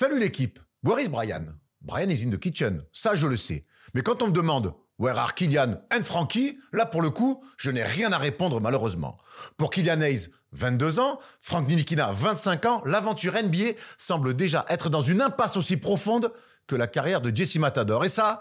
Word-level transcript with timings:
Salut 0.00 0.20
l'équipe, 0.20 0.60
where 0.84 1.00
is 1.00 1.08
Brian? 1.08 1.58
Brian 1.80 2.08
is 2.08 2.24
in 2.24 2.30
the 2.30 2.38
kitchen, 2.38 2.84
ça 2.92 3.16
je 3.16 3.26
le 3.26 3.36
sais. 3.36 3.66
Mais 3.94 4.02
quand 4.02 4.22
on 4.22 4.28
me 4.28 4.32
demande 4.32 4.72
Where 5.00 5.18
are 5.18 5.34
Kylian 5.34 5.80
and 5.92 6.04
Frankie? 6.04 6.56
Là, 6.72 6.86
pour 6.86 7.02
le 7.02 7.10
coup, 7.10 7.42
je 7.56 7.72
n'ai 7.72 7.82
rien 7.82 8.12
à 8.12 8.18
répondre 8.18 8.60
malheureusement. 8.60 9.18
Pour 9.56 9.70
Kylian 9.70 10.00
Hayes, 10.00 10.28
22 10.52 11.00
ans, 11.00 11.18
Frank 11.40 11.66
Nilikina, 11.66 12.12
25 12.12 12.66
ans, 12.66 12.82
l'aventure 12.86 13.32
NBA 13.32 13.72
semble 13.96 14.34
déjà 14.34 14.64
être 14.68 14.88
dans 14.88 15.02
une 15.02 15.20
impasse 15.20 15.56
aussi 15.56 15.76
profonde 15.76 16.32
que 16.68 16.76
la 16.76 16.86
carrière 16.86 17.20
de 17.20 17.34
Jesse 17.34 17.56
Matador. 17.56 18.04
Et 18.04 18.08
ça, 18.08 18.38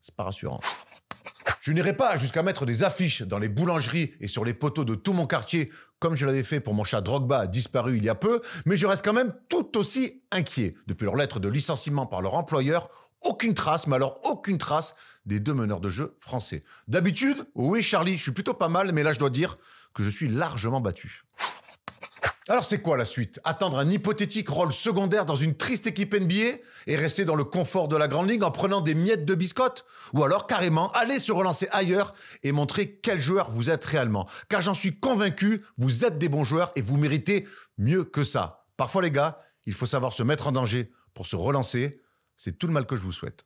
c'est 0.00 0.16
pas 0.16 0.24
rassurant. 0.24 0.60
Je 1.60 1.72
n'irai 1.72 1.96
pas 1.96 2.16
jusqu'à 2.16 2.42
mettre 2.42 2.66
des 2.66 2.82
affiches 2.82 3.22
dans 3.22 3.38
les 3.38 3.48
boulangeries 3.48 4.14
et 4.20 4.26
sur 4.26 4.44
les 4.44 4.54
poteaux 4.54 4.84
de 4.84 4.96
tout 4.96 5.12
mon 5.12 5.26
quartier, 5.28 5.70
comme 5.98 6.16
je 6.16 6.26
l'avais 6.26 6.42
fait 6.42 6.60
pour 6.60 6.74
mon 6.74 6.84
chat 6.84 7.00
Drogba 7.00 7.46
disparu 7.46 7.96
il 7.96 8.04
y 8.04 8.08
a 8.08 8.14
peu, 8.14 8.40
mais 8.64 8.76
je 8.76 8.86
reste 8.86 9.04
quand 9.04 9.12
même 9.12 9.34
tout 9.48 9.78
aussi 9.78 10.18
inquiet. 10.30 10.74
Depuis 10.86 11.04
leur 11.04 11.16
lettre 11.16 11.40
de 11.40 11.48
licenciement 11.48 12.06
par 12.06 12.22
leur 12.22 12.34
employeur, 12.34 12.88
aucune 13.22 13.54
trace, 13.54 13.86
mais 13.86 13.96
alors 13.96 14.20
aucune 14.24 14.58
trace 14.58 14.94
des 15.24 15.40
deux 15.40 15.54
meneurs 15.54 15.80
de 15.80 15.90
jeu 15.90 16.16
français. 16.20 16.64
D'habitude, 16.88 17.46
oui 17.54 17.82
Charlie, 17.82 18.16
je 18.16 18.22
suis 18.22 18.32
plutôt 18.32 18.54
pas 18.54 18.68
mal, 18.68 18.92
mais 18.92 19.02
là 19.02 19.12
je 19.12 19.18
dois 19.18 19.30
dire 19.30 19.58
que 19.94 20.02
je 20.02 20.10
suis 20.10 20.28
largement 20.28 20.80
battu. 20.80 21.24
Alors 22.48 22.64
c'est 22.64 22.80
quoi 22.80 22.96
la 22.96 23.04
suite? 23.04 23.40
Attendre 23.42 23.76
un 23.76 23.90
hypothétique 23.90 24.48
rôle 24.48 24.72
secondaire 24.72 25.26
dans 25.26 25.34
une 25.34 25.56
triste 25.56 25.88
équipe 25.88 26.14
NBA 26.14 26.58
et 26.86 26.94
rester 26.94 27.24
dans 27.24 27.34
le 27.34 27.42
confort 27.42 27.88
de 27.88 27.96
la 27.96 28.06
grande 28.06 28.30
ligue 28.30 28.44
en 28.44 28.52
prenant 28.52 28.80
des 28.80 28.94
miettes 28.94 29.24
de 29.24 29.34
biscotte 29.34 29.84
Ou 30.12 30.22
alors 30.22 30.46
carrément 30.46 30.92
aller 30.92 31.18
se 31.18 31.32
relancer 31.32 31.66
ailleurs 31.72 32.14
et 32.44 32.52
montrer 32.52 33.00
quel 33.02 33.20
joueur 33.20 33.50
vous 33.50 33.68
êtes 33.68 33.84
réellement? 33.84 34.28
Car 34.48 34.62
j'en 34.62 34.74
suis 34.74 34.96
convaincu, 35.00 35.64
vous 35.76 36.04
êtes 36.04 36.18
des 36.18 36.28
bons 36.28 36.44
joueurs 36.44 36.70
et 36.76 36.82
vous 36.82 36.96
méritez 36.96 37.48
mieux 37.78 38.04
que 38.04 38.22
ça. 38.22 38.64
Parfois 38.76 39.02
les 39.02 39.10
gars, 39.10 39.40
il 39.64 39.74
faut 39.74 39.86
savoir 39.86 40.12
se 40.12 40.22
mettre 40.22 40.46
en 40.46 40.52
danger 40.52 40.92
pour 41.14 41.26
se 41.26 41.34
relancer. 41.34 42.00
C'est 42.36 42.60
tout 42.60 42.68
le 42.68 42.72
mal 42.72 42.86
que 42.86 42.94
je 42.94 43.02
vous 43.02 43.10
souhaite. 43.10 43.44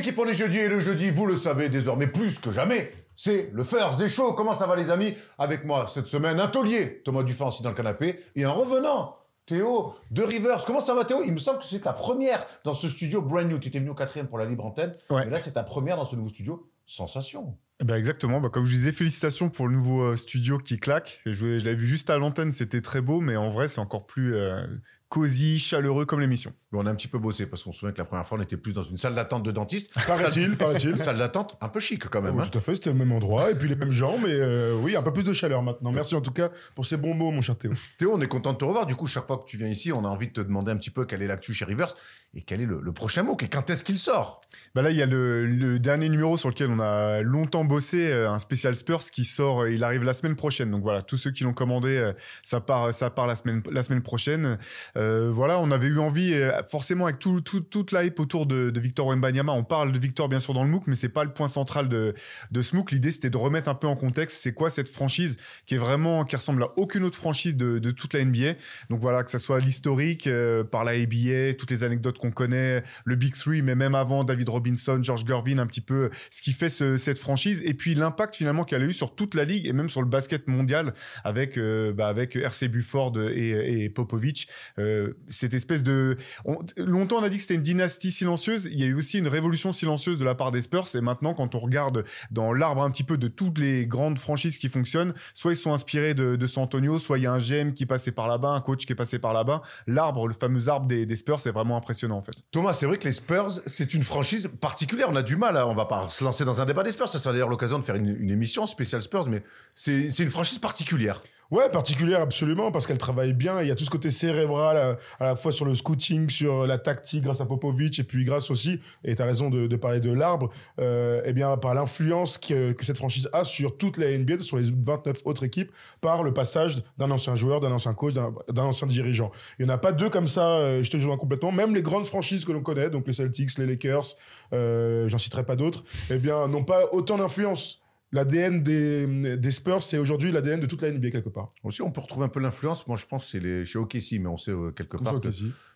Salut 0.00 0.12
l'équipe, 0.12 0.24
on 0.26 0.30
est 0.30 0.34
jeudi 0.34 0.56
et 0.56 0.68
le 0.70 0.80
jeudi, 0.80 1.10
vous 1.10 1.26
le 1.26 1.36
savez 1.36 1.68
désormais 1.68 2.06
plus 2.06 2.38
que 2.38 2.50
jamais, 2.52 2.90
c'est 3.16 3.50
le 3.52 3.62
first 3.62 3.98
des 3.98 4.08
shows. 4.08 4.32
Comment 4.32 4.54
ça 4.54 4.66
va 4.66 4.74
les 4.74 4.88
amis? 4.88 5.14
Avec 5.36 5.66
moi 5.66 5.84
cette 5.90 6.06
semaine, 6.06 6.40
un 6.40 6.46
taulier, 6.46 7.02
Thomas 7.04 7.22
Dufan 7.22 7.48
assis 7.48 7.62
dans 7.62 7.68
le 7.68 7.74
canapé, 7.74 8.18
et 8.34 8.44
un 8.44 8.50
revenant, 8.50 9.18
Théo 9.44 9.92
de 10.10 10.22
Rivers. 10.22 10.64
Comment 10.64 10.80
ça 10.80 10.94
va 10.94 11.04
Théo? 11.04 11.22
Il 11.26 11.32
me 11.32 11.38
semble 11.38 11.58
que 11.58 11.66
c'est 11.66 11.80
ta 11.80 11.92
première 11.92 12.46
dans 12.64 12.72
ce 12.72 12.88
studio 12.88 13.20
brand 13.20 13.46
new. 13.46 13.58
Tu 13.58 13.68
étais 13.68 13.78
venu 13.78 13.90
au 13.90 13.94
quatrième 13.94 14.26
pour 14.26 14.38
la 14.38 14.46
libre 14.46 14.64
antenne, 14.64 14.92
Ouais. 15.10 15.26
mais 15.26 15.30
là 15.30 15.38
c'est 15.38 15.52
ta 15.52 15.64
première 15.64 15.98
dans 15.98 16.06
ce 16.06 16.16
nouveau 16.16 16.30
studio. 16.30 16.66
Sensation. 16.86 17.58
Eh 17.82 17.84
ben 17.84 17.96
exactement, 17.96 18.40
bah, 18.40 18.48
comme 18.50 18.64
je 18.64 18.74
disais, 18.74 18.92
félicitations 18.92 19.50
pour 19.50 19.68
le 19.68 19.74
nouveau 19.76 20.00
euh, 20.02 20.16
studio 20.16 20.56
qui 20.56 20.78
claque. 20.78 21.20
Je, 21.26 21.32
je 21.58 21.64
l'avais 21.66 21.74
vu 21.74 21.86
juste 21.86 22.08
à 22.08 22.16
l'antenne, 22.16 22.52
c'était 22.52 22.80
très 22.80 23.02
beau, 23.02 23.20
mais 23.20 23.36
en 23.36 23.50
vrai, 23.50 23.68
c'est 23.68 23.80
encore 23.80 24.06
plus 24.06 24.34
euh, 24.34 24.64
cosy, 25.10 25.58
chaleureux 25.58 26.06
comme 26.06 26.20
l'émission. 26.20 26.52
On 26.72 26.86
a 26.86 26.90
un 26.90 26.94
petit 26.94 27.08
peu 27.08 27.18
bossé 27.18 27.44
parce 27.44 27.64
qu'on 27.64 27.72
se 27.72 27.80
souvient 27.80 27.92
que 27.92 27.98
la 27.98 28.04
première 28.04 28.24
fois 28.24 28.38
on 28.38 28.42
était 28.42 28.56
plus 28.56 28.72
dans 28.72 28.84
une 28.84 28.96
salle 28.96 29.16
d'attente 29.16 29.42
de 29.42 29.50
dentiste. 29.50 29.92
Paraît-il, 30.06 30.56
paraît-il. 30.56 30.90
Une 30.90 30.96
salle 30.96 31.18
d'attente 31.18 31.58
un 31.60 31.68
peu 31.68 31.80
chic 31.80 32.08
quand 32.08 32.22
même. 32.22 32.36
Oui, 32.36 32.42
hein. 32.44 32.48
tout 32.50 32.58
à 32.58 32.60
fait, 32.60 32.76
c'était 32.76 32.90
le 32.90 32.96
même 32.96 33.10
endroit 33.10 33.50
et 33.50 33.56
puis 33.56 33.68
les 33.68 33.74
mêmes 33.74 33.90
gens, 33.90 34.18
mais 34.18 34.30
euh, 34.30 34.72
oui, 34.80 34.94
un 34.94 35.02
peu 35.02 35.12
plus 35.12 35.24
de 35.24 35.32
chaleur 35.32 35.62
maintenant. 35.62 35.90
Merci 35.90 36.14
en 36.14 36.20
tout 36.20 36.30
cas 36.30 36.48
pour 36.76 36.86
ces 36.86 36.96
bons 36.96 37.12
mots, 37.12 37.32
mon 37.32 37.40
cher 37.40 37.58
Théo. 37.58 37.72
Théo, 37.98 38.12
on 38.14 38.20
est 38.20 38.28
content 38.28 38.52
de 38.52 38.58
te 38.58 38.64
revoir. 38.64 38.86
Du 38.86 38.94
coup, 38.94 39.08
chaque 39.08 39.26
fois 39.26 39.38
que 39.38 39.46
tu 39.46 39.56
viens 39.56 39.68
ici, 39.68 39.92
on 39.92 40.04
a 40.04 40.08
envie 40.08 40.28
de 40.28 40.32
te 40.32 40.40
demander 40.40 40.70
un 40.70 40.76
petit 40.76 40.90
peu 40.90 41.04
quelle 41.04 41.22
est 41.22 41.26
l'actu 41.26 41.52
chez 41.52 41.64
Rivers 41.64 41.92
et 42.34 42.42
quel 42.42 42.60
est 42.60 42.66
le, 42.66 42.80
le 42.80 42.92
prochain 42.92 43.24
mot 43.24 43.36
et 43.42 43.48
quand 43.48 43.68
est-ce 43.68 43.82
qu'il 43.82 43.98
sort? 43.98 44.42
Bah 44.76 44.82
là, 44.82 44.92
il 44.92 44.96
y 44.96 45.02
a 45.02 45.06
le, 45.06 45.44
le 45.46 45.80
dernier 45.80 46.08
numéro 46.08 46.36
sur 46.36 46.50
lequel 46.50 46.70
on 46.70 46.78
a 46.78 47.22
longtemps 47.22 47.64
bossé, 47.64 48.12
euh, 48.12 48.30
un 48.30 48.38
spécial 48.38 48.76
Spurs 48.76 49.10
qui 49.10 49.24
sort, 49.24 49.62
euh, 49.62 49.72
il 49.72 49.82
arrive 49.82 50.04
la 50.04 50.12
semaine 50.12 50.36
prochaine. 50.36 50.70
Donc 50.70 50.84
voilà, 50.84 51.02
tous 51.02 51.16
ceux 51.16 51.32
qui 51.32 51.42
l'ont 51.42 51.52
commandé, 51.52 52.12
ça 52.42 52.60
part, 52.60 52.94
ça 52.94 53.10
part 53.10 53.26
la 53.26 53.34
semaine, 53.34 53.62
la 53.72 53.82
semaine 53.82 54.02
prochaine. 54.02 54.56
Euh, 54.99 54.99
voilà, 55.32 55.58
on 55.60 55.70
avait 55.70 55.86
eu 55.88 55.98
envie, 55.98 56.32
euh, 56.34 56.62
forcément 56.64 57.04
avec 57.06 57.18
tout, 57.18 57.40
tout- 57.40 57.60
toute 57.60 57.92
la 57.92 58.04
hype 58.04 58.18
autour 58.20 58.46
de, 58.46 58.72
Victor 58.80 59.06
Wembanyama, 59.06 59.52
on 59.52 59.64
parle 59.64 59.92
de 59.92 59.98
Victor 59.98 60.28
bien 60.28 60.40
sûr 60.40 60.52
dans 60.54 60.64
le 60.64 60.70
MOOC, 60.70 60.84
mais 60.86 60.94
c'est 60.96 61.08
pas 61.08 61.24
le 61.24 61.32
point 61.32 61.48
central 61.48 61.88
de, 61.88 62.14
de 62.50 62.62
ce 62.62 62.74
MOOC. 62.76 62.90
L'idée 62.92 63.10
c'était 63.10 63.30
de 63.30 63.36
remettre 63.36 63.68
un 63.68 63.74
peu 63.74 63.86
en 63.86 63.94
contexte, 63.96 64.38
c'est 64.42 64.52
quoi 64.52 64.68
cette 64.70 64.88
franchise 64.88 65.36
qui 65.66 65.74
est 65.74 65.78
vraiment, 65.78 66.24
qui 66.24 66.36
ressemble 66.36 66.62
à 66.62 66.68
aucune 66.76 67.04
autre 67.04 67.18
franchise 67.18 67.56
de, 67.56 67.78
de 67.78 67.90
toute 67.90 68.14
la 68.14 68.24
NBA. 68.24 68.54
Donc 68.90 69.00
voilà, 69.00 69.22
que 69.22 69.30
ça 69.30 69.38
soit 69.38 69.60
l'historique 69.60 70.26
euh, 70.26 70.64
par 70.64 70.84
la 70.84 70.92
ABA, 70.92 71.54
toutes 71.58 71.70
les 71.70 71.84
anecdotes 71.84 72.18
qu'on 72.18 72.30
connaît, 72.32 72.82
le 73.04 73.14
Big 73.16 73.34
Three, 73.36 73.62
mais 73.62 73.74
même 73.74 73.94
avant 73.94 74.24
David 74.24 74.48
Robinson, 74.48 74.98
George 75.02 75.24
Gervin, 75.26 75.58
un 75.58 75.66
petit 75.66 75.80
peu 75.80 76.10
ce 76.30 76.42
qui 76.42 76.52
fait 76.52 76.68
ce- 76.68 76.96
cette 76.96 77.18
franchise, 77.18 77.62
et 77.64 77.74
puis 77.74 77.94
l'impact 77.94 78.36
finalement 78.36 78.64
qu'elle 78.64 78.82
a 78.82 78.86
eu 78.86 78.92
sur 78.92 79.14
toute 79.14 79.34
la 79.34 79.44
ligue 79.44 79.66
et 79.66 79.72
même 79.72 79.88
sur 79.88 80.00
le 80.02 80.08
basket 80.08 80.48
mondial 80.48 80.92
avec 81.24 81.58
euh, 81.58 81.92
bah, 81.92 82.08
avec 82.08 82.34
RC 82.36 82.68
Bufford 82.68 83.12
et, 83.20 83.84
et 83.84 83.90
Popovic. 83.90 84.48
Euh, 84.78 84.89
cette 85.28 85.54
espèce 85.54 85.82
de 85.82 86.16
on- 86.44 86.58
longtemps 86.78 87.18
on 87.18 87.22
a 87.22 87.28
dit 87.28 87.36
que 87.36 87.42
c'était 87.42 87.54
une 87.54 87.62
dynastie 87.62 88.12
silencieuse. 88.12 88.66
Il 88.72 88.78
y 88.80 88.84
a 88.84 88.86
eu 88.86 88.94
aussi 88.94 89.18
une 89.18 89.28
révolution 89.28 89.72
silencieuse 89.72 90.18
de 90.18 90.24
la 90.24 90.34
part 90.34 90.50
des 90.50 90.62
Spurs. 90.62 90.86
Et 90.94 91.00
maintenant, 91.00 91.34
quand 91.34 91.54
on 91.54 91.58
regarde 91.58 92.04
dans 92.30 92.52
l'arbre 92.52 92.82
un 92.82 92.90
petit 92.90 93.04
peu 93.04 93.18
de 93.18 93.28
toutes 93.28 93.58
les 93.58 93.86
grandes 93.86 94.18
franchises 94.18 94.58
qui 94.58 94.68
fonctionnent, 94.68 95.12
soit 95.34 95.52
ils 95.52 95.56
sont 95.56 95.72
inspirés 95.72 96.14
de, 96.14 96.36
de 96.36 96.46
San 96.46 96.64
Antonio, 96.64 96.98
soit 96.98 97.18
il 97.18 97.24
y 97.24 97.26
a 97.26 97.32
un 97.32 97.38
GM 97.38 97.72
qui 97.74 97.86
passé 97.86 98.12
par 98.12 98.28
là-bas, 98.28 98.50
un 98.50 98.60
coach 98.60 98.86
qui 98.86 98.92
est 98.92 98.96
passé 98.96 99.18
par 99.18 99.32
là-bas. 99.32 99.62
L'arbre, 99.86 100.28
le 100.28 100.34
fameux 100.34 100.68
arbre 100.68 100.86
des, 100.86 101.16
Spurs, 101.16 101.40
c'est 101.40 101.50
vraiment 101.50 101.76
impressionnant 101.76 102.16
en 102.16 102.22
fait. 102.22 102.34
Thomas, 102.52 102.72
c'est 102.72 102.86
vrai 102.86 102.96
que 102.98 103.04
les 103.04 103.12
Spurs, 103.12 103.60
c'est 103.66 103.94
une 103.94 104.02
franchise 104.02 104.48
particulière. 104.60 105.08
On 105.10 105.16
a 105.16 105.22
du 105.22 105.36
mal, 105.36 105.56
on 105.56 105.74
va 105.74 105.86
pas 105.86 106.08
se 106.08 106.22
lancer 106.24 106.44
dans 106.44 106.60
un 106.60 106.66
débat 106.66 106.82
des 106.82 106.92
Spurs. 106.92 107.08
Ça 107.08 107.18
sera 107.18 107.32
d'ailleurs 107.32 107.48
l'occasion 107.48 107.78
de 107.78 107.84
faire 107.84 107.96
une, 107.96 108.16
une 108.20 108.30
émission 108.30 108.66
spéciale 108.66 109.02
Spurs, 109.02 109.28
mais 109.28 109.42
c'est 109.74 110.06
une 110.18 110.30
franchise 110.30 110.58
particulière. 110.58 111.20
Ouais, 111.50 111.68
particulière 111.68 112.20
absolument, 112.20 112.70
parce 112.70 112.86
qu'elle 112.86 112.98
travaille 112.98 113.32
bien. 113.32 113.60
Il 113.60 113.66
y 113.66 113.72
a 113.72 113.74
tout 113.74 113.84
ce 113.84 113.90
côté 113.90 114.10
cérébral, 114.10 114.76
à, 114.76 114.96
à 115.18 115.28
la 115.30 115.36
fois 115.36 115.50
sur 115.50 115.64
le 115.64 115.74
scouting, 115.74 116.28
sur 116.30 116.66
la 116.66 116.78
tactique 116.78 117.24
grâce 117.24 117.40
à 117.40 117.46
Popovic, 117.46 117.98
et 117.98 118.04
puis 118.04 118.24
grâce 118.24 118.50
aussi, 118.52 118.78
et 119.04 119.16
tu 119.16 119.22
as 119.22 119.24
raison 119.24 119.50
de, 119.50 119.74
parler 119.76 119.98
de 119.98 120.12
l'arbre, 120.12 120.50
euh, 120.78 121.22
eh 121.24 121.32
bien, 121.32 121.56
par 121.56 121.74
l'influence 121.74 122.38
que, 122.38 122.74
cette 122.80 122.98
franchise 122.98 123.28
a 123.32 123.44
sur 123.44 123.76
toute 123.76 123.96
la 123.96 124.16
NBA, 124.16 124.40
sur 124.42 124.58
les 124.58 124.70
29 124.70 125.22
autres 125.24 125.44
équipes, 125.44 125.72
par 126.00 126.22
le 126.22 126.32
passage 126.32 126.82
d'un 126.98 127.10
ancien 127.10 127.34
joueur, 127.34 127.60
d'un 127.60 127.72
ancien 127.72 127.94
coach, 127.94 128.14
d'un 128.14 128.62
ancien 128.62 128.86
dirigeant. 128.86 129.30
Il 129.58 129.66
n'y 129.66 129.72
en 129.72 129.74
a 129.74 129.78
pas 129.78 129.92
deux 129.92 130.08
comme 130.08 130.28
ça, 130.28 130.46
euh, 130.46 130.82
je 130.82 130.90
te 130.90 130.96
rejoins 130.96 131.16
complètement. 131.16 131.50
Même 131.50 131.74
les 131.74 131.82
grandes 131.82 132.06
franchises 132.06 132.44
que 132.44 132.52
l'on 132.52 132.62
connaît, 132.62 132.90
donc 132.90 133.06
les 133.08 133.12
Celtics, 133.12 133.58
les 133.58 133.66
Lakers, 133.66 134.14
euh, 134.52 135.08
j'en 135.08 135.18
citerai 135.18 135.44
pas 135.44 135.56
d'autres, 135.56 135.82
eh 136.10 136.18
bien, 136.18 136.46
n'ont 136.46 136.64
pas 136.64 136.88
autant 136.92 137.18
d'influence. 137.18 137.79
L'ADN 138.12 138.62
des, 138.62 139.36
des 139.36 139.50
Spurs, 139.52 139.82
c'est 139.82 139.98
aujourd'hui 139.98 140.32
l'ADN 140.32 140.58
de 140.58 140.66
toute 140.66 140.82
la 140.82 140.90
NBA 140.90 141.10
quelque 141.10 141.28
part. 141.28 141.46
Aussi, 141.62 141.80
on 141.80 141.92
peut 141.92 142.00
retrouver 142.00 142.26
un 142.26 142.28
peu 142.28 142.40
l'influence. 142.40 142.86
Moi, 142.88 142.96
je 142.96 143.06
pense 143.06 143.26
que 143.26 143.30
c'est 143.30 143.40
les, 143.40 143.64
chez 143.64 143.78
OKC, 143.78 144.18
mais 144.20 144.26
on 144.26 144.36
sait 144.36 144.50
euh, 144.50 144.72
quelque 144.72 144.96
part 144.96 145.20
que. 145.20 145.28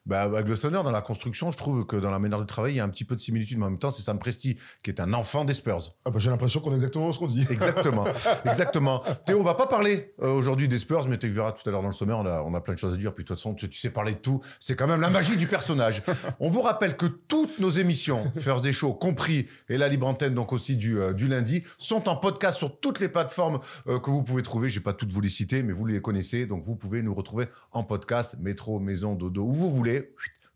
Bah, 0.06 0.22
avec 0.22 0.46
le 0.48 0.58
Thunder, 0.58 0.82
dans 0.84 0.90
la 0.90 1.00
construction, 1.00 1.50
je 1.50 1.56
trouve 1.56 1.86
que 1.86 1.96
dans 1.96 2.10
la 2.10 2.18
manière 2.18 2.38
de 2.38 2.44
travailler, 2.44 2.74
il 2.74 2.78
y 2.78 2.80
a 2.80 2.84
un 2.84 2.90
petit 2.90 3.06
peu 3.06 3.16
de 3.16 3.20
similitude, 3.20 3.56
mais 3.56 3.64
en 3.64 3.70
même 3.70 3.78
temps, 3.78 3.90
c'est 3.90 4.02
Sam 4.02 4.18
Presti, 4.18 4.58
qui 4.82 4.90
est 4.90 5.00
un 5.00 5.14
enfant 5.14 5.46
des 5.46 5.54
Spurs. 5.54 5.94
Ah 6.04 6.10
bah, 6.10 6.18
j'ai 6.18 6.28
l'impression 6.28 6.60
qu'on 6.60 6.72
est 6.72 6.74
exactement 6.74 7.10
ce 7.10 7.18
qu'on 7.18 7.26
dit. 7.26 7.46
Exactement, 7.48 8.04
exactement. 8.44 9.02
Théo, 9.24 9.40
on 9.40 9.42
va 9.42 9.54
pas 9.54 9.66
parler 9.66 10.14
euh, 10.22 10.30
aujourd'hui 10.32 10.68
des 10.68 10.78
Spurs, 10.78 11.08
mais 11.08 11.16
tu 11.16 11.28
verras 11.28 11.52
tout 11.52 11.66
à 11.66 11.72
l'heure 11.72 11.80
dans 11.80 11.88
le 11.88 11.94
sommaire, 11.94 12.18
on 12.18 12.26
a, 12.26 12.42
on 12.42 12.52
a 12.52 12.60
plein 12.60 12.74
de 12.74 12.78
choses 12.78 12.92
à 12.92 12.96
dire. 12.98 13.14
Puis 13.14 13.24
de 13.24 13.28
toute 13.28 13.38
façon, 13.38 13.54
tu, 13.54 13.66
tu 13.66 13.78
sais 13.78 13.88
parler 13.88 14.12
de 14.12 14.18
tout. 14.18 14.42
C'est 14.60 14.76
quand 14.76 14.86
même 14.86 15.00
la 15.00 15.08
magie 15.08 15.38
du 15.38 15.46
personnage. 15.46 16.02
On 16.38 16.50
vous 16.50 16.60
rappelle 16.60 16.98
que 16.98 17.06
toutes 17.06 17.58
nos 17.58 17.70
émissions, 17.70 18.30
First 18.36 18.62
des 18.62 18.74
Shows 18.74 18.94
compris, 18.94 19.46
et 19.70 19.78
la 19.78 19.88
libre 19.88 20.06
antenne, 20.06 20.34
donc 20.34 20.52
aussi 20.52 20.76
du, 20.76 20.98
euh, 20.98 21.14
du 21.14 21.28
lundi, 21.28 21.62
sont 21.78 22.10
en 22.10 22.16
podcast 22.16 22.58
sur 22.58 22.78
toutes 22.78 23.00
les 23.00 23.08
plateformes 23.08 23.58
euh, 23.86 23.98
que 23.98 24.10
vous 24.10 24.22
pouvez 24.22 24.42
trouver. 24.42 24.68
Je 24.68 24.80
vais 24.80 24.84
pas 24.84 24.92
toutes 24.92 25.12
vous 25.12 25.22
les 25.22 25.30
citer, 25.30 25.62
mais 25.62 25.72
vous 25.72 25.86
les 25.86 26.02
connaissez. 26.02 26.44
Donc 26.44 26.62
vous 26.62 26.76
pouvez 26.76 27.00
nous 27.00 27.14
retrouver 27.14 27.46
en 27.72 27.84
podcast, 27.84 28.36
métro, 28.38 28.80
maison, 28.80 29.14
dodo, 29.14 29.44
où 29.44 29.54
vous 29.54 29.70
voulez. 29.70 29.93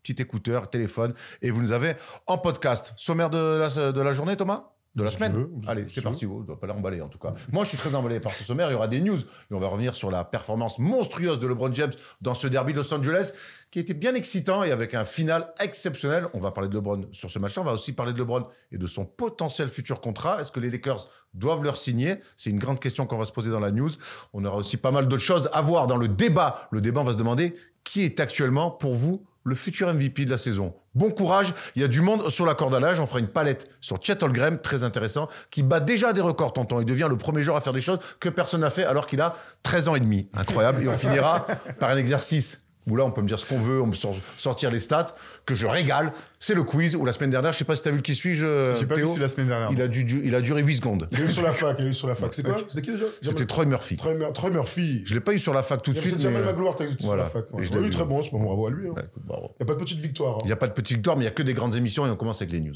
Petit 0.03 0.23
écouteur, 0.23 0.71
téléphone, 0.71 1.13
et 1.43 1.51
vous 1.51 1.61
nous 1.61 1.73
avez 1.73 1.95
en 2.27 2.39
podcast. 2.39 2.95
Sommaire 2.97 3.31
de 3.31 3.59
la, 3.59 3.93
de 3.93 4.01
la 4.01 4.13
journée, 4.13 4.37
Thomas? 4.37 4.71
De 4.95 5.05
la 5.05 5.11
Si 5.11 5.17
semaine? 5.17 5.33
veux. 5.33 5.51
Allez, 5.69 5.85
c'est 5.89 6.01
parti. 6.01 6.25
On 6.27 6.41
ne 6.41 6.45
doit 6.47 6.59
pas 6.59 6.67
l'emballer 6.67 7.01
en 7.03 7.09
tout 7.09 7.19
cas. 7.19 7.35
Moi, 7.53 7.63
je 7.63 7.69
suis 7.69 7.79
très 7.79 7.95
emballé 7.95 8.19
par 8.21 8.33
ce 8.33 8.43
sommaire. 8.43 8.69
Il 8.69 8.73
y 8.73 8.75
aura 8.75 8.89
des 8.89 9.01
news 9.01 9.19
et 9.19 9.53
on 9.55 9.59
va 9.61 9.69
revenir 9.69 9.95
sur 9.95 10.11
la 10.11 10.25
performance 10.25 10.79
monstrueuse 10.81 11.39
de 11.39 11.47
LeBron 11.47 11.73
James 11.75 11.93
dans 12.21 12.35
ce 12.35 12.49
derby 12.49 12.73
de 12.73 12.79
Los 12.79 12.93
Angeles 12.93 13.33
qui 13.71 13.79
était 13.79 13.95
bien 13.95 14.15
excitant 14.15 14.65
et 14.65 14.73
avec 14.73 14.95
un 14.95 15.05
final 15.05 15.53
exceptionnel. 15.61 16.27
On 16.33 16.41
va 16.41 16.51
parler 16.51 16.69
de 16.71 16.75
LeBron 16.75 17.07
sur 17.13 17.31
ce 17.31 17.39
match-là. 17.39 17.63
On 17.63 17.67
va 17.67 17.75
aussi 17.75 17.93
parler 17.93 18.13
de 18.15 18.19
LeBron 18.19 18.47
et 18.73 18.79
de 18.79 18.87
son 18.89 19.05
potentiel 19.05 19.69
futur 19.69 20.01
contrat. 20.01 20.41
Est-ce 20.41 20.51
que 20.51 20.59
les 20.59 20.71
Lakers 20.71 21.07
doivent 21.35 21.63
leur 21.63 21.77
signer? 21.77 22.17
C'est 22.37 22.51
une 22.51 22.59
grande 22.59 22.81
question 22.81 23.07
qu'on 23.07 23.19
va 23.19 23.25
se 23.27 23.33
poser 23.33 23.51
dans 23.51 23.61
la 23.61 23.71
news. 23.71 23.91
On 24.33 24.45
aura 24.45 24.57
aussi 24.57 24.79
pas 24.79 24.91
mal 24.91 25.07
d'autres 25.07 25.23
choses 25.23 25.49
à 25.53 25.61
voir 25.61 25.87
dans 25.87 25.99
le 25.99 26.09
débat. 26.09 26.67
Le 26.73 26.81
débat, 26.81 27.03
on 27.03 27.05
va 27.05 27.13
se 27.13 27.19
demander 27.19 27.55
qui 27.89 28.05
est 28.05 28.21
actuellement 28.21 28.71
pour 28.71 28.95
vous 28.95 29.25
le 29.45 29.55
futur 29.55 29.93
MVP 29.93 30.27
de 30.27 30.31
la 30.31 30.37
saison. 30.37 30.75
Bon 30.95 31.11
courage, 31.11 31.55
il 31.75 31.81
y 31.81 31.85
a 31.87 31.89
du 31.89 32.03
monde 32.03 32.29
sur 32.29 32.45
la 32.45 32.55
corde 32.55 32.75
à 32.75 32.81
l'âge. 32.81 33.01
On 33.01 33.07
fera 33.07 33.19
une 33.19 33.29
palette 33.29 33.67
sur 33.81 33.97
Chet 34.03 34.23
Holmgren, 34.23 34.61
très 34.61 34.83
intéressant, 34.83 35.27
qui 35.51 35.63
bat 35.63 35.81
déjà 35.81 36.13
des 36.13 36.21
records, 36.21 36.53
tonton. 36.53 36.81
Il 36.81 36.85
devient 36.85 37.07
le 37.09 37.17
premier 37.17 37.43
joueur 37.43 37.57
à 37.57 37.63
faire 37.63 37.73
des 37.73 37.81
choses 37.81 37.99
que 38.21 38.29
personne 38.29 38.61
n'a 38.61 38.69
fait 38.69 38.85
alors 38.85 39.07
qu'il 39.07 39.23
a 39.23 39.37
13 39.63 39.89
ans 39.89 39.95
et 39.95 40.01
demi. 40.01 40.29
Incroyable. 40.35 40.83
Et 40.83 40.89
on 40.89 40.93
finira 40.93 41.47
par 41.81 41.89
un 41.89 41.97
exercice 41.97 42.68
où 42.91 42.97
là, 42.97 43.05
on 43.05 43.11
peut 43.11 43.23
me 43.23 43.29
dire 43.29 43.39
ce 43.39 43.47
qu'on 43.47 43.59
veut, 43.59 43.81
on 43.83 43.87
me 43.87 43.95
sort- 43.95 44.17
sortir 44.39 44.71
les 44.71 44.79
stats, 44.81 45.15
que 45.47 45.55
je 45.55 45.67
régale. 45.67 46.13
C'est 46.41 46.55
le 46.55 46.63
quiz 46.63 46.95
où 46.97 47.05
la 47.05 47.13
semaine 47.13 47.31
dernière, 47.31 47.53
je 47.53 47.59
sais 47.59 47.65
pas 47.65 47.75
si 47.77 47.83
tu 47.83 47.89
as 47.89 47.91
vu 47.91 47.97
le 47.99 48.03
qui 48.03 48.15
suis-je, 48.15 48.75
J'ai 48.79 48.87
pas 48.87 48.95
vu 48.95 49.03
celui 49.03 49.17
de 49.17 49.21
la 49.23 49.29
semaine 49.29 49.49
dernière. 49.49 49.69
il 49.73 49.81
a, 49.83 49.89
dû- 49.89 50.23
il 50.25 50.35
a 50.35 50.41
duré 50.41 50.63
8 50.63 50.77
secondes. 50.77 51.09
Il 51.13 51.19
y 51.19 51.23
a 51.23 51.25
eu 51.25 51.29
sur 51.29 51.43
la 51.43 51.53
fac, 51.53 51.77
il 51.79 51.85
y 51.85 51.89
a 51.89 51.91
eu 51.91 51.95
sur 51.95 52.07
la 52.09 52.15
fac. 52.15 52.33
C'est 52.35 52.43
quoi 52.45 52.57
C'était 52.69 52.83
qui 52.83 52.91
déjà 52.93 53.05
C'était 53.23 53.45
Troy 53.47 53.65
Murphy. 53.65 53.97
Troy, 53.97 54.15
Troy 54.33 54.51
Murphy. 54.51 55.03
Je 55.05 55.15
l'ai 55.15 55.21
pas 55.21 55.33
eu 55.33 55.39
sur 55.39 55.53
la 55.55 55.63
fac 55.63 55.83
tout 55.83 55.93
de 55.93 55.99
Il 55.99 56.05
y 56.05 56.09
suite. 56.09 56.21
Jamal 56.21 56.41
mais- 56.43 56.47
Magloire, 56.47 56.77
t'as 56.77 56.85
eu 56.85 56.91
voilà. 57.01 57.27
sur 57.29 57.35
la 57.39 57.43
fac. 57.45 57.53
Ouais. 57.55 57.65
je 57.65 57.73
l'ai 57.75 57.81
vu. 57.83 57.91
très 57.91 58.05
bon, 58.05 58.23
c'est 58.23 58.31
bon, 58.31 58.41
bravo 58.43 58.67
à 58.67 58.71
lui. 58.71 58.85
Il 58.87 58.91
Ouais, 58.91 59.03
écoute, 59.03 59.23
bravo. 59.25 59.51
n'y 59.59 59.65
a 59.65 59.67
pas 59.67 59.75
de 59.75 59.79
petite 59.79 59.99
victoire. 60.01 60.35
hein. 60.37 60.39
Il 60.45 60.47
n'y 60.47 60.53
a 60.53 60.57
pas 60.57 60.69
de 60.69 60.73
petite 60.73 60.97
victoire, 60.97 61.17
mais 61.17 61.23
il 61.23 61.27
n'y 61.27 61.31
a 61.33 61.35
que 61.35 61.43
des 61.43 61.55
grandes 61.55 61.75
émissions 61.75 62.07
et 62.07 62.11
on 62.11 62.17
commence 62.17 62.41
avec 62.43 62.53
les 62.53 62.61
news. 62.61 62.75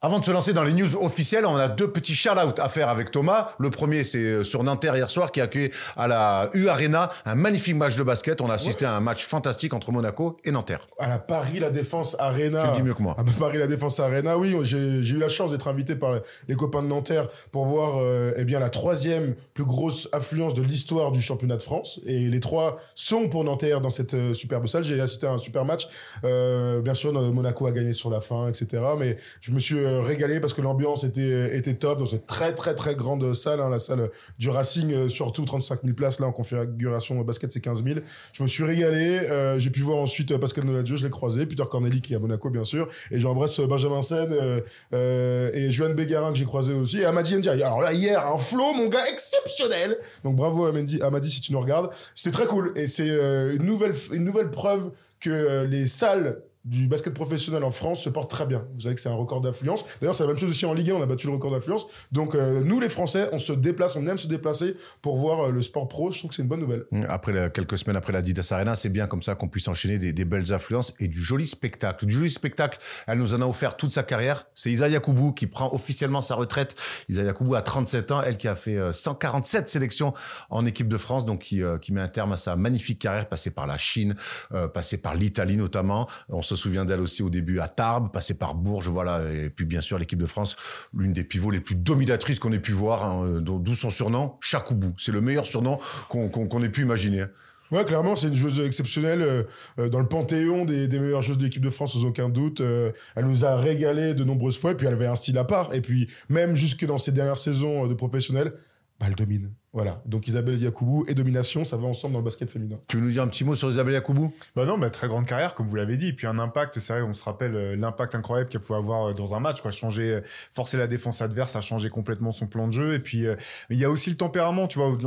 Avant 0.00 0.20
de 0.20 0.24
se 0.24 0.30
lancer 0.30 0.52
dans 0.52 0.62
les 0.62 0.74
news 0.74 0.94
officielles, 1.02 1.44
on 1.44 1.56
a 1.56 1.66
deux 1.66 1.90
petits 1.90 2.14
shout-out 2.14 2.60
à 2.60 2.68
faire 2.68 2.88
avec 2.88 3.10
Thomas. 3.10 3.48
Le 3.58 3.68
premier, 3.68 4.04
c'est 4.04 4.18
euh, 4.18 4.44
sur 4.44 4.62
Nanterre 4.62 4.94
hier 4.94 5.10
soir, 5.10 5.32
qui 5.32 5.40
a 5.40 5.44
accueilli 5.44 5.70
à 5.96 6.06
la 6.06 6.50
U 6.54 6.68
Arena 6.68 7.08
un 7.26 7.34
magnifique 7.34 7.74
match 7.74 7.96
de 7.96 8.04
basket. 8.04 8.40
On 8.40 8.48
a 8.48 8.54
assisté 8.54 8.84
à 8.84 8.94
un 8.94 9.00
match 9.00 9.24
fantastique 9.24 9.74
entre 9.74 9.90
Monaco 9.90 10.36
et 10.44 10.52
Nanterre. 10.52 10.86
à 11.00 11.08
la 11.08 11.18
Paris 11.18 11.58
La 11.58 11.70
Défense 11.70 12.14
Arena. 12.20 12.62
Tu 12.62 12.68
le 12.68 12.76
dis 12.76 12.82
mieux 12.82 12.94
que 12.94 13.02
moi. 13.02 13.16
À 13.18 13.24
Paris 13.40 13.58
La 13.58 13.66
Défense 13.66 13.98
Arena, 13.98 14.38
oui, 14.38 14.54
j'ai 14.62 15.02
j'ai 15.02 15.16
eu 15.16 15.18
la 15.18 15.28
chance 15.28 15.50
d'être 15.50 15.66
invité 15.66 15.96
par 15.96 16.20
les 16.46 16.54
copains 16.54 16.84
de 16.84 16.86
Nanterre 16.86 17.26
pour 17.50 17.66
voir 17.66 17.98
euh, 17.98 18.34
eh 18.36 18.44
bien 18.44 18.60
la 18.60 18.70
troisième 18.70 19.34
plus 19.52 19.64
grosse 19.64 20.08
affluence 20.12 20.54
de 20.54 20.62
l'histoire 20.62 21.10
du 21.10 21.20
championnat 21.20 21.56
de 21.56 21.62
France. 21.62 21.98
Et 22.06 22.28
les 22.28 22.38
trois 22.38 22.78
sont 22.94 23.28
pour 23.28 23.42
Nanterre 23.42 23.80
dans 23.80 23.90
cette 23.90 24.14
euh, 24.14 24.32
superbe 24.32 24.68
salle. 24.68 24.84
J'ai 24.84 25.00
assisté 25.00 25.26
à 25.26 25.32
un 25.32 25.38
super 25.38 25.64
match. 25.64 25.88
Euh, 26.22 26.80
bien 26.82 26.94
sûr, 26.94 27.12
Monaco 27.12 27.66
a 27.66 27.72
gagné 27.72 27.94
sur 27.94 28.10
la 28.10 28.20
fin, 28.20 28.48
etc. 28.48 28.80
Mais 28.96 29.16
je 29.40 29.50
me 29.50 29.58
suis 29.58 29.87
régalé 30.00 30.40
parce 30.40 30.54
que 30.54 30.60
l'ambiance 30.62 31.04
était 31.04 31.56
était 31.56 31.74
top 31.74 31.98
dans 31.98 32.06
cette 32.06 32.26
très 32.26 32.54
très 32.54 32.74
très 32.74 32.94
grande 32.94 33.34
salle, 33.34 33.60
hein, 33.60 33.70
la 33.70 33.78
salle 33.78 34.10
du 34.38 34.50
Racing, 34.50 34.92
euh, 34.92 35.08
surtout 35.08 35.44
35 35.44 35.80
000 35.82 35.94
places 35.94 36.20
là 36.20 36.26
en 36.26 36.32
configuration 36.32 37.20
basket, 37.22 37.50
c'est 37.52 37.60
15 37.60 37.82
000. 37.84 38.00
Je 38.32 38.42
me 38.42 38.48
suis 38.48 38.64
régalé. 38.64 39.18
euh, 39.18 39.58
j'ai 39.58 39.70
pu 39.70 39.80
voir 39.80 39.98
ensuite 39.98 40.30
euh, 40.32 40.38
Pascal 40.38 40.64
Donadio, 40.64 40.96
je 40.96 41.04
l'ai 41.04 41.10
croisé, 41.10 41.46
Peter 41.46 41.64
Corneli 41.70 42.00
qui 42.00 42.12
est 42.12 42.16
à 42.16 42.18
Monaco 42.18 42.50
bien 42.50 42.64
sûr, 42.64 42.86
et 43.10 43.18
j'embrasse 43.18 43.58
euh, 43.60 43.66
Benjamin 43.66 44.02
Sen 44.02 44.32
euh, 44.32 44.60
euh, 44.92 45.50
et 45.54 45.70
Johan 45.70 45.94
Bégarin 45.94 46.32
que 46.32 46.38
j'ai 46.38 46.44
croisé 46.44 46.72
aussi, 46.72 46.98
et 47.00 47.04
Amadi 47.04 47.36
Ndiaye. 47.36 47.62
Alors 47.62 47.80
là 47.80 47.92
hier 47.92 48.26
un 48.26 48.38
flow, 48.38 48.72
mon 48.74 48.88
gars, 48.88 49.06
exceptionnel. 49.12 49.96
Donc 50.24 50.36
bravo 50.36 50.66
Amadi, 50.66 51.00
Amadi 51.02 51.30
si 51.30 51.40
tu 51.40 51.52
nous 51.52 51.60
regardes. 51.60 51.90
C'était 52.14 52.36
très 52.36 52.46
cool 52.46 52.72
et 52.76 52.86
c'est 52.86 53.10
euh, 53.10 53.56
une 53.56 53.64
nouvelle 53.64 53.92
une 54.12 54.24
nouvelle 54.24 54.50
preuve 54.50 54.90
que 55.20 55.30
euh, 55.30 55.66
les 55.66 55.86
salles 55.86 56.42
du 56.64 56.86
basket 56.86 57.14
professionnel 57.14 57.64
en 57.64 57.70
France 57.70 58.02
se 58.02 58.10
portent 58.10 58.30
très 58.30 58.46
bien. 58.46 58.66
Vous 58.74 58.82
savez 58.82 58.94
que 58.94 59.00
c'est 59.00 59.08
un 59.08 59.14
record 59.14 59.40
d'affluence. 59.40 59.84
D'ailleurs, 60.00 60.14
c'est 60.14 60.24
la 60.24 60.28
même 60.28 60.38
chose 60.38 60.50
aussi 60.50 60.66
en 60.66 60.74
Ligue 60.74 60.90
1, 60.90 60.94
on 60.94 61.02
a 61.02 61.06
battu 61.06 61.26
le 61.26 61.32
record 61.32 61.50
d'affluence. 61.50 61.86
Donc, 62.12 62.34
euh, 62.34 62.62
nous, 62.62 62.80
les 62.80 62.88
Français, 62.88 63.28
on 63.32 63.38
se 63.38 63.52
déplace, 63.52 63.96
on 63.96 64.06
aime 64.06 64.18
se 64.18 64.26
déplacer 64.26 64.74
pour 65.02 65.16
voir 65.16 65.46
euh, 65.46 65.50
le 65.50 65.62
sport 65.62 65.88
pro. 65.88 66.10
Je 66.10 66.18
trouve 66.18 66.30
que 66.30 66.36
c'est 66.36 66.42
une 66.42 66.48
bonne 66.48 66.60
nouvelle. 66.60 66.84
Après 67.08 67.50
quelques 67.52 67.78
semaines 67.78 67.96
après 67.96 68.12
la 68.12 68.22
Didas 68.22 68.48
Arena, 68.50 68.74
c'est 68.74 68.88
bien 68.88 69.06
comme 69.06 69.22
ça 69.22 69.34
qu'on 69.34 69.48
puisse 69.48 69.68
enchaîner 69.68 69.98
des, 69.98 70.24
belles 70.24 70.52
affluences 70.52 70.92
et 71.00 71.08
du 71.08 71.20
joli 71.20 71.46
spectacle. 71.46 72.06
Du 72.06 72.14
joli 72.14 72.30
spectacle, 72.30 72.78
elle 73.06 73.18
nous 73.18 73.34
en 73.34 73.40
a 73.40 73.46
offert 73.46 73.76
toute 73.76 73.92
sa 73.92 74.02
carrière. 74.02 74.46
C'est 74.54 74.70
Isa 74.70 74.88
Yakoubou 74.88 75.32
qui 75.32 75.46
prend 75.46 75.72
officiellement 75.72 76.22
sa 76.22 76.34
retraite. 76.34 76.74
Isa 77.08 77.22
Yakoubou 77.22 77.54
a 77.54 77.62
37 77.62 78.12
ans, 78.12 78.22
elle 78.22 78.36
qui 78.36 78.48
a 78.48 78.54
fait 78.54 78.76
euh, 78.76 78.92
147 78.92 79.68
sélections 79.68 80.12
en 80.50 80.66
équipe 80.66 80.88
de 80.88 80.96
France, 80.96 81.24
donc 81.24 81.40
qui, 81.40 81.62
euh, 81.62 81.78
met 81.90 82.00
un 82.00 82.08
terme 82.08 82.32
à 82.32 82.36
sa 82.36 82.56
magnifique 82.56 82.98
carrière, 82.98 83.28
passée 83.28 83.50
par 83.50 83.66
la 83.66 83.78
Chine, 83.78 84.14
euh, 84.52 84.68
passée 84.68 84.98
par 84.98 85.14
l'Italie 85.14 85.56
notamment. 85.56 86.06
Se 86.48 86.56
souvient 86.56 86.84
d'elle 86.84 87.00
aussi 87.00 87.22
au 87.22 87.30
début 87.30 87.60
à 87.60 87.68
Tarbes, 87.68 88.10
passée 88.12 88.34
par 88.34 88.54
Bourges, 88.54 88.88
voilà. 88.88 89.30
Et 89.30 89.50
puis 89.50 89.64
bien 89.64 89.80
sûr 89.80 89.98
l'équipe 89.98 90.18
de 90.18 90.26
France, 90.26 90.56
l'une 90.96 91.12
des 91.12 91.24
pivots 91.24 91.50
les 91.50 91.60
plus 91.60 91.74
dominatrices 91.74 92.38
qu'on 92.38 92.52
ait 92.52 92.58
pu 92.58 92.72
voir, 92.72 93.04
hein, 93.04 93.24
euh, 93.24 93.40
d'où 93.40 93.74
son 93.74 93.90
surnom, 93.90 94.34
Chakoubou. 94.40 94.92
C'est 94.98 95.12
le 95.12 95.20
meilleur 95.20 95.46
surnom 95.46 95.78
qu'on 96.08 96.62
ait 96.62 96.68
pu 96.68 96.82
imaginer. 96.82 97.24
Ouais, 97.70 97.84
clairement, 97.84 98.16
c'est 98.16 98.28
une 98.28 98.34
joueuse 98.34 98.60
exceptionnelle 98.60 99.20
euh, 99.20 99.42
euh, 99.78 99.88
dans 99.90 99.98
le 99.98 100.08
panthéon 100.08 100.64
des, 100.64 100.88
des 100.88 100.98
meilleures 100.98 101.20
joueuses 101.20 101.36
de 101.36 101.44
l'équipe 101.44 101.62
de 101.62 101.68
France, 101.68 101.92
sans 101.92 102.04
aucun 102.04 102.30
doute. 102.30 102.60
Elle 102.60 103.24
nous 103.26 103.44
a 103.44 103.56
régalé 103.56 104.14
de 104.14 104.24
nombreuses 104.24 104.58
fois, 104.58 104.70
et 104.70 104.74
puis 104.74 104.86
elle 104.86 104.94
avait 104.94 105.06
un 105.06 105.14
style 105.14 105.36
à 105.36 105.44
part. 105.44 105.74
Et 105.74 105.82
puis, 105.82 106.08
même 106.30 106.54
jusque 106.54 106.86
dans 106.86 106.98
ses 106.98 107.12
dernières 107.12 107.36
saisons 107.36 107.86
de 107.86 107.94
professionnelle, 107.94 108.54
bah, 108.98 109.06
elle 109.08 109.14
domine. 109.14 109.52
Voilà. 109.72 110.02
Donc, 110.06 110.26
Isabelle 110.26 110.60
Yacoubou 110.60 111.04
et 111.06 111.14
domination, 111.14 111.62
ça 111.62 111.76
va 111.76 111.86
ensemble 111.86 112.14
dans 112.14 112.18
le 112.18 112.24
basket 112.24 112.50
féminin. 112.50 112.78
Tu 112.88 112.96
veux 112.96 113.02
nous 113.02 113.12
dire 113.12 113.22
un 113.22 113.28
petit 113.28 113.44
mot 113.44 113.54
sur 113.54 113.70
Isabelle 113.70 113.94
Yakoubou 113.94 114.32
Bah 114.56 114.64
non, 114.64 114.76
bah, 114.76 114.90
très 114.90 115.06
grande 115.06 115.24
carrière, 115.24 115.54
comme 115.54 115.68
vous 115.68 115.76
l'avez 115.76 115.96
dit. 115.96 116.08
Et 116.08 116.12
puis 116.12 116.26
un 116.26 116.38
impact, 116.40 116.80
c'est 116.80 116.94
vrai, 116.94 117.02
on 117.02 117.12
se 117.12 117.22
rappelle 117.22 117.54
euh, 117.54 117.76
l'impact 117.76 118.16
incroyable 118.16 118.50
qu'elle 118.50 118.60
pouvait 118.60 118.78
avoir 118.78 119.10
euh, 119.10 119.14
dans 119.14 119.34
un 119.34 119.40
match, 119.40 119.60
quoi. 119.60 119.70
Changer, 119.70 120.14
euh, 120.14 120.20
forcer 120.24 120.78
la 120.78 120.88
défense 120.88 121.22
adverse, 121.22 121.54
a 121.54 121.60
changé 121.60 121.90
complètement 121.90 122.32
son 122.32 122.48
plan 122.48 122.66
de 122.66 122.72
jeu. 122.72 122.94
Et 122.94 122.98
puis, 122.98 123.26
euh, 123.26 123.36
il 123.70 123.78
y 123.78 123.84
a 123.84 123.90
aussi 123.90 124.10
le 124.10 124.16
tempérament, 124.16 124.66
tu 124.66 124.80
vois. 124.80 124.98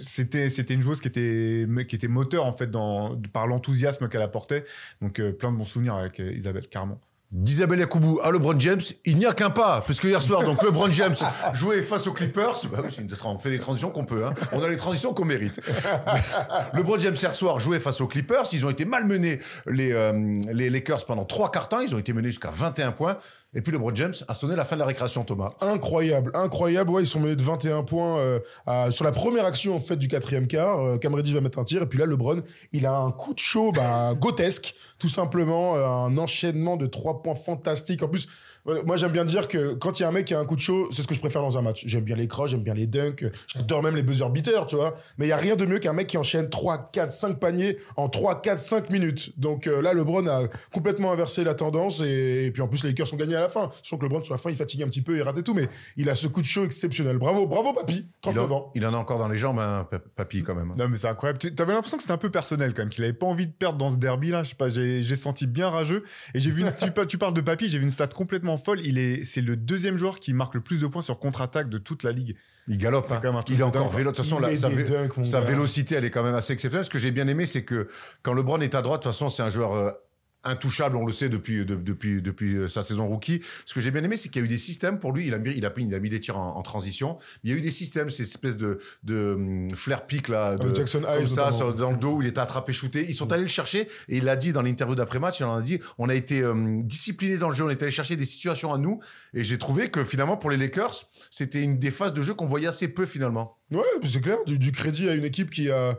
C'était, 0.00 0.48
c'était 0.48 0.74
une 0.74 0.80
joueuse 0.80 1.00
qui 1.00 1.08
était, 1.08 1.68
qui 1.86 1.94
était 1.94 2.08
moteur, 2.08 2.46
en 2.46 2.52
fait, 2.52 2.70
dans, 2.70 3.16
par 3.32 3.46
l'enthousiasme 3.46 4.08
qu'elle 4.08 4.22
apportait. 4.22 4.64
Donc, 5.02 5.20
euh, 5.20 5.30
plein 5.30 5.52
de 5.52 5.56
bons 5.56 5.64
souvenirs 5.64 5.94
avec 5.94 6.18
Isabelle, 6.18 6.68
carrément. 6.68 7.00
d'Isabelle 7.34 7.80
Yakoubou 7.80 8.20
à 8.22 8.30
LeBron 8.30 8.58
James, 8.60 8.80
il 9.04 9.16
n'y 9.16 9.26
a 9.26 9.32
qu'un 9.32 9.50
pas. 9.50 9.82
Parce 9.84 9.98
que 9.98 10.06
hier 10.06 10.22
soir, 10.22 10.42
donc 10.44 10.62
LeBron 10.62 10.90
James 10.92 11.16
jouait 11.52 11.82
face 11.82 12.06
aux 12.06 12.12
Clippers. 12.12 12.54
Bah 12.70 12.78
oui, 12.84 12.96
on 13.24 13.38
fait 13.40 13.50
les 13.50 13.58
transitions 13.58 13.90
qu'on 13.90 14.04
peut. 14.04 14.24
hein. 14.24 14.34
On 14.52 14.62
a 14.62 14.68
les 14.68 14.76
transitions 14.76 15.12
qu'on 15.12 15.24
mérite. 15.24 15.60
LeBron 16.74 17.00
James 17.00 17.16
hier 17.20 17.34
soir 17.34 17.58
jouait 17.58 17.80
face 17.80 18.00
aux 18.00 18.06
Clippers. 18.06 18.44
Ils 18.52 18.64
ont 18.64 18.70
été 18.70 18.84
malmenés, 18.84 19.40
les, 19.66 19.92
euh, 19.92 20.12
les 20.52 20.70
Lakers, 20.70 21.04
pendant 21.06 21.24
trois 21.24 21.50
quarts 21.50 21.68
temps. 21.68 21.80
Ils 21.80 21.92
ont 21.94 21.98
été 21.98 22.12
menés 22.12 22.28
jusqu'à 22.28 22.50
21 22.52 22.92
points. 22.92 23.18
Et 23.54 23.62
puis 23.62 23.72
LeBron 23.72 23.94
James 23.94 24.14
a 24.28 24.34
sonné 24.34 24.56
la 24.56 24.64
fin 24.64 24.76
de 24.76 24.80
la 24.80 24.86
récréation, 24.86 25.24
Thomas. 25.24 25.52
Incroyable, 25.60 26.30
incroyable. 26.34 26.90
Ouais, 26.90 27.02
ils 27.02 27.06
sont 27.06 27.20
menés 27.20 27.36
de 27.36 27.42
21 27.42 27.82
points 27.84 28.18
euh, 28.18 28.40
à- 28.66 28.90
sur 28.90 29.04
la 29.04 29.12
première 29.12 29.44
action 29.44 29.76
en 29.76 29.94
du 29.96 30.08
quatrième 30.08 30.46
quart. 30.46 30.80
Euh, 30.80 30.98
Cam 30.98 31.14
Reddish 31.14 31.34
va 31.34 31.40
mettre 31.40 31.58
un 31.58 31.64
tir 31.64 31.82
et 31.82 31.86
puis 31.86 31.98
là 31.98 32.06
LeBron, 32.06 32.42
il 32.72 32.86
a 32.86 32.96
un 32.96 33.10
coup 33.12 33.32
de 33.34 33.38
chaud, 33.38 33.70
bah, 33.72 34.14
grotesque, 34.20 34.74
tout 34.98 35.08
simplement, 35.08 35.76
euh, 35.76 35.86
un 35.86 36.18
enchaînement 36.18 36.76
de 36.76 36.86
trois 36.86 37.22
points 37.22 37.34
fantastiques. 37.34 38.02
En 38.02 38.08
plus, 38.08 38.26
moi 38.86 38.96
j'aime 38.96 39.12
bien 39.12 39.24
dire 39.24 39.46
que 39.48 39.74
quand 39.74 39.98
il 39.98 40.02
y 40.02 40.06
a 40.06 40.08
un 40.08 40.12
mec 40.12 40.24
qui 40.26 40.34
a 40.34 40.40
un 40.40 40.44
coup 40.46 40.56
de 40.56 40.60
chaud, 40.60 40.88
c'est 40.90 41.02
ce 41.02 41.06
que 41.08 41.14
je 41.14 41.20
préfère 41.20 41.42
dans 41.42 41.58
un 41.58 41.62
match. 41.62 41.82
J'aime 41.86 42.04
bien 42.04 42.16
les 42.16 42.28
croches, 42.28 42.50
j'aime 42.50 42.62
bien 42.62 42.74
les 42.74 42.86
dunks, 42.86 43.24
j'adore 43.46 43.82
même 43.82 43.94
les 43.96 44.02
buzzer 44.02 44.28
beaters, 44.30 44.66
tu 44.66 44.76
vois. 44.76 44.94
Mais 45.18 45.26
il 45.26 45.28
y 45.28 45.32
a 45.32 45.36
rien 45.36 45.56
de 45.56 45.66
mieux 45.66 45.78
qu'un 45.78 45.92
mec 45.92 46.06
qui 46.06 46.16
enchaîne 46.16 46.48
3, 46.48 46.90
4, 46.92 47.10
5 47.10 47.38
paniers 47.38 47.76
en 47.96 48.08
3, 48.08 48.40
4, 48.42 48.58
5 48.58 48.90
minutes. 48.90 49.38
Donc 49.38 49.66
euh, 49.66 49.82
là, 49.82 49.92
LeBron 49.92 50.26
a 50.26 50.42
complètement 50.72 51.12
inversé 51.12 51.44
la 51.44 51.54
tendance 51.54 52.00
et, 52.00 52.46
et 52.46 52.50
puis 52.52 52.62
en 52.62 52.68
plus 52.68 52.82
les 52.84 52.90
Lakers 52.90 53.12
ont 53.12 53.16
gagné 53.16 53.36
à 53.36 53.40
la 53.40 53.48
fin. 53.48 53.70
Je 53.82 53.88
sens 53.88 53.98
que 53.98 54.04
LeBron 54.04 54.22
sur 54.22 54.32
la 54.34 54.38
fin 54.38 54.50
il 54.50 54.56
fatigue 54.56 54.82
un 54.82 54.86
petit 54.88 55.02
peu, 55.02 55.16
il 55.16 55.22
rate 55.22 55.38
et 55.38 55.42
tout, 55.42 55.54
mais 55.54 55.68
il 55.96 56.08
a 56.08 56.14
ce 56.14 56.26
coup 56.26 56.40
de 56.40 56.46
chaud 56.46 56.64
exceptionnel. 56.64 57.18
Bravo, 57.18 57.46
bravo 57.46 57.72
papy, 57.74 58.06
Il, 58.06 58.06
39 58.22 58.50
en, 58.50 58.54
ans. 58.56 58.72
il 58.74 58.86
en 58.86 58.94
a 58.94 58.96
encore 58.96 59.18
dans 59.18 59.28
les 59.28 59.36
jambes, 59.36 59.58
hein, 59.58 59.86
pa- 59.90 59.98
papy, 59.98 60.42
quand 60.42 60.54
même. 60.54 60.72
Non, 60.76 60.88
mais 60.88 60.96
c'est 60.96 61.08
incroyable. 61.08 61.38
Tu 61.38 61.48
avais 61.58 61.72
l'impression 61.74 61.96
que 61.98 62.02
c'était 62.02 62.14
un 62.14 62.18
peu 62.18 62.30
personnel 62.30 62.72
quand 62.74 62.82
même, 62.82 62.88
qu'il 62.90 63.04
avait 63.04 63.12
pas 63.12 63.26
envie 63.26 63.46
de 63.46 63.52
perdre 63.52 63.78
dans 63.78 63.90
ce 63.90 63.96
derby-là. 63.96 64.42
Je 64.42 64.50
sais 64.50 64.54
pas, 64.54 64.68
j'ai 64.68 65.02
j'ai 65.02 65.16
senti 65.16 65.46
bien 65.46 65.68
rageux. 65.68 66.02
Et 66.34 66.40
j'ai 66.40 66.50
vu 66.50 66.62
une, 66.62 66.72
tu, 66.80 66.90
pa- 66.90 67.06
tu 67.06 67.18
parles 67.18 67.34
de 67.34 67.40
Papy, 67.40 67.68
j'ai 67.68 67.78
vu 67.78 67.84
une 67.84 67.90
stat 67.90 68.06
complètement 68.08 68.53
folle. 68.56 68.80
Il 68.84 68.98
est, 68.98 69.24
c'est 69.24 69.40
le 69.40 69.56
deuxième 69.56 69.96
joueur 69.96 70.18
qui 70.20 70.32
marque 70.32 70.54
le 70.54 70.60
plus 70.60 70.80
de 70.80 70.86
points 70.86 71.02
sur 71.02 71.18
contre-attaque 71.18 71.68
de 71.68 71.78
toute 71.78 72.02
la 72.02 72.12
ligue. 72.12 72.36
Il 72.68 72.78
galope. 72.78 73.04
C'est 73.06 73.14
hein. 73.14 73.20
quand 73.22 73.28
même 73.28 73.36
un 73.36 73.42
truc 73.42 73.56
Il 73.56 73.60
est 73.60 73.64
encore 73.64 73.90
vélo. 73.90 74.10
De 74.10 74.16
toute 74.16 74.24
façon, 74.24 74.38
la- 74.38 74.54
sa, 74.54 74.68
vé- 74.68 74.88
dunks, 74.88 75.24
sa 75.24 75.40
vélocité, 75.40 75.96
elle 75.96 76.04
est 76.04 76.10
quand 76.10 76.22
même 76.22 76.34
assez 76.34 76.52
exceptionnelle. 76.52 76.84
Ce 76.84 76.90
que 76.90 76.98
j'ai 76.98 77.10
bien 77.10 77.28
aimé, 77.28 77.44
c'est 77.46 77.64
que 77.64 77.88
quand 78.22 78.32
LeBron 78.32 78.60
est 78.60 78.74
à 78.74 78.82
droite, 78.82 79.02
de 79.02 79.04
toute 79.04 79.12
façon, 79.12 79.28
c'est 79.28 79.42
un 79.42 79.50
joueur 79.50 79.72
euh, 79.74 79.90
intouchable, 80.44 80.96
on 80.96 81.06
le 81.06 81.12
sait 81.12 81.28
depuis, 81.28 81.64
de- 81.64 81.74
depuis, 81.74 82.20
depuis 82.22 82.56
euh, 82.56 82.68
sa 82.68 82.82
saison 82.82 83.06
rookie. 83.08 83.40
Ce 83.64 83.74
que 83.74 83.80
j'ai 83.80 83.90
bien 83.90 84.02
aimé, 84.04 84.16
c'est 84.16 84.28
qu'il 84.28 84.40
y 84.40 84.44
a 84.44 84.46
eu 84.46 84.48
des 84.48 84.58
systèmes 84.58 84.98
pour 85.00 85.12
lui. 85.12 85.26
Il 85.26 85.34
a 85.34 85.38
mis, 85.38 85.52
il 85.56 85.64
a, 85.66 85.70
mis- 85.76 85.86
il 85.86 85.94
a 85.94 85.98
mis 86.00 86.10
des 86.10 86.20
tirs 86.20 86.36
en, 86.38 86.56
en 86.56 86.62
transition. 86.62 87.18
Il 87.42 87.50
y 87.50 87.52
a 87.52 87.56
eu 87.56 87.60
des 87.60 87.70
systèmes, 87.70 88.10
ces 88.10 88.22
espèces 88.24 88.56
de, 88.56 88.78
de 89.02 89.34
hum, 89.34 89.70
flair 89.70 90.06
pick 90.06 90.28
là, 90.28 90.56
de, 90.56 90.62
Avec 90.64 90.76
Jackson 90.76 91.02
comme 91.02 91.26
ça, 91.26 91.52
sur- 91.52 91.74
dans 91.74 91.90
le 91.90 91.96
dos 91.96 92.16
où 92.16 92.22
il 92.22 92.28
était 92.28 92.40
attrapé, 92.40 92.72
shooté. 92.72 93.04
Ils 93.08 93.14
sont 93.14 93.30
allés 93.32 93.42
le 93.42 93.48
chercher 93.48 93.88
et 94.08 94.16
il 94.18 94.24
l'a 94.24 94.36
dit 94.36 94.52
dans 94.52 94.62
l'interview 94.62 94.94
d'après-match. 94.94 95.40
Il 95.40 95.44
en 95.44 95.56
a 95.56 95.62
dit, 95.62 95.78
on 95.98 96.08
a 96.08 96.14
été 96.14 96.40
euh, 96.42 96.80
disciplinés 96.82 97.36
dans 97.38 97.48
le 97.48 97.54
jeu, 97.54 97.64
on 97.64 97.70
est 97.70 97.82
allé 97.82 97.90
chercher 97.90 98.16
des 98.16 98.24
situations 98.24 98.72
à 98.72 98.78
nous. 98.78 99.00
Et 99.34 99.44
j'ai 99.44 99.58
trouvé 99.58 99.88
que 99.90 100.04
finalement, 100.04 100.36
pour 100.36 100.50
les 100.50 100.56
Lakers, 100.56 100.94
c'était 101.30 101.62
une 101.62 101.78
des 101.78 101.90
phases 101.90 102.14
de 102.14 102.22
jeu 102.22 102.34
qu'on 102.34 102.46
voyait 102.46 102.66
assez 102.68 102.88
peu 102.88 103.06
finalement. 103.06 103.56
Ouais, 103.72 103.82
c'est 104.02 104.20
clair, 104.20 104.38
du, 104.46 104.72
crédit 104.72 105.08
à 105.08 105.14
une 105.14 105.24
équipe 105.24 105.50
qui 105.50 105.70
a 105.70 105.98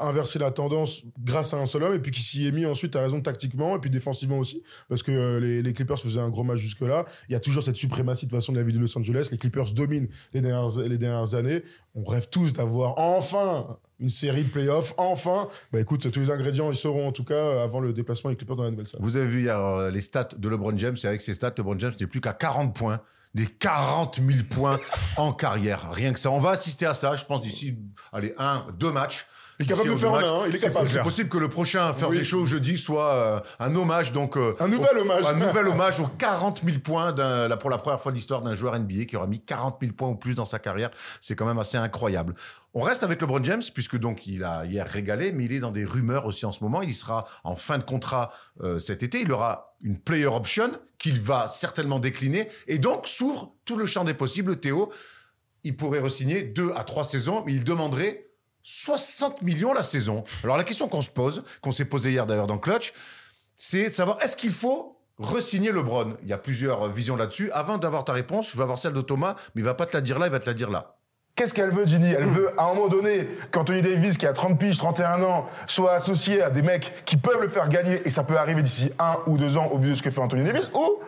inversé 0.00 0.38
la 0.38 0.50
tendance 0.50 1.02
grâce 1.22 1.52
à 1.54 1.58
un 1.58 1.66
seul 1.66 1.82
homme 1.82 1.94
et 1.94 1.98
puis 1.98 2.10
qui 2.10 2.22
s'y 2.22 2.46
est 2.46 2.52
mis 2.52 2.66
ensuite, 2.66 2.96
à 2.96 3.00
raison, 3.00 3.20
tactiquement 3.20 3.76
et 3.76 3.78
puis 3.78 3.90
défensivement 3.90 4.38
aussi, 4.38 4.62
parce 4.88 5.02
que 5.02 5.12
euh, 5.12 5.62
les, 5.62 5.72
Clippers 5.72 6.00
faisaient 6.00 6.20
un 6.20 6.30
gros 6.30 6.42
match 6.42 6.58
jusque-là. 6.58 7.04
Il 7.28 7.32
y 7.32 7.36
a 7.36 7.40
toujours 7.40 7.62
cette 7.62 7.76
suprématie 7.76 8.26
de 8.26 8.32
façon 8.32 8.52
de 8.52 8.58
la 8.58 8.64
ville 8.64 8.76
de 8.76 8.80
Los 8.80 8.96
Angeles. 8.96 9.28
Les 9.30 9.38
Clippers 9.38 9.72
dominent 9.72 10.08
les 10.32 10.40
dernières, 10.40 10.78
les 10.80 10.98
dernières 10.98 11.34
années. 11.34 11.62
On 11.94 12.04
rêve 12.04 12.28
tous 12.30 12.52
d'avoir 12.52 12.98
enfin 12.98 13.76
une 14.00 14.08
série 14.08 14.44
de 14.44 14.48
playoffs, 14.48 14.94
enfin. 14.96 15.48
Bah 15.72 15.80
écoute, 15.80 16.10
tous 16.10 16.20
les 16.20 16.30
ingrédients, 16.30 16.70
ils 16.70 16.76
seront 16.76 17.08
en 17.08 17.12
tout 17.12 17.24
cas 17.24 17.62
avant 17.62 17.80
le 17.80 17.92
déplacement 17.92 18.30
des 18.30 18.36
Clippers 18.36 18.56
dans 18.56 18.64
la 18.64 18.70
nouvelle 18.70 18.86
salle. 18.86 19.00
Vous 19.02 19.16
avez 19.16 19.26
vu 19.26 19.42
hier 19.42 19.58
euh, 19.58 19.90
les 19.90 20.00
stats 20.00 20.28
de 20.36 20.48
LeBron 20.48 20.76
James, 20.76 20.96
et 21.02 21.06
avec 21.06 21.20
ces 21.20 21.34
stats, 21.34 21.54
LeBron 21.56 21.78
James 21.78 21.94
n'est 21.98 22.06
plus 22.06 22.20
qu'à 22.20 22.32
40 22.32 22.74
points. 22.74 23.00
Des 23.36 23.44
40 23.44 24.16
000 24.16 24.44
points 24.48 24.80
en 25.18 25.34
carrière. 25.34 25.90
Rien 25.92 26.14
que 26.14 26.18
ça. 26.18 26.30
On 26.30 26.38
va 26.38 26.52
assister 26.52 26.86
à 26.86 26.94
ça, 26.94 27.16
je 27.16 27.24
pense, 27.26 27.42
d'ici, 27.42 27.76
allez, 28.10 28.32
un, 28.38 28.64
deux 28.78 28.90
matchs. 28.90 29.26
Il 29.58 29.64
est 29.64 29.68
capable 29.68 29.88
de 29.90 29.96
faire 29.96 30.12
aux 30.12 30.16
un, 30.16 30.18
hein, 30.42 30.44
il 30.48 30.54
est 30.54 30.58
C'est- 30.58 30.68
capable. 30.68 30.88
C'est 30.88 31.02
possible 31.02 31.28
que 31.30 31.38
le 31.38 31.48
prochain 31.48 31.92
Faire 31.94 32.10
Oui. 32.10 32.18
des 32.18 32.24
shows 32.24 32.44
jeudi 32.46 32.76
soit 32.76 33.12
euh, 33.14 33.40
un 33.58 33.74
hommage, 33.74 34.12
donc. 34.12 34.36
euh, 34.36 34.54
Un 34.60 34.68
nouvel 34.68 34.98
au- 34.98 35.00
hommage. 35.00 35.24
Un 35.24 35.34
nouvel 35.34 35.68
hommage 35.68 36.00
aux 36.00 36.06
40 36.06 36.62
000 36.64 36.78
points 36.80 37.14
là, 37.14 37.56
pour 37.56 37.70
la 37.70 37.78
première 37.78 38.00
fois 38.00 38.12
de 38.12 38.16
l'histoire 38.16 38.42
d'un 38.42 38.54
joueur 38.54 38.78
NBA 38.78 39.06
qui 39.06 39.16
aura 39.16 39.26
mis 39.26 39.40
40 39.40 39.78
000 39.80 39.92
points 39.94 40.08
ou 40.10 40.16
plus 40.16 40.34
dans 40.34 40.44
sa 40.44 40.58
carrière. 40.58 40.90
C'est 41.20 41.34
quand 41.36 41.46
même 41.46 41.58
assez 41.58 41.78
incroyable. 41.78 42.34
On 42.74 42.82
reste 42.82 43.02
avec 43.02 43.22
LeBron 43.22 43.42
James, 43.44 43.62
puisque 43.72 43.96
donc 43.96 44.26
il 44.26 44.44
a 44.44 44.66
hier 44.66 44.86
régalé, 44.86 45.32
mais 45.32 45.46
il 45.46 45.52
est 45.54 45.60
dans 45.60 45.70
des 45.70 45.86
rumeurs 45.86 46.26
aussi 46.26 46.44
en 46.44 46.52
ce 46.52 46.62
moment. 46.62 46.82
Il 46.82 46.94
sera 46.94 47.24
en 47.42 47.56
fin 47.56 47.78
de 47.78 47.84
contrat 47.84 48.32
euh, 48.62 48.78
cet 48.78 49.02
été. 49.02 49.20
Il 49.22 49.32
aura 49.32 49.74
une 49.80 49.98
player 49.98 50.26
option 50.26 50.70
qu'il 50.98 51.18
va 51.18 51.48
certainement 51.48 51.98
décliner. 51.98 52.48
Et 52.66 52.78
donc 52.78 53.06
s'ouvre 53.08 53.54
tout 53.64 53.76
le 53.78 53.86
champ 53.86 54.04
des 54.04 54.12
possibles. 54.12 54.56
Théo, 54.60 54.92
il 55.64 55.74
pourrait 55.76 56.00
re-signer 56.00 56.42
deux 56.42 56.70
à 56.76 56.84
trois 56.84 57.04
saisons, 57.04 57.42
mais 57.46 57.52
il 57.54 57.64
demanderait 57.64 58.25
60 58.68 59.42
millions 59.42 59.72
la 59.72 59.84
saison. 59.84 60.24
Alors 60.42 60.56
la 60.56 60.64
question 60.64 60.88
qu'on 60.88 61.00
se 61.00 61.10
pose, 61.10 61.44
qu'on 61.60 61.70
s'est 61.70 61.84
posée 61.84 62.10
hier 62.10 62.26
d'ailleurs 62.26 62.48
dans 62.48 62.58
Clutch, 62.58 62.92
c'est 63.56 63.90
de 63.90 63.94
savoir 63.94 64.18
est-ce 64.22 64.34
qu'il 64.36 64.50
faut 64.50 64.98
re-signer 65.18 65.70
LeBron? 65.70 66.14
Il 66.22 66.28
y 66.28 66.32
a 66.32 66.38
plusieurs 66.38 66.82
euh, 66.82 66.88
visions 66.88 67.14
là-dessus. 67.14 67.48
Avant 67.52 67.78
d'avoir 67.78 68.04
ta 68.04 68.12
réponse, 68.12 68.50
je 68.50 68.56
vais 68.56 68.64
avoir 68.64 68.76
celle 68.76 68.92
de 68.92 69.00
Thomas, 69.00 69.36
mais 69.54 69.62
il 69.62 69.64
va 69.64 69.74
pas 69.74 69.86
te 69.86 69.96
la 69.96 70.00
dire 70.00 70.18
là, 70.18 70.26
il 70.26 70.32
va 70.32 70.40
te 70.40 70.46
la 70.46 70.54
dire 70.54 70.68
là. 70.68 70.96
Qu'est-ce 71.36 71.54
qu'elle 71.54 71.70
veut, 71.70 71.86
Ginny? 71.86 72.10
Elle 72.10 72.24
veut, 72.24 72.50
à 72.58 72.64
un 72.64 72.74
moment 72.74 72.88
donné, 72.88 73.28
qu'Anthony 73.52 73.82
Davis, 73.82 74.18
qui 74.18 74.26
a 74.26 74.32
30 74.32 74.58
piges, 74.58 74.78
31 74.78 75.22
ans, 75.22 75.46
soit 75.68 75.92
associé 75.92 76.42
à 76.42 76.50
des 76.50 76.62
mecs 76.62 77.04
qui 77.04 77.16
peuvent 77.16 77.40
le 77.40 77.48
faire 77.48 77.68
gagner, 77.68 78.00
et 78.04 78.10
ça 78.10 78.24
peut 78.24 78.36
arriver 78.36 78.62
d'ici 78.62 78.90
un 78.98 79.18
ou 79.26 79.38
deux 79.38 79.58
ans 79.58 79.68
au 79.70 79.78
vu 79.78 79.90
de 79.90 79.94
ce 79.94 80.02
que 80.02 80.10
fait 80.10 80.20
Anthony 80.20 80.44
Davis, 80.44 80.70
ou 80.74 80.98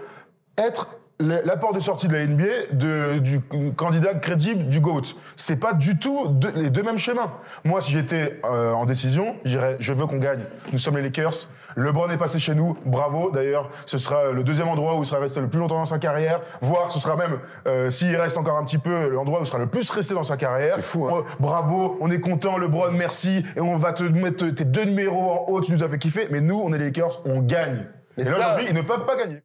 être 0.59 0.89
le- 1.21 1.41
l'apport 1.45 1.73
de 1.73 1.81
sortie 1.81 2.09
de 2.09 2.15
la 2.15 2.27
NBA 2.27 2.45
de, 2.73 3.19
du 3.19 3.41
candidat 3.77 4.15
crédible 4.15 4.69
du 4.69 4.81
GOAT. 4.81 5.03
C'est 5.37 5.57
pas 5.57 5.73
du 5.73 5.99
tout 5.99 6.29
deux- 6.29 6.53
les 6.55 6.71
deux 6.71 6.83
mêmes 6.83 6.99
chemins. 6.99 7.33
Moi, 7.65 7.81
si 7.81 7.93
j'étais 7.93 8.41
euh, 8.45 8.73
en 8.73 8.85
décision, 8.87 9.37
je 9.45 9.51
dirais, 9.51 9.77
je 9.81 9.93
veux 9.93 10.07
qu'on 10.07 10.19
gagne. 10.19 10.45
Nous 10.73 10.79
sommes 10.79 10.97
les 10.97 11.03
Lakers. 11.03 11.49
LeBron 11.77 12.09
est 12.11 12.17
passé 12.17 12.39
chez 12.41 12.55
nous, 12.57 12.77
bravo. 12.87 13.31
D'ailleurs, 13.31 13.71
ce 13.87 13.99
sera 13.99 14.33
le 14.33 14.43
deuxième 14.43 14.67
endroit 14.69 14.97
où 14.97 15.03
il 15.03 15.07
sera 15.07 15.21
resté 15.21 15.41
le 15.41 15.49
plus 15.49 15.61
longtemps 15.61 15.77
dans 15.79 15.85
sa 15.85 15.99
carrière. 15.99 16.41
Voire, 16.61 16.91
ce 16.91 16.99
sera 16.99 17.15
même, 17.15 17.39
euh, 17.69 17.89
s'il 17.91 18.17
reste 18.17 18.37
encore 18.37 18.57
un 18.57 18.65
petit 18.65 18.79
peu, 18.79 19.09
l'endroit 19.11 19.39
où 19.39 19.43
il 19.43 19.47
sera 19.47 19.59
le 19.59 19.69
plus 19.69 19.89
resté 19.91 20.13
dans 20.15 20.25
sa 20.25 20.37
carrière. 20.37 20.75
C'est 20.77 20.83
fou, 20.83 21.07
hein. 21.07 21.11
Oh, 21.15 21.25
bravo, 21.39 21.97
on 22.01 22.11
est 22.11 22.21
content, 22.21 22.59
LeBron, 22.59 22.91
merci. 22.93 23.45
Et 23.57 23.61
on 23.61 23.77
va 23.77 23.93
te 23.93 24.03
mettre 24.03 24.47
tes 24.49 24.65
deux 24.65 24.85
numéros 24.87 25.31
en 25.31 25.45
haut, 25.53 25.61
tu 25.61 25.71
nous 25.71 25.85
as 25.85 25.89
fait 25.89 25.99
kiffer. 25.99 26.27
Mais 26.31 26.41
nous, 26.41 26.61
on 26.61 26.73
est 26.73 26.79
les 26.79 26.87
Lakers, 26.87 27.21
on 27.27 27.43
gagne. 27.43 27.87
Mais 28.17 28.25
Et 28.27 28.31
là, 28.31 28.39
aujourd'hui, 28.39 28.67
ils 28.71 28.75
ne 28.75 28.83
peuvent 28.83 29.05
pas 29.07 29.17
gagner. 29.17 29.37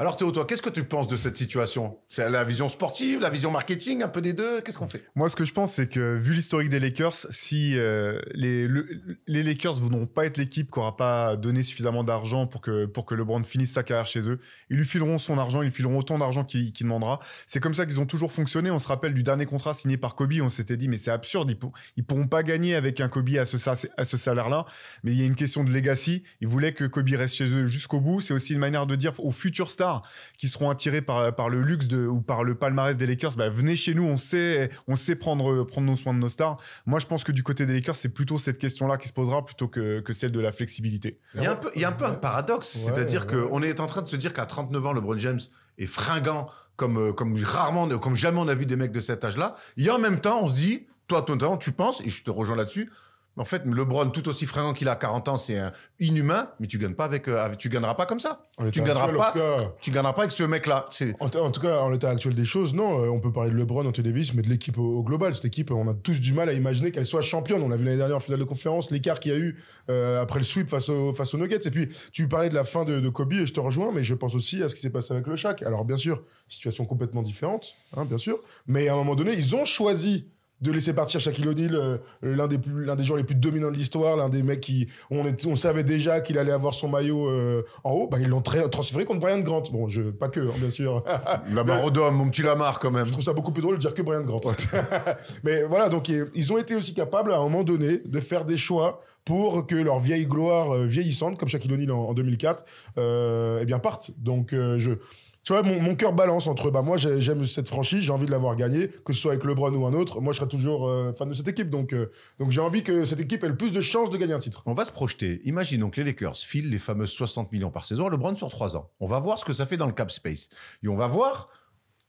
Alors 0.00 0.16
Théo, 0.16 0.32
toi, 0.32 0.46
qu'est-ce 0.46 0.62
que 0.62 0.70
tu 0.70 0.84
penses 0.84 1.08
de 1.08 1.16
cette 1.16 1.36
situation? 1.36 1.98
C'est 2.08 2.30
la 2.30 2.42
vision 2.42 2.70
sportive, 2.70 3.20
la 3.20 3.28
vision 3.28 3.50
marketing, 3.50 4.02
un 4.02 4.08
peu 4.08 4.22
des 4.22 4.32
deux? 4.32 4.62
Qu'est-ce 4.62 4.78
qu'on 4.78 4.88
fait? 4.88 5.04
Moi, 5.14 5.28
ce 5.28 5.36
que 5.36 5.44
je 5.44 5.52
pense, 5.52 5.74
c'est 5.74 5.88
que 5.90 6.16
vu 6.16 6.32
l'historique 6.32 6.70
des 6.70 6.80
Lakers, 6.80 7.12
si 7.28 7.78
euh, 7.78 8.18
les, 8.32 8.66
le- 8.66 8.88
les 9.26 9.42
Lakers 9.42 9.74
ne 9.74 9.80
voudront 9.80 10.06
pas 10.06 10.24
être 10.24 10.38
l'équipe 10.38 10.70
qui 10.72 10.78
n'aura 10.78 10.96
pas 10.96 11.36
donné 11.36 11.62
suffisamment 11.62 12.02
d'argent 12.02 12.46
pour 12.46 12.62
que, 12.62 12.86
pour 12.86 13.04
que 13.04 13.14
LeBron 13.14 13.44
finisse 13.44 13.72
sa 13.72 13.82
carrière 13.82 14.06
chez 14.06 14.26
eux, 14.26 14.38
ils 14.70 14.78
lui 14.78 14.86
fileront 14.86 15.18
son 15.18 15.36
argent, 15.36 15.60
ils 15.60 15.66
lui 15.66 15.70
fileront 15.70 15.98
autant 15.98 16.16
d'argent 16.16 16.44
qu'il 16.44 16.72
demandera. 16.72 17.20
C'est 17.46 17.60
comme 17.60 17.74
ça 17.74 17.84
qu'ils 17.84 18.00
ont 18.00 18.06
toujours 18.06 18.32
fonctionné. 18.32 18.70
On 18.70 18.78
se 18.78 18.88
rappelle 18.88 19.12
du 19.12 19.22
dernier 19.22 19.44
contrat 19.44 19.74
signé 19.74 19.98
par 19.98 20.14
Kobe, 20.14 20.32
on 20.40 20.48
s'était 20.48 20.78
dit, 20.78 20.88
mais 20.88 20.96
c'est 20.96 21.10
absurde, 21.10 21.50
ils, 21.50 21.58
pour- 21.58 21.72
ils 21.98 22.04
pourront 22.06 22.26
pas 22.26 22.42
gagner 22.42 22.74
avec 22.74 23.00
un 23.02 23.10
Kobe 23.10 23.28
à 23.38 23.44
ce, 23.44 23.58
à 23.68 24.04
ce 24.06 24.16
salaire-là. 24.16 24.64
Mais 25.04 25.12
il 25.12 25.18
y 25.20 25.22
a 25.22 25.26
une 25.26 25.34
question 25.36 25.62
de 25.62 25.70
legacy. 25.70 26.22
Ils 26.40 26.48
voulaient 26.48 26.72
que 26.72 26.86
Kobe 26.86 27.10
reste 27.10 27.34
chez 27.34 27.52
eux 27.52 27.66
jusqu'au 27.66 28.00
bout. 28.00 28.22
C'est 28.22 28.32
aussi 28.32 28.54
une 28.54 28.60
manière 28.60 28.86
de 28.86 28.96
dire 28.96 29.12
aux 29.18 29.30
futurs 29.30 29.68
stars 29.68 29.89
qui 30.38 30.48
seront 30.48 30.70
attirés 30.70 31.02
par, 31.02 31.34
par 31.34 31.48
le 31.48 31.62
luxe 31.62 31.88
de, 31.88 32.06
ou 32.06 32.20
par 32.20 32.44
le 32.44 32.54
palmarès 32.54 32.96
des 32.96 33.06
Lakers, 33.06 33.36
bah, 33.36 33.48
venez 33.50 33.74
chez 33.74 33.94
nous, 33.94 34.04
on 34.04 34.16
sait, 34.16 34.70
on 34.88 34.96
sait 34.96 35.16
prendre, 35.16 35.64
prendre 35.64 35.86
nos 35.86 35.96
soins 35.96 36.14
de 36.14 36.18
nos 36.18 36.28
stars. 36.28 36.56
Moi, 36.86 36.98
je 36.98 37.06
pense 37.06 37.24
que 37.24 37.32
du 37.32 37.42
côté 37.42 37.66
des 37.66 37.74
Lakers, 37.74 37.96
c'est 37.96 38.08
plutôt 38.08 38.38
cette 38.38 38.58
question-là 38.58 38.96
qui 38.96 39.08
se 39.08 39.12
posera 39.12 39.44
plutôt 39.44 39.68
que, 39.68 40.00
que 40.00 40.12
celle 40.12 40.32
de 40.32 40.40
la 40.40 40.52
flexibilité. 40.52 41.18
Il 41.34 41.42
y 41.42 41.46
a 41.46 41.52
un 41.52 41.56
peu, 41.56 41.70
il 41.74 41.80
y 41.80 41.84
a 41.84 41.88
un, 41.88 41.92
peu 41.92 42.04
un 42.04 42.14
paradoxe, 42.14 42.74
Ouais, 42.74 42.92
c'est-à-dire 42.92 43.26
ouais. 43.26 43.48
qu'on 43.48 43.62
est 43.62 43.80
en 43.80 43.86
train 43.86 44.02
de 44.02 44.08
se 44.08 44.16
dire 44.16 44.32
qu'à 44.32 44.46
39 44.46 44.86
ans, 44.86 44.92
LeBron 44.92 45.18
James 45.18 45.40
est 45.78 45.86
fringant 45.86 46.46
comme, 46.76 46.98
euh, 46.98 47.12
comme 47.12 47.36
rarement, 47.42 47.88
comme 47.98 48.14
jamais 48.14 48.38
on 48.38 48.48
a 48.48 48.54
vu 48.54 48.66
des 48.66 48.76
mecs 48.76 48.92
de 48.92 49.00
cet 49.00 49.24
âge-là. 49.24 49.54
Et 49.76 49.90
en 49.90 49.98
même 49.98 50.20
temps, 50.20 50.40
on 50.42 50.48
se 50.48 50.54
dit, 50.54 50.86
toi, 51.08 51.22
toi, 51.22 51.58
tu 51.58 51.72
penses, 51.72 52.00
et 52.02 52.08
je 52.08 52.22
te 52.22 52.30
rejoins 52.30 52.56
là-dessus, 52.56 52.90
en 53.36 53.44
fait, 53.44 53.62
LeBron, 53.64 54.10
tout 54.10 54.28
aussi 54.28 54.44
fringant 54.44 54.72
qu'il 54.74 54.88
a 54.88 54.92
à 54.92 54.96
40 54.96 55.28
ans, 55.28 55.36
c'est 55.36 55.56
un 55.58 55.72
inhumain, 55.98 56.50
mais 56.60 56.66
tu 56.66 56.78
gagnes 56.78 56.94
pas 56.94 57.04
avec, 57.06 57.26
euh, 57.28 57.42
avec- 57.42 57.58
tu 57.58 57.68
gagneras 57.68 57.94
pas 57.94 58.04
comme 58.04 58.20
ça. 58.20 58.46
Tu 58.72 58.80
gagneras 58.80 59.04
actuel, 59.04 59.16
pas, 59.16 59.32
cas. 59.32 59.72
tu 59.80 59.90
gagneras 59.90 60.12
pas 60.12 60.22
avec 60.22 60.32
ce 60.32 60.42
mec-là. 60.42 60.88
En, 61.20 61.26
en 61.26 61.50
tout 61.50 61.60
cas, 61.60 61.80
en 61.80 61.88
l'état 61.88 62.10
actuel 62.10 62.34
des 62.34 62.44
choses, 62.44 62.74
non. 62.74 63.02
euh, 63.04 63.08
on 63.08 63.20
peut 63.20 63.32
parler 63.32 63.50
de 63.50 63.56
LeBron, 63.56 63.86
Anthony 63.86 64.08
Davis, 64.08 64.34
mais 64.34 64.42
de 64.42 64.48
l'équipe 64.48 64.76
au, 64.76 64.82
au 64.98 65.02
global. 65.04 65.34
Cette 65.34 65.46
équipe, 65.46 65.70
on 65.70 65.88
a 65.88 65.94
tous 65.94 66.20
du 66.20 66.32
mal 66.34 66.48
à 66.48 66.52
imaginer 66.52 66.90
qu'elle 66.90 67.06
soit 67.06 67.22
championne. 67.22 67.62
On 67.62 67.68
l'a 67.68 67.76
vu 67.76 67.84
l'année 67.86 67.96
dernière 67.96 68.16
en 68.16 68.20
finale 68.20 68.40
de 68.40 68.44
conférence, 68.44 68.90
l'écart 68.90 69.20
qu'il 69.20 69.32
y 69.32 69.34
a 69.34 69.38
eu 69.38 69.56
euh, 69.88 70.20
après 70.20 70.38
le 70.40 70.44
sweep 70.44 70.68
face, 70.68 70.88
au, 70.90 71.14
face 71.14 71.32
aux 71.32 71.38
Nuggets. 71.38 71.66
Et 71.66 71.70
puis, 71.70 71.88
tu 72.12 72.28
parlais 72.28 72.48
de 72.50 72.54
la 72.54 72.64
fin 72.64 72.84
de, 72.84 73.00
de 73.00 73.08
Kobe, 73.08 73.32
et 73.32 73.46
je 73.46 73.52
te 73.54 73.60
rejoins, 73.60 73.90
mais 73.94 74.02
je 74.02 74.14
pense 74.14 74.34
aussi 74.34 74.62
à 74.62 74.68
ce 74.68 74.74
qui 74.74 74.80
s'est 74.82 74.90
passé 74.90 75.14
avec 75.14 75.26
le 75.26 75.36
Shaq. 75.36 75.62
Alors, 75.62 75.84
bien 75.86 75.96
sûr, 75.96 76.22
situation 76.48 76.84
complètement 76.84 77.22
différente, 77.22 77.74
hein, 77.96 78.04
bien 78.04 78.18
sûr. 78.18 78.40
Mais 78.66 78.88
à 78.88 78.92
un 78.92 78.96
moment 78.96 79.14
donné, 79.14 79.32
ils 79.32 79.54
ont 79.56 79.64
choisi 79.64 80.28
de 80.60 80.70
laisser 80.72 80.92
partir 80.92 81.20
Shaquille 81.20 81.48
O'Neal, 81.48 81.74
euh, 81.74 81.98
l'un 82.22 82.46
des 82.46 82.58
plus, 82.58 82.84
l'un 82.84 82.96
des 82.96 83.04
joueurs 83.04 83.16
les 83.18 83.24
plus 83.24 83.34
dominants 83.34 83.70
de 83.70 83.76
l'histoire, 83.76 84.16
l'un 84.16 84.28
des 84.28 84.42
mecs 84.42 84.60
qui, 84.60 84.88
on, 85.10 85.24
est- 85.24 85.46
on 85.46 85.56
savait 85.56 85.82
déjà 85.84 86.20
qu'il 86.20 86.38
allait 86.38 86.52
avoir 86.52 86.74
son 86.74 86.88
maillot 86.88 87.28
euh, 87.30 87.64
en 87.84 87.92
haut, 87.92 88.08
bah, 88.08 88.18
ils 88.20 88.28
l'ont 88.28 88.40
tra- 88.40 88.68
transféré 88.68 89.04
contre 89.04 89.20
Brian 89.20 89.38
Grant. 89.38 89.62
Bon, 89.72 89.88
je, 89.88 90.02
pas 90.02 90.28
que, 90.28 90.40
hein, 90.40 90.52
bien 90.58 90.70
sûr. 90.70 91.02
Lamar 91.54 91.84
Odom, 91.84 92.10
mon 92.12 92.28
petit 92.28 92.42
Lamar 92.42 92.78
quand 92.78 92.90
même. 92.90 93.06
Je 93.06 93.12
trouve 93.12 93.24
ça 93.24 93.32
beaucoup 93.32 93.52
plus 93.52 93.62
drôle 93.62 93.76
de 93.76 93.80
dire 93.80 93.94
que 93.94 94.02
Brian 94.02 94.22
Grant. 94.22 94.40
Mais 95.44 95.62
voilà, 95.64 95.88
donc 95.88 96.08
ils 96.08 96.26
ils 96.34 96.52
ont 96.52 96.58
été 96.58 96.74
aussi 96.76 96.94
capables 96.94 97.32
à 97.32 97.36
un 97.38 97.42
moment 97.42 97.62
donné 97.64 97.98
de 98.04 98.20
faire 98.20 98.44
des 98.44 98.56
choix 98.56 99.00
pour 99.24 99.66
que 99.66 99.74
leur 99.74 99.98
vieille 99.98 100.26
gloire 100.26 100.74
euh, 100.74 100.84
vieillissante, 100.86 101.38
comme 101.38 101.48
Shaquille 101.48 101.72
O'Neal 101.72 101.92
en, 101.92 102.08
en 102.08 102.14
2004, 102.14 102.64
euh, 102.98 103.58
eh 103.62 103.64
bien 103.64 103.78
partent. 103.78 104.10
Donc 104.18 104.52
euh, 104.52 104.78
je, 104.78 104.92
tu 105.42 105.54
vois, 105.54 105.62
mon, 105.62 105.94
cœur 105.96 106.12
balance 106.12 106.46
entre 106.46 106.70
bah 106.70 106.82
moi 106.82 106.96
j'ai- 106.98 107.20
j'aime 107.20 107.44
cette 107.44 107.68
franchise, 107.68 108.02
j'ai 108.02 108.12
envie 108.12 108.26
de 108.26 108.30
l'avoir 108.30 108.56
gagnée, 108.56 108.88
que 108.88 109.12
ce 109.12 109.20
soit 109.20 109.32
avec 109.32 109.44
LeBron 109.44 109.72
ou 109.72 109.86
un 109.86 109.94
autre. 109.94 110.20
Moi 110.20 110.32
je 110.32 110.38
serai 110.38 110.48
toujours 110.48 110.86
euh, 110.86 111.12
fan 111.14 111.28
de 111.28 111.34
cette 111.34 111.48
équipe, 111.48 111.70
donc 111.70 111.94
euh, 111.94 112.10
donc 112.38 112.50
j'ai 112.50 112.60
envie 112.60 112.82
que 112.82 113.04
cette 113.06 113.20
équipe 113.20 113.42
ait 113.42 113.48
le 113.48 113.56
plus 113.56 113.72
de 113.72 113.80
chances 113.80 114.10
de 114.10 114.18
gagner 114.18 114.34
un 114.34 114.38
titre. 114.38 114.62
On 114.66 114.74
va 114.74 114.84
se 114.84 114.92
projeter. 114.92 115.40
Imaginons 115.44 115.88
que 115.88 116.00
les 116.00 116.04
Lakers 116.04 116.36
filent 116.36 116.70
les 116.70 116.78
fameuses 116.78 117.10
60 117.12 117.52
millions 117.52 117.70
par 117.70 117.86
saison 117.86 118.06
à 118.06 118.10
LeBron 118.10 118.36
sur 118.36 118.50
3 118.50 118.76
ans. 118.76 118.90
On 119.00 119.06
va 119.06 119.18
voir 119.18 119.38
ce 119.38 119.44
que 119.44 119.52
ça 119.54 119.64
fait 119.64 119.78
dans 119.78 119.86
le 119.86 119.92
cap 119.92 120.10
space. 120.10 120.48
Et 120.82 120.88
on 120.88 120.96
va 120.96 121.06
voir 121.06 121.48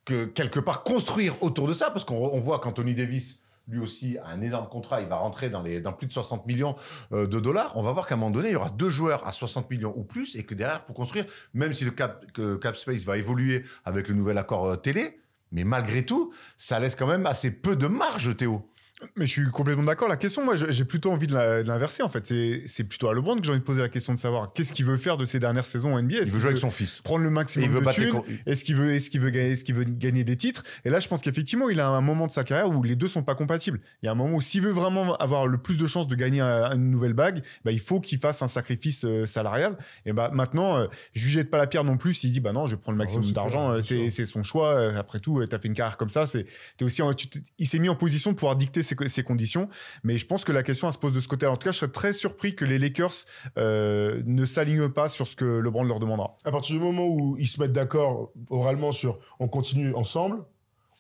que 0.04 0.26
quelque 0.26 0.60
part 0.60 0.84
construire 0.84 1.42
autour 1.42 1.68
de 1.68 1.74
ça, 1.74 1.90
parce 1.90 2.04
qu'on 2.04 2.16
on 2.16 2.40
voit 2.40 2.60
qu'Anthony 2.60 2.96
Davis, 2.96 3.40
lui 3.68 3.80
aussi, 3.80 4.18
a 4.18 4.28
un 4.28 4.42
énorme 4.42 4.68
contrat. 4.68 5.02
Il 5.02 5.08
va 5.08 5.18
rentrer 5.18 5.50
dans, 5.50 5.64
plus 5.94 6.08
de 6.08 6.14
60 6.14 6.46
millions 6.46 6.76
euh, 7.12 7.28
de 7.28 7.40
dollars. 7.40 7.74
On 7.76 7.84
va 7.84 7.92
voir 7.92 8.08
qu'à 8.08 8.16
un 8.16 8.18
moment 8.18 8.32
donné, 8.32 8.50
il 8.50 8.54
y 8.54 8.56
aura 8.56 8.70
deux 8.70 8.90
joueurs 8.90 9.28
à 9.28 9.32
60 9.32 9.70
millions 9.70 9.94
ou 9.96 10.04
plus, 10.04 10.36
et 10.36 10.44
que 10.44 10.54
derrière, 10.54 10.84
pour 10.86 10.96
construire, 10.96 11.26
même 11.54 11.74
si 11.74 11.86
le 11.86 11.92
cap, 11.92 12.26
cap 12.62 12.76
space 12.76 13.06
va 13.06 13.18
évoluer 13.18 13.64
avec 13.86 14.08
le 14.08 14.16
nouvel 14.16 14.38
accord 14.38 14.66
euh, 14.66 14.76
télé, 14.76 15.20
mais 15.52 15.64
malgré 15.64 16.06
tout, 16.06 16.34
ça 16.58 16.80
laisse 16.80 16.96
quand 16.96 17.08
même 17.08 17.26
assez 17.26 17.52
peu 17.52 17.76
de 17.76 17.88
marge, 17.88 18.36
Théo. 18.38 18.68
Mais 19.16 19.26
je 19.26 19.32
suis 19.32 19.50
complètement 19.52 19.84
d'accord. 19.84 20.08
La 20.08 20.18
question, 20.18 20.44
moi, 20.46 20.56
j'ai 20.56 20.86
plutôt 20.86 21.12
envie 21.12 21.28
de 21.28 21.32
de 21.34 21.68
l'inverser. 21.68 22.04
En 22.04 22.10
fait, 22.10 22.26
c'est 22.28 22.64
c'est 22.66 22.84
plutôt 22.84 23.10
à 23.10 23.14
LeBron 23.14 23.36
que 23.38 23.44
j'ai 23.44 23.50
envie 23.52 23.60
de 23.60 23.64
poser 23.66 23.82
la 23.82 23.90
question 23.90 24.14
de 24.14 24.20
savoir 24.20 24.54
qu'est-ce 24.54 24.74
qu'il 24.74 24.86
veut 24.86 24.98
faire 24.98 25.18
de 25.18 25.26
ses 25.26 25.40
dernières 25.40 25.66
saisons 25.66 25.94
en 25.96 26.02
NBA. 26.02 26.18
Il 26.20 26.26
veut 26.26 26.40
jouer 26.40 26.50
avec 26.50 26.58
son 26.60 26.72
fils. 26.72 27.02
prendre 27.02 27.24
le 27.24 27.30
maximum 27.30 27.66
il 27.66 27.72
veut 27.72 27.82
de 27.86 27.92
thunes 27.92 28.22
Est-ce 28.46 28.64
qu'il 28.64 28.76
veut, 28.76 28.92
est-ce 28.94 29.10
qu'il 29.10 29.20
veut 29.22 29.30
gagner, 29.30 29.52
est-ce 29.52 29.64
qu'il 29.64 29.76
veut 29.76 29.84
gagner 29.86 30.24
des 30.24 30.38
titres 30.38 30.64
Et 30.86 30.90
là, 30.90 31.00
je 31.00 31.08
pense 31.08 31.22
qu'effectivement, 31.22 31.70
il 31.70 31.80
a 31.80 31.88
un 31.90 32.02
moment 32.02 32.28
de 32.28 32.32
sa 32.32 32.44
carrière 32.44 32.70
où 32.70 32.84
les 32.84 32.96
deux 32.96 33.08
sont 33.08 33.24
pas 33.24 33.36
compatibles. 33.36 33.80
Il 34.02 34.06
y 34.06 34.10
a 34.10 34.12
un 34.12 34.16
moment 34.16 34.36
où 34.36 34.42
s'il 34.42 34.62
veut 34.62 34.72
vraiment 34.72 35.16
avoir 35.18 35.48
le 35.48 35.58
plus 35.58 35.78
de 35.78 35.88
chances 35.88 36.08
de 36.08 36.16
gagner 36.16 36.42
un- 36.42 36.72
une 36.76 36.90
nouvelle 36.92 37.14
bague, 37.14 37.42
bah, 37.66 37.72
il 37.72 37.80
faut 37.80 38.00
qu'il 38.00 38.20
fasse 38.20 38.42
un 38.42 38.48
sacrifice 38.48 39.04
euh, 39.06 39.26
salarial. 39.26 39.78
Et 40.06 40.14
bah 40.14 40.30
maintenant, 40.34 40.78
euh, 40.78 40.88
je 41.14 41.26
lui 41.26 41.32
jette 41.32 41.50
pas 41.50 41.58
la 41.58 41.68
pierre 41.68 41.84
non 41.84 41.98
plus. 41.98 42.14
S'il 42.14 42.32
dit 42.32 42.40
bah 42.40 42.54
non, 42.54 42.66
je 42.66 42.76
vais 42.76 42.82
prendre 42.82 42.98
le 42.98 43.02
Ah 43.02 43.06
maximum 43.06 43.32
d'argent, 43.32 43.72
euh, 43.72 43.82
c'est 43.82 44.26
son 44.26 44.44
choix. 44.44 44.80
Après 44.98 45.20
tout, 45.20 45.46
tu 45.48 45.56
as 45.56 45.60
fait 45.60 45.68
une 45.68 45.74
carrière 45.74 45.98
comme 45.98 46.10
ça. 46.10 46.28
C'est 46.28 46.46
t'es 46.78 46.86
aussi, 46.86 47.02
en- 47.02 47.14
tu 47.14 47.28
t'es- 47.28 47.42
il 47.58 47.68
s'est 47.68 47.80
mis 47.80 47.90
en 47.90 47.96
position 47.96 48.32
de 48.32 48.36
pouvoir 48.36 48.56
dicter 48.56 48.84
ses 49.08 49.24
conditions. 49.24 49.68
Mais 50.04 50.18
je 50.18 50.26
pense 50.26 50.44
que 50.46 50.52
la 50.52 50.64
question 50.64 50.88
elle 50.88 50.94
se 50.94 51.00
pose 51.00 51.14
de 51.14 51.20
ce 51.20 51.28
côté. 51.28 51.46
En 51.46 51.56
tout 51.56 51.66
cas, 51.66 51.72
je 51.72 51.80
serais 51.80 51.92
très 51.92 52.14
surpris 52.14 52.56
que 52.56 52.66
les 52.66 52.80
Lakers 52.80 53.12
euh, 53.58 54.22
ne 54.26 54.46
s'alignent 54.46 54.90
pas 54.90 55.10
sur 55.10 55.28
ce 55.28 55.36
que 55.36 55.46
LeBron 55.46 55.84
leur 55.84 56.00
demandera. 56.00 56.36
À 56.46 56.52
partir 56.52 56.76
du 56.76 56.82
moment 56.82 57.08
où 57.08 57.38
ils 57.40 57.48
se 57.48 57.60
mettent 57.60 57.74
d'accord 57.74 58.32
oralement 58.50 58.92
sur 58.92 59.20
on 59.40 59.48
continue 59.48 59.94
ensemble, 59.96 60.38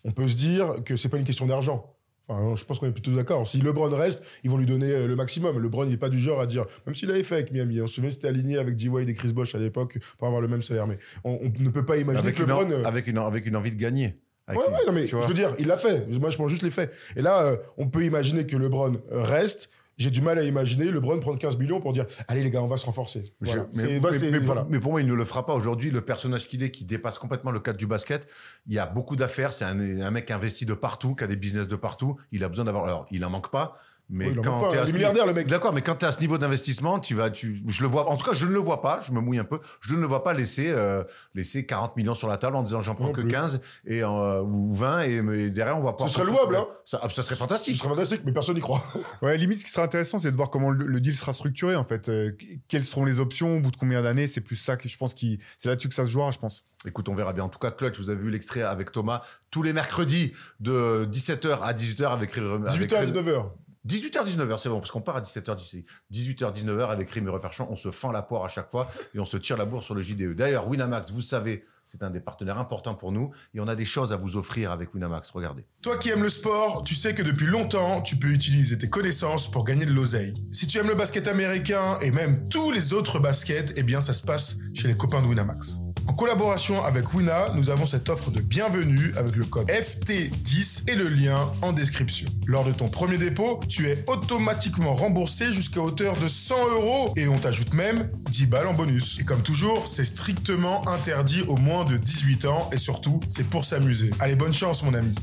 on 0.03 0.11
peut 0.11 0.27
se 0.27 0.37
dire 0.37 0.75
que 0.85 0.95
c'est 0.95 1.09
pas 1.09 1.17
une 1.17 1.23
question 1.25 1.45
d'argent. 1.45 1.95
Enfin, 2.27 2.55
je 2.55 2.63
pense 2.63 2.79
qu'on 2.79 2.85
est 2.87 2.91
plutôt 2.93 3.11
d'accord. 3.11 3.45
Si 3.45 3.59
LeBron 3.59 3.89
reste, 3.89 4.23
ils 4.43 4.49
vont 4.49 4.55
lui 4.57 4.65
donner 4.65 4.89
euh, 4.89 5.05
le 5.07 5.15
maximum. 5.17 5.59
LeBron, 5.59 5.83
il 5.83 5.89
n'est 5.89 5.97
pas 5.97 6.07
du 6.07 6.17
genre 6.19 6.39
à 6.39 6.45
dire, 6.45 6.65
même 6.85 6.95
s'il 6.95 7.09
avait 7.11 7.23
fait 7.23 7.35
avec 7.35 7.51
Miami, 7.51 7.81
on 7.81 7.87
se 7.87 7.95
souvient, 7.95 8.09
c'était 8.09 8.27
aligné 8.29 8.57
avec 8.57 8.75
D. 8.77 8.87
Wade 8.87 9.09
et 9.09 9.13
Chris 9.13 9.33
Bosh 9.33 9.53
à 9.53 9.59
l'époque 9.59 9.97
pour 10.17 10.27
avoir 10.27 10.41
le 10.41 10.47
même 10.47 10.61
salaire. 10.61 10.87
Mais 10.87 10.97
on, 11.25 11.39
on 11.43 11.61
ne 11.61 11.69
peut 11.69 11.85
pas 11.85 11.97
imaginer 11.97 12.19
Avec 12.23 12.35
que 12.37 12.43
une, 12.43 12.51
en- 12.53 12.61
LeBron. 12.61 12.71
euh, 12.73 12.85
avec, 12.85 13.07
une, 13.07 13.17
avec 13.17 13.45
une 13.47 13.55
envie 13.57 13.71
de 13.71 13.75
gagner. 13.75 14.21
Ouais, 14.51 14.65
ouais, 14.65 14.85
non, 14.87 14.93
mais 14.93 15.07
je 15.07 15.27
veux 15.27 15.33
dire, 15.33 15.53
il 15.59 15.67
l'a 15.67 15.77
fait. 15.77 16.07
Moi, 16.19 16.29
je 16.29 16.35
prends 16.37 16.47
juste 16.47 16.63
les 16.63 16.71
faits. 16.71 16.93
Et 17.15 17.21
là, 17.21 17.41
euh, 17.43 17.57
on 17.77 17.87
peut 17.87 18.03
imaginer 18.03 18.45
que 18.45 18.55
LeBron 18.55 18.97
reste. 19.11 19.69
J'ai 19.97 20.09
du 20.09 20.21
mal 20.21 20.39
à 20.39 20.43
imaginer 20.43 20.85
LeBron 20.89 21.19
prendre 21.19 21.37
15 21.37 21.57
millions 21.59 21.79
pour 21.79 21.93
dire 21.93 22.05
Allez, 22.27 22.41
les 22.41 22.49
gars, 22.49 22.63
on 22.63 22.67
va 22.67 22.77
se 22.77 22.85
renforcer. 22.85 23.33
Je- 23.41 23.51
mais, 23.75 23.99
pour, 24.39 24.45
voilà. 24.45 24.65
mais 24.69 24.79
pour 24.79 24.91
moi, 24.91 25.01
il 25.01 25.05
ne 25.07 25.13
le 25.13 25.25
fera 25.25 25.45
pas. 25.45 25.53
Aujourd'hui, 25.53 25.91
le 25.91 26.01
personnage 26.01 26.47
qu'il 26.47 26.63
est, 26.63 26.71
qui 26.71 26.85
dépasse 26.85 27.19
complètement 27.19 27.51
le 27.51 27.59
cadre 27.59 27.77
du 27.77 27.85
basket, 27.85 28.25
il 28.67 28.73
y 28.73 28.79
a 28.79 28.87
beaucoup 28.87 29.15
d'affaires. 29.15 29.53
C'est 29.53 29.65
un, 29.65 29.77
un 30.01 30.09
mec 30.09 30.31
investi 30.31 30.65
de 30.65 30.73
partout, 30.73 31.13
qui 31.13 31.23
a 31.23 31.27
des 31.27 31.35
business 31.35 31.67
de 31.67 31.75
partout. 31.75 32.17
Il 32.31 32.43
a 32.43 32.49
besoin 32.49 32.65
d'avoir. 32.65 32.85
Alors, 32.85 33.05
il 33.11 33.23
en 33.25 33.29
manque 33.29 33.51
pas. 33.51 33.75
Mais 34.13 34.27
Oui, 34.27 34.35
quand 34.43 34.51
manque 34.51 34.63
pas. 34.65 34.69
t'es 34.71 34.77
à 34.77 34.81
Il 34.81 34.83
est 34.83 34.87
ce 34.87 34.91
milliardaire, 34.93 35.23
niveau- 35.23 35.35
le 35.35 35.41
mec. 35.41 35.47
D'accord, 35.47 35.73
mais 35.73 35.81
quand 35.81 35.95
tu 35.95 36.05
es 36.05 36.07
à 36.07 36.11
ce 36.11 36.19
niveau 36.19 36.37
d'investissement, 36.37 36.99
tu 36.99 37.15
vas, 37.15 37.29
tu, 37.31 37.63
je 37.65 37.81
le 37.81 37.87
vois. 37.87 38.09
En 38.09 38.17
tout 38.17 38.25
cas, 38.25 38.33
je 38.33 38.45
ne 38.45 38.51
le 38.51 38.59
vois 38.59 38.81
pas. 38.81 38.99
Je 39.07 39.11
me 39.13 39.21
mouille 39.21 39.39
un 39.39 39.45
peu. 39.45 39.59
Je 39.79 39.95
ne 39.95 40.01
le 40.01 40.05
vois 40.05 40.23
pas 40.23 40.33
laisser, 40.33 40.69
euh, 40.69 41.03
laisser 41.33 41.65
40 41.65 41.95
millions 41.95 42.13
sur 42.13 42.27
la 42.27 42.37
table 42.37 42.57
en 42.57 42.63
disant 42.63 42.81
j'en 42.81 42.93
prends 42.95 43.07
Non 43.07 43.13
que 43.13 43.21
plus. 43.21 43.31
15 43.31 43.61
et, 43.85 44.03
euh, 44.03 44.41
ou 44.41 44.73
20 44.73 45.01
et, 45.03 45.49
derrière 45.49 45.77
on 45.77 45.81
va 45.83 45.93
pouvoir. 45.93 46.09
serait 46.09 46.25
louable, 46.25 46.57
hein. 46.57 46.67
Ça, 46.85 46.99
ça 47.03 47.09
serait 47.23 47.35
Ce 47.35 47.39
fantastique. 47.39 47.77
serait 47.77 47.89
fantastique, 47.89 48.21
mais 48.25 48.33
personne 48.33 48.55
n'y 48.55 48.61
croit. 48.61 48.83
Ouais, 49.21 49.37
limite, 49.37 49.59
ce 49.59 49.63
qui 49.65 49.71
sera 49.71 49.85
intéressant, 49.85 50.19
c'est 50.19 50.31
de 50.31 50.35
voir 50.35 50.49
comment 50.49 50.69
le, 50.71 50.85
le 50.85 50.99
deal 50.99 51.15
sera 51.15 51.31
structuré, 51.31 51.75
en 51.77 51.83
fait. 51.85 52.09
Euh, 52.09 52.31
quelles 52.67 52.83
seront 52.83 53.05
les 53.05 53.19
options, 53.21 53.57
au 53.57 53.59
bout 53.61 53.71
de 53.71 53.77
combien 53.77 54.01
d'années 54.01 54.27
C'est 54.27 54.41
plus 54.41 54.55
ça 54.57 54.75
que 54.75 54.89
je 54.89 54.97
pense 54.97 55.13
qui, 55.13 55.39
c'est 55.57 55.69
là-dessus 55.69 55.87
que 55.87 55.95
ça 55.95 56.03
se 56.05 56.09
jouera, 56.09 56.31
je 56.31 56.39
pense. 56.39 56.63
Écoute, 56.85 57.07
on 57.07 57.13
verra 57.15 57.31
bien. 57.31 57.43
En 57.45 57.49
tout 57.49 57.59
cas, 57.59 57.71
Clutch, 57.71 57.97
vous 57.99 58.09
avez 58.09 58.19
vu 58.21 58.29
l'extrait 58.31 58.63
avec 58.63 58.91
Thomas 58.91 59.21
tous 59.51 59.61
les 59.63 59.71
mercredis 59.73 60.33
de 60.59 61.07
17h 61.11 61.59
à 61.61 61.73
18h 61.73 62.05
avec, 62.11 62.37
avec 62.37 62.61
18h 62.71 62.95
à 62.95 63.05
19h. 63.05 63.45
18h, 63.87 64.25
19h, 64.25 64.59
c'est 64.59 64.69
bon, 64.69 64.79
parce 64.79 64.91
qu'on 64.91 65.01
part 65.01 65.15
à 65.15 65.21
17h, 65.21 65.83
18h, 66.13 66.53
19h 66.53 66.89
avec 66.89 67.09
Rime 67.09 67.27
et 67.27 67.31
Referchon. 67.31 67.67
On 67.69 67.75
se 67.75 67.89
fend 67.89 68.11
la 68.11 68.21
poire 68.21 68.45
à 68.45 68.47
chaque 68.47 68.69
fois 68.69 68.87
et 69.15 69.19
on 69.19 69.25
se 69.25 69.37
tire 69.37 69.57
la 69.57 69.65
bourre 69.65 69.83
sur 69.83 69.95
le 69.95 70.01
JDE. 70.01 70.35
D'ailleurs, 70.35 70.67
Winamax, 70.67 71.11
vous 71.11 71.21
savez, 71.21 71.65
c'est 71.83 72.03
un 72.03 72.11
des 72.11 72.19
partenaires 72.19 72.59
importants 72.59 72.93
pour 72.93 73.11
nous 73.11 73.31
et 73.55 73.59
on 73.59 73.67
a 73.67 73.75
des 73.75 73.85
choses 73.85 74.13
à 74.13 74.17
vous 74.17 74.37
offrir 74.37 74.71
avec 74.71 74.93
Winamax. 74.93 75.31
Regardez. 75.31 75.65
Toi 75.81 75.97
qui 75.97 76.09
aimes 76.09 76.21
le 76.21 76.29
sport, 76.29 76.83
tu 76.83 76.93
sais 76.93 77.15
que 77.15 77.23
depuis 77.23 77.47
longtemps, 77.47 78.01
tu 78.01 78.17
peux 78.17 78.29
utiliser 78.29 78.77
tes 78.77 78.89
connaissances 78.89 79.49
pour 79.49 79.65
gagner 79.65 79.85
de 79.85 79.93
l'oseille. 79.93 80.33
Si 80.51 80.67
tu 80.67 80.77
aimes 80.77 80.87
le 80.87 80.95
basket 80.95 81.27
américain 81.27 81.97
et 82.01 82.11
même 82.11 82.47
tous 82.49 82.71
les 82.71 82.93
autres 82.93 83.19
baskets, 83.19 83.73
eh 83.75 83.83
bien 83.83 83.99
ça 83.99 84.13
se 84.13 84.21
passe 84.21 84.59
chez 84.75 84.87
les 84.87 84.95
copains 84.95 85.23
de 85.23 85.27
Winamax. 85.27 85.79
En 86.07 86.13
collaboration 86.13 86.83
avec 86.83 87.13
Wina, 87.13 87.53
nous 87.55 87.69
avons 87.69 87.85
cette 87.85 88.09
offre 88.09 88.31
de 88.31 88.41
bienvenue 88.41 89.13
avec 89.17 89.35
le 89.35 89.45
code 89.45 89.67
FT10 89.67 90.89
et 90.89 90.95
le 90.95 91.07
lien 91.07 91.51
en 91.61 91.73
description. 91.73 92.27
Lors 92.47 92.65
de 92.65 92.71
ton 92.71 92.87
premier 92.87 93.17
dépôt, 93.17 93.59
tu 93.69 93.87
es 93.87 94.03
automatiquement 94.07 94.93
remboursé 94.93 95.53
jusqu'à 95.53 95.79
hauteur 95.79 96.15
de 96.17 96.27
100 96.27 96.55
euros 96.69 97.13
et 97.15 97.27
on 97.27 97.37
t'ajoute 97.37 97.73
même 97.73 98.09
10 98.29 98.45
balles 98.47 98.67
en 98.67 98.73
bonus. 98.73 99.19
Et 99.19 99.25
comme 99.25 99.43
toujours, 99.43 99.87
c'est 99.87 100.05
strictement 100.05 100.87
interdit 100.87 101.43
aux 101.47 101.57
moins 101.57 101.85
de 101.85 101.97
18 101.97 102.45
ans 102.45 102.69
et 102.73 102.77
surtout, 102.77 103.19
c'est 103.27 103.49
pour 103.49 103.65
s'amuser. 103.65 104.09
Allez, 104.19 104.35
bonne 104.35 104.53
chance 104.53 104.83
mon 104.83 104.93
ami. 104.93 105.15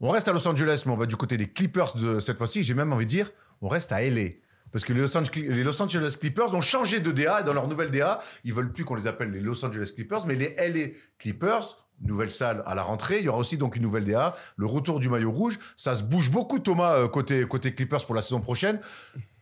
On 0.00 0.10
reste 0.10 0.28
à 0.28 0.32
Los 0.32 0.46
Angeles, 0.46 0.84
mais 0.86 0.92
on 0.92 0.96
va 0.96 1.06
du 1.06 1.16
côté 1.16 1.36
des 1.36 1.48
Clippers 1.48 1.96
de 1.96 2.20
cette 2.20 2.38
fois-ci. 2.38 2.62
J'ai 2.62 2.74
même 2.74 2.92
envie 2.92 3.06
de 3.06 3.10
dire, 3.10 3.30
on 3.60 3.68
reste 3.68 3.90
à 3.90 4.00
LA. 4.00 4.30
Parce 4.72 4.84
que 4.84 4.92
les 4.92 5.00
Los, 5.00 5.82
Angeles, 5.82 6.16
Clippers 6.20 6.54
ont 6.54 6.60
changé 6.60 7.00
de 7.00 7.10
DA 7.10 7.40
et 7.40 7.44
dans 7.44 7.54
leur 7.54 7.68
nouvelle 7.68 7.90
DA, 7.90 8.20
ils 8.44 8.52
veulent 8.52 8.72
plus 8.72 8.84
qu'on 8.84 8.94
les 8.94 9.06
appelle 9.06 9.30
les 9.30 9.40
Los 9.40 9.64
Angeles 9.64 9.92
Clippers, 9.94 10.26
mais 10.26 10.34
les 10.34 10.54
LA 10.56 10.92
Clippers. 11.18 11.78
Nouvelle 12.00 12.30
salle 12.30 12.62
à 12.64 12.76
la 12.76 12.84
rentrée. 12.84 13.18
Il 13.18 13.24
y 13.24 13.28
aura 13.28 13.38
aussi 13.38 13.58
donc 13.58 13.74
une 13.74 13.82
nouvelle 13.82 14.04
DA, 14.04 14.36
le 14.56 14.66
retour 14.66 15.00
du 15.00 15.08
maillot 15.08 15.32
rouge. 15.32 15.58
Ça 15.76 15.96
se 15.96 16.04
bouge 16.04 16.30
beaucoup, 16.30 16.60
Thomas, 16.60 16.94
euh, 16.94 17.08
côté, 17.08 17.44
côté 17.44 17.74
Clippers 17.74 18.06
pour 18.06 18.14
la 18.14 18.22
saison 18.22 18.40
prochaine. 18.40 18.78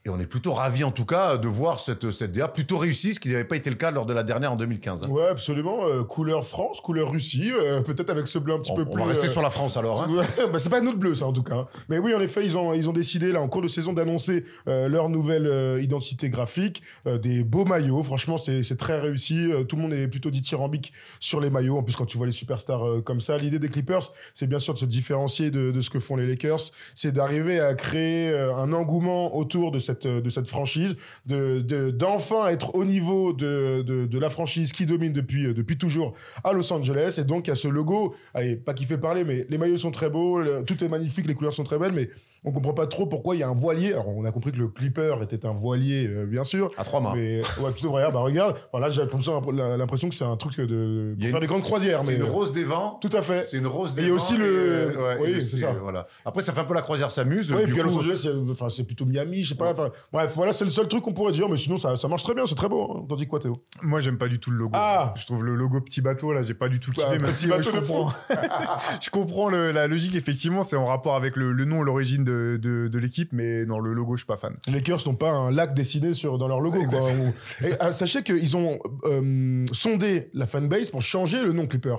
Et 0.06 0.08
on 0.08 0.20
est 0.20 0.26
plutôt 0.26 0.52
ravis, 0.52 0.84
en 0.84 0.92
tout 0.92 1.04
cas, 1.04 1.36
de 1.36 1.48
voir 1.48 1.80
cette, 1.80 2.12
cette 2.12 2.30
DA 2.30 2.46
plutôt 2.46 2.78
réussie, 2.78 3.12
ce 3.12 3.18
qui 3.18 3.28
n'avait 3.30 3.42
pas 3.42 3.56
été 3.56 3.70
le 3.70 3.74
cas 3.76 3.90
lors 3.90 4.06
de 4.06 4.14
la 4.14 4.22
dernière 4.22 4.52
en 4.52 4.56
2015. 4.56 5.02
hein. 5.02 5.08
Ouais, 5.08 5.26
absolument. 5.26 5.84
Euh, 5.88 6.04
couleur 6.04 6.44
France, 6.44 6.80
couleur 6.80 7.10
Russie. 7.10 7.50
euh, 7.60 7.82
Peut-être 7.82 8.10
avec 8.10 8.28
ce 8.28 8.38
bleu 8.38 8.54
un 8.54 8.60
petit 8.60 8.70
On, 8.70 8.76
peu 8.76 8.82
on 8.82 8.90
plus. 8.92 9.02
va 9.02 9.08
rester 9.08 9.26
euh, 9.26 9.30
sur 9.32 9.42
la 9.42 9.50
France 9.50 9.76
alors. 9.76 10.02
hein. 10.04 10.08
Bah, 10.52 10.60
c'est 10.60 10.70
pas 10.70 10.80
notre 10.80 10.98
bleu, 10.98 11.16
ça, 11.16 11.26
en 11.26 11.32
tout 11.32 11.42
cas. 11.42 11.56
hein. 11.56 11.66
Mais 11.88 11.98
oui, 11.98 12.14
en 12.14 12.20
effet, 12.20 12.44
ils 12.44 12.56
ont, 12.56 12.72
ils 12.72 12.88
ont 12.88 12.92
décidé, 12.92 13.32
là, 13.32 13.40
en 13.40 13.48
cours 13.48 13.62
de 13.62 13.66
saison, 13.68 13.92
d'annoncer 13.94 14.44
leur 14.66 15.08
nouvelle 15.08 15.82
identité 15.82 16.30
graphique, 16.30 16.82
des 17.04 17.42
beaux 17.42 17.64
maillots. 17.64 18.04
Franchement, 18.04 18.38
c'est 18.38 18.62
c'est 18.62 18.76
très 18.76 19.00
réussi. 19.00 19.48
Tout 19.68 19.74
le 19.74 19.82
monde 19.82 19.92
est 19.92 20.06
plutôt 20.06 20.30
dithyrambique 20.30 20.92
sur 21.18 21.40
les 21.40 21.50
maillots. 21.50 21.78
En 21.78 21.82
plus, 21.82 21.96
quand 21.96 22.06
tu 22.06 22.16
vois 22.16 22.26
les 22.26 22.32
superstars 22.32 23.02
comme 23.04 23.20
ça, 23.20 23.36
l'idée 23.38 23.58
des 23.58 23.68
Clippers, 23.70 24.12
c'est 24.34 24.46
bien 24.46 24.60
sûr 24.60 24.72
de 24.74 24.78
se 24.78 24.84
différencier 24.84 25.50
de, 25.50 25.72
de 25.72 25.80
ce 25.80 25.90
que 25.90 25.98
font 25.98 26.14
les 26.14 26.26
Lakers. 26.28 26.60
C'est 26.94 27.10
d'arriver 27.12 27.58
à 27.58 27.74
créer 27.74 28.32
un 28.56 28.72
engouement 28.72 29.36
autour 29.36 29.72
de 29.72 29.78
cette, 29.80 29.95
de 30.04 30.28
cette 30.28 30.48
franchise, 30.48 30.96
de 31.26 31.60
de- 31.60 31.90
d'enfin 31.90 32.48
être 32.48 32.74
au 32.74 32.84
niveau 32.84 33.32
de, 33.32 33.82
de, 33.82 34.18
la 34.18 34.30
franchise 34.30 34.72
qui 34.72 34.86
domine 34.86 35.12
depuis, 35.12 35.46
euh, 35.46 35.54
depuis 35.54 35.78
toujours 35.78 36.12
à 36.44 36.52
Los 36.52 36.72
Angeles. 36.72 37.16
Et 37.20 37.24
donc, 37.24 37.46
il 37.46 37.50
y 37.50 37.52
a 37.52 37.56
ce 37.56 37.68
logo, 37.68 38.14
allez, 38.34 38.56
pas 38.56 38.74
qui 38.74 38.84
fait 38.84 38.98
parler, 38.98 39.24
mais 39.24 39.46
les 39.48 39.58
maillots 39.58 39.76
sont 39.76 39.90
très 39.90 40.10
beaux, 40.10 40.42
tout 40.64 40.82
est 40.82 40.88
magnifique, 40.88 41.26
les 41.26 41.34
couleurs 41.34 41.54
sont 41.54 41.64
très 41.64 41.78
belles, 41.78 41.92
mais 41.92 42.08
on 42.44 42.52
comprend 42.52 42.72
pas 42.74 42.86
trop 42.86 43.06
pourquoi 43.06 43.34
il 43.34 43.40
y 43.40 43.42
a 43.42 43.48
un 43.48 43.54
voilier. 43.54 43.92
Alors, 43.92 44.08
on 44.08 44.24
a 44.24 44.30
compris 44.30 44.52
que 44.52 44.58
le 44.58 44.68
Clipper 44.68 45.16
était 45.22 45.44
un 45.46 45.52
voilier, 45.52 46.06
euh, 46.08 46.26
bien 46.26 46.44
sûr. 46.44 46.70
À 46.76 46.84
trois 46.84 47.00
mains. 47.00 47.12
Mais 47.14 47.42
ouais, 47.60 47.70
plutôt, 47.72 47.90
regarde, 47.92 48.14
bah, 48.14 48.20
regarde. 48.20 48.56
Voilà, 48.72 48.88
j'ai 48.90 49.00
l'impression 49.02 49.40
l'impression 49.52 50.08
que 50.08 50.14
c'est 50.14 50.24
un 50.24 50.36
truc 50.36 50.56
de 50.60 51.14
Il 51.18 51.24
y 51.24 51.28
pour 51.28 51.30
faire 51.30 51.36
une- 51.36 51.40
des 51.40 51.46
grandes 51.46 51.62
croisières. 51.62 52.00
C'est 52.00 52.12
mais 52.12 52.18
une 52.18 52.24
rose 52.24 52.52
des 52.52 52.64
vents. 52.64 52.98
Tout 53.00 53.10
à 53.12 53.22
fait. 53.22 53.44
C'est 53.44 53.56
une 53.56 53.66
rose 53.66 53.92
Et 53.92 53.96
des 53.96 54.02
il 54.02 54.04
y 54.08 54.10
a 54.10 54.14
vents 54.14 54.16
aussi 54.22 54.36
le- 54.36 54.44
euh, 54.46 54.88
ouais, 54.96 55.18
oui, 55.20 55.30
et 55.32 55.40
c'est 55.40 55.56
ça. 55.58 55.72
Voilà. 55.82 56.06
Après, 56.24 56.42
ça 56.42 56.52
fait 56.52 56.60
un 56.60 56.64
peu 56.64 56.74
la 56.74 56.82
croisière 56.82 57.10
s'amuse. 57.10 57.52
Oui, 57.52 57.62
et 57.62 57.66
du 57.66 57.72
puis 57.72 57.80
à 57.80 57.84
coup- 57.84 57.90
Los 57.90 57.98
Angeles, 57.98 58.20
c'est 58.22 58.50
enfin, 58.50 58.68
c'est 58.68 58.84
plutôt 58.84 59.04
Miami, 59.06 59.42
je 59.42 59.50
sais 59.50 59.54
pas. 59.54 59.72
enfin, 59.72 59.90
bref, 60.12 60.32
voilà, 60.36 60.52
c'est 60.52 60.64
le 60.64 60.70
seul 60.70 60.86
truc 60.88 61.02
qu'on 61.02 61.12
pourrait 61.12 61.32
dire, 61.32 61.48
mais 61.48 61.56
sinon, 61.56 61.78
ça, 61.78 61.96
ça 61.96 62.06
marche 62.08 62.22
très 62.22 62.34
bien, 62.34 62.46
c'est 62.46 62.54
très 62.54 62.68
beau. 62.68 62.82
Hein. 62.96 63.06
T'en 63.08 63.16
dis 63.16 63.26
quoi, 63.26 63.40
Théo? 63.40 63.58
Moi, 63.82 64.00
j'aime 64.00 64.18
pas 64.18 64.28
du 64.28 64.38
tout 64.38 64.50
le 64.50 64.58
logo. 64.58 64.70
Ah 64.74 65.12
Je 65.16 65.26
trouve 65.26 65.44
le 65.44 65.54
logo 65.54 65.80
petit 65.80 66.00
bateau, 66.00 66.32
là, 66.32 66.42
j'ai 66.42 66.54
pas 66.54 66.68
du 66.68 66.78
tout 66.80 66.90
kiffé. 66.92 67.16
Bah, 67.18 67.26
petit 67.28 67.44
ouais, 67.46 67.50
bateau 67.58 67.62
je 67.64 67.70
de 67.72 67.78
comprends. 67.80 68.12
je 69.00 69.10
comprends 69.10 69.48
le- 69.48 69.72
la 69.72 69.86
logique, 69.88 70.14
effectivement, 70.14 70.62
c'est 70.62 70.76
en 70.76 70.86
rapport 70.86 71.16
avec 71.16 71.36
le, 71.36 71.52
le 71.52 71.64
nom 71.64 71.82
et 71.82 71.84
l'origine 71.84 72.24
de, 72.24 72.35
de, 72.60 72.88
de 72.88 72.98
l'équipe, 72.98 73.32
mais 73.32 73.64
dans 73.66 73.78
le 73.78 73.92
logo, 73.92 74.16
je 74.16 74.20
suis 74.20 74.26
pas 74.26 74.36
fan. 74.36 74.56
Les 74.66 74.74
Lakers 74.74 75.06
n'ont 75.06 75.14
pas 75.14 75.30
un 75.30 75.50
lac 75.50 75.74
dessiné 75.74 76.14
sur, 76.14 76.38
dans 76.38 76.48
leur 76.48 76.60
logo. 76.60 76.84
Quoi. 76.86 77.00
Et, 77.64 77.72
euh, 77.82 77.92
sachez 77.92 78.22
qu'ils 78.22 78.56
ont 78.56 78.78
euh, 79.04 79.64
sondé 79.72 80.30
la 80.34 80.46
fanbase 80.46 80.90
pour 80.90 81.02
changer 81.02 81.42
le 81.42 81.52
nom 81.52 81.66
Clipper. 81.66 81.96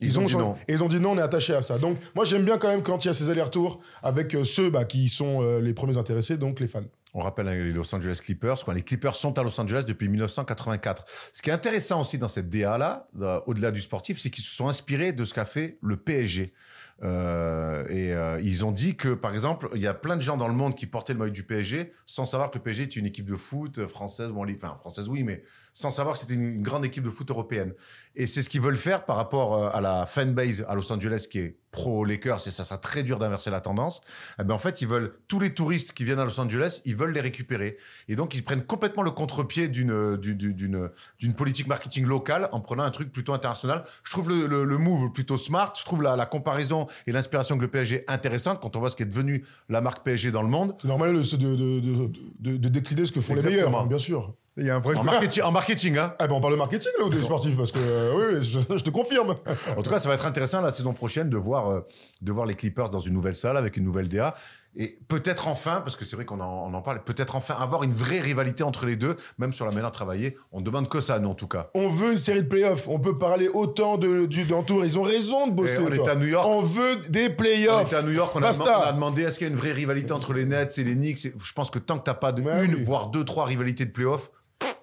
Ils 0.00 0.18
ont 0.18 0.24
dit 0.24 0.36
non. 0.36 0.56
Et 0.66 0.72
ils 0.72 0.82
ont 0.82 0.88
dit 0.88 0.98
non, 0.98 1.12
on 1.12 1.18
est 1.18 1.22
attaché 1.22 1.54
à 1.54 1.62
ça. 1.62 1.78
Donc, 1.78 1.98
moi, 2.14 2.24
j'aime 2.24 2.44
bien 2.44 2.58
quand 2.58 2.68
même 2.68 2.82
quand 2.82 3.04
il 3.04 3.08
y 3.08 3.10
a 3.10 3.14
ces 3.14 3.28
allers-retours 3.30 3.80
avec 4.02 4.34
euh, 4.34 4.44
ceux 4.44 4.70
bah, 4.70 4.84
qui 4.84 5.08
sont 5.08 5.42
euh, 5.42 5.60
les 5.60 5.74
premiers 5.74 5.98
intéressés, 5.98 6.36
donc 6.36 6.60
les 6.60 6.68
fans. 6.68 6.82
On 7.12 7.20
rappelle 7.20 7.48
hein, 7.48 7.54
les 7.54 7.72
Los 7.72 7.94
Angeles 7.94 8.18
Clippers. 8.22 8.64
Quoi. 8.64 8.74
Les 8.74 8.82
Clippers 8.82 9.16
sont 9.16 9.38
à 9.38 9.42
Los 9.42 9.60
Angeles 9.60 9.84
depuis 9.86 10.08
1984. 10.08 11.04
Ce 11.32 11.42
qui 11.42 11.50
est 11.50 11.52
intéressant 11.52 12.00
aussi 12.00 12.18
dans 12.18 12.28
cette 12.28 12.48
DA-là, 12.48 13.08
au-delà 13.46 13.70
du 13.72 13.80
sportif, 13.80 14.18
c'est 14.20 14.30
qu'ils 14.30 14.44
se 14.44 14.54
sont 14.54 14.68
inspirés 14.68 15.12
de 15.12 15.24
ce 15.24 15.34
qu'a 15.34 15.44
fait 15.44 15.78
le 15.82 15.96
PSG. 15.96 16.54
Euh, 17.02 17.86
et 17.88 18.12
euh, 18.12 18.38
ils 18.42 18.64
ont 18.64 18.72
dit 18.72 18.96
que, 18.96 19.14
par 19.14 19.32
exemple, 19.32 19.70
il 19.74 19.80
y 19.80 19.86
a 19.86 19.94
plein 19.94 20.16
de 20.16 20.22
gens 20.22 20.36
dans 20.36 20.48
le 20.48 20.54
monde 20.54 20.74
qui 20.74 20.86
portaient 20.86 21.14
le 21.14 21.18
maillot 21.18 21.32
du 21.32 21.44
PSG 21.44 21.92
sans 22.04 22.24
savoir 22.24 22.50
que 22.50 22.58
le 22.58 22.62
PSG 22.62 22.82
est 22.82 22.96
une 22.96 23.06
équipe 23.06 23.28
de 23.28 23.36
foot 23.36 23.86
française, 23.86 24.30
ou 24.30 24.44
enfin 24.44 24.74
française 24.76 25.08
oui, 25.08 25.22
mais 25.22 25.42
sans 25.72 25.90
savoir 25.90 26.14
que 26.14 26.20
c'était 26.20 26.34
une, 26.34 26.62
grande 26.62 26.84
équipe 26.84 27.04
de 27.04 27.10
foot 27.10 27.30
européenne. 27.30 27.72
Et 28.16 28.26
c'est 28.26 28.42
ce 28.42 28.48
qu'ils 28.48 28.60
veulent 28.60 28.76
faire 28.76 29.04
par 29.04 29.16
rapport 29.16 29.54
euh, 29.54 29.70
à 29.72 29.80
la 29.80 30.06
fanbase 30.06 30.64
à 30.68 30.74
Los 30.74 30.92
Angeles 30.92 31.26
qui 31.30 31.38
est 31.38 31.56
pro-Lakers, 31.70 32.46
et 32.48 32.50
ça 32.50 32.64
sera 32.64 32.78
très 32.78 33.02
dur 33.02 33.18
d'inverser 33.18 33.50
la 33.50 33.60
tendance. 33.60 34.00
Eh 34.40 34.44
ben, 34.44 34.54
en 34.54 34.58
fait, 34.58 34.82
ils 34.82 34.88
veulent, 34.88 35.14
tous 35.28 35.38
les 35.38 35.54
touristes 35.54 35.92
qui 35.92 36.04
viennent 36.04 36.18
à 36.18 36.24
Los 36.24 36.40
Angeles, 36.40 36.82
ils 36.84 36.96
veulent 36.96 37.12
les 37.12 37.20
récupérer. 37.20 37.76
Et 38.08 38.16
donc, 38.16 38.34
ils 38.34 38.42
prennent 38.42 38.64
complètement 38.64 39.02
le 39.02 39.10
contre-pied 39.10 39.68
d'une, 39.68 40.16
d'une, 40.16 40.36
d'une, 40.36 40.90
d'une 41.18 41.34
politique 41.34 41.68
marketing 41.68 42.06
locale 42.06 42.48
en 42.52 42.60
prenant 42.60 42.82
un 42.82 42.90
truc 42.90 43.12
plutôt 43.12 43.32
international. 43.32 43.84
Je 44.02 44.10
trouve 44.10 44.28
le, 44.30 44.46
le, 44.46 44.64
le 44.64 44.78
move 44.78 45.12
plutôt 45.12 45.36
smart. 45.36 45.72
Je 45.78 45.84
trouve 45.84 46.02
la, 46.02 46.16
la 46.16 46.26
comparaison 46.26 46.86
et 47.06 47.12
l'inspiration 47.12 47.56
que 47.56 47.62
le 47.62 47.68
PSG 47.68 48.04
intéressante 48.08 48.60
quand 48.60 48.76
on 48.76 48.80
voit 48.80 48.88
ce 48.88 48.96
qui 48.96 49.02
est 49.02 49.06
devenu 49.06 49.44
la 49.68 49.80
marque 49.80 50.04
PSG 50.04 50.32
dans 50.32 50.42
le 50.42 50.48
monde. 50.48 50.74
C'est 50.80 50.88
normal 50.88 51.12
de, 51.12 51.20
de, 51.20 52.56
de, 52.56 52.68
décliner 52.68 53.06
ce 53.06 53.12
que 53.12 53.20
font 53.20 53.34
les 53.34 53.42
meilleurs, 53.42 53.76
hein, 53.76 53.86
bien 53.86 53.98
sûr. 53.98 54.34
Il 54.60 54.66
y 54.66 54.70
a 54.70 54.76
un 54.76 54.80
vrai 54.80 54.94
En 54.96 55.02
marketing, 55.04 55.42
en 55.42 55.50
marketing 55.52 55.98
hein. 55.98 56.14
Ah 56.18 56.26
ben 56.26 56.34
on 56.34 56.40
parle 56.40 56.52
de 56.52 56.58
marketing 56.58 56.90
là 57.00 57.08
des 57.08 57.22
sportifs 57.22 57.56
parce 57.56 57.72
que 57.72 57.78
euh, 57.80 58.12
oui, 58.38 58.42
je, 58.42 58.60
je 58.76 58.82
te 58.84 58.90
confirme. 58.90 59.34
En 59.76 59.82
tout 59.82 59.90
cas, 59.90 59.98
ça 59.98 60.08
va 60.08 60.14
être 60.14 60.26
intéressant 60.26 60.60
la 60.60 60.70
saison 60.72 60.92
prochaine 60.92 61.30
de 61.30 61.36
voir, 61.36 61.70
euh, 61.70 61.80
de 62.22 62.30
voir 62.32 62.46
les 62.46 62.54
Clippers 62.54 62.90
dans 62.90 63.00
une 63.00 63.14
nouvelle 63.14 63.34
salle 63.34 63.56
avec 63.56 63.76
une 63.76 63.84
nouvelle 63.84 64.08
DA. 64.08 64.34
Et 64.76 64.98
peut-être 65.08 65.48
enfin, 65.48 65.80
parce 65.80 65.96
que 65.96 66.04
c'est 66.04 66.14
vrai 66.14 66.24
qu'on 66.24 66.38
en, 66.40 66.70
on 66.70 66.74
en 66.74 66.80
parle, 66.82 67.02
peut-être 67.02 67.34
enfin 67.34 67.56
avoir 67.58 67.82
une 67.82 67.90
vraie 67.92 68.20
rivalité 68.20 68.62
entre 68.62 68.86
les 68.86 68.94
deux, 68.94 69.16
même 69.36 69.52
sur 69.52 69.64
la 69.66 69.72
manière 69.72 69.90
de 69.90 69.94
travailler. 69.96 70.36
On 70.52 70.60
demande 70.60 70.88
que 70.88 71.00
ça, 71.00 71.18
nous, 71.18 71.28
en 71.30 71.34
tout 71.34 71.48
cas. 71.48 71.70
On 71.74 71.88
veut 71.88 72.12
une 72.12 72.18
série 72.18 72.42
de 72.44 72.48
playoffs. 72.48 72.86
On 72.86 73.00
peut 73.00 73.18
parler 73.18 73.48
autant 73.48 73.96
de, 73.98 74.26
du 74.26 74.44
d'entour. 74.44 74.84
Ils 74.84 74.96
ont 74.96 75.02
raison 75.02 75.48
de 75.48 75.52
bosser. 75.54 75.74
Et 75.74 75.78
on 75.78 75.92
est 75.92 76.08
à 76.08 76.14
New 76.14 76.26
York. 76.28 76.46
On 76.48 76.62
veut 76.62 76.96
des 77.08 77.28
On 77.30 77.34
playoffs. 77.34 77.86
était 77.88 77.96
à 77.96 78.02
New 78.02 78.12
York, 78.12 78.30
on 78.36 78.42
a, 78.44 78.52
demandé- 78.52 78.70
on 78.70 78.82
a 78.88 78.92
demandé 78.92 79.22
est-ce 79.22 79.38
qu'il 79.38 79.48
y 79.48 79.50
a 79.50 79.52
une 79.52 79.58
vraie 79.58 79.72
rivalité 79.72 80.12
entre 80.12 80.32
les 80.34 80.44
Nets 80.44 80.78
et 80.78 80.84
les 80.84 80.94
Knicks? 80.94 81.18
Je 81.42 81.52
pense 81.52 81.70
que 81.70 81.80
tant 81.80 81.98
que 81.98 82.04
t'as 82.04 82.14
pas 82.14 82.30
de 82.30 82.40
Ouais, 82.42 82.64
une, 82.64 82.74
oui. 82.76 82.84
voire 82.84 83.08
deux, 83.08 83.24
trois 83.24 83.46
rivalités 83.46 83.86
de 83.86 83.90
playoffs, 83.90 84.30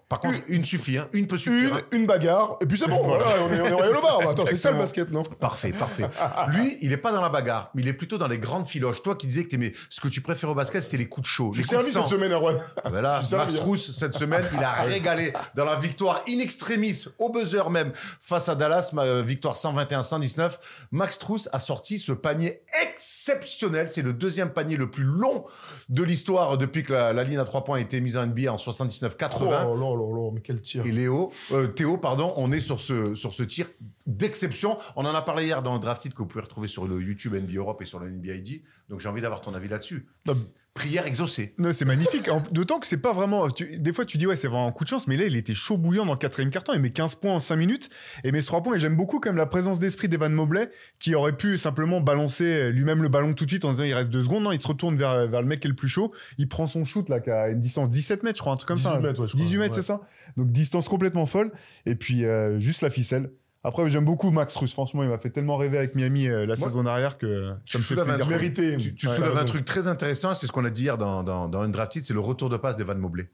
Par 0.09 0.21
contre, 0.21 0.37
une 0.47 0.63
suffit, 0.63 0.97
hein. 0.97 1.09
Une 1.11 1.27
peut 1.27 1.37
suffire. 1.37 1.73
hein. 1.75 1.81
Une, 1.91 2.01
une 2.01 2.07
bagarre, 2.07 2.57
et 2.61 2.65
puis 2.65 2.77
c'est 2.77 2.87
bon, 2.87 3.03
voilà, 3.03 3.25
on 3.41 3.51
est, 3.51 3.59
on 3.59 3.67
est 3.67 3.73
au 3.97 4.01
bar. 4.01 4.21
Attends, 4.29 4.45
c'est 4.47 4.55
ça 4.55 4.71
le 4.71 4.77
basket, 4.77 5.11
non? 5.11 5.21
Parfait, 5.23 5.73
parfait. 5.73 6.05
Lui, 6.47 6.77
il 6.81 6.93
est 6.93 6.97
pas 6.97 7.11
dans 7.11 7.21
la 7.21 7.27
bagarre, 7.29 7.71
mais 7.75 7.81
il 7.81 7.87
est 7.89 7.93
plutôt 7.93 8.17
dans 8.17 8.29
les 8.29 8.39
grandes 8.39 8.67
filoches. 8.67 9.03
Toi 9.03 9.15
qui 9.15 9.27
disais 9.27 9.43
que 9.43 9.49
t'aimais, 9.49 9.73
ce 9.89 9.99
que 9.99 10.07
tu 10.07 10.21
préfères 10.21 10.49
au 10.49 10.55
basket, 10.55 10.81
c'était 10.81 10.95
les 10.97 11.09
coups 11.09 11.27
de 11.27 11.31
chaud. 11.31 11.51
Je 11.53 11.59
suis 11.61 11.69
servi 11.69 11.91
cette 11.91 12.07
semaine, 12.07 12.31
Erwan. 12.31 12.55
Là, 12.91 13.17
Je 13.17 13.25
suis 13.25 13.29
servi, 13.31 13.43
Max 13.43 13.55
hein. 13.55 13.57
Trousse, 13.57 13.91
cette 13.91 14.13
semaine, 14.13 14.45
il 14.57 14.63
a 14.63 14.71
régalé 14.83 15.33
dans 15.55 15.65
la 15.65 15.75
victoire 15.75 16.21
in 16.29 16.39
extremis, 16.39 17.03
au 17.19 17.29
buzzer 17.29 17.69
même, 17.69 17.91
face 18.21 18.47
à 18.47 18.55
Dallas, 18.55 18.91
euh, 18.97 19.23
victoire 19.23 19.55
121-119. 19.55 20.51
Max 20.91 21.19
Trousse 21.19 21.49
a 21.51 21.59
sorti 21.59 21.99
ce 21.99 22.13
panier 22.13 22.61
exceptionnel. 22.81 23.89
C'est 23.89 24.01
le 24.03 24.13
deuxième 24.13 24.51
panier 24.51 24.77
le 24.77 24.89
plus 24.89 25.03
long 25.03 25.43
de 25.89 26.03
l'histoire 26.03 26.57
depuis 26.57 26.83
que 26.83 26.93
la, 26.93 27.11
la 27.13 27.23
ligne 27.23 27.39
à 27.39 27.43
trois 27.43 27.63
points 27.63 27.77
a 27.77 27.81
été 27.81 27.99
mise 28.01 28.15
en 28.17 28.25
NBA 28.25 28.51
en 28.51 28.55
79-80. 28.57 29.65
Oh 29.67 29.75
là 29.97 30.15
là 30.15 30.21
là, 30.23 30.31
mais 30.33 30.41
quel 30.41 30.61
tir. 30.61 30.85
Et 30.85 30.91
Léo, 30.91 31.31
euh, 31.51 31.67
Théo, 31.67 31.97
pardon, 31.97 32.33
on 32.37 32.51
est 32.51 32.59
sur 32.59 32.79
ce, 32.79 33.15
sur 33.15 33.33
ce 33.33 33.43
tir 33.43 33.69
d'exception. 34.05 34.77
On 34.95 35.05
en 35.05 35.13
a 35.13 35.21
parlé 35.21 35.45
hier 35.45 35.61
dans 35.61 35.73
le 35.73 35.79
draft 35.79 36.07
que 36.09 36.17
vous 36.17 36.25
pouvez 36.25 36.43
retrouver 36.43 36.67
sur 36.67 36.87
le 36.87 37.01
YouTube 37.01 37.33
NBA 37.33 37.57
Europe 37.57 37.81
et 37.81 37.85
sur 37.85 37.99
le 37.99 38.09
NBA 38.09 38.35
ID. 38.35 38.61
Donc 38.89 38.99
j'ai 38.99 39.09
envie 39.09 39.21
d'avoir 39.21 39.41
ton 39.41 39.53
avis 39.53 39.67
là-dessus. 39.67 40.07
Prière 40.77 41.07
exaucée. 41.07 41.53
Non, 41.57 41.71
c'est 41.73 41.85
magnifique. 41.85 42.29
En- 42.29 42.43
D'autant 42.51 42.79
que 42.79 42.85
c'est 42.85 42.97
pas 42.97 43.11
vraiment. 43.11 43.49
tu- 43.49 43.79
des 43.79 43.91
fois, 43.91 44.05
tu 44.05 44.17
dis, 44.17 44.27
ouais, 44.27 44.35
c'est 44.35 44.47
vraiment 44.47 44.67
un 44.67 44.71
coup 44.71 44.83
de 44.83 44.89
chance, 44.89 45.07
mais 45.07 45.17
là, 45.17 45.25
il 45.25 45.35
était 45.35 45.55
chaud 45.55 45.77
bouillant 45.77 46.05
dans 46.05 46.11
le 46.13 46.17
quatrième 46.19 46.51
carton. 46.51 46.73
Il 46.75 46.79
met 46.81 46.91
15 46.91 47.15
points 47.15 47.33
en 47.33 47.39
5 47.39 47.55
minutes 47.55 47.89
et 48.23 48.31
met 48.31 48.41
ce 48.41 48.47
3 48.47 48.61
points. 48.61 48.75
Et 48.75 48.79
j'aime 48.79 48.95
beaucoup 48.95 49.19
quand 49.19 49.29
même 49.29 49.37
la 49.37 49.47
présence 49.47 49.79
d'esprit 49.79 50.07
d'Evan 50.07 50.31
Mobley, 50.31 50.69
qui 50.99 51.15
aurait 51.15 51.35
pu 51.35 51.57
simplement 51.57 51.99
balancer 51.99 52.71
lui-même 52.71 53.01
le 53.01 53.09
ballon 53.09 53.33
tout 53.33 53.45
de 53.45 53.49
suite 53.49 53.65
en 53.65 53.71
disant, 53.71 53.83
il 53.85 53.93
reste 53.93 54.11
2 54.11 54.21
secondes. 54.23 54.43
Non, 54.43 54.51
il 54.51 54.61
se 54.61 54.67
retourne 54.67 54.95
vers, 54.97 55.27
vers 55.27 55.41
le 55.41 55.47
mec 55.47 55.61
qui 55.61 55.67
est 55.67 55.69
le 55.69 55.75
plus 55.75 55.89
chaud. 55.89 56.13
Il 56.37 56.47
prend 56.47 56.67
son 56.67 56.85
shoot, 56.85 57.09
là, 57.09 57.19
qui 57.19 57.31
a 57.31 57.49
une 57.49 57.59
distance 57.59 57.89
17 57.89 58.21
mètres, 58.23 58.37
je 58.37 58.41
crois, 58.41 58.53
un 58.53 58.57
truc 58.57 58.67
comme 58.67 58.77
18 58.77 58.89
ça. 58.89 58.99
mètres, 58.99 59.19
ouais, 59.21 59.27
je 59.27 59.33
crois, 59.33 59.43
18 59.43 59.57
mètres, 59.57 59.75
ouais. 59.75 59.81
c'est 59.81 59.87
ça 59.87 60.01
Donc, 60.37 60.51
distance 60.51 60.87
complètement 60.87 61.25
folle. 61.25 61.51
Et 61.85 61.95
puis, 61.95 62.23
euh, 62.25 62.59
juste 62.59 62.81
la 62.81 62.89
ficelle. 62.91 63.31
Après, 63.67 63.87
j'aime 63.89 64.05
beaucoup 64.05 64.31
Max 64.31 64.53
Truss. 64.53 64.71
Franchement, 64.71 65.03
il 65.03 65.09
m'a 65.09 65.17
fait 65.17 65.29
tellement 65.29 65.57
rêver 65.57 65.77
avec 65.77 65.93
Miami 65.93 66.29
euh, 66.29 66.45
la 66.45 66.55
Moi, 66.55 66.67
saison 66.67 66.85
arrière 66.85 67.17
que 67.17 67.53
ça 67.65 67.77
me 67.77 67.83
fait 67.83 67.95
plaisir. 67.95 68.25
Mérité. 68.27 68.77
Tu, 68.77 68.95
tu 68.95 69.07
Ouais, 69.07 69.13
soulèves 69.13 69.37
un 69.37 69.43
truc 69.43 69.65
très 69.65 69.87
intéressant, 69.87 70.33
c'est 70.33 70.47
ce 70.47 70.53
qu'on 70.53 70.63
a 70.63 70.69
dit 70.69 70.83
hier 70.83 70.97
dans, 70.97 71.21
dans, 71.21 71.49
dans 71.49 71.61
Undrafted, 71.61 72.05
c'est 72.05 72.13
le 72.13 72.21
retour 72.21 72.49
de 72.49 72.55
passe 72.55 72.77
d'Evan 72.77 72.97
Mobley. 72.97 73.29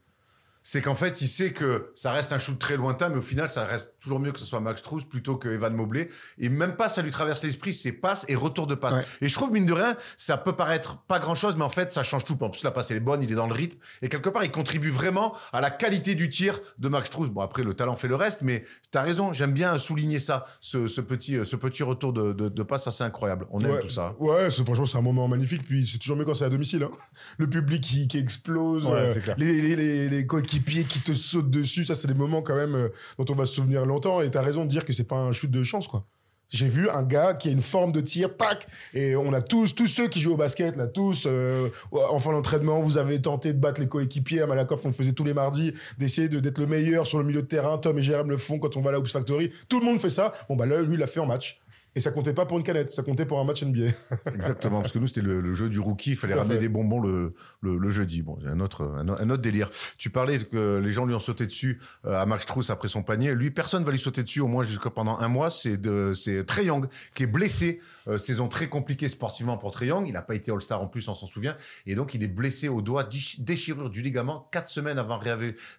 C'est 0.66 0.80
qu'en 0.80 0.94
fait, 0.94 1.20
il 1.20 1.28
sait 1.28 1.52
que 1.52 1.92
ça 1.94 2.10
reste 2.10 2.32
un 2.32 2.38
shoot 2.38 2.58
très 2.58 2.76
lointain, 2.78 3.10
mais 3.10 3.18
au 3.18 3.22
final, 3.22 3.50
ça 3.50 3.66
reste 3.66 3.92
toujours 4.00 4.18
mieux 4.18 4.32
que 4.32 4.38
ce 4.40 4.46
soit 4.46 4.60
Max 4.60 4.80
Strauss 4.80 5.04
plutôt 5.04 5.36
que 5.36 5.50
Evan 5.50 5.74
Mobley. 5.74 6.08
Et 6.38 6.48
même 6.48 6.74
pas, 6.74 6.88
ça 6.88 7.02
lui 7.02 7.10
traverse 7.10 7.42
l'esprit, 7.44 7.74
c'est 7.74 7.92
passe 7.92 8.24
et 8.28 8.34
retour 8.34 8.66
de 8.66 8.74
passe. 8.74 8.94
Ouais. 8.94 9.04
Et 9.20 9.28
je 9.28 9.34
trouve, 9.34 9.52
mine 9.52 9.66
de 9.66 9.74
rien, 9.74 9.94
ça 10.16 10.38
peut 10.38 10.54
paraître 10.54 10.96
pas 11.06 11.18
grand 11.18 11.34
chose, 11.34 11.54
mais 11.56 11.64
en 11.64 11.68
fait, 11.68 11.92
ça 11.92 12.02
change 12.02 12.24
tout. 12.24 12.42
En 12.42 12.48
plus, 12.48 12.62
la 12.64 12.70
passe, 12.70 12.90
elle 12.90 12.96
est 12.96 13.00
bonne, 13.00 13.22
il 13.22 13.30
est 13.30 13.34
dans 13.34 13.46
le 13.46 13.52
rythme. 13.52 13.76
Et 14.00 14.08
quelque 14.08 14.30
part, 14.30 14.42
il 14.42 14.50
contribue 14.50 14.88
vraiment 14.88 15.36
à 15.52 15.60
la 15.60 15.70
qualité 15.70 16.14
du 16.14 16.30
tir 16.30 16.58
de 16.78 16.88
Max 16.88 17.08
Strauss. 17.08 17.28
Bon, 17.28 17.42
après, 17.42 17.62
le 17.62 17.74
talent 17.74 17.94
fait 17.96 18.08
le 18.08 18.16
reste, 18.16 18.40
mais 18.40 18.64
t'as 18.90 19.02
raison, 19.02 19.34
j'aime 19.34 19.52
bien 19.52 19.76
souligner 19.76 20.18
ça, 20.18 20.46
ce, 20.62 20.86
ce 20.86 21.02
petit, 21.02 21.36
ce 21.44 21.56
petit 21.56 21.82
retour 21.82 22.14
de, 22.14 22.32
de, 22.32 22.48
de 22.48 22.62
passe 22.62 22.86
assez 22.86 23.04
incroyable. 23.04 23.46
On 23.50 23.60
aime 23.60 23.72
Ouais. 23.72 23.80
tout 23.80 23.88
ça. 23.88 24.14
Ouais, 24.18 24.48
franchement, 24.50 24.86
c'est 24.86 24.96
un 24.96 25.02
moment 25.02 25.28
magnifique. 25.28 25.62
Puis 25.68 25.86
c'est 25.86 25.98
toujours 25.98 26.16
mieux 26.16 26.24
quand 26.24 26.32
c'est 26.32 26.46
à 26.46 26.48
domicile. 26.48 26.84
hein. 26.84 26.90
Le 27.36 27.50
public 27.50 27.82
qui, 27.82 28.08
qui 28.08 28.16
explose, 28.18 28.86
Ouais, 28.86 28.92
euh, 29.18 29.34
les, 29.36 29.60
les, 29.60 29.76
les, 29.76 30.08
les 30.08 30.26
qui 30.62 31.02
te 31.02 31.12
sautent 31.12 31.50
dessus. 31.50 31.84
Ça, 31.84 31.94
c'est 31.94 32.08
des 32.08 32.14
moments 32.14 32.42
quand 32.42 32.56
même 32.56 32.74
euh, 32.74 32.88
dont 33.18 33.24
on 33.30 33.34
va 33.34 33.44
se 33.46 33.54
souvenir 33.54 33.84
longtemps. 33.86 34.20
Et 34.20 34.30
t'as 34.30 34.42
raison 34.42 34.64
de 34.64 34.68
dire 34.68 34.84
que 34.84 34.92
c'est 34.92 35.04
pas 35.04 35.16
un 35.16 35.32
shoot 35.32 35.50
de 35.50 35.62
chance, 35.62 35.88
quoi. 35.88 36.04
J'ai 36.50 36.68
vu 36.68 36.90
un 36.90 37.02
gars 37.02 37.32
qui 37.34 37.48
a 37.48 37.52
une 37.52 37.62
forme 37.62 37.90
de 37.90 38.00
tir, 38.02 38.36
tac, 38.36 38.66
et 38.92 39.16
on 39.16 39.32
a 39.32 39.40
tous, 39.40 39.74
tous 39.74 39.86
ceux 39.88 40.08
qui 40.08 40.20
jouent 40.20 40.34
au 40.34 40.36
basket, 40.36 40.76
là, 40.76 40.86
tous, 40.86 41.24
euh, 41.26 41.68
en 41.90 42.18
fin 42.18 42.32
d'entraînement, 42.32 42.80
vous 42.80 42.98
avez 42.98 43.20
tenté 43.20 43.52
de 43.54 43.58
battre 43.58 43.80
les 43.80 43.88
coéquipiers. 43.88 44.42
À 44.42 44.46
Malakoff, 44.46 44.84
on 44.84 44.88
le 44.88 44.94
faisait 44.94 45.12
tous 45.12 45.24
les 45.24 45.34
mardis, 45.34 45.72
d'essayer 45.98 46.28
de- 46.28 46.40
d'être 46.40 46.58
le 46.58 46.66
meilleur 46.66 47.06
sur 47.06 47.18
le 47.18 47.24
milieu 47.24 47.40
de 47.42 47.46
terrain. 47.46 47.78
Tom 47.78 47.98
et 47.98 48.02
Jérém 48.02 48.28
le 48.28 48.36
font 48.36 48.58
quand 48.58 48.76
on 48.76 48.82
va 48.82 48.90
à 48.90 48.92
la 48.92 48.98
Hoops 49.00 49.10
Factory. 49.10 49.50
Tout 49.68 49.80
le 49.80 49.86
monde 49.86 49.98
fait 49.98 50.10
ça. 50.10 50.32
Bon, 50.48 50.54
bah 50.54 50.66
là, 50.66 50.82
lui, 50.82 50.94
il 50.94 51.00
l'a 51.00 51.06
fait 51.08 51.18
en 51.18 51.26
match. 51.26 51.60
Et 51.96 52.00
ça 52.00 52.10
comptait 52.10 52.34
pas 52.34 52.44
pour 52.44 52.58
une 52.58 52.64
canette, 52.64 52.90
ça 52.90 53.02
comptait 53.02 53.24
pour 53.26 53.38
un 53.38 53.44
match 53.44 53.62
NBA. 53.62 53.90
Exactement, 54.34 54.80
parce 54.80 54.92
que 54.92 54.98
nous, 54.98 55.06
c'était 55.06 55.20
le, 55.20 55.40
le 55.40 55.52
jeu 55.52 55.68
du 55.68 55.78
rookie, 55.78 56.10
il 56.10 56.16
fallait 56.16 56.34
ramener 56.34 56.54
fait. 56.54 56.60
des 56.60 56.68
bonbons 56.68 57.00
le, 57.00 57.34
le, 57.60 57.78
le 57.78 57.90
jeudi. 57.90 58.22
Bon, 58.22 58.36
un 58.44 58.58
autre, 58.58 58.82
un, 58.82 59.08
autre 59.08 59.42
délire. 59.42 59.70
Tu 59.96 60.10
parlais 60.10 60.38
que 60.38 60.78
les 60.78 60.92
gens 60.92 61.06
lui 61.06 61.14
ont 61.14 61.20
sauté 61.20 61.46
dessus 61.46 61.80
euh, 62.04 62.20
à 62.20 62.26
Max 62.26 62.42
Strauss 62.42 62.70
après 62.70 62.88
son 62.88 63.04
panier. 63.04 63.32
Lui, 63.34 63.52
personne 63.52 63.84
va 63.84 63.92
lui 63.92 63.98
sauter 63.98 64.24
dessus, 64.24 64.40
au 64.40 64.48
moins 64.48 64.64
jusqu'à 64.64 64.90
pendant 64.90 65.18
un 65.18 65.28
mois. 65.28 65.50
C'est 65.50 65.76
de, 65.76 66.12
c'est 66.14 66.44
Trey 66.44 66.64
Young 66.64 66.88
qui 67.14 67.22
est 67.22 67.28
blessé. 67.28 67.80
Euh, 68.08 68.18
saison 68.18 68.48
très 68.48 68.68
compliquée 68.68 69.08
sportivement 69.08 69.56
pour 69.56 69.70
Trey 69.70 69.86
Young. 69.86 70.08
Il 70.08 70.14
n'a 70.14 70.22
pas 70.22 70.34
été 70.34 70.50
All-Star 70.50 70.82
en 70.82 70.88
plus, 70.88 71.06
on 71.08 71.14
s'en 71.14 71.26
souvient. 71.26 71.56
Et 71.86 71.94
donc, 71.94 72.14
il 72.14 72.24
est 72.24 72.28
blessé 72.28 72.68
au 72.68 72.82
doigt, 72.82 73.08
déchirure 73.38 73.88
du 73.88 74.02
ligament, 74.02 74.48
quatre 74.50 74.68
semaines 74.68 74.98
avant 74.98 75.20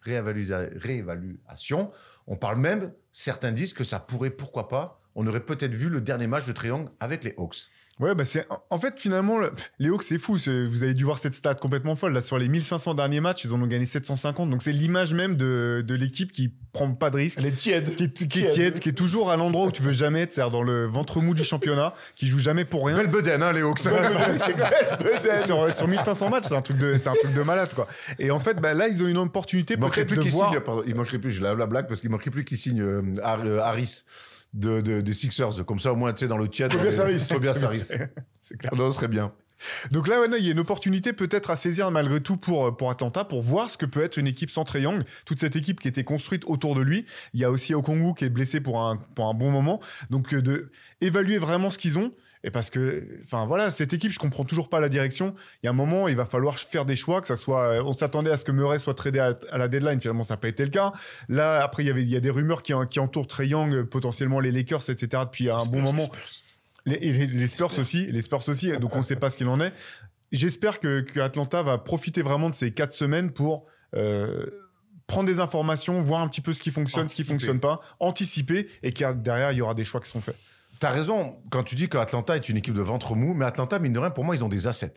réévaluation. 0.01 1.91
On 2.27 2.37
parle 2.37 2.57
même, 2.59 2.93
certains 3.11 3.51
disent 3.51 3.73
que 3.73 3.83
ça 3.83 3.99
pourrait, 3.99 4.31
pourquoi 4.31 4.67
pas, 4.67 5.01
on 5.15 5.25
aurait 5.27 5.39
peut-être 5.39 5.73
vu 5.73 5.89
le 5.89 6.01
dernier 6.01 6.27
match 6.27 6.45
de 6.45 6.53
Young 6.67 6.87
avec 6.99 7.23
les 7.23 7.33
Hawks. 7.37 7.67
Ouais, 8.01 8.13
bah 8.13 8.25
c'est 8.25 8.45
en 8.69 8.77
fait 8.77 8.99
finalement 8.99 9.37
le- 9.37 9.53
les 9.79 9.87
Hawks 9.87 10.03
c'est 10.03 10.17
fou. 10.17 10.33
Vous 10.35 10.83
avez 10.83 10.93
dû 10.93 11.05
voir 11.05 11.17
cette 11.17 11.33
stat 11.33 11.55
complètement 11.55 11.95
folle 11.95 12.11
là 12.11 12.19
sur 12.19 12.37
les 12.37 12.49
1500 12.49 12.93
derniers 12.93 13.21
matchs, 13.21 13.45
ils 13.45 13.53
en 13.53 13.61
ont 13.61 13.67
gagné 13.67 13.85
750. 13.85 14.49
Donc 14.49 14.61
c'est 14.61 14.73
l'image 14.73 15.13
même 15.13 15.37
de, 15.37 15.81
de 15.87 15.95
l'équipe 15.95 16.33
qui 16.33 16.51
prend 16.73 16.91
pas 16.91 17.09
de 17.09 17.15
risque, 17.15 17.37
Elle 17.39 17.45
est 17.45 17.51
tiède. 17.53 17.95
qui 17.95 18.03
est, 18.03 18.27
qui 18.27 18.41
est 18.43 18.49
tiède, 18.49 18.79
qui 18.81 18.89
est 18.89 18.93
toujours 18.93 19.31
à 19.31 19.37
l'endroit 19.37 19.67
où 19.67 19.71
tu 19.71 19.81
veux 19.81 19.93
jamais 19.93 20.23
être, 20.23 20.33
c'est-à-dire 20.33 20.51
dans 20.51 20.61
le 20.63 20.85
ventre 20.87 21.21
mou 21.21 21.33
du 21.33 21.45
championnat, 21.45 21.93
qui 22.17 22.27
joue 22.27 22.37
jamais 22.39 22.65
pour 22.65 22.85
rien. 22.85 22.97
Belle 22.97 23.07
bedaine, 23.07 23.41
hein, 23.41 23.53
les 23.53 23.61
Hawks. 23.61 23.79
sur, 25.45 25.73
sur 25.73 25.87
1500 25.87 26.29
matchs, 26.29 26.45
c'est 26.49 26.55
un 26.55 26.61
truc 26.61 26.77
de 26.77 26.97
c'est 26.97 27.07
un 27.09 27.13
truc 27.13 27.33
de 27.33 27.41
malade 27.43 27.73
quoi. 27.73 27.87
Et 28.19 28.29
en 28.29 28.39
fait, 28.39 28.55
bah, 28.59 28.73
là 28.73 28.89
ils 28.89 29.01
ont 29.03 29.07
une 29.07 29.17
opportunité 29.17 29.77
peut-être 29.77 30.05
plus 30.07 30.17
de 30.17 30.21
qu'il 30.21 30.31
voir. 30.31 30.51
signe, 30.51 30.61
il 30.87 30.95
manquerait 30.95 31.19
plus, 31.19 31.31
je 31.31 31.41
la, 31.41 31.53
la 31.53 31.65
blague, 31.65 31.87
parce 31.87 32.01
qu'il 32.01 32.09
manquerait 32.09 32.31
plus 32.31 32.43
qu'il 32.43 32.57
signe 32.57 32.81
euh, 32.81 33.01
euh, 33.23 33.59
Harris 33.59 34.03
de, 34.55 34.81
de- 34.81 35.01
des 35.01 35.13
Sixers. 35.13 35.63
Comme 35.65 35.79
ça, 35.79 35.93
au 35.93 35.95
moins, 35.95 36.11
tu 36.13 36.21
sais, 36.21 36.27
dans 36.27 36.37
le 36.37 36.49
chat. 36.51 36.69
Tobias 36.69 36.99
Harris. 36.99 37.27
Tobias 37.29 37.59
Harris. 37.63 37.83
C'est 38.39 38.57
clair. 38.57 38.73
Non, 38.75 38.91
ce 38.91 38.97
serait 38.97 39.07
bien. 39.07 39.31
Donc 39.91 40.09
là, 40.09 40.17
il 40.37 40.45
y 40.45 40.49
a 40.49 40.51
une 40.51 40.59
opportunité 40.59 41.13
peut-être 41.13 41.49
à 41.49 41.55
saisir 41.55 41.89
malgré 41.89 42.19
tout 42.19 42.35
pour, 42.35 42.75
pour 42.75 42.91
Atlanta, 42.91 43.23
pour 43.23 43.41
voir 43.41 43.69
ce 43.69 43.77
que 43.77 43.85
peut 43.85 44.03
être 44.03 44.17
une 44.17 44.27
équipe 44.27 44.49
sans 44.49 44.65
Trae 44.65 44.81
Young. 44.81 45.01
Toute 45.25 45.39
cette 45.39 45.55
équipe 45.55 45.79
qui 45.79 45.87
était 45.87 46.03
construite 46.03 46.43
autour 46.45 46.75
de 46.75 46.81
lui. 46.81 47.05
Il 47.33 47.39
y 47.39 47.45
a 47.45 47.51
aussi 47.51 47.73
Okongu 47.73 48.13
qui 48.15 48.25
est 48.25 48.29
blessé 48.29 48.59
pour 48.59 48.81
un, 48.81 48.97
pour 49.15 49.27
un 49.27 49.33
bon 49.33 49.51
moment. 49.51 49.79
Donc 50.09 50.33
euh, 50.33 50.41
de 50.41 50.69
évaluer 50.99 51.37
vraiment 51.37 51.69
ce 51.69 51.77
qu'ils 51.77 51.97
ont. 51.97 52.11
Et 52.47 52.51
parce 52.51 52.69
que, 52.69 53.19
enfin 53.23 53.45
voilà, 53.45 53.71
cette 53.71 53.91
équipe, 53.91 54.11
je 54.11 54.19
comprends 54.19 54.45
toujours 54.45 54.69
pas 54.69 54.79
la 54.79 54.87
direction. 54.87 55.33
Il 55.63 55.65
y 55.65 55.67
a 55.67 55.71
un 55.71 55.73
moment, 55.73 56.07
il 56.07 56.15
va 56.15 56.25
falloir 56.25 56.59
faire 56.59 56.85
des 56.85 56.95
choix, 56.95 57.19
que 57.19 57.27
ça 57.27 57.35
soit. 57.35 57.61
euh, 57.79 57.83
On 57.83 57.91
s'attendait 57.93 58.29
à 58.29 58.37
ce 58.37 58.45
que 58.45 58.51
Murray 58.51 58.77
soit 58.77 58.93
tradé 58.93 59.17
à, 59.17 59.35
à 59.51 59.57
la 59.57 59.67
deadline. 59.67 59.99
Finalement, 59.99 60.23
ça 60.23 60.35
n'a 60.35 60.37
pas 60.37 60.47
été 60.49 60.63
le 60.63 60.69
cas. 60.69 60.91
Là, 61.27 61.63
après, 61.63 61.81
il 61.83 61.87
y 61.87 61.89
avait, 61.89 62.03
il 62.03 62.09
y 62.09 62.15
a 62.15 62.19
des 62.19 62.29
rumeurs 62.29 62.61
qui, 62.61 62.71
qui 62.91 62.99
entourent 62.99 63.25
Trae 63.25 63.47
Young, 63.47 63.73
euh, 63.73 63.83
potentiellement 63.83 64.39
les 64.39 64.51
Lakers, 64.51 64.87
etc. 64.91 65.23
Depuis 65.25 65.49
un 65.49 65.65
bon 65.65 65.81
moment. 65.81 66.07
Les, 66.85 66.95
et 66.97 67.11
les, 67.13 67.25
les 67.25 67.47
Spurs 67.47 67.77
aussi, 67.79 68.05
les 68.05 68.21
Spurs 68.21 68.47
aussi. 68.47 68.71
Donc 68.77 68.93
on 68.95 68.99
ne 68.99 69.03
sait 69.03 69.15
pas 69.15 69.31
ce 69.31 69.37
qu'il 69.37 69.47
en 69.47 69.59
est. 69.59 69.73
J'espère 70.31 70.79
que, 70.79 71.01
que 71.01 71.19
Atlanta 71.19 71.63
va 71.63 71.79
profiter 71.79 72.21
vraiment 72.21 72.51
de 72.51 72.55
ces 72.55 72.71
quatre 72.71 72.93
semaines 72.93 73.31
pour 73.31 73.65
euh, 73.95 74.45
prendre 75.07 75.27
des 75.27 75.39
informations, 75.39 75.99
voir 76.03 76.21
un 76.21 76.27
petit 76.27 76.41
peu 76.41 76.53
ce 76.53 76.61
qui 76.61 76.69
fonctionne, 76.69 77.07
ce 77.07 77.15
qui 77.15 77.21
Anticiper. 77.21 77.33
fonctionne 77.33 77.59
pas, 77.59 77.79
anticiper 77.99 78.67
et 78.83 78.91
que 78.91 79.13
derrière 79.13 79.51
il 79.51 79.57
y 79.57 79.61
aura 79.61 79.73
des 79.73 79.85
choix 79.85 79.99
qui 80.01 80.09
sont 80.11 80.21
faits. 80.21 80.35
T'as 80.85 80.91
raison 80.91 81.41
quand 81.49 81.63
tu 81.63 81.73
dis 81.73 81.89
qu'Atlanta 81.89 82.35
est 82.35 82.47
une 82.47 82.57
équipe 82.57 82.75
de 82.75 82.81
ventre 82.83 83.15
mou, 83.15 83.33
mais 83.33 83.45
Atlanta, 83.45 83.79
mine 83.79 83.91
de 83.91 83.97
rien, 83.97 84.11
pour 84.11 84.23
moi, 84.23 84.35
ils 84.35 84.43
ont 84.43 84.49
des 84.49 84.67
assets. 84.67 84.93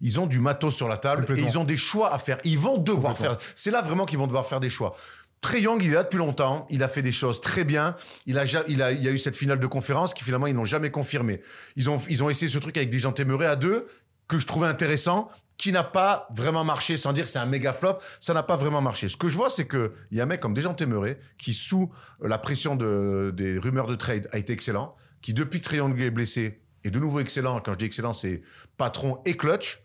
Ils 0.00 0.20
ont 0.20 0.28
du 0.28 0.38
matos 0.38 0.72
sur 0.72 0.86
la 0.86 0.98
table 0.98 1.26
et 1.36 1.40
ils 1.40 1.58
ont 1.58 1.64
des 1.64 1.76
choix 1.76 2.14
à 2.14 2.18
faire. 2.18 2.38
Ils 2.44 2.60
vont 2.60 2.78
devoir 2.78 3.18
faire. 3.18 3.36
C'est 3.56 3.72
là 3.72 3.82
vraiment 3.82 4.06
qu'ils 4.06 4.18
vont 4.18 4.28
devoir 4.28 4.46
faire 4.46 4.60
des 4.60 4.70
choix. 4.70 4.94
Trey 5.40 5.62
Young, 5.62 5.82
il 5.82 5.90
est 5.90 5.94
là 5.96 6.04
depuis 6.04 6.18
longtemps. 6.18 6.68
Il 6.70 6.84
a 6.84 6.86
fait 6.86 7.02
des 7.02 7.10
choses 7.10 7.40
très 7.40 7.64
bien. 7.64 7.96
Il 8.26 8.38
a, 8.38 8.44
il 8.68 8.80
a, 8.80 8.92
il 8.92 9.02
y 9.02 9.08
a 9.08 9.10
eu 9.10 9.18
cette 9.18 9.34
finale 9.34 9.58
de 9.58 9.66
conférence 9.66 10.14
qui 10.14 10.22
finalement 10.22 10.46
ils 10.46 10.54
n'ont 10.54 10.64
jamais 10.64 10.92
confirmé. 10.92 11.40
Ils 11.74 11.90
ont, 11.90 11.98
ils 12.08 12.22
ont 12.22 12.30
essayé 12.30 12.48
ce 12.48 12.58
truc 12.58 12.76
avec 12.76 12.90
des 12.90 13.00
gens 13.00 13.10
témérés 13.10 13.46
à 13.46 13.56
deux 13.56 13.88
que 14.32 14.38
je 14.38 14.46
trouvais 14.46 14.66
intéressant, 14.66 15.30
qui 15.58 15.72
n'a 15.72 15.82
pas 15.82 16.26
vraiment 16.34 16.64
marché, 16.64 16.96
sans 16.96 17.12
dire 17.12 17.26
que 17.26 17.30
c'est 17.30 17.38
un 17.38 17.46
méga 17.46 17.72
flop. 17.72 17.98
Ça 18.18 18.32
n'a 18.32 18.42
pas 18.42 18.56
vraiment 18.56 18.80
marché. 18.80 19.08
Ce 19.08 19.16
que 19.16 19.28
je 19.28 19.36
vois, 19.36 19.50
c'est 19.50 19.66
que 19.66 19.92
il 20.10 20.16
y 20.16 20.20
a 20.20 20.24
un 20.24 20.26
mec 20.26 20.40
comme 20.40 20.54
Dejan 20.54 20.74
Téméré 20.74 21.18
qui, 21.36 21.52
sous 21.52 21.92
la 22.22 22.38
pression 22.38 22.74
de, 22.74 23.32
des 23.36 23.58
rumeurs 23.58 23.86
de 23.86 23.94
trade, 23.94 24.28
a 24.32 24.38
été 24.38 24.52
excellent, 24.52 24.96
qui 25.20 25.34
depuis 25.34 25.60
que 25.60 25.76
Young 25.76 26.00
est 26.00 26.10
blessé 26.10 26.62
est 26.82 26.90
de 26.90 26.98
nouveau 26.98 27.20
excellent. 27.20 27.60
Quand 27.60 27.74
je 27.74 27.78
dis 27.78 27.84
excellent, 27.84 28.14
c'est 28.14 28.42
patron 28.78 29.20
et 29.26 29.36
clutch. 29.36 29.82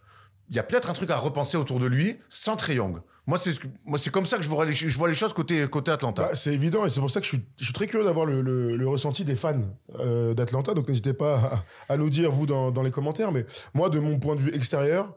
Il 0.49 0.55
y 0.55 0.59
a 0.59 0.63
peut-être 0.63 0.89
un 0.89 0.93
truc 0.93 1.09
à 1.09 1.17
repenser 1.17 1.57
autour 1.57 1.79
de 1.79 1.85
lui 1.85 2.17
sans 2.29 2.55
Young. 2.69 3.01
Moi, 3.27 3.37
c'est 3.37 3.53
moi, 3.85 3.99
c'est 3.99 4.09
comme 4.09 4.25
ça 4.25 4.37
que 4.37 4.43
je 4.43 4.47
vois 4.49 4.65
les, 4.65 4.73
choses 4.73 5.33
côté, 5.33 5.67
côté 5.67 5.91
Atlanta. 5.91 6.29
Bah, 6.29 6.35
c'est 6.35 6.53
évident 6.53 6.85
et 6.85 6.89
c'est 6.89 7.01
pour 7.01 7.11
ça 7.11 7.19
que 7.19 7.27
je 7.27 7.35
suis, 7.61 7.73
très 7.73 7.85
curieux 7.85 8.05
d'avoir 8.05 8.25
le, 8.25 8.41
le- 8.41 8.87
ressenti 8.87 9.25
des 9.25 9.35
fans 9.35 9.59
euh, 9.99 10.33
d'Atlanta. 10.33 10.73
Donc 10.73 10.87
n'hésitez 10.87 11.13
pas 11.13 11.63
à, 11.89 11.93
à 11.93 11.97
nous 11.97 12.09
dire, 12.09 12.31
vous, 12.31 12.45
dans, 12.45 12.71
dans 12.71 12.83
les 12.83 12.91
commentaires. 12.91 13.33
Mais 13.33 13.45
moi, 13.73 13.89
de 13.89 13.99
mon 13.99 14.17
point 14.17 14.35
de 14.35 14.39
vue 14.39 14.55
extérieur, 14.55 15.13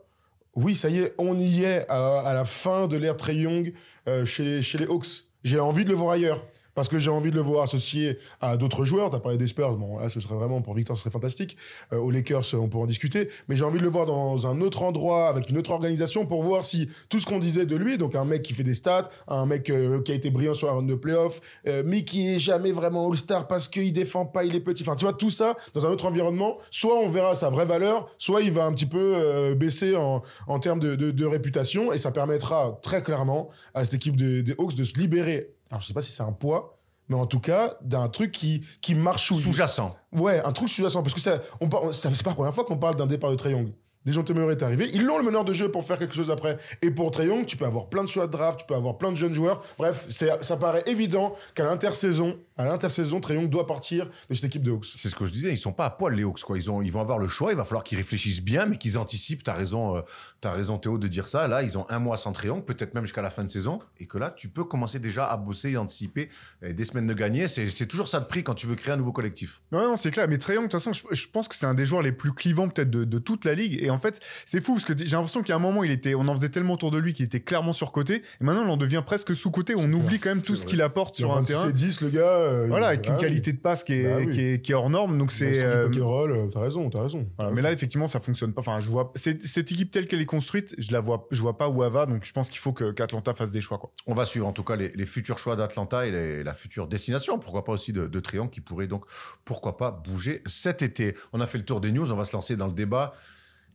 oui, 0.57 0.75
ça 0.75 0.89
y 0.89 0.99
est, 0.99 1.15
on 1.19 1.39
y 1.39 1.63
est 1.63 1.89
à, 1.89 2.33
la 2.35 2.45
fin 2.45 2.89
de 2.89 2.97
l'ère 2.97 3.17
Trey 3.17 3.37
Young 3.37 3.73
euh, 4.09 4.25
chez, 4.25 4.61
chez 4.61 4.79
les 4.79 4.87
Hawks. 4.87 5.25
J'ai 5.45 5.61
envie 5.61 5.85
de 5.85 5.91
le 5.91 5.95
voir 5.95 6.11
ailleurs. 6.11 6.45
Parce 6.75 6.89
que 6.89 6.99
j'ai 6.99 7.11
envie 7.11 7.31
de 7.31 7.37
le 7.37 7.43
voir 7.43 7.65
associé 7.65 8.19
à 8.41 8.57
d'autres 8.57 8.85
joueurs. 8.85 9.11
Tu 9.11 9.17
as 9.17 9.21
parlé 9.21 9.39
des 9.39 9.47
Spurs. 9.47 9.77
Bon, 9.77 9.99
là, 9.99 10.09
ce 10.09 10.21
serait 10.21 10.35
vraiment, 10.35 10.63
pour 10.63 10.75
Victor, 10.75 10.97
ce 10.97 11.03
serait 11.03 11.13
fantastique. 11.13 11.57
Euh, 11.93 11.99
aux 11.99 12.11
Lakers, 12.11 12.45
on 12.55 12.69
pourra 12.69 12.85
en 12.85 12.87
discuter. 12.87 13.29
Mais 13.49 13.57
j'ai 13.57 13.65
envie 13.65 13.79
de 13.79 13.85
le 13.85 13.89
voir 13.89 14.07
dans 14.07 14.47
un 14.47 14.61
autre 14.61 14.83
endroit, 14.83 15.29
avec 15.29 15.51
une 15.51 15.59
autre 15.59 15.71
organisation, 15.71 16.27
pour 16.27 16.43
voir 16.43 16.65
si 16.65 16.89
tout 17.09 17.19
ce 17.19 17.27
qu'on 17.27 17.39
disait 17.39 17.67
de 17.67 17.77
lui, 17.77 17.99
donc 17.99 18.15
un 18.15 18.25
mec 18.25 18.43
qui 18.43 18.55
fait 18.55 18.65
des 18.65 18.75
stats, 18.75 19.05
un 19.29 19.47
mec 19.47 19.71
euh, 19.71 20.01
qui 20.03 20.13
a 20.13 20.15
été 20.15 20.31
brillant 20.31 20.55
sur 20.55 20.67
la 20.67 20.75
round 20.75 20.89
de 20.89 20.95
playoff, 20.95 21.41
euh, 21.67 21.83
mais 21.85 22.05
qui 22.05 22.29
est 22.29 22.39
jamais 22.39 22.73
vraiment 22.73 23.09
All-Star 23.09 23.47
parce 23.47 23.69
qu'il 23.69 23.93
défend 23.93 24.27
pas, 24.27 24.45
il 24.45 24.55
est 24.55 24.61
petit. 24.61 24.83
Enfin, 24.83 24.97
tu 24.97 25.05
vois, 25.05 25.13
tout 25.13 25.31
ça 25.31 25.57
dans 25.75 25.87
un 25.87 25.91
autre 25.91 26.07
environnement, 26.07 26.59
soit 26.71 26.99
on 26.99 27.09
verra 27.09 27.35
sa 27.35 27.51
vraie 27.51 27.67
valeur, 27.67 28.09
soit 28.19 28.43
il 28.43 28.53
va 28.53 28.65
un 28.65 28.73
petit 28.73 28.87
peu 28.87 29.15
euh, 29.17 29.55
baisser 29.55 29.97
en, 29.97 30.23
en 30.47 30.59
termes 30.59 30.81
de, 30.81 30.95
de, 30.95 31.27
réputation, 31.27 31.93
et 31.93 31.99
ça 31.99 32.11
permettra 32.11 32.79
très 32.83 33.03
clairement 33.03 33.49
à 33.75 33.85
cette 33.85 33.95
équipe 33.95 34.17
des 34.17 34.55
Hawks 34.59 34.75
de 34.75 34.85
se 34.85 34.99
libérer. 34.99 35.55
Alors, 35.71 35.81
je 35.81 35.87
sais 35.87 35.95
pas 35.95 36.03
si 36.03 36.13
c'est 36.13 36.23
un 36.23 36.33
poids, 36.33 36.79
mais 37.09 37.17
en 37.17 37.27
tout 37.27 37.41
cas, 37.41 37.75
d'un 37.83 38.09
truc 38.09 38.33
qui, 38.33 38.65
qui 38.81 38.95
marche 38.95 39.33
Sous-jacent. 39.33 39.97
Ouais, 40.13 40.41
un 40.45 40.53
truc 40.53 40.69
sous-jacent. 40.69 41.03
Parce 41.03 41.15
que 41.15 41.21
ça, 41.21 41.41
on, 41.61 41.93
ça 41.93 42.11
c'est 42.15 42.23
pas 42.25 42.31
la 42.31 42.37
première 42.37 42.55
fois 42.55 42.65
qu'on 42.65 42.77
parle 42.77 42.97
d'un 42.97 43.07
départ 43.07 43.31
de 43.31 43.37
Trae 43.37 43.51
Young. 43.51 43.73
Dejounte 44.07 44.31
Murray 44.31 44.53
est 44.53 44.63
arrivé. 44.63 44.89
Ils 44.95 45.05
l'ont 45.05 45.19
le 45.19 45.25
meneur 45.25 45.45
de 45.45 45.53
jeu 45.53 45.71
pour 45.71 45.85
faire 45.85 45.99
quelque 45.99 46.15
chose 46.15 46.31
après. 46.31 46.57
Et 46.81 46.91
pour 46.91 47.11
Trae 47.11 47.27
Young, 47.27 47.45
tu 47.45 47.57
peux 47.57 47.67
avoir 47.67 47.89
plein 47.89 48.03
de 48.03 48.09
choix 48.09 48.27
de 48.27 48.33
draft, 48.33 48.61
tu 48.61 48.67
peux 48.67 48.75
avoir 48.75 48.97
plein 48.97 49.11
de 49.11 49.17
jeunes 49.17 49.35
joueurs. 49.35 49.63
Bref, 49.77 50.07
ça 50.09 50.57
paraît 50.57 50.83
évident 50.87 51.35
qu'à 51.55 51.65
l'intersaison, 51.65 52.39
à 52.61 52.65
l'intersaison, 52.67 53.21
Trae 53.21 53.35
Young 53.35 53.49
doit 53.49 53.67
partir 53.67 54.09
de 54.29 54.35
cette 54.35 54.45
équipe 54.45 54.63
de 54.63 54.71
Hawks. 54.71 54.87
C'est 54.97 55.09
ce 55.09 55.15
que 55.15 55.27
je 55.27 55.33
disais, 55.33 55.53
ils 55.53 55.59
sont 55.59 55.73
pas 55.73 55.87
à 55.87 55.91
poil 55.91 56.15
les 56.15 56.23
Hawks 56.23 56.43
quoi. 56.43 56.59
Ils 56.59 56.71
ont, 56.71 56.83
ils 56.83 56.93
vont 56.93 57.01
avoir 57.01 57.19
le 57.19 57.29
choix. 57.29 57.53
Il 57.53 57.57
va 57.57 57.65
falloir 57.65 57.85
qu'ils 57.85 57.99
réfléchissent 57.99 58.43
bien, 58.43 58.67
mais 58.67 58.77
qu'ils 58.77 58.99
anticipent. 58.99 59.43
T'as 59.43 59.55
raison, 59.55 59.97
euh, 59.97 60.01
t'as 60.41 60.53
raison 60.53 60.79
Théo 60.79 60.99
de 60.99 61.09
dire 61.09 61.29
ça. 61.29 61.49
Là, 61.49 61.63
ils 61.63 61.79
ont 61.79 61.87
un 61.89 61.99
mois 61.99 62.17
sans 62.17 62.33
triangle, 62.33 62.65
peut-être 62.65 62.95
même 62.95 63.05
jusqu'à 63.05 63.23
la 63.23 63.31
fin 63.31 63.45
de 63.45 63.51
saison, 63.51 63.81
et 63.99 64.07
que 64.07 64.19
là, 64.19 64.31
tu 64.31 64.49
peux 64.49 64.65
commencer 64.65 64.99
déjà 64.99 65.27
à 65.27 65.37
bosser 65.37 65.71
et 65.71 65.77
anticiper 65.77 66.29
euh, 66.63 66.73
des 66.73 66.85
semaines 66.85 67.07
de 67.07 67.15
gagner. 67.15 67.49
C'est, 67.49 67.87
toujours 67.87 68.09
ça 68.09 68.21
de 68.21 68.27
prix 68.27 68.45
quand 68.45 68.55
tu 68.55 68.67
veux 68.67 68.77
créer 68.77 68.95
un 68.95 68.97
nouveau 68.97 69.13
collectif. 69.13 69.63
Non, 69.73 69.83
non, 69.83 69.97
c'est 69.97 70.11
clair. 70.11 70.29
Mais 70.29 70.39
Trae 70.39 70.55
Young, 70.55 70.65
de 70.65 70.71
toute 70.71 70.81
façon, 70.81 70.93
je, 70.93 71.03
je 71.15 71.27
pense 71.29 71.49
que 71.49 71.55
c'est 71.55 71.67
un 71.67 71.75
des 71.75 71.87
joueurs 71.87 72.03
les 72.03 72.13
plus 72.13 72.33
clivants 72.33 72.69
peut-être 72.69 72.91
de, 72.91 73.05
de 73.05 73.19
toute 73.19 73.45
la 73.45 73.55
ligue. 73.55 73.83
Et 73.83 73.91
en 73.91 73.99
fait, 73.99 74.21
c'est 74.47 74.65
fou 74.65 74.75
parce 74.75 74.85
que 74.85 74.97
j'ai 74.97 75.07
l'impression 75.07 75.43
qu'à 75.43 75.57
un 75.57 75.59
moment, 75.59 75.85
il 75.85 75.91
était, 75.91 76.15
on 76.15 76.27
en 76.29 76.35
faisait 76.35 76.49
tellement 76.49 76.75
autour 76.75 76.91
de 76.91 76.99
lui 76.99 77.13
qu'il 77.13 77.25
était 77.25 77.41
clairement 77.41 77.73
surcoté. 77.73 78.23
Et 78.41 78.45
maintenant, 78.45 78.65
on 78.67 78.71
en 78.71 78.77
devient 78.77 79.03
presque 79.05 79.35
sous-coté. 79.35 79.75
On 79.77 79.93
oublie 79.93 80.19
quand 80.19 80.31
même 80.31 80.43
tout 80.43 80.57
ce 80.57 80.67
qu'il 80.67 80.83
apporte 80.83 81.17
sur 81.17 81.37
un 81.37 81.43
terrain. 81.43 81.65
C'est 81.67 81.73
10, 81.73 82.01
le 82.03 82.09
gars. 82.11 82.50
Euh, 82.51 82.67
Voilà, 82.69 82.89
avec 82.89 83.07
une 83.07 83.13
ah 83.13 83.17
oui. 83.17 83.21
qualité 83.23 83.53
de 83.53 83.59
passe 83.59 83.85
qui 83.85 83.95
est, 83.95 84.05
Bah 84.11 84.17
oui. 84.19 84.31
qui 84.33 84.41
est, 84.43 84.61
qui 84.65 84.73
est 84.73 84.75
hors 84.75 84.91
norme. 84.91 85.17
Donc 85.19 85.33
c'est. 85.33 85.59
L'instant 85.61 85.89
du 85.89 86.01
euh, 86.03 86.45
euh, 86.45 86.49
t'as 86.53 86.61
raison, 86.61 86.91
t'as 86.91 87.03
raison. 87.03 87.29
voilà. 87.39 87.53
Mais 87.53 87.63
là, 87.63 87.73
effectivement, 87.73 88.07
ça 88.07 88.21
fonctionne 88.21 88.53
pas. 88.53 88.61
Enfin, 88.61 88.81
je 88.81 88.91
vois 88.91 89.13
cette, 89.15 89.47
cette 89.47 89.71
équipe 89.73 89.91
telle 89.91 90.07
qu'elle 90.07 90.21
est 90.21 90.27
construite, 90.27 90.75
je 90.79 90.93
la 90.93 91.01
vois, 91.01 91.27
je 91.31 91.41
vois 91.41 91.57
pas 91.57 91.69
où 91.69 91.83
elle 91.85 91.93
va. 91.93 92.07
Donc 92.07 92.25
je 92.25 92.33
pense 92.33 92.51
qu'il 92.51 92.59
faut 92.61 92.73
que 92.73 92.91
qu'Atlanta 92.93 93.33
fasse 93.35 93.51
des 93.53 93.61
choix, 93.61 93.79
quoi. 93.79 93.93
On 94.07 94.15
va 94.15 94.27
suivre 94.27 94.47
en 94.47 94.53
tout 94.53 94.65
cas 94.65 94.77
les, 94.77 94.91
les 94.91 95.07
futurs 95.07 95.39
choix 95.39 95.57
d'Atlanta 95.57 96.07
et 96.07 96.11
les- 96.11 96.43
la 96.45 96.55
future 96.55 96.87
destination, 96.89 97.39
pourquoi 97.39 97.65
pas 97.65 97.73
aussi 97.73 97.93
de, 97.93 98.07
de 98.07 98.21
Triangle 98.21 98.51
qui 98.51 98.61
pourrait 98.61 98.87
donc, 98.87 99.05
pourquoi 99.45 99.77
pas, 99.77 99.91
bouger 99.91 100.43
cet 100.47 100.83
été. 100.83 101.15
On 101.33 101.41
a 101.41 101.47
fait 101.47 101.59
le 101.59 101.65
tour 101.65 101.81
des 101.81 101.93
news, 101.93 102.11
on 102.13 102.17
va 102.17 102.25
se 102.25 102.33
lancer 102.33 102.57
dans 102.57 102.67
le 102.67 102.73
débat. 102.75 103.15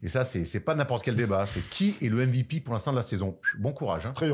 Et 0.04 0.08
ça, 0.08 0.24
c'est 0.26 0.46
c'est 0.46 0.60
pas 0.60 0.76
n'importe 0.76 1.04
quel 1.06 1.16
débat, 1.16 1.46
c'est 1.48 1.68
qui 1.70 1.96
est 2.02 2.10
le 2.10 2.26
MVP 2.28 2.60
pour 2.60 2.74
l'instant 2.74 2.92
de 2.92 2.98
la 2.98 3.04
saison. 3.04 3.38
Bon 3.58 3.72
courage. 3.72 4.06
Hein. 4.06 4.12
Trae 4.14 4.30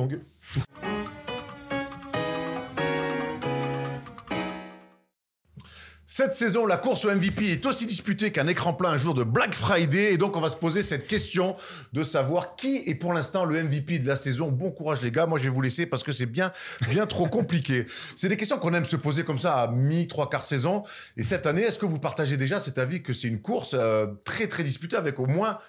Cette 6.14 6.34
saison, 6.34 6.66
la 6.66 6.76
course 6.76 7.06
au 7.06 7.16
MVP 7.16 7.54
est 7.54 7.66
aussi 7.66 7.86
disputée 7.86 8.34
qu'un 8.34 8.48
écran 8.48 8.74
plein 8.74 8.90
un 8.90 8.98
jour 8.98 9.14
de 9.14 9.24
Black 9.24 9.54
Friday. 9.56 10.12
Et 10.12 10.18
donc, 10.18 10.36
on 10.36 10.42
va 10.42 10.50
se 10.50 10.58
poser 10.58 10.84
cette 10.84 11.08
question 11.08 11.56
de 11.94 12.04
savoir 12.04 12.58
qui 12.58 12.84
est 12.86 12.96
pour 12.96 13.14
l'instant 13.14 13.46
le 13.46 13.64
MVP 13.64 14.00
de 14.00 14.08
la 14.10 14.18
saison. 14.18 14.52
Bon 14.52 14.72
courage, 14.72 15.02
les 15.04 15.10
gars. 15.10 15.26
Moi, 15.26 15.40
je 15.40 15.46
vais 15.46 15.50
vous 15.50 15.62
laisser 15.62 15.86
parce 15.86 16.04
que 16.04 16.12
c'est 16.12 16.26
bien, 16.26 16.52
bien 16.90 17.08
trop 17.08 17.30
compliqué. 17.30 17.86
C'est 18.18 18.28
des 18.28 18.36
questions 18.36 18.60
qu'on 18.60 18.74
aime 18.74 18.84
se 18.84 18.98
poser 18.98 19.24
comme 19.24 19.40
ça 19.40 19.54
à 19.54 19.68
mi, 19.70 20.06
trois 20.06 20.30
quarts 20.30 20.44
saison. 20.44 20.84
Et 21.16 21.24
cette 21.24 21.46
année, 21.46 21.62
est-ce 21.62 21.80
que 21.80 21.86
vous 21.86 21.98
partagez 21.98 22.36
déjà 22.36 22.60
cet 22.60 22.78
avis 22.78 23.02
que 23.02 23.14
c'est 23.14 23.30
une 23.30 23.40
course 23.40 23.74
euh, 23.74 24.08
très, 24.26 24.48
très 24.48 24.64
disputée 24.64 24.98
avec 24.98 25.18
au 25.18 25.28
moins 25.28 25.60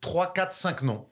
3, 0.00 0.32
4, 0.32 0.52
5 0.52 0.82
noms? 0.82 1.08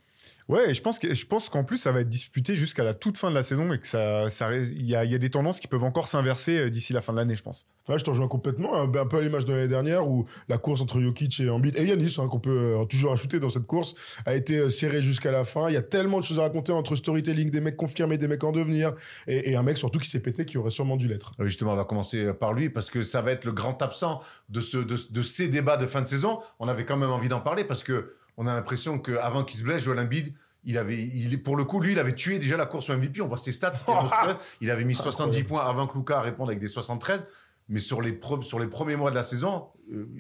Ouais, 0.48 0.70
et 0.70 0.74
je 0.74 0.80
pense 0.80 1.00
que 1.00 1.12
je 1.12 1.26
pense 1.26 1.48
qu'en 1.48 1.64
plus 1.64 1.76
ça 1.76 1.90
va 1.90 2.00
être 2.00 2.08
disputé 2.08 2.54
jusqu'à 2.54 2.84
la 2.84 2.94
toute 2.94 3.18
fin 3.18 3.30
de 3.30 3.34
la 3.34 3.42
saison 3.42 3.72
et 3.72 3.80
que 3.80 3.86
ça, 3.86 4.30
ça 4.30 4.54
il 4.54 4.86
y 4.86 4.94
a, 4.94 5.04
il 5.04 5.10
y 5.10 5.14
a 5.16 5.18
des 5.18 5.30
tendances 5.30 5.58
qui 5.58 5.66
peuvent 5.66 5.82
encore 5.82 6.06
s'inverser 6.06 6.58
euh, 6.58 6.70
d'ici 6.70 6.92
la 6.92 7.00
fin 7.00 7.12
de 7.12 7.18
l'année, 7.18 7.34
je 7.34 7.42
pense. 7.42 7.66
Ouais, 7.88 7.98
je 7.98 8.04
te 8.04 8.10
rejoins 8.10 8.28
complètement. 8.28 8.74
Un, 8.76 8.94
un 8.94 9.06
peu 9.06 9.18
à 9.18 9.20
l'image 9.22 9.44
de 9.44 9.52
l'année 9.52 9.66
dernière 9.66 10.08
où 10.08 10.24
la 10.48 10.58
course 10.58 10.80
entre 10.80 11.00
Jokic 11.00 11.40
et 11.40 11.50
Embiid 11.50 11.76
et 11.76 11.84
Yanis, 11.84 12.16
hein, 12.18 12.28
qu'on 12.28 12.38
peut 12.38 12.76
euh, 12.80 12.84
toujours 12.84 13.12
ajouter 13.12 13.40
dans 13.40 13.48
cette 13.48 13.66
course, 13.66 13.94
a 14.24 14.34
été 14.34 14.58
euh, 14.58 14.70
serrée 14.70 15.02
jusqu'à 15.02 15.32
la 15.32 15.44
fin. 15.44 15.68
Il 15.68 15.74
y 15.74 15.76
a 15.76 15.82
tellement 15.82 16.20
de 16.20 16.24
choses 16.24 16.38
à 16.38 16.42
raconter 16.42 16.70
entre 16.70 16.94
storytelling, 16.94 17.50
des 17.50 17.60
mecs 17.60 17.76
confirmés, 17.76 18.16
des 18.16 18.28
mecs 18.28 18.44
en 18.44 18.52
devenir 18.52 18.92
et, 19.26 19.50
et 19.50 19.56
un 19.56 19.64
mec 19.64 19.76
surtout 19.78 19.98
qui 19.98 20.08
s'est 20.08 20.20
pété 20.20 20.44
qui 20.44 20.58
aurait 20.58 20.70
sûrement 20.70 20.96
dû 20.96 21.08
l'être. 21.08 21.32
Justement, 21.40 21.72
on 21.72 21.76
va 21.76 21.84
commencer 21.84 22.32
par 22.32 22.52
lui 22.52 22.70
parce 22.70 22.88
que 22.88 23.02
ça 23.02 23.20
va 23.20 23.32
être 23.32 23.44
le 23.44 23.52
grand 23.52 23.82
absent 23.82 24.22
de, 24.48 24.60
ce, 24.60 24.78
de, 24.78 24.96
de 25.10 25.22
ces 25.22 25.48
débats 25.48 25.76
de 25.76 25.86
fin 25.86 26.02
de 26.02 26.08
saison. 26.08 26.38
On 26.60 26.68
avait 26.68 26.84
quand 26.84 26.96
même 26.96 27.10
envie 27.10 27.28
d'en 27.28 27.40
parler 27.40 27.64
parce 27.64 27.82
que 27.82 28.14
on 28.36 28.46
a 28.46 28.54
l'impression 28.54 28.98
qu'avant 28.98 29.44
qu'il 29.44 29.58
se 29.58 29.64
blesse, 29.64 29.82
Joel 29.84 29.98
Embiid, 30.00 30.34
il 30.64 30.78
avait, 30.78 30.96
il, 31.00 31.42
pour 31.42 31.56
le 31.56 31.64
coup, 31.64 31.80
lui, 31.80 31.92
il 31.92 31.98
avait 31.98 32.14
tué 32.14 32.38
déjà 32.38 32.56
la 32.56 32.66
course 32.66 32.90
au 32.90 32.96
MVP. 32.96 33.20
On 33.20 33.28
voit 33.28 33.36
ses 33.36 33.52
stats. 33.52 33.74
Il 34.60 34.70
avait 34.70 34.84
mis 34.84 34.94
70 34.96 35.44
points 35.44 35.64
avant 35.64 35.86
que 35.86 35.96
Luca 35.96 36.20
réponde 36.20 36.48
avec 36.48 36.58
des 36.58 36.66
73. 36.68 37.26
Mais 37.68 37.78
sur 37.80 38.02
les, 38.02 38.12
pro- 38.12 38.42
sur 38.42 38.58
les 38.58 38.66
premiers 38.66 38.96
mois 38.96 39.10
de 39.10 39.14
la 39.14 39.22
saison, 39.22 39.68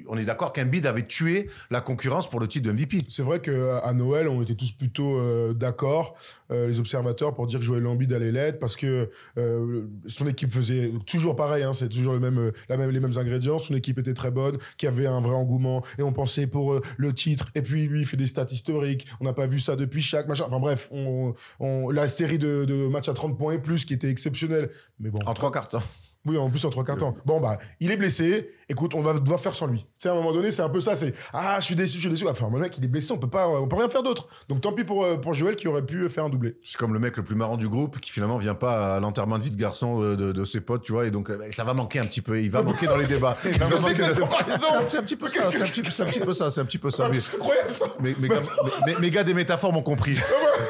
on 0.08 0.16
est 0.16 0.24
d'accord 0.24 0.52
qu'Embiid 0.52 0.86
avait 0.86 1.06
tué 1.06 1.48
la 1.70 1.80
concurrence 1.80 2.30
pour 2.30 2.40
le 2.40 2.48
titre 2.48 2.66
de 2.66 2.72
MVP. 2.72 3.02
C'est 3.08 3.22
vrai 3.22 3.40
que 3.40 3.78
à 3.82 3.92
Noël, 3.92 4.28
on 4.28 4.42
était 4.42 4.54
tous 4.54 4.72
plutôt 4.72 5.18
euh, 5.18 5.52
d'accord, 5.52 6.16
euh, 6.50 6.68
les 6.68 6.80
observateurs, 6.80 7.34
pour 7.34 7.46
dire 7.46 7.58
que 7.58 7.64
Joel 7.64 7.86
Embiid 7.86 8.12
allait 8.12 8.32
l'être, 8.32 8.58
parce 8.58 8.76
que 8.76 9.10
euh, 9.38 9.86
son 10.06 10.26
équipe 10.26 10.50
faisait 10.52 10.92
toujours 11.06 11.36
pareil, 11.36 11.62
hein, 11.62 11.72
c'est 11.72 11.88
toujours 11.88 12.12
le 12.12 12.20
même, 12.20 12.38
euh, 12.38 12.52
la 12.68 12.76
même, 12.76 12.90
les 12.90 13.00
mêmes 13.00 13.16
ingrédients. 13.18 13.58
Son 13.58 13.74
équipe 13.74 13.98
était 13.98 14.14
très 14.14 14.30
bonne, 14.30 14.58
qui 14.76 14.86
avait 14.86 15.06
un 15.06 15.20
vrai 15.20 15.34
engouement, 15.34 15.82
et 15.98 16.02
on 16.02 16.12
pensait 16.12 16.46
pour 16.46 16.74
euh, 16.74 16.80
le 16.96 17.12
titre. 17.12 17.46
Et 17.54 17.62
puis 17.62 17.86
lui, 17.86 18.00
il 18.00 18.06
fait 18.06 18.16
des 18.16 18.26
stats 18.26 18.46
historiques. 18.50 19.06
On 19.20 19.24
n'a 19.24 19.32
pas 19.32 19.46
vu 19.46 19.60
ça 19.60 19.76
depuis 19.76 20.02
chaque 20.02 20.28
machin. 20.28 20.44
Enfin 20.46 20.60
bref, 20.60 20.88
on, 20.90 21.34
on, 21.60 21.90
la 21.90 22.08
série 22.08 22.38
de, 22.38 22.64
de 22.64 22.86
matchs 22.86 23.08
à 23.08 23.14
30 23.14 23.36
points 23.36 23.54
et 23.54 23.58
plus, 23.58 23.84
qui 23.84 23.94
était 23.94 24.10
exceptionnelle. 24.10 24.70
Mais 25.00 25.10
bon. 25.10 25.18
En 25.26 25.34
trois 25.34 25.50
quarts 25.50 25.68
temps. 25.68 25.82
Oui, 26.26 26.36
en 26.36 26.50
plus 26.50 26.64
en 26.64 26.70
trois 26.70 26.84
quarts 26.84 26.98
temps. 26.98 27.16
Bon, 27.24 27.40
bah, 27.40 27.58
il 27.80 27.90
est 27.90 27.96
blessé. 27.96 28.50
Écoute, 28.68 28.94
on 28.96 29.00
va 29.00 29.12
devoir 29.14 29.38
faire 29.38 29.54
sans 29.54 29.66
lui. 29.68 29.80
Tu 29.80 29.86
sais, 30.00 30.08
à 30.08 30.12
un 30.12 30.16
moment 30.16 30.32
donné, 30.32 30.50
c'est 30.50 30.62
un 30.62 30.68
peu 30.68 30.80
ça. 30.80 30.96
C'est 30.96 31.14
ah, 31.32 31.58
je 31.60 31.64
suis 31.66 31.76
déçu, 31.76 31.96
je 31.98 32.00
suis 32.00 32.10
déçu. 32.10 32.26
Enfin, 32.28 32.48
mon 32.50 32.58
mec, 32.58 32.76
il 32.78 32.84
est 32.84 32.88
blessé. 32.88 33.12
On 33.12 33.18
peut 33.18 33.28
pas, 33.30 33.46
on 33.48 33.68
peut 33.68 33.76
rien 33.76 33.88
faire 33.88 34.02
d'autre. 34.02 34.26
Donc, 34.48 34.60
tant 34.60 34.72
pis 34.72 34.82
pour 34.82 35.04
euh, 35.04 35.16
pour 35.18 35.34
Joël 35.34 35.54
qui 35.54 35.68
aurait 35.68 35.86
pu 35.86 36.08
faire 36.08 36.24
un 36.24 36.30
doublé. 36.30 36.56
C'est 36.64 36.76
comme 36.76 36.92
le 36.92 36.98
mec 36.98 37.16
le 37.16 37.22
plus 37.22 37.36
marrant 37.36 37.56
du 37.56 37.68
groupe 37.68 38.00
qui 38.00 38.10
finalement 38.10 38.38
vient 38.38 38.56
pas 38.56 38.96
à 38.96 39.00
l'enterrement 39.00 39.38
de 39.38 39.44
vie 39.44 39.52
de 39.52 39.56
garçon 39.56 40.02
euh, 40.02 40.16
de, 40.16 40.32
de 40.32 40.44
ses 40.44 40.60
potes, 40.60 40.82
tu 40.82 40.90
vois, 40.92 41.06
et 41.06 41.12
donc 41.12 41.30
euh, 41.30 41.38
ça 41.52 41.62
va 41.62 41.74
manquer 41.74 42.00
un 42.00 42.06
petit 42.06 42.22
peu. 42.22 42.40
Il 42.42 42.50
va 42.50 42.62
manquer 42.64 42.86
dans 42.86 42.96
les 42.96 43.06
débats. 43.06 43.36
C'est 43.42 43.62
un- 43.62 45.02
petit 45.02 45.16
peu 45.16 45.28
ça. 45.28 45.50
C'est 45.50 45.62
un 45.62 45.64
petit, 45.64 45.82
c'est 45.92 46.02
un 46.02 46.06
petit 46.06 46.20
peu 46.20 46.32
ça. 46.32 46.50
C'est 46.50 46.60
un 46.60 46.64
petit 46.64 46.78
peu 46.78 46.90
ça. 46.90 47.08
Mais- 47.08 47.20
C'est 47.20 47.36
incroyable 47.36 47.72
ça. 47.72 47.86
Mes, 48.00 48.14
mes 48.18 48.28
gars, 48.28 48.40
mes- 48.86 48.96
mes 48.96 49.10
gars 49.10 49.22
des 49.24 49.34
métaphores 49.34 49.72
m'ont 49.72 49.82
compris. 49.82 50.18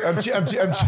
un 0.05 0.13
petit, 0.15 0.33
un 0.33 0.43
petit, 0.43 0.59
un 0.59 0.67
petit, 0.69 0.85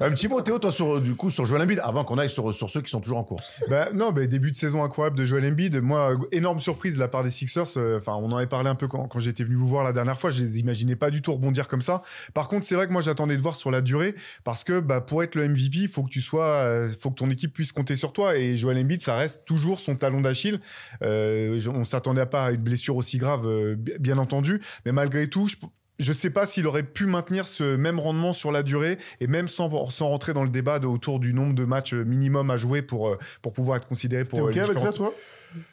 un 0.00 0.10
petit 0.10 0.28
mot, 0.28 0.40
Théo, 0.40 0.58
toi, 0.58 0.72
sur, 0.72 1.00
du 1.00 1.14
coup, 1.14 1.30
sur 1.30 1.44
Joel 1.46 1.62
Embiid, 1.62 1.80
avant 1.84 2.04
qu'on 2.04 2.18
aille 2.18 2.30
sur, 2.30 2.54
sur 2.54 2.70
ceux 2.70 2.80
qui 2.80 2.90
sont 2.90 3.00
toujours 3.00 3.18
en 3.18 3.24
course. 3.24 3.50
Bah, 3.68 3.88
non, 3.94 4.10
bah, 4.12 4.26
début 4.26 4.50
de 4.52 4.56
saison 4.56 4.82
incroyable 4.82 5.16
de 5.18 5.24
Joel 5.26 5.44
Embiid. 5.46 5.80
Moi, 5.82 6.05
euh, 6.10 6.16
énorme 6.32 6.58
surprise 6.60 6.94
de 6.94 7.00
la 7.00 7.08
part 7.08 7.22
des 7.24 7.30
Sixers. 7.30 7.64
Euh, 7.76 7.98
Enfin, 7.98 8.12
on 8.14 8.30
en 8.32 8.36
avait 8.36 8.46
parlé 8.46 8.68
un 8.68 8.74
peu 8.74 8.88
quand, 8.88 9.08
quand 9.08 9.18
j'étais 9.20 9.44
venu 9.44 9.56
vous 9.56 9.66
voir 9.68 9.84
la 9.84 9.92
dernière 9.92 10.18
fois. 10.18 10.30
Je 10.30 10.42
les 10.42 10.58
imaginais 10.58 10.96
pas 10.96 11.10
du 11.10 11.22
tout 11.22 11.32
rebondir 11.32 11.68
comme 11.68 11.80
ça. 11.82 12.02
Par 12.34 12.48
contre, 12.48 12.66
c'est 12.66 12.74
vrai 12.74 12.86
que 12.86 12.92
moi, 12.92 13.02
j'attendais 13.02 13.36
de 13.36 13.42
voir 13.42 13.56
sur 13.56 13.70
la 13.70 13.80
durée 13.80 14.14
parce 14.44 14.64
que 14.64 14.80
bah, 14.80 15.00
pour 15.00 15.22
être 15.22 15.34
le 15.34 15.48
MVP, 15.48 15.78
il 15.78 15.88
faut 15.88 16.02
que 16.02 16.10
euh, 16.34 16.88
faut 16.98 17.10
que 17.10 17.16
ton 17.16 17.30
équipe 17.30 17.52
puisse 17.52 17.72
compter 17.72 17.96
sur 17.96 18.12
toi. 18.12 18.36
Et 18.36 18.56
Joel 18.56 18.78
Embiid, 18.78 19.02
ça 19.02 19.16
reste 19.16 19.44
toujours 19.44 19.80
son 19.80 19.96
talon 19.96 20.20
d'Achille. 20.20 20.60
Euh, 21.02 21.60
on 21.74 21.84
s'attendait 21.84 22.26
pas 22.26 22.46
à 22.46 22.50
une 22.52 22.62
blessure 22.62 22.96
aussi 22.96 23.18
grave, 23.18 23.74
bi- 23.76 23.92
bien 24.00 24.18
entendu. 24.18 24.60
Mais 24.84 24.92
malgré 24.92 25.28
tout, 25.28 25.46
je, 25.46 25.56
je 25.98 26.12
sais 26.12 26.30
pas 26.30 26.46
s'il 26.46 26.66
aurait 26.66 26.82
pu 26.82 27.06
maintenir 27.06 27.48
ce 27.48 27.76
même 27.76 27.98
rendement 27.98 28.32
sur 28.32 28.52
la 28.52 28.62
durée 28.62 28.98
et 29.20 29.26
même 29.26 29.48
sans, 29.48 29.88
sans 29.90 30.08
rentrer 30.08 30.34
dans 30.34 30.42
le 30.42 30.48
débat 30.50 30.78
de- 30.78 30.86
autour 30.86 31.20
du 31.20 31.32
nombre 31.34 31.54
de 31.54 31.64
matchs 31.64 31.94
minimum 31.94 32.50
à 32.50 32.56
jouer 32.56 32.82
pour, 32.82 33.08
euh, 33.08 33.18
pour 33.42 33.52
pouvoir 33.52 33.78
être 33.78 33.86
considéré 33.88 34.24
pour 34.24 34.38
T'es 34.38 34.44
euh, 34.44 34.48
ok 34.48 34.54
les 34.54 34.60
avec 34.60 34.78
ça, 34.78 34.92
toi? 34.92 35.14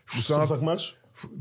C'est 0.08 0.34
un- 0.34 0.46
65 0.46 0.62
matchs? 0.62 0.96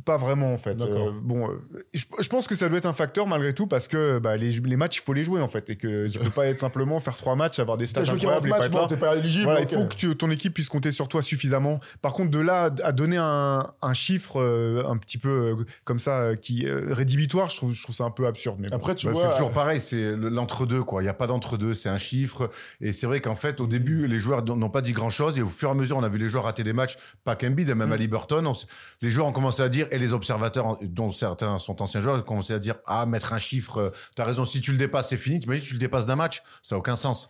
Pas 0.05 0.19
vraiment 0.19 0.53
en 0.53 0.59
fait. 0.59 0.81
Euh, 0.81 1.11
bon, 1.23 1.49
euh, 1.51 1.55
je, 1.95 2.05
je 2.21 2.29
pense 2.29 2.47
que 2.47 2.55
ça 2.55 2.69
doit 2.69 2.79
être 2.79 2.87
un 2.87 2.93
facteur 2.93 3.27
malgré 3.27 3.55
tout 3.55 3.67
parce 3.67 3.89
que 3.89 4.19
bah, 4.19 4.37
les, 4.37 4.51
les 4.53 4.77
matchs 4.77 4.99
il 4.99 5.01
faut 5.03 5.13
les 5.15 5.25
jouer 5.25 5.41
en 5.41 5.49
fait 5.49 5.71
et 5.71 5.77
que 5.77 6.09
tu 6.09 6.19
peux 6.19 6.31
pas 6.31 6.47
être 6.47 6.61
simplement 6.61 7.01
faire 7.01 7.17
trois 7.17 7.37
matchs 7.37 7.59
avoir 7.59 7.77
des 7.79 7.87
stats 7.87 8.01
T'as 8.03 8.11
joué 8.11 8.19
40 8.21 8.45
incroyables 8.45 8.47
et 8.49 8.51
pas 8.51 8.57
matchs, 8.59 8.67
être 8.67 8.73
bon, 8.73 8.87
t'es 8.87 8.97
pas 8.97 9.17
éligible. 9.17 9.45
Voilà, 9.45 9.61
ok. 9.63 9.69
il 9.73 9.79
faut 9.79 9.87
que 9.87 9.95
tu- 9.95 10.17
ton 10.17 10.31
équipe 10.31 10.55
puisse 10.55 10.69
compter 10.69 10.93
sur 10.93 11.09
toi 11.09 11.23
suffisamment. 11.23 11.81
Par 12.03 12.13
contre, 12.13 12.31
de 12.31 12.39
là 12.39 12.71
à 12.83 12.93
donner 12.93 13.17
un, 13.19 13.67
un 13.81 13.95
chiffre 13.95 14.41
euh, 14.41 14.85
un 14.87 14.97
petit 14.99 15.19
peu 15.19 15.29
euh, 15.59 15.65
comme 15.85 15.99
ça 15.99 16.21
euh, 16.21 16.37
qui 16.37 16.67
euh, 16.67 16.87
rédhibitoire, 16.91 17.49
je 17.49 17.57
trouve, 17.57 17.73
je 17.73 17.83
trouve 17.83 17.95
ça 17.95 18.05
un 18.05 18.11
peu 18.11 18.27
absurde. 18.27 18.57
Mais 18.61 18.69
bon. 18.69 18.77
Après, 18.77 18.95
tu 18.95 19.07
Bah, 19.07 19.13
vois. 19.13 19.23
c'est 19.27 19.33
toujours 19.39 19.53
pareil, 19.53 19.81
c'est 19.81 19.97
le- 19.97 20.29
l'entre-deux, 20.29 20.83
quoi. 20.83 21.01
Il 21.01 21.05
n'y 21.05 21.11
a 21.11 21.15
pas 21.15 21.27
d'entre-deux, 21.27 21.73
c'est 21.75 21.89
un 21.89 21.99
chiffre. 21.99 22.51
Et 22.81 22.93
c'est 22.93 23.07
vrai 23.07 23.21
qu'en 23.21 23.35
fait, 23.37 23.61
au 23.61 23.67
début, 23.67 24.07
les 24.07 24.19
joueurs 24.19 24.45
n'ont 24.45 24.69
pas 24.71 24.83
dit 24.83 24.93
grand-chose. 24.93 25.39
Et 25.39 25.43
au 25.43 25.49
fur 25.49 25.69
et 25.69 25.73
à 25.73 25.75
mesure, 25.75 25.97
on 25.97 26.03
a 26.03 26.09
vu 26.09 26.19
les 26.19 26.29
joueurs 26.29 26.45
rater 26.45 26.65
des 26.65 26.73
matchs, 26.75 26.99
pas 27.25 27.37
qu'Embiid, 27.37 27.69
même 27.75 27.89
Mm. 27.89 27.93
à 27.93 27.97
Liberton. 27.97 28.45
on 28.47 28.53
les 29.01 29.11
joueurs 29.11 29.27
ont 29.27 29.33
commencé 29.33 29.62
à 29.63 29.69
dire, 29.69 29.87
et 29.91 29.99
les 29.99 30.13
observateurs, 30.13 30.79
dont 30.83 31.11
certains 31.11 31.59
sont 31.59 31.83
anciens 31.83 32.01
joueurs, 32.01 32.19
ont 32.19 32.23
commencé 32.23 32.53
à 32.53 32.59
dire, 32.59 32.77
ah, 32.87 33.07
mettre 33.07 33.33
un 33.33 33.39
chiffre, 33.39 33.79
euh, 33.79 33.91
t'as 34.15 34.25
raison, 34.25 34.45
si 34.45 34.61
tu 34.61 34.73
le 34.73 34.79
dépasses, 34.79 35.11
c'est 35.11 35.17
fini. 35.17 35.41
T'imagines, 35.41 35.65
tu 35.65 35.75
le 35.75 35.79
dépasses 35.79 36.07
d'un 36.07 36.17
match, 36.17 36.43
ça 36.63 36.75
n'a 36.75 36.81
aucun 36.81 36.97
sens. 36.97 37.29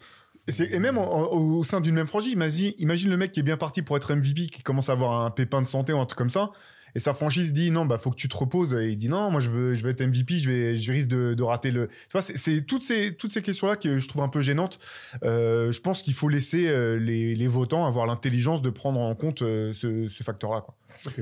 Et, 0.58 0.80
même 0.80 0.98
au 0.98 1.62
sein 1.62 1.80
d'une 1.80 1.94
même 1.94 2.08
franchise, 2.08 2.32
imagine, 2.32 2.72
imagine 2.78 3.10
le 3.10 3.16
mec 3.16 3.30
qui 3.30 3.40
est 3.40 3.44
bien 3.44 3.56
parti 3.56 3.82
pour 3.82 3.96
être 3.96 4.12
MVP, 4.12 4.48
qui 4.48 4.62
commence 4.62 4.88
à 4.88 4.92
avoir 4.92 5.24
un 5.24 5.30
pépin 5.30 5.62
de 5.62 5.66
santé 5.68 5.92
ou 5.92 6.00
un 6.00 6.06
truc 6.06 6.18
comme 6.18 6.30
ça. 6.30 6.50
Et 6.94 7.00
sa 7.00 7.14
franchise 7.14 7.52
dit 7.52 7.70
non, 7.70 7.86
bah 7.86 7.98
faut 7.98 8.10
que 8.10 8.16
tu 8.16 8.28
te 8.28 8.36
reposes. 8.36 8.74
Et 8.74 8.90
il 8.90 8.96
dit 8.96 9.08
non, 9.08 9.30
moi 9.30 9.40
je 9.40 9.50
veux, 9.50 9.74
je 9.74 9.84
veux 9.84 9.90
être 9.90 10.02
MVP, 10.02 10.38
je 10.38 10.50
vais, 10.50 10.78
je 10.78 10.92
risque 10.92 11.08
de, 11.08 11.34
de 11.34 11.42
rater 11.42 11.70
le. 11.70 11.88
Tu 11.88 11.94
vois, 12.12 12.22
c'est- 12.22 12.62
toutes 12.66 12.82
ces, 12.82 13.14
toutes 13.14 13.32
ces 13.32 13.42
questions-là 13.42 13.76
que 13.76 13.98
je 13.98 14.08
trouve 14.08 14.22
un 14.22 14.28
peu 14.28 14.42
gênantes. 14.42 14.78
Euh, 15.24 15.72
je 15.72 15.80
pense 15.80 16.02
qu'il 16.02 16.14
faut 16.14 16.28
laisser 16.28 16.68
euh, 16.68 16.96
les, 16.98 17.34
les 17.34 17.48
votants 17.48 17.86
avoir 17.86 18.06
l'intelligence 18.06 18.62
de 18.62 18.70
prendre 18.70 19.00
en 19.00 19.14
compte 19.14 19.42
euh, 19.42 19.72
ce, 19.74 20.08
ce 20.08 20.22
facteur-là. 20.22 20.60
quoi. 20.60 20.74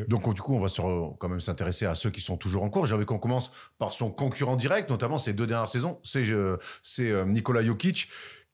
Donc, 0.08 0.34
du 0.34 0.42
coup, 0.42 0.54
on 0.54 0.60
va 0.60 0.68
se 0.68 0.80
re- 0.82 1.16
quand 1.18 1.28
même 1.28 1.40
s'intéresser 1.40 1.86
à 1.86 1.94
ceux 1.94 2.10
qui 2.10 2.20
sont 2.20 2.36
toujours 2.36 2.62
en 2.64 2.68
cours. 2.68 2.84
J'ai 2.86 2.94
envie 2.94 3.06
qu'on 3.06 3.18
commence 3.18 3.50
par 3.78 3.94
son 3.94 4.10
concurrent 4.10 4.56
direct, 4.56 4.90
notamment 4.90 5.16
ces 5.16 5.32
deux 5.32 5.46
dernières 5.46 5.68
saisons. 5.70 5.98
C'est 6.02 6.28
euh, 6.30 6.56
c'est, 6.82 7.10
euh, 7.10 7.24
Nikola 7.24 7.62
Jokic 7.62 8.08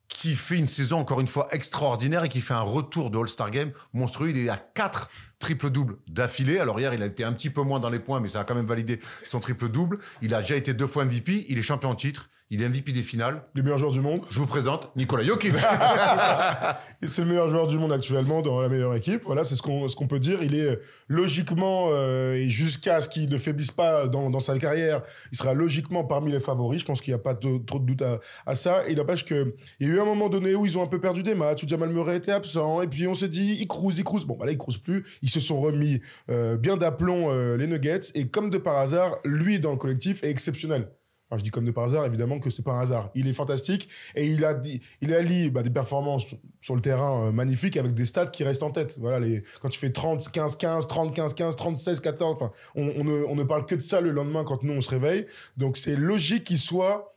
qui 0.09 0.37
fait 0.37 0.57
une 0.57 0.67
saison 0.67 0.99
encore 0.99 1.21
une 1.21 1.27
fois 1.27 1.49
extraordinaire 1.51 2.25
et 2.25 2.29
qui 2.29 2.41
fait 2.41 2.55
un 2.55 2.61
retour 2.61 3.11
de 3.11 3.19
All-Star 3.19 3.51
Game 3.51 3.73
monstrueux. 3.93 4.31
Il 4.31 4.39
est 4.39 4.49
à 4.49 4.57
4 4.57 5.11
triple-double 5.39 5.99
d'affilée. 6.09 6.59
Alors 6.59 6.79
hier, 6.79 6.95
il 6.95 7.03
a 7.03 7.07
été 7.07 7.25
un 7.25 7.33
petit 7.33 7.51
peu 7.51 7.63
moins 7.63 7.81
dans 7.81 7.91
les 7.91 7.99
points, 7.99 8.21
mais 8.21 8.29
ça 8.29 8.41
a 8.41 8.45
quand 8.45 8.55
même 8.55 8.67
validé 8.67 9.01
son 9.25 9.41
triple-double. 9.41 9.99
Il 10.23 10.35
a 10.35 10.41
déjà 10.41 10.57
été 10.57 10.75
deux 10.75 10.87
fois 10.87 11.05
MVP. 11.05 11.47
Il 11.49 11.59
est 11.59 11.63
champion 11.63 11.91
en 11.91 11.95
titre. 11.95 12.29
Il 12.51 12.63
est 12.63 12.69
MVP 12.69 12.93
des 12.93 13.03
finales. 13.03 13.43
Les 13.57 13.63
meilleurs 13.63 13.79
joueurs 13.79 13.91
du 13.93 14.01
monde. 14.01 14.21
Je 14.31 14.39
vous 14.39 14.47
présente 14.47 14.95
Nikola 14.95 15.25
Jokic. 15.25 15.53
C'est 17.07 17.23
le 17.23 17.29
meilleur 17.29 17.49
joueur 17.49 17.67
du 17.67 17.77
monde 17.77 17.93
actuellement 17.93 18.41
dans 18.41 18.61
la 18.61 18.69
meilleure 18.69 18.95
équipe. 18.95 19.23
Voilà, 19.25 19.43
c'est 19.45 19.57
ce 19.57 19.63
qu'on 19.63 19.89
ce 19.89 19.97
qu'on 19.97 20.07
peut 20.07 20.19
dire. 20.21 20.43
Il 20.43 20.55
est 20.55 20.79
logiquement 21.09 21.89
euh, 21.91 22.35
et 22.35 22.49
jusqu'à 22.49 23.01
ce 23.01 23.09
qu'il 23.09 23.29
ne 23.29 23.37
faiblisse 23.39 23.71
pas 23.73 24.07
dans, 24.07 24.31
dans 24.31 24.39
sa 24.41 24.57
carrière, 24.59 25.03
il 25.33 25.37
sera 25.39 25.55
logiquement 25.55 26.05
parmi 26.05 26.31
les 26.33 26.41
favoris. 26.41 26.81
Je 26.81 26.87
pense 26.87 27.01
qu'il 27.01 27.13
n'y 27.13 27.19
a 27.21 27.23
pas 27.23 27.35
de- 27.35 27.59
trop 27.59 27.79
de 27.79 27.85
doute 27.87 28.03
à, 28.03 28.21
à 28.47 28.55
ça. 28.55 28.87
Et 28.89 28.93
il 28.93 28.97
n'empêche 28.99 29.25
que 29.25 29.55
il 29.81 29.89
y 29.89 29.91
a 29.91 29.95
eu 29.95 30.01
un 30.01 30.05
moment 30.05 30.29
donné 30.29 30.55
où 30.55 30.65
ils 30.67 30.79
ont 30.79 30.83
un 30.83 30.87
peu 30.89 31.01
perdu 31.01 31.23
des 31.23 31.35
matchs, 31.35 31.65
où 31.65 31.69
Jamal 31.69 31.89
Murray 31.91 32.17
était 32.17 32.33
absent, 32.33 32.81
et 32.83 32.87
puis 32.87 33.07
on 33.09 33.15
s'est 33.15 33.29
dit 33.29 33.57
il 33.61 33.67
cruise, 33.67 33.99
il 33.99 34.05
cruise. 34.05 34.25
Bon, 34.25 34.37
bah 34.37 34.47
là 34.47 34.53
il 34.53 34.59
cruise 34.59 34.79
plus. 34.79 35.05
Ils 35.23 35.31
se 35.31 35.41
sont 35.41 35.61
remis 35.61 36.01
euh, 36.31 36.57
bien 36.57 36.77
d'aplomb 36.77 37.31
euh, 37.31 37.57
les 37.57 37.67
Nuggets 37.67 38.13
et 38.15 38.29
comme 38.29 38.51
de 38.51 38.59
par 38.59 38.77
hasard, 38.79 39.17
lui 39.25 39.59
dans 39.59 39.73
le 39.73 39.77
collectif 39.79 40.23
est 40.23 40.31
exceptionnel. 40.31 40.89
Je 41.35 41.43
dis 41.43 41.51
comme 41.51 41.65
de 41.65 41.73
par 41.73 41.85
hasard, 41.85 42.07
évidemment 42.07 42.39
que 42.39 42.51
c'est 42.51 42.63
pas 42.63 42.75
un 42.75 42.81
hasard. 42.81 43.11
Il 43.15 43.27
est 43.27 43.33
fantastique 43.33 43.89
et 44.15 44.27
il 44.27 44.45
a 44.45 44.55
il 45.01 45.13
allie 45.13 45.51
bah, 45.51 45.63
des 45.63 45.71
performances 45.71 46.37
sur 46.61 46.77
le 46.77 46.81
terrain 46.81 47.27
euh, 47.27 47.33
magnifiques 47.33 47.77
avec 47.77 47.95
des 47.95 48.07
stats 48.07 48.27
qui 48.27 48.45
restent 48.45 48.63
en 48.63 48.71
tête. 48.71 48.97
Voilà, 49.01 49.19
les, 49.19 49.43
quand 49.61 49.69
tu 49.69 49.79
fais 49.79 49.91
30, 49.91 50.31
15, 50.31 50.57
15, 50.57 50.87
30, 50.87 51.15
15, 51.15 51.35
15, 51.35 51.57
30, 51.57 51.77
16, 51.77 52.01
14, 52.01 52.35
enfin, 52.35 52.53
on, 52.77 52.93
on, 52.97 53.05
ne, 53.05 53.25
on 53.25 53.35
ne 53.35 53.43
parle 53.43 53.67
que 53.67 53.75
de 53.75 53.81
ça 53.81 54.01
le 54.01 54.11
lendemain 54.11 54.45
quand 54.45 54.63
nous 54.63 54.73
on 54.73 54.81
se 54.81 54.91
réveille. 54.91 55.27
Donc 55.57 55.77
c'est 55.77 55.97
logique 55.97 56.45
qu'il 56.45 56.59
soit 56.59 57.17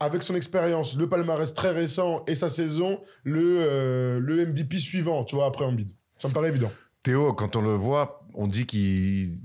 avec 0.00 0.22
son 0.22 0.36
expérience, 0.36 0.96
le 0.96 1.08
palmarès 1.08 1.52
très 1.52 1.72
récent 1.72 2.22
et 2.28 2.36
sa 2.36 2.50
saison, 2.50 3.00
le, 3.24 3.58
euh, 3.60 4.20
le 4.20 4.46
MVP 4.46 4.78
suivant, 4.78 5.24
tu 5.24 5.34
vois, 5.34 5.46
après 5.46 5.64
Embiid. 5.64 5.90
Ça 6.18 6.28
me 6.28 6.32
paraît 6.32 6.48
évident. 6.48 6.70
Théo, 7.02 7.32
quand 7.32 7.56
on 7.56 7.62
le 7.62 7.74
voit, 7.74 8.24
on 8.34 8.46
dit 8.46 8.66
qu'il. 8.66 9.40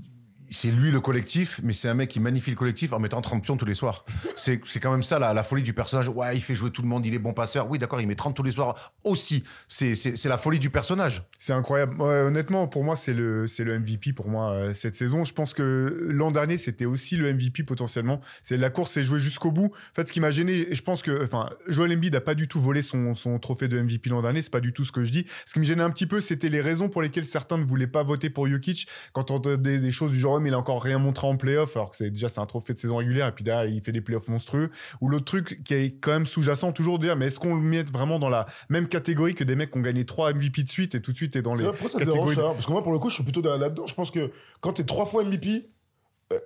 C'est 0.54 0.70
lui 0.70 0.90
le 0.90 1.00
collectif, 1.00 1.60
mais 1.64 1.72
c'est 1.72 1.88
un 1.88 1.94
mec 1.94 2.08
qui 2.10 2.20
magnifie 2.20 2.50
le 2.50 2.56
collectif 2.56 2.92
en 2.92 3.00
mettant 3.00 3.20
30 3.20 3.42
pions 3.42 3.56
tous 3.56 3.64
les 3.66 3.74
soirs. 3.74 4.04
C'est 4.36 4.60
c'est 4.66 4.78
quand 4.80 4.90
même 4.92 5.02
ça 5.02 5.18
la, 5.18 5.32
la 5.34 5.42
folie 5.42 5.62
du 5.62 5.72
personnage. 5.72 6.08
Ouais, 6.08 6.36
il 6.36 6.40
fait 6.40 6.54
jouer 6.54 6.70
tout 6.70 6.82
le 6.82 6.88
monde, 6.88 7.04
il 7.06 7.14
est 7.14 7.18
bon 7.18 7.32
passeur. 7.32 7.68
Oui, 7.70 7.78
d'accord, 7.78 8.00
il 8.00 8.06
met 8.06 8.14
30 8.14 8.34
tous 8.36 8.42
les 8.42 8.50
soirs 8.52 8.92
aussi. 9.04 9.42
C'est 9.68 9.94
c'est- 9.94 10.16
c'est 10.16 10.28
la 10.28 10.38
folie 10.38 10.58
du 10.58 10.70
personnage. 10.70 11.24
C'est 11.38 11.52
incroyable. 11.52 12.00
Ouais, 12.00 12.20
honnêtement, 12.22 12.66
pour 12.68 12.84
moi, 12.84 12.94
c'est 12.96 13.12
le, 13.14 13.46
c'est 13.46 13.64
le 13.64 13.78
MVP 13.78 14.12
pour 14.12 14.28
moi 14.28 14.52
euh, 14.52 14.74
cette 14.74 14.96
saison. 14.96 15.24
Je 15.24 15.32
pense 15.32 15.54
que 15.54 16.06
l'an 16.08 16.30
dernier, 16.30 16.56
c'était 16.58 16.84
aussi 16.84 17.16
le 17.16 17.32
MVP 17.32 17.62
potentiellement. 17.64 18.20
C'est 18.42 18.56
la 18.56 18.70
course 18.70 18.92
s'est 18.92 19.04
jouée 19.04 19.18
jusqu'au 19.18 19.50
bout. 19.50 19.66
En 19.66 19.94
fait, 19.94 20.06
ce 20.08 20.12
qui 20.12 20.20
m'a 20.20 20.30
gêné, 20.30 20.70
et 20.70 20.74
je 20.74 20.82
pense 20.82 21.02
que, 21.02 21.24
enfin, 21.24 21.50
Joel 21.68 21.92
Embiid 21.92 22.12
n'a 22.14 22.20
pas 22.20 22.34
du 22.34 22.46
tout 22.48 22.60
volé 22.60 22.82
son, 22.82 23.14
son 23.14 23.38
trophée 23.38 23.68
de 23.68 23.80
MVP 23.80 24.10
l'an 24.10 24.22
dernier. 24.22 24.42
C'est 24.42 24.52
pas 24.52 24.60
du 24.60 24.72
tout 24.72 24.84
ce 24.84 24.92
que 24.92 25.02
je 25.02 25.10
dis. 25.10 25.26
Ce 25.46 25.54
qui 25.54 25.58
me 25.58 25.64
gênait 25.64 25.82
un 25.82 25.90
petit 25.90 26.06
peu, 26.06 26.20
c'était 26.20 26.48
les 26.48 26.60
raisons 26.60 26.88
pour 26.88 27.02
lesquelles 27.02 27.26
certains 27.26 27.58
ne 27.58 27.64
voulaient 27.64 27.86
pas 27.86 28.02
voter 28.02 28.30
pour 28.30 28.46
Jokic. 28.48 28.86
Quand 29.12 29.30
on 29.30 29.36
entendait 29.36 29.78
des 29.78 29.92
choses 29.92 30.12
du 30.12 30.18
genre, 30.20 30.40
mais 30.44 30.50
il 30.50 30.54
a 30.54 30.58
encore 30.58 30.82
rien 30.82 30.98
montré 30.98 31.26
en 31.26 31.36
playoff, 31.36 31.76
alors 31.76 31.90
que 31.90 31.96
c'est 31.96 32.10
déjà 32.10 32.28
c'est 32.28 32.40
un 32.40 32.46
trophée 32.46 32.74
de 32.74 32.78
saison 32.78 32.96
régulière 32.96 33.26
et 33.28 33.32
puis 33.32 33.42
derrière 33.44 33.64
il 33.64 33.80
fait 33.82 33.92
des 33.92 34.00
playoffs 34.00 34.28
monstrueux. 34.28 34.70
Ou 35.00 35.08
l'autre 35.08 35.24
truc 35.24 35.62
qui 35.64 35.74
est 35.74 35.90
quand 36.00 36.12
même 36.12 36.26
sous-jacent, 36.26 36.72
toujours 36.72 36.98
de 36.98 37.04
dire, 37.06 37.16
mais 37.16 37.26
est-ce 37.26 37.40
qu'on 37.40 37.54
le 37.54 37.60
met 37.60 37.82
vraiment 37.82 38.18
dans 38.18 38.28
la 38.28 38.46
même 38.68 38.86
catégorie 38.88 39.34
que 39.34 39.44
des 39.44 39.56
mecs 39.56 39.70
qui 39.72 39.78
ont 39.78 39.82
gagné 39.82 40.04
3 40.04 40.32
MVP 40.34 40.62
de 40.62 40.68
suite 40.70 40.94
et 40.94 41.00
tout 41.02 41.12
de 41.12 41.16
suite 41.16 41.36
est 41.36 41.42
dans 41.42 41.54
les 41.54 41.64
vrai, 41.64 41.72
pourquoi 41.72 41.90
ça 41.90 41.98
dérange 41.98 42.12
catégories 42.14 42.34
ça 42.36 42.54
Parce 42.54 42.66
que 42.66 42.72
moi, 42.72 42.82
pour 42.82 42.92
le 42.92 42.98
coup, 42.98 43.08
je 43.10 43.14
suis 43.14 43.24
plutôt 43.24 43.42
dans- 43.42 43.56
là-dedans. 43.56 43.86
Je 43.86 43.94
pense 43.94 44.10
que 44.10 44.30
quand 44.60 44.74
t'es 44.74 44.84
trois 44.84 45.06
fois 45.06 45.24
MVP, 45.24 45.70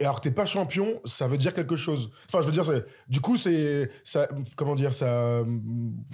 et 0.00 0.04
alors 0.04 0.16
que 0.20 0.28
t'es 0.28 0.34
pas 0.34 0.46
champion, 0.46 1.00
ça 1.04 1.26
veut 1.26 1.36
dire 1.36 1.54
quelque 1.54 1.76
chose. 1.76 2.10
Enfin, 2.28 2.40
je 2.42 2.46
veux 2.46 2.52
dire, 2.52 2.64
du 3.08 3.20
coup, 3.20 3.36
c'est 3.36 3.90
ça. 4.04 4.28
Comment 4.56 4.74
dire 4.74 4.94
ça 4.94 5.06
euh, 5.06 5.44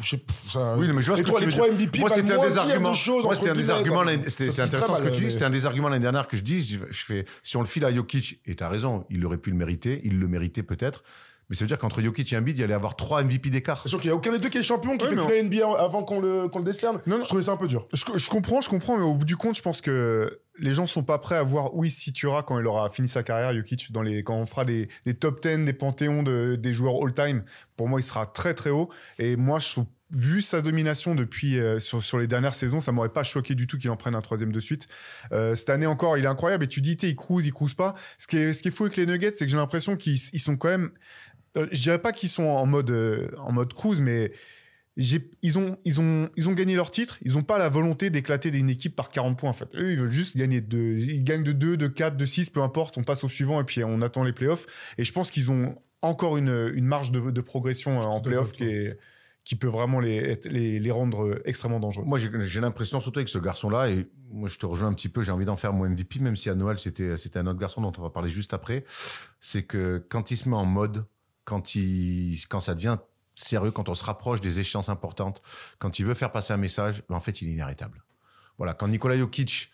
Je 0.01 0.11
sais. 0.11 0.23
ça 0.49 0.75
Oui, 0.77 0.89
mais 0.95 1.03
je 1.03 1.07
vois 1.09 1.17
ce 1.17 1.23
que 1.23 1.31
tu 1.31 1.41
les 1.41 1.47
veux 1.47 1.53
trois 1.53 1.69
dire. 1.69 1.75
MVP. 1.75 2.01
Moi, 2.01 2.11
c'était 2.11 2.33
un 2.35 2.47
des 2.47 2.59
arguments. 2.59 2.95
Moi, 3.23 3.35
c'était 3.37 3.51
un 3.51 3.55
des 3.55 3.71
arguments. 3.71 4.05
c'est 4.29 4.61
intéressant 4.61 4.97
ce 4.97 5.03
que 5.03 5.09
tu 5.09 5.15
dis. 5.17 5.25
mais- 5.25 5.31
C'était 5.31 5.45
un 5.45 5.51
des 5.51 5.67
arguments 5.67 5.89
l'année 5.89 6.03
dernière 6.03 6.29
que 6.29 6.37
je 6.37 6.43
dis. 6.43 6.61
Je 6.61 7.05
fais, 7.05 7.25
si 7.43 7.57
on 7.57 7.61
le 7.61 7.67
file 7.67 7.85
à 7.85 7.93
Jokic, 7.93 8.41
et 8.47 8.55
t'as 8.57 8.69
raison, 8.69 9.05
il 9.11 9.25
aurait 9.27 9.39
pu 9.39 9.51
le 9.51 9.57
mériter, 9.57 10.01
il 10.05 10.19
le 10.19 10.29
méritait 10.29 10.63
peut-être. 10.63 11.03
Mais 11.51 11.57
ça 11.57 11.65
veut 11.65 11.69
dire 11.69 11.79
qu'entre 11.79 12.01
Jokic 12.03 12.33
et 12.33 12.37
Embiid, 12.37 12.57
il 12.57 12.61
y 12.61 12.65
allait 12.65 12.75
avoir 12.75 12.97
trois 12.97 13.23
MVP 13.23 13.51
d'écart. 13.51 13.87
Sûr 13.89 14.01
qu'il 14.01 14.09
y 14.09 14.13
a 14.13 14.17
aucun 14.17 14.31
des 14.33 14.39
deux 14.39 14.49
qui 14.49 14.59
est 14.59 14.63
champion, 14.63 14.97
qui 14.97 15.05
Ouais, 15.05 15.11
fait 15.11 15.17
mais 15.17 15.23
finale 15.23 15.45
NBA 15.47 15.79
avant 15.83 16.03
qu'on 16.03 16.21
le, 16.21 16.49
qu'on 16.49 16.59
le 16.61 16.65
décerne. 16.65 17.01
Non, 17.07 17.19
non. 17.19 17.25
Je 17.25 17.29
trouvais 17.29 17.43
ça 17.43 17.53
un 17.53 17.57
peu 17.57 17.67
dur. 17.69 17.87
Je, 17.93 18.05
je 18.17 18.29
comprends, 18.31 18.61
je 18.61 18.69
comprends, 18.71 18.97
mais 18.97 19.05
au 19.05 19.15
bout 19.15 19.25
du 19.27 19.37
compte, 19.37 19.57
je 19.57 19.63
pense 19.63 19.81
que 19.81 20.41
les 20.59 20.73
gens 20.73 20.87
sont 20.87 21.03
pas 21.03 21.19
prêts 21.19 21.37
à 21.37 21.43
voir 21.43 21.75
où 21.75 21.85
il 21.85 21.91
se 21.91 22.01
situera 22.01 22.43
quand 22.45 22.59
il 22.61 22.67
aura 22.67 22.89
fini 22.89 23.09
sa 23.09 23.23
carrière, 23.23 23.53
Jokic, 23.55 23.91
dans 23.93 24.03
les, 24.03 24.23
quand 24.23 24.37
on 24.37 24.47
fera 24.47 24.65
des, 24.65 24.89
des 25.05 25.15
top 25.15 25.43
10, 25.43 25.65
des 25.65 25.73
panthéons 25.73 26.23
de- 26.23 26.57
des 26.57 26.73
joueurs 26.73 26.95
all-time. 27.05 27.43
Pour 27.77 27.89
moi, 27.89 28.01
il 28.01 28.05
sera 28.05 28.27
très 28.27 28.55
très 28.55 28.71
haut. 28.71 28.89
Et 29.19 29.37
moi, 29.37 29.59
je 29.59 29.69
trouve, 29.71 29.87
vu 30.17 30.43
sa 30.43 30.63
domination 30.63 31.17
depuis 31.17 31.59
euh, 31.59 31.81
sur, 31.81 32.01
sur 32.05 32.19
les 32.21 32.29
dernières 32.29 32.55
saisons, 32.55 32.81
ça 32.81 32.93
m'aurait 32.93 33.09
pas 33.09 33.25
choqué 33.25 33.57
du 33.57 33.67
tout 33.67 33.79
qu'il 33.79 33.91
en 33.91 33.97
prenne 33.97 34.15
un 34.15 34.21
troisième 34.21 34.53
de 34.53 34.61
suite. 34.61 34.87
Euh, 35.33 35.57
cette 35.57 35.71
année 35.71 35.87
encore, 35.87 36.17
il 36.17 36.25
est 36.25 36.29
incroyable. 36.29 36.63
Et 36.65 36.69
tu 36.69 36.81
dis, 36.81 36.93
il 37.03 37.17
cruise, 37.17 37.47
il 37.47 37.53
cruise 37.53 37.75
pas. 37.75 37.95
Ce 38.19 38.29
qui 38.29 38.37
est, 38.37 38.53
ce 38.53 38.63
qui 38.63 38.69
est 38.69 38.71
fou 38.71 38.85
avec 38.85 38.97
les 38.97 39.07
Nuggets, 39.07 39.33
c'est 39.35 39.47
que 39.47 39.51
j'ai 39.51 39.57
l'impression 39.57 39.97
qu'ils 39.97 40.21
ils 40.33 40.39
sont 40.39 40.57
quand 40.57 40.69
même. 40.69 40.91
Euh, 41.57 41.67
je 41.73 41.83
dirais 41.83 42.01
pas 42.01 42.12
qu'ils 42.12 42.29
sont 42.29 42.45
en 42.45 42.67
mode 42.67 42.90
euh, 42.90 43.29
en 43.38 43.53
mode 43.53 43.73
cruise, 43.75 44.01
mais 44.01 44.33
ils, 44.97 45.59
ont, 45.59 45.77
ils, 45.85 46.01
ont, 46.01 46.31
ils 46.37 46.49
ont 46.49 46.53
gagné 46.53 46.77
leur 46.77 46.90
titre. 46.90 47.19
Ils 47.23 47.33
n'ont 47.33 47.43
pas 47.43 47.59
la 47.59 47.69
volonté 47.69 48.11
d'éclater 48.11 48.51
d'une 48.51 48.71
équipe 48.71 48.95
par 48.95 49.11
40 49.11 49.37
points, 49.38 49.51
en 49.51 49.55
fait. 49.55 49.69
Eux, 49.75 49.93
ils 49.93 49.99
veulent 49.99 50.11
juste 50.11 50.37
gagner 50.37 50.61
de, 50.61 50.79
ils 50.79 51.25
gagnent 51.25 51.43
de 51.43 51.53
2, 51.53 51.77
de 51.77 51.87
4, 51.88 52.17
de 52.17 52.27
6, 52.27 52.51
peu 52.51 52.62
importe. 52.62 52.97
On 52.97 53.03
passe 53.03 53.25
au 53.25 53.29
suivant 53.29 53.61
et 53.61 53.64
puis 53.64 53.83
on 53.83 54.03
attend 54.03 54.23
les 54.23 54.33
playoffs. 54.33 54.67
Et 54.99 55.05
je 55.05 55.12
pense 55.12 55.31
qu'ils 55.31 55.51
ont 55.51 55.77
encore 56.03 56.37
une, 56.37 56.73
une 56.75 56.87
marge 56.87 57.11
de, 57.11 57.31
de 57.31 57.40
progression 57.40 58.01
euh, 58.01 58.05
en 58.05 58.21
playoffs 58.21 58.53
qui, 58.53 58.64
est, 58.64 58.99
qui 59.45 59.57
peut 59.57 59.67
vraiment 59.67 59.99
les, 59.99 60.38
les, 60.45 60.79
les 60.79 60.90
rendre 60.93 61.40
extrêmement 61.45 61.81
dangereux. 61.81 62.05
Moi, 62.05 62.19
j'ai 62.19 62.61
l'impression, 62.61 63.01
surtout 63.01 63.19
avec 63.19 63.29
ce 63.29 63.38
garçon-là, 63.38 63.90
et 63.90 64.07
moi, 64.31 64.49
je 64.49 64.59
te 64.59 64.67
rejoins 64.67 64.88
un 64.88 64.95
petit 64.95 65.09
peu, 65.09 65.23
j'ai 65.23 65.33
envie 65.33 65.45
d'en 65.45 65.57
faire 65.57 65.73
mon 65.73 65.88
MVP, 65.88 66.21
même 66.21 66.37
si 66.37 66.51
à 66.51 66.55
Noël, 66.55 66.79
c'était 66.79 67.17
c'était 67.17 67.38
un 67.38 67.47
autre 67.47 67.59
garçon 67.59 67.81
dont 67.81 67.93
on 67.99 68.03
va 68.03 68.11
parler 68.11 68.29
juste 68.29 68.55
après. 68.55 68.85
C'est 69.40 69.64
que 69.64 70.05
quand 70.09 70.31
il 70.31 70.37
se 70.37 70.49
met 70.49 70.57
en 70.57 70.67
mode, 70.67 71.05
quand, 71.45 71.75
il, 71.75 72.39
quand 72.49 72.61
ça 72.61 72.75
devient 72.75 72.99
sérieux, 73.35 73.71
quand 73.71 73.89
on 73.89 73.95
se 73.95 74.05
rapproche 74.05 74.41
des 74.41 74.61
échéances 74.61 74.89
importantes, 74.89 75.43
quand 75.79 75.99
il 75.99 76.05
veut 76.05 76.15
faire 76.15 76.33
passer 76.33 76.53
un 76.53 76.59
message, 76.59 77.03
ben, 77.09 77.17
en 77.17 77.21
fait, 77.21 77.43
il 77.43 77.49
est 77.49 77.53
inarrêtable. 77.53 78.03
Voilà, 78.59 78.75
quand 78.75 78.89
Nikola 78.89 79.19
Jokic 79.19 79.71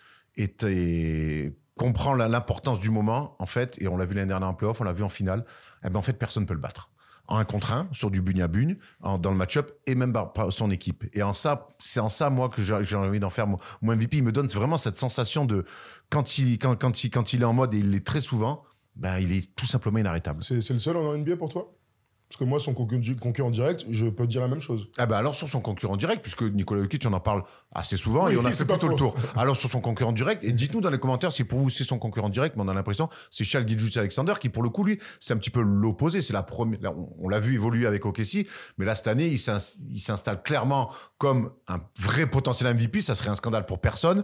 comprend 1.77 2.15
l'importance 2.15 2.81
du 2.81 2.91
moment, 2.91 3.37
en 3.39 3.47
fait, 3.47 3.81
et 3.81 3.89
on 3.89 3.97
l'a 3.97 4.05
vu 4.05 4.15
l'année 4.15 4.29
dernière 4.29 4.49
en 4.49 4.55
playoff, 4.55 4.81
on 4.81 4.85
l'a 4.85 4.93
vu 4.93 5.03
en 5.03 5.09
finale, 5.09 5.45
eh 5.85 5.91
ben, 5.91 5.99
en 5.99 6.03
fait, 6.03 6.15
personne 6.15 6.45
ne 6.45 6.49
peut 6.49 6.55
le 6.55 6.61
battre. 6.61 6.91
En 7.27 7.39
un 7.39 7.45
contre 7.45 7.73
un, 7.73 7.87
sur 7.93 8.11
du 8.11 8.21
bugne 8.21 8.43
à 8.43 8.49
bugne, 8.49 8.77
dans 9.03 9.31
le 9.31 9.37
match-up, 9.37 9.71
et 9.87 9.95
même 9.95 10.13
par, 10.13 10.53
son 10.53 10.69
équipe. 10.71 11.05
Et 11.13 11.23
en 11.23 11.33
ça, 11.33 11.69
c'est 11.79 12.01
en 12.01 12.09
ça, 12.09 12.29
moi, 12.29 12.49
que 12.49 12.61
j'ai 12.61 12.97
envie 12.97 13.21
d'en 13.21 13.31
faire 13.31 13.47
mon, 13.47 13.59
mon 13.83 13.95
MVP. 13.95 14.17
Il 14.17 14.25
me 14.25 14.33
donne 14.33 14.49
vraiment 14.49 14.79
cette 14.79 14.97
sensation 14.97 15.45
de, 15.45 15.65
quand 16.09 16.39
il, 16.39 16.59
quand, 16.59 16.75
quand, 16.75 17.05
il, 17.05 17.11
quand 17.11 17.33
il 17.33 17.43
est 17.43 17.45
en 17.45 17.53
mode, 17.53 17.73
et 17.73 17.79
il 17.79 17.93
l'est 17.93 18.05
très 18.05 18.21
souvent, 18.21 18.65
ben, 18.97 19.19
il 19.19 19.33
est 19.33 19.55
tout 19.55 19.67
simplement 19.67 19.99
inarrêtable. 19.99 20.43
C'est 20.43 20.71
le 20.71 20.79
seul 20.79 20.97
en 20.97 21.17
NBA 21.17 21.37
pour 21.37 21.49
toi? 21.49 21.75
Parce 22.29 22.39
que 22.39 22.45
moi, 22.45 22.61
son 22.61 22.75
concurrent 22.75 23.51
direct, 23.51 23.85
je 23.91 24.07
peux 24.07 24.25
te 24.25 24.31
dire 24.31 24.41
la 24.41 24.47
même 24.47 24.61
chose. 24.61 24.87
Ah 24.99 25.07
ben 25.07 25.17
alors 25.17 25.35
sur 25.35 25.49
son 25.49 25.59
concurrent 25.59 25.97
direct, 25.97 26.23
puisque 26.23 26.43
Nicolas 26.43 26.81
Jokic, 26.83 27.05
on 27.05 27.13
en 27.13 27.19
parle 27.19 27.43
assez 27.75 27.97
souvent 27.97 28.27
Oui, 28.27 28.35
et 28.35 28.37
on 28.37 28.45
a 28.45 28.53
c'est 28.53 28.59
fait 28.59 28.67
plutôt 28.73 28.87
le 28.87 28.93
faux. 28.93 29.11
tour. 29.11 29.17
Alors 29.37 29.57
sur 29.57 29.69
son 29.69 29.81
concurrent 29.81 30.13
direct, 30.13 30.45
et 30.45 30.53
dites-nous 30.53 30.81
dans 30.81 30.91
les 30.91 30.99
commentaires 31.01 31.33
si 31.33 31.43
pour 31.43 31.59
vous 31.59 31.71
c'est 31.71 31.83
son 31.83 31.99
concurrent 31.99 32.29
direct, 32.29 32.55
mais 32.55 32.63
on 32.63 32.69
a 32.69 32.75
l'impression 32.75 33.09
c'est 33.33 33.43
Charles 33.43 33.67
Gilgeous 33.67 33.99
Alexander 33.99 34.35
qui 34.41 34.49
pour 34.49 34.63
le 34.63 34.69
coup 34.69 34.85
lui 34.85 35.01
c'est 35.19 35.35
un 35.35 35.39
petit 35.39 35.51
peu 35.51 35.61
l'opposé. 35.61 36.21
C'est 36.21 36.33
la 36.33 36.45
première, 36.45 36.81
là, 36.81 36.93
on, 36.97 37.09
on 37.19 37.29
l'a 37.29 37.41
vu 37.41 37.55
évoluer 37.55 37.89
avec 37.89 38.07
OKC, 38.07 38.47
mais 38.79 38.85
là 38.85 38.95
cette 38.95 39.09
année 39.09 39.27
il 39.27 39.39
s'installe 39.99 40.41
clairement 40.45 40.93
comme 41.19 41.51
un 41.67 41.81
vrai 41.99 42.27
potentiel 42.31 42.73
MVP. 42.77 43.01
Ça 43.01 43.17
serait 43.17 43.31
un 43.31 43.35
scandale 43.35 43.67
pour 43.67 43.81
personne. 43.81 44.23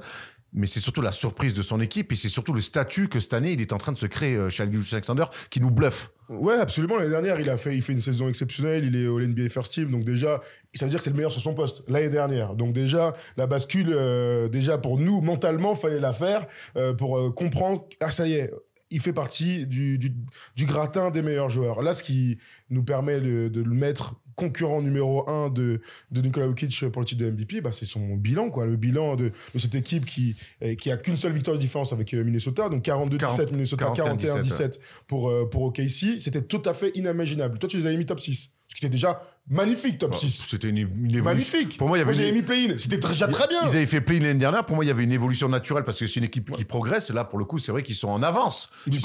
Mais 0.56 0.66
c'est 0.66 0.80
surtout 0.80 1.02
la 1.02 1.12
surprise 1.12 1.54
de 1.54 1.62
son 1.62 1.80
équipe 1.80 2.10
et 2.10 2.16
c'est 2.16 2.28
surtout 2.28 2.52
le 2.52 2.60
statut 2.60 3.08
que 3.08 3.20
cette 3.20 3.34
année 3.34 3.52
il 3.52 3.60
est 3.60 3.72
en 3.72 3.78
train 3.78 3.92
de 3.92 3.98
se 3.98 4.06
créer, 4.06 4.34
euh, 4.34 4.50
Gilgeous 4.50 4.94
Alexander, 4.94 5.26
qui 5.50 5.60
nous 5.60 5.70
bluffe. 5.70 6.10
Ouais, 6.28 6.56
absolument. 6.56 6.96
L'année 6.96 7.10
dernière, 7.10 7.38
il 7.38 7.48
a 7.48 7.56
fait, 7.56 7.76
il 7.76 7.82
fait 7.82 7.92
une 7.92 8.00
saison 8.00 8.28
exceptionnelle. 8.28 8.84
Il 8.84 8.96
est 8.96 9.06
au 9.06 9.20
NBA 9.20 9.48
First 9.48 9.72
Team. 9.72 9.90
Donc 9.90 10.04
déjà, 10.04 10.40
ça 10.74 10.84
veut 10.84 10.90
dire 10.90 10.98
que 10.98 11.04
c'est 11.04 11.10
le 11.10 11.16
meilleur 11.16 11.30
sur 11.30 11.40
son 11.40 11.54
poste 11.54 11.84
l'année 11.88 12.10
dernière. 12.10 12.54
Donc 12.54 12.72
déjà, 12.72 13.12
la 13.36 13.46
bascule, 13.46 13.92
euh, 13.92 14.48
déjà 14.48 14.76
pour 14.78 14.98
nous, 14.98 15.20
mentalement, 15.20 15.74
fallait 15.74 16.00
la 16.00 16.12
faire 16.12 16.46
euh, 16.76 16.94
pour 16.94 17.16
euh, 17.16 17.30
comprendre, 17.30 17.84
ah 18.00 18.10
ça 18.10 18.26
y 18.26 18.34
est, 18.34 18.52
il 18.90 19.00
fait 19.00 19.12
partie 19.12 19.66
du, 19.66 19.98
du, 19.98 20.66
gratin 20.66 21.10
des 21.10 21.22
meilleurs 21.22 21.50
joueurs. 21.50 21.82
Là, 21.82 21.94
ce 21.94 22.02
qui 22.02 22.38
nous 22.70 22.84
permet 22.84 23.20
de 23.20 23.50
le 23.60 23.74
mettre 23.74 24.14
concurrent 24.36 24.82
numéro 24.82 25.28
un 25.28 25.48
de, 25.50 25.80
de 26.12 26.20
Nikola 26.20 26.46
Jokic 26.46 26.88
pour 26.90 27.00
le 27.02 27.06
titre 27.06 27.24
de 27.24 27.30
MVP, 27.30 27.60
bah, 27.60 27.72
c'est 27.72 27.86
son 27.86 28.14
bilan, 28.16 28.50
quoi. 28.50 28.66
Le 28.66 28.76
bilan 28.76 29.16
de, 29.16 29.32
de 29.54 29.58
cette 29.58 29.74
équipe 29.74 30.04
qui, 30.06 30.36
euh, 30.62 30.74
qui 30.76 30.92
a 30.92 30.96
qu'une 30.96 31.16
seule 31.16 31.32
victoire 31.32 31.56
de 31.56 31.60
différence 31.60 31.92
avec 31.92 32.14
euh, 32.14 32.22
Minnesota. 32.22 32.68
Donc 32.68 32.84
42-17 32.84 33.52
Minnesota, 33.52 33.92
41-17 33.96 34.78
pour, 35.06 35.28
euh, 35.30 35.48
pour 35.50 35.62
OKC. 35.62 36.18
C'était 36.18 36.42
tout 36.42 36.62
à 36.66 36.74
fait 36.74 36.90
inimaginable. 36.94 37.58
Toi, 37.58 37.68
tu 37.68 37.78
les 37.78 37.86
avais 37.86 37.96
mis 37.96 38.06
top 38.06 38.20
6. 38.20 38.50
Ce 38.68 38.74
qui 38.74 38.84
était 38.84 38.92
déjà 38.92 39.22
magnifique, 39.48 39.98
top 39.98 40.14
6. 40.14 40.46
C'était 40.50 40.68
une, 40.68 40.76
une 40.78 40.86
évolution. 40.88 41.24
Magnifique. 41.24 41.78
Pour 41.78 41.88
moi, 41.88 41.96
il 41.96 42.00
y 42.00 42.02
avait 42.04 42.14
j'avais 42.14 42.28
une- 42.28 42.34
mis 42.34 42.42
play-in. 42.42 42.76
C'était 42.78 42.98
déjà 42.98 43.28
très 43.28 43.46
bien. 43.48 43.60
Ils 43.64 43.76
avaient 43.76 43.86
fait 43.86 44.00
play-in 44.00 44.20
l'année 44.22 44.38
dernière. 44.40 44.66
Pour 44.66 44.76
moi, 44.76 44.84
il 44.84 44.88
y 44.88 44.90
avait 44.90 45.04
une 45.04 45.12
évolution 45.12 45.48
naturelle 45.48 45.84
parce 45.84 45.98
que 45.98 46.06
c'est 46.06 46.16
une 46.20 46.24
équipe 46.24 46.50
qui 46.52 46.64
progresse. 46.64 47.10
Là, 47.10 47.24
pour 47.24 47.38
le 47.38 47.44
coup, 47.44 47.58
c'est 47.58 47.72
vrai 47.72 47.82
qu'ils 47.82 47.94
sont 47.94 48.08
en 48.08 48.22
avance. 48.22 48.68
Je 48.86 48.90
ne 48.90 48.96
vais 48.96 49.00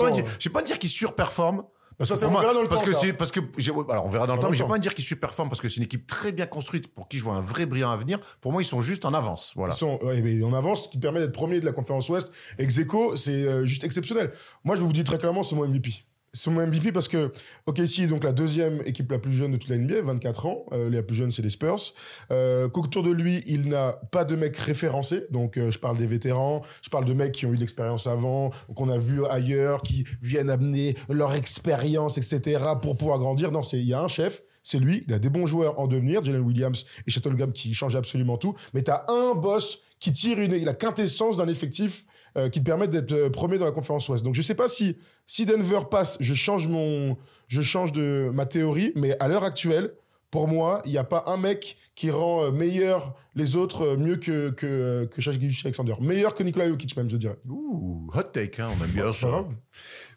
pas 0.49 0.49
pas 0.59 0.63
dire 0.63 0.77
qu'ils 0.79 0.89
surperforment. 0.89 1.63
Ça, 2.05 2.15
c'est- 2.15 2.25
on 2.25 2.31
verra 2.39 2.53
dans 2.53 2.61
le 2.61 2.67
parce 2.67 2.81
temps, 2.81 2.87
que 2.87 2.93
c'est 2.93 3.13
parce 3.13 3.31
que 3.31 3.39
j'ai- 3.57 3.71
alors 3.89 4.05
on 4.05 4.09
verra 4.09 4.25
dans 4.27 4.33
le 4.33 4.37
Dans 4.37 4.43
temps, 4.43 4.51
mais 4.51 4.57
le 4.57 4.63
vais 4.63 4.67
temps. 4.67 4.73
pas 4.73 4.79
dire 4.79 4.93
qu'ils 4.93 5.03
surperforment 5.05 5.49
parce 5.49 5.61
que 5.61 5.69
c'est 5.69 5.77
une 5.77 5.83
équipe 5.83 6.07
très 6.07 6.31
bien 6.31 6.45
construite 6.45 6.87
pour 6.93 7.07
qui 7.07 7.17
je 7.17 7.23
vois 7.23 7.35
un 7.35 7.41
vrai 7.41 7.65
brillant 7.65 7.91
avenir. 7.91 8.19
Pour 8.41 8.51
moi, 8.51 8.61
ils 8.61 8.65
sont 8.65 8.81
juste 8.81 9.05
en 9.05 9.13
avance. 9.13 9.53
Voilà. 9.55 9.73
Ils 9.73 9.77
sont, 9.77 9.99
ouais, 10.03 10.21
mais 10.21 10.41
on 10.43 10.53
avance, 10.53 10.85
ce 10.85 10.89
qui 10.89 10.97
permet 10.97 11.19
d'être 11.19 11.31
premier 11.33 11.59
de 11.59 11.65
la 11.65 11.71
conférence 11.71 12.09
Ouest. 12.09 12.31
Ex 12.57 12.77
aequo, 12.79 13.15
c'est 13.15 13.31
euh, 13.45 13.65
juste 13.65 13.83
exceptionnel. 13.83 14.31
Moi, 14.63 14.75
je 14.75 14.81
vous 14.81 14.91
dis 14.93 15.03
très 15.03 15.17
clairement, 15.17 15.43
c'est 15.43 15.55
mon 15.55 15.65
MVP. 15.65 16.05
Mon 16.47 16.65
MVP 16.65 16.93
parce 16.93 17.09
que 17.09 17.31
OKC 17.65 17.99
est 17.99 18.07
donc 18.07 18.23
la 18.23 18.31
deuxième 18.31 18.81
équipe 18.85 19.11
la 19.11 19.19
plus 19.19 19.33
jeune 19.33 19.51
de 19.51 19.57
toute 19.57 19.69
la 19.69 19.77
NBA, 19.77 20.01
24 20.01 20.45
ans. 20.45 20.65
Euh, 20.71 20.89
la 20.89 21.03
plus 21.03 21.15
jeune, 21.15 21.29
c'est 21.29 21.41
les 21.41 21.49
Spurs. 21.49 21.93
Euh, 22.31 22.69
Qu'autour 22.69 23.03
de 23.03 23.11
lui, 23.11 23.43
il 23.47 23.67
n'a 23.67 23.99
pas 24.11 24.23
de 24.23 24.35
mecs 24.37 24.55
référencés. 24.55 25.25
Donc, 25.29 25.57
euh, 25.57 25.71
je 25.71 25.79
parle 25.79 25.97
des 25.97 26.07
vétérans, 26.07 26.61
je 26.81 26.89
parle 26.89 27.03
de 27.03 27.13
mecs 27.13 27.33
qui 27.33 27.45
ont 27.45 27.51
eu 27.51 27.55
de 27.55 27.59
l'expérience 27.59 28.07
avant, 28.07 28.51
qu'on 28.75 28.87
a 28.87 28.97
vu 28.97 29.25
ailleurs, 29.25 29.81
qui 29.81 30.05
viennent 30.21 30.49
amener 30.49 30.95
leur 31.09 31.33
expérience, 31.33 32.17
etc., 32.17 32.61
pour 32.81 32.95
pouvoir 32.95 33.19
grandir. 33.19 33.51
Non, 33.51 33.61
il 33.73 33.81
y 33.81 33.93
a 33.93 33.99
un 33.99 34.07
chef. 34.07 34.41
C'est 34.63 34.79
lui, 34.79 35.03
il 35.07 35.13
a 35.13 35.19
des 35.19 35.29
bons 35.29 35.47
joueurs 35.47 35.79
en 35.79 35.87
devenir, 35.87 36.23
Jalen 36.23 36.41
Williams 36.41 36.85
et 37.07 37.11
Shuttlegam 37.11 37.51
qui 37.51 37.73
changent 37.73 37.95
absolument 37.95 38.37
tout. 38.37 38.53
Mais 38.73 38.83
tu 38.83 38.91
as 38.91 39.05
un 39.07 39.33
boss 39.33 39.79
qui 39.99 40.11
tire 40.11 40.39
une, 40.39 40.55
la 40.63 40.73
quintessence 40.73 41.37
d'un 41.37 41.47
effectif 41.47 42.05
euh, 42.37 42.49
qui 42.49 42.59
te 42.59 42.65
permet 42.65 42.87
d'être 42.87 43.11
euh, 43.11 43.29
premier 43.29 43.57
dans 43.57 43.65
la 43.65 43.71
conférence 43.71 44.07
Ouest. 44.09 44.23
Donc 44.23 44.35
je 44.35 44.41
sais 44.41 44.55
pas 44.55 44.67
si 44.67 44.97
si 45.25 45.45
Denver 45.45 45.81
passe, 45.89 46.17
je 46.19 46.33
change 46.33 46.67
mon 46.67 47.17
je 47.47 47.61
change 47.61 47.91
de 47.91 48.29
ma 48.33 48.45
théorie, 48.45 48.91
mais 48.95 49.17
à 49.19 49.27
l'heure 49.27 49.43
actuelle, 49.43 49.93
pour 50.31 50.47
moi, 50.47 50.81
il 50.85 50.91
n'y 50.91 50.97
a 50.97 51.03
pas 51.03 51.25
un 51.27 51.35
mec 51.37 51.77
qui 51.93 52.09
rend 52.09 52.45
euh, 52.45 52.51
meilleur 52.51 53.13
les 53.35 53.57
autres 53.57 53.97
mieux 53.97 54.15
que 54.15 54.49
que 54.51 55.09
que 55.13 55.29
Alexander, 55.65 55.95
meilleur 55.99 56.33
que 56.33 56.43
Nikola 56.43 56.67
Jokic 56.69 56.95
même, 56.95 57.09
je 57.09 57.17
dirais. 57.17 57.37
Ouh, 57.49 58.09
hot 58.13 58.23
take, 58.23 58.61
hein, 58.61 58.69
on 58.79 58.83
aime 58.83 58.91
bien 58.91 59.11
ça. 59.11 59.45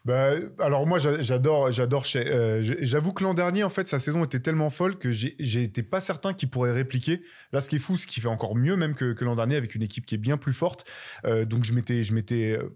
Bah, 0.05 0.33
alors 0.59 0.85
moi 0.85 0.99
j'a- 0.99 1.19
j'adore 1.23 1.71
j'adore 1.71 2.05
euh, 2.15 2.59
j'avoue 2.61 3.11
que 3.11 3.23
l'an 3.23 3.33
dernier 3.33 3.63
en 3.63 3.71
fait 3.71 3.87
sa 3.87 3.97
saison 3.97 4.23
était 4.23 4.39
tellement 4.39 4.69
folle 4.69 4.99
que 4.99 5.11
j'étais 5.11 5.81
pas 5.81 5.99
certain 5.99 6.33
qu'il 6.33 6.49
pourrait 6.51 6.71
répliquer. 6.71 7.23
Là 7.51 7.59
ce 7.59 7.69
qui 7.69 7.77
est 7.77 7.79
fou 7.79 7.97
ce 7.97 8.05
qui 8.05 8.21
fait 8.21 8.27
encore 8.27 8.55
mieux 8.55 8.75
même 8.75 8.93
que, 8.93 9.13
que 9.13 9.25
l'an 9.25 9.35
dernier 9.35 9.55
avec 9.55 9.73
une 9.73 9.81
équipe 9.81 10.05
qui 10.05 10.13
est 10.13 10.19
bien 10.19 10.37
plus 10.37 10.53
forte. 10.53 10.85
Euh, 11.25 11.45
donc 11.45 11.63
je 11.63 11.73
m'étais 11.73 12.03
je 12.03 12.13
m'étais 12.13 12.55
euh, 12.55 12.69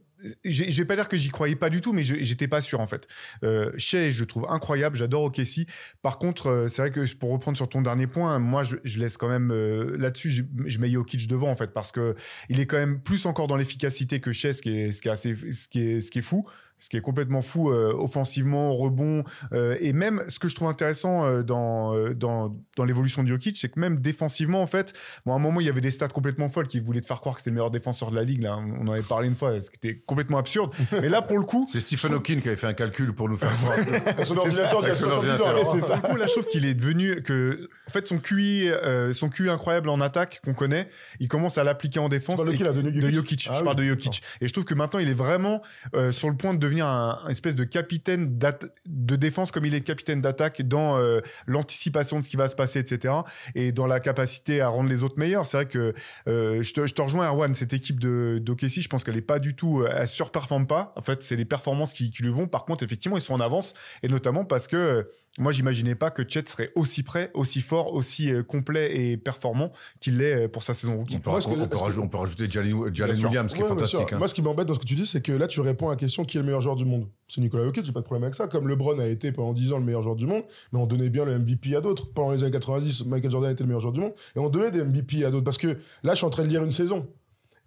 je 0.44 0.76
vais 0.76 0.86
pas 0.86 0.96
dire 0.96 1.08
que 1.08 1.18
j'y 1.18 1.30
croyais 1.30 1.56
pas 1.56 1.70
du 1.70 1.82
tout 1.82 1.94
mais 1.94 2.02
j'étais 2.04 2.48
pas 2.48 2.62
sûr 2.62 2.80
en 2.80 2.88
fait. 2.88 3.08
Euh, 3.44 3.72
je 3.78 4.20
le 4.20 4.26
trouve 4.26 4.48
incroyable 4.50 4.96
j'adore 4.96 5.24
OKC 5.26 5.68
par 6.02 6.18
contre 6.18 6.48
euh, 6.48 6.68
c'est 6.68 6.82
vrai 6.82 6.92
que 6.92 7.14
pour 7.14 7.30
reprendre 7.30 7.58
sur 7.58 7.70
ton 7.70 7.84
dernier 7.84 8.08
point 8.08 8.40
moi 8.40 8.64
je, 8.64 8.78
je 8.84 9.00
laisse 9.00 9.18
quand 9.18 9.30
même 9.30 9.52
euh, 9.52 9.96
là-dessus 10.00 10.32
je, 10.32 10.44
je 10.66 10.80
mets 10.80 10.90
Jokic 10.90 11.28
devant 11.28 11.52
en 11.52 11.56
fait 11.56 11.74
parce 11.74 11.92
que 11.92 12.16
il 12.50 12.60
est 12.60 12.66
quand 12.66 12.78
même 12.78 13.00
plus 13.02 13.28
encore 13.28 13.48
dans 13.48 13.56
l'efficacité 13.56 14.20
que 14.20 14.32
Shea 14.32 14.54
ce 14.54 14.64
qui 14.64 14.76
est 14.76 14.92
ce 14.92 15.02
qui 15.04 15.08
est 15.10 15.12
assez 15.12 15.36
ce 15.36 15.68
qui 15.68 15.82
est 15.82 16.02
ce 16.02 16.10
qui 16.10 16.20
est 16.20 16.24
fou 16.24 16.48
ce 16.80 16.90
qui 16.90 16.98
est 16.98 17.02
complètement 17.02 17.42
fou 17.42 17.70
euh, 17.72 17.94
offensivement, 17.94 18.72
rebond, 18.74 19.24
euh, 19.54 19.76
et 19.80 19.94
même 19.94 20.24
ce 20.28 20.40
que 20.40 20.48
je 20.48 20.56
trouve 20.56 20.68
intéressant 20.70 21.26
euh, 21.26 21.44
dans, 21.44 21.96
euh, 21.96 22.14
dans, 22.14 22.56
dans 22.76 22.84
l'évolution 22.86 23.24
de 23.24 23.28
Jokic, 23.28 23.58
c'est 23.58 23.70
que 23.70 23.80
même 23.80 23.98
défensivement, 24.00 24.62
en 24.62 24.68
fait, 24.68 24.94
bon, 25.26 25.34
à 25.34 25.36
un 25.36 25.40
moment, 25.40 25.60
il 25.60 25.68
y 25.68 25.70
avait 25.70 25.82
des 25.82 25.92
stats 25.92 26.08
complètement 26.08 26.50
folles 26.50 26.68
qui 26.68 26.80
voulaient 26.80 27.02
te 27.02 27.06
faire 27.08 27.20
croire 27.20 27.36
que 27.36 27.42
c'était 27.42 27.52
le 27.52 27.56
meilleur 27.56 27.72
défenseur 27.72 28.12
de 28.12 28.16
la 28.16 28.24
ligue, 28.24 28.44
là, 28.44 28.58
on 28.58 28.88
en 28.88 28.92
avait 28.94 29.02
parlé 29.02 29.28
une 29.28 29.36
fois, 29.36 29.60
ce 29.62 29.70
qui 29.70 29.78
était 29.78 30.00
complètement 30.06 30.38
absurde, 30.38 30.74
mais 30.94 31.10
là, 31.10 31.22
pour 31.22 31.38
le 31.38 31.46
coup, 31.46 31.68
C'est 31.72 31.80
Stephen 31.80 32.14
Hawking 32.14 32.42
qui 32.42 32.48
avait 32.48 32.58
fait 32.58 32.68
un 32.68 32.74
calcul 32.74 33.14
pour 33.14 33.30
nous 33.30 33.38
faire 33.38 33.52
croire. 33.62 33.78
Son 34.26 34.38
ordinateur 34.38 34.82
y 34.82 34.86
a 34.86 34.88
Avec 34.88 34.96
son 34.96 35.10
70 35.10 35.12
ans. 35.12 35.16
ordinateur. 35.18 35.48
alors. 35.48 35.76
c'est 35.76 35.82
ça. 35.82 35.96
Du 35.96 36.02
coup, 36.02 36.16
là, 36.16 36.26
je 36.28 36.32
trouve 36.34 36.46
qu'il 36.46 36.66
est 36.66 36.74
devenu 36.74 37.22
que, 37.22 37.70
en 37.88 37.92
fait, 37.92 38.08
son 38.08 38.18
QI, 38.20 38.70
euh, 38.70 39.14
son 39.14 39.30
QI 39.30 39.50
incroyable 39.50 39.90
en 39.90 40.00
attaque 40.02 40.42
qu'on 40.44 40.54
connaît, 40.54 40.88
il 41.20 41.28
commence 41.28 41.58
à 41.58 41.64
l'appliquer 41.64 42.00
en 42.00 42.10
défense. 42.10 42.44
De 42.44 42.52
qui, 42.52 42.64
là, 42.64 42.72
de 42.72 42.82
Jokic 42.82 43.14
Jokic. 43.14 43.48
Ah 43.50 43.54
je 43.56 43.60
oui. 43.60 43.66
parle 43.66 43.78
de 43.78 43.84
Jokic. 43.84 44.22
Et 44.42 44.48
je 44.48 44.54
trouve 44.54 44.66
que 44.66 44.74
maintenant, 44.74 45.00
il 45.00 45.10
est 45.10 45.14
vraiment 45.14 45.62
euh, 45.96 46.12
sur 46.12 46.30
le 46.30 46.36
point 46.38 46.54
de 46.54 46.60
devenir 46.70 46.88
un, 46.88 47.28
espèce 47.30 47.56
de 47.56 47.64
capitaine 47.64 48.38
de 48.86 49.16
défense 49.16 49.52
comme 49.52 49.66
il 49.66 49.74
est 49.74 49.82
capitaine 49.82 50.22
d'attaque 50.22 50.62
dans 50.62 50.98
euh, 50.98 51.20
l'anticipation 51.48 52.20
de 52.20 52.26
ce 52.26 52.30
qui 52.30 52.38
va 52.38 52.48
se 52.48 52.56
passer, 52.56 52.80
etc. 52.80 53.14
Et 53.56 53.72
dans 53.72 53.88
la 53.88 54.00
capacité 54.00 54.62
à 54.62 54.70
rendre 54.70 54.90
les 54.90 55.04
autres 55.04 55.18
meilleurs. 55.18 55.46
C'est 55.46 55.58
vrai 55.58 55.66
que 55.66 55.94
euh, 56.28 56.62
je, 56.62 56.74
te, 56.74 56.86
je 56.86 56.94
te 56.94 57.02
rejoins, 57.02 57.28
Erwan, 57.28 57.54
cette 57.56 57.74
équipe 57.74 58.00
de 58.00 58.40
d'OKC, 58.42 58.82
je 58.82 58.88
pense 58.88 59.04
qu'elle 59.04 59.18
est 59.18 59.22
pas 59.22 59.40
du 59.40 59.56
tout, 59.56 59.82
euh, 59.82 59.90
elle 59.96 60.08
surperforme 60.08 60.68
pas. 60.68 60.94
En 60.96 61.02
fait, 61.02 61.24
c'est 61.24 61.36
les 61.36 61.46
performances 61.46 61.94
qui, 61.94 62.12
lui 62.20 62.30
vont. 62.30 62.48
Par 62.48 62.66
contre, 62.66 62.84
effectivement, 62.84 63.18
ils 63.18 63.22
sont 63.22 63.34
en 63.34 63.42
avance. 63.42 63.74
Et 64.04 64.08
notamment 64.08 64.46
parce 64.46 64.68
que 64.68 65.10
moi, 65.38 65.52
j'imaginais 65.52 65.96
pas 65.96 66.12
que 66.12 66.24
Chet 66.28 66.44
serait 66.48 66.72
aussi 66.76 67.04
prêt, 67.04 67.32
aussi 67.34 67.62
fort, 67.62 67.94
aussi 67.94 68.32
euh, 68.32 68.44
complet 68.44 68.98
et 69.00 69.16
performant 69.18 69.72
qu'il 70.02 70.18
l'est 70.18 70.46
euh, 70.46 70.48
pour 70.50 70.64
sa 70.64 70.74
saison 70.74 70.98
rookie. 70.98 71.16
On 71.16 71.20
peut, 71.20 71.30
Moi, 71.30 71.40
que- 71.40 71.46
on 71.48 71.54
peut 71.56 71.68
que- 71.68 71.78
rajouter, 71.78 72.04
on 72.04 72.08
peut 72.10 72.18
rajouter 72.18 72.48
Jalen, 72.48 72.94
Jalen. 72.94 73.26
Williams, 73.26 73.54
qui 73.54 73.60
est 73.60 73.64
Ouais, 73.64 73.70
fantastique. 73.70 74.12
hein. 74.14 74.18
Moi, 74.18 74.28
ce 74.28 74.34
qui 74.34 74.42
m'embête 74.42 74.68
dans 74.68 74.74
ce 74.74 74.80
que 74.80 74.86
tu 74.86 74.96
dis, 74.96 75.06
c'est 75.06 75.22
que 75.22 75.32
là, 75.32 75.48
tu 75.48 75.62
réponds 75.62 75.88
à 75.88 75.92
la 75.92 75.96
question 75.96 76.26
qui 76.26 76.38
est 76.38 76.42
le 76.42 76.46
meilleur 76.46 76.62
joueur 76.62 76.76
du 76.76 76.84
monde? 76.86 77.08
C'est 77.28 77.40
Nicolas 77.42 77.64
Jokic, 77.66 77.86
j'ai 77.86 77.92
pas 77.92 78.00
de 78.02 78.06
problème 78.06 78.24
avec 78.24 78.36
ça. 78.36 78.48
Comme 78.48 78.68
LeBron 78.68 78.98
a 79.00 79.06
été 79.08 79.32
pendant 79.32 79.54
10 79.54 79.72
ans 79.72 79.78
le 79.78 79.86
meilleur 79.86 80.02
joueur 80.02 80.16
du 80.16 80.26
monde, 80.26 80.44
mais 80.74 80.80
on 80.80 80.88
donnait 80.88 81.10
bien 81.10 81.26
le 81.26 81.38
MVP 81.40 81.76
à 81.76 81.82
d'autres. 81.82 82.12
Pendant 82.12 82.32
les 82.32 82.42
années 82.44 82.52
90, 82.52 83.06
Michael 83.06 83.32
Jordan 83.32 83.52
était 83.52 83.64
le 83.64 83.68
meilleur 83.68 83.82
joueur 83.82 83.94
du 83.94 84.00
monde, 84.02 84.14
et 84.36 84.40
on 84.40 84.50
donnait 84.50 84.72
des 84.72 84.84
MVP 84.84 85.24
à 85.26 85.32
d'autres. 85.32 85.44
Parce 85.46 85.58
que 85.60 85.78
là, 86.04 86.14
je 86.14 86.16
suis 86.16 86.26
en 86.26 86.32
train 86.32 86.44
de 86.44 86.50
lire 86.50 86.64
une 86.64 86.72
saison. 86.72 87.08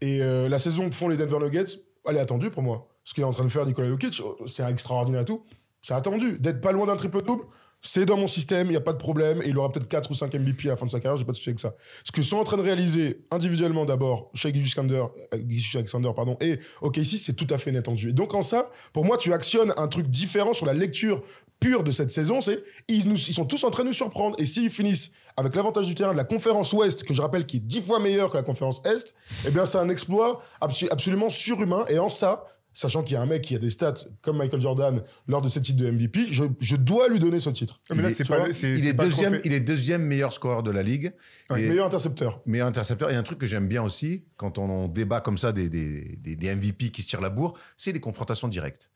Et 0.00 0.20
euh, 0.20 0.48
la 0.48 0.58
saison 0.58 0.88
que 0.90 0.94
font 0.94 1.08
les 1.08 1.16
Denver 1.16 1.38
Nuggets, 1.38 1.78
elle 2.06 2.16
est 2.16 2.20
attendue 2.20 2.50
pour 2.50 2.62
moi. 2.64 2.88
Ce 3.04 3.14
qu'il 3.14 3.22
est 3.22 3.26
en 3.26 3.32
train 3.32 3.44
de 3.44 3.48
faire 3.48 3.64
Nicolas 3.66 3.88
Jokic, 3.88 4.20
oh, 4.24 4.36
c'est 4.46 4.68
extraordinaire 4.68 5.22
et 5.22 5.24
tout. 5.24 5.44
C'est 5.82 5.94
attendu. 5.94 6.38
D'être 6.38 6.60
pas 6.60 6.72
loin 6.72 6.86
d'un 6.86 6.96
triple-double, 6.96 7.44
c'est 7.84 8.06
dans 8.06 8.16
mon 8.16 8.28
système, 8.28 8.68
il 8.68 8.70
n'y 8.70 8.76
a 8.76 8.80
pas 8.80 8.92
de 8.92 8.98
problème. 8.98 9.42
Et 9.42 9.48
il 9.48 9.58
aura 9.58 9.70
peut-être 9.70 9.88
4 9.88 10.10
ou 10.10 10.14
5 10.14 10.32
MVP 10.34 10.68
à 10.68 10.72
la 10.72 10.76
fin 10.76 10.86
de 10.86 10.90
sa 10.90 11.00
carrière, 11.00 11.18
j'ai 11.18 11.24
pas 11.24 11.32
de 11.32 11.36
souci 11.36 11.50
avec 11.50 11.58
ça. 11.58 11.74
Ce 12.04 12.12
que 12.12 12.22
sont 12.22 12.36
en 12.36 12.44
train 12.44 12.56
de 12.56 12.62
réaliser 12.62 13.24
individuellement 13.32 13.84
d'abord 13.84 14.30
Shai 14.34 14.54
Gilgeous-Alexander 14.54 15.04
euh, 15.34 15.38
Gilgeous-Alexander, 15.48 16.10
pardon, 16.14 16.36
et 16.40 16.58
OKC, 16.80 17.18
c'est 17.18 17.34
tout 17.34 17.48
à 17.50 17.58
fait 17.58 17.70
inattendu. 17.70 18.10
Et 18.10 18.12
donc 18.12 18.34
en 18.34 18.42
ça, 18.42 18.70
pour 18.92 19.04
moi, 19.04 19.16
tu 19.16 19.32
actionnes 19.32 19.74
un 19.76 19.88
truc 19.88 20.08
différent 20.08 20.52
sur 20.52 20.64
la 20.64 20.74
lecture 20.74 21.22
pure 21.58 21.82
de 21.82 21.90
cette 21.90 22.10
saison, 22.10 22.40
c'est 22.40 22.62
ils, 22.88 23.08
nous, 23.08 23.16
ils 23.16 23.34
sont 23.34 23.44
tous 23.44 23.62
en 23.64 23.70
train 23.70 23.82
de 23.82 23.88
nous 23.88 23.94
surprendre. 23.94 24.36
Et 24.38 24.46
s'ils 24.46 24.70
finissent 24.70 25.10
avec 25.36 25.54
l'avantage 25.54 25.86
du 25.86 25.94
terrain 25.94 26.12
de 26.12 26.16
la 26.16 26.24
conférence 26.24 26.72
Ouest, 26.72 27.04
que 27.04 27.14
je 27.14 27.22
rappelle 27.22 27.46
qui 27.46 27.58
est 27.58 27.60
10 27.60 27.82
fois 27.82 28.00
meilleure 28.00 28.30
que 28.30 28.36
la 28.36 28.42
conférence 28.42 28.82
Est, 28.84 29.14
eh 29.46 29.50
bien 29.50 29.64
c'est 29.64 29.78
un 29.78 29.88
exploit 29.88 30.40
absolument 30.60 31.30
surhumain. 31.30 31.84
Et 31.88 31.98
en 31.98 32.08
ça, 32.08 32.44
sachant 32.72 33.02
qu'il 33.02 33.14
y 33.14 33.16
a 33.16 33.20
un 33.22 33.26
mec 33.26 33.42
qui 33.42 33.54
a 33.54 33.58
des 33.58 33.70
stats 33.70 33.94
comme 34.20 34.38
Michael 34.38 34.60
Jordan 34.60 35.02
lors 35.28 35.42
de 35.42 35.48
ce 35.48 35.58
titre 35.58 35.78
de 35.82 35.90
MVP, 35.90 36.26
je, 36.30 36.44
je 36.60 36.76
dois 36.76 37.08
lui 37.08 37.18
donner 37.18 37.40
ce 37.40 37.50
titre. 37.50 37.80
Mais 37.90 37.96
Il 37.98 38.04
est- 38.06 38.12
c'est 38.12 38.24
tu 38.24 38.30
pas 38.30 38.38
vois, 38.38 38.46
le- 38.48 38.52
c'est- 38.52 38.72
il, 38.74 38.80
c'est 38.82 38.88
est 38.88 38.94
pas 38.94 39.04
le 39.04 39.10
deuxième, 39.10 39.32
trophée. 39.32 39.48
il 39.48 39.52
est 39.52 39.60
deuxième 39.60 40.02
meilleur 40.02 40.32
scoreur 40.32 40.62
de 40.62 40.70
la 40.70 40.82
ligue. 40.82 41.12
Et- 41.50 41.68
Meilleur 41.68 41.86
intercepteur. 41.86 42.40
meilleur 42.46 42.66
intercepteur. 42.68 43.10
Et 43.10 43.14
un 43.16 43.22
truc 43.22 43.38
que 43.38 43.46
j'aime 43.46 43.68
bien 43.68 43.82
aussi, 43.82 44.24
quand 44.36 44.58
on 44.58 44.88
débat 44.88 45.20
comme 45.20 45.38
ça 45.38 45.52
des, 45.52 45.68
des, 45.68 46.16
des- 46.18 46.36
des 46.36 46.48
MVP 46.54 46.90
qui 46.90 47.02
se 47.02 47.08
tirent 47.08 47.20
la 47.20 47.30
bourre, 47.30 47.56
c'est 47.76 47.92
les 47.92 48.00
confrontations 48.00 48.48
directes. 48.48 48.90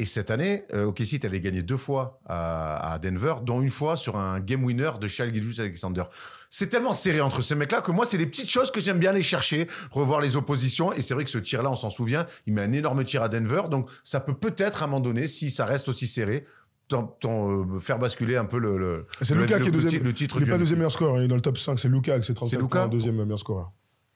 Et 0.00 0.06
cette 0.06 0.30
année, 0.30 0.64
euh, 0.72 0.86
OKC 0.86 1.12
est 1.14 1.24
allé 1.26 1.40
gagner 1.40 1.62
deux 1.62 1.76
fois 1.76 2.20
à, 2.26 2.94
à 2.94 2.98
Denver, 2.98 3.34
dont 3.42 3.60
une 3.60 3.68
fois 3.68 3.96
sur 3.96 4.16
un 4.16 4.40
game 4.40 4.64
winner 4.64 4.92
de 4.98 5.06
Shai 5.08 5.30
Gilgeous-Alexander. 5.32 6.04
C'est 6.48 6.68
tellement 6.68 6.94
serré 6.94 7.20
entre 7.20 7.42
ces 7.42 7.54
mecs-là 7.54 7.82
que 7.82 7.90
moi, 7.92 8.06
c'est 8.06 8.16
des 8.16 8.26
petites 8.26 8.48
choses 8.48 8.70
que 8.70 8.80
j'aime 8.80 8.98
bien 8.98 9.10
aller 9.10 9.22
chercher, 9.22 9.66
revoir 9.90 10.20
les 10.22 10.36
oppositions. 10.36 10.92
Et 10.94 11.02
c'est 11.02 11.12
vrai 11.12 11.24
que 11.24 11.30
ce 11.30 11.36
tir-là, 11.38 11.70
on 11.70 11.74
s'en 11.74 11.90
souvient, 11.90 12.24
il 12.46 12.54
met 12.54 12.62
un 12.62 12.72
énorme 12.72 13.04
tir 13.04 13.22
à 13.22 13.28
Denver. 13.28 13.62
Donc, 13.70 13.90
ça 14.04 14.20
peut 14.20 14.32
peut-être, 14.34 14.82
à 14.82 14.86
un 14.86 14.88
moment 14.88 15.00
donné, 15.00 15.26
si 15.26 15.50
ça 15.50 15.66
reste 15.66 15.88
aussi 15.90 16.06
serré, 16.06 16.46
t'en- 16.88 17.04
t'en, 17.06 17.50
euh, 17.50 17.78
faire 17.78 17.98
basculer 17.98 18.36
un 18.36 18.46
peu 18.46 18.58
le, 18.58 18.78
le, 18.78 19.06
C'est 19.20 19.34
Lucas 19.34 19.58
le- 19.58 19.62
qui 19.64 19.68
est 19.68 19.72
deuxième. 19.72 20.02
le 20.02 20.14
titre 20.14 20.36
il 20.38 20.44
n'est 20.46 20.50
pas 20.50 20.56
deuxième 20.58 20.78
meilleur 20.78 20.92
scoreur, 20.92 21.18
il 21.18 21.24
est 21.24 21.28
dans 21.28 21.36
le 21.36 21.42
top 21.42 21.58
5, 21.58 21.78
c'est 21.78 21.88
Lucas 21.88 22.12
avec 22.12 22.24
ses 22.24 22.32
34 22.32 22.50
C'est 22.58 22.62
Luka 22.62 22.78
points, 22.80 22.88
deuxième 22.88 23.16
meilleur 23.22 23.38
scoreur. 23.38 23.70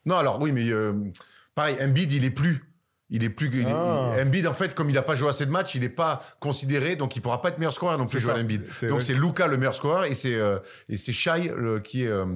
Non, 0.07 0.16
alors 0.16 0.41
oui, 0.41 0.51
mais 0.51 0.68
euh, 0.70 0.93
pareil, 1.55 1.76
Embiid, 1.80 2.11
il 2.11 2.24
est 2.24 2.30
plus. 2.30 2.64
Il 3.15 3.23
est 3.25 3.31
plus. 3.31 3.62
est- 3.62 3.67
Ah. 3.71 4.15
Embiid, 4.21 4.47
en 4.47 4.53
fait, 4.53 4.75
comme 4.75 4.91
il 4.91 4.95
n'a 4.95 5.03
pas 5.03 5.15
joué 5.15 5.29
assez 5.29 5.47
de 5.47 5.51
matchs, 5.51 5.75
il 5.77 5.83
n'est 5.83 5.89
pas 5.89 6.21
considéré, 6.41 6.97
donc 6.97 7.15
il 7.17 7.21
pourra 7.21 7.41
pas 7.41 7.51
être 7.51 7.59
meilleur 7.59 7.73
scoreur 7.73 7.97
non 7.99 8.07
plus, 8.07 8.19
Joel. 8.21 8.43
Embiid. 8.43 8.62
Donc 8.89 9.03
c'est 9.03 9.15
Luca 9.15 9.47
le 9.47 9.57
meilleur 9.57 9.75
scoreur 9.75 10.05
et 10.05 10.15
c'est 10.15 10.35
euh, 10.35 10.59
et 10.89 10.97
c'est 10.97 11.12
Shai 11.12 11.53
le- 11.57 11.79
qui 11.81 12.03
est 12.05 12.09
euh, 12.09 12.27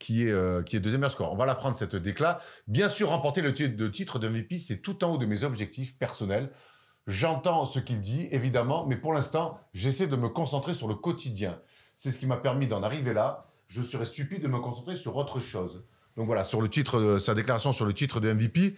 qui 0.00 0.24
est 0.26 0.30
euh, 0.32 0.62
qui 0.62 0.76
est 0.76 0.80
deuxième 0.80 1.00
meilleur 1.00 1.12
scoreur. 1.12 1.32
On 1.32 1.36
va 1.36 1.46
la 1.46 1.54
prendre 1.54 1.76
cette 1.76 1.94
déclat. 1.96 2.38
Bien 2.66 2.88
sûr, 2.88 3.08
remporter 3.10 3.42
le 3.42 3.52
titre 3.54 3.76
de 3.76 3.88
titre 3.88 4.18
de 4.18 4.28
MVP, 4.28 4.58
c'est 4.58 4.78
tout 4.78 5.04
en 5.04 5.12
haut 5.12 5.18
de 5.18 5.26
mes 5.26 5.44
objectifs 5.44 5.96
personnels. 5.98 6.50
J'entends 7.06 7.64
ce 7.64 7.78
qu'il 7.78 8.00
dit, 8.00 8.28
évidemment, 8.32 8.84
mais 8.86 8.96
pour 8.96 9.12
l'instant, 9.14 9.58
j'essaie 9.72 10.06
de 10.08 10.16
me 10.16 10.28
concentrer 10.28 10.74
sur 10.74 10.88
le 10.88 10.94
quotidien. 10.94 11.58
C'est 11.96 12.12
ce 12.12 12.18
qui 12.18 12.26
m'a 12.26 12.36
permis 12.36 12.66
d'en 12.66 12.82
arriver 12.82 13.14
là. 13.14 13.44
Je 13.68 13.82
serais 13.82 14.04
stupide 14.04 14.42
de 14.42 14.48
me 14.48 14.58
concentrer 14.58 14.94
sur 14.94 15.16
autre 15.16 15.40
chose. 15.40 15.84
Donc 16.16 16.26
voilà, 16.26 16.44
sur 16.44 16.60
le 16.60 16.68
titre, 16.68 17.00
de- 17.00 17.18
sa 17.18 17.34
déclaration 17.34 17.72
sur 17.72 17.84
le 17.86 17.94
titre 17.94 18.20
de 18.20 18.28
MVP, 18.32 18.74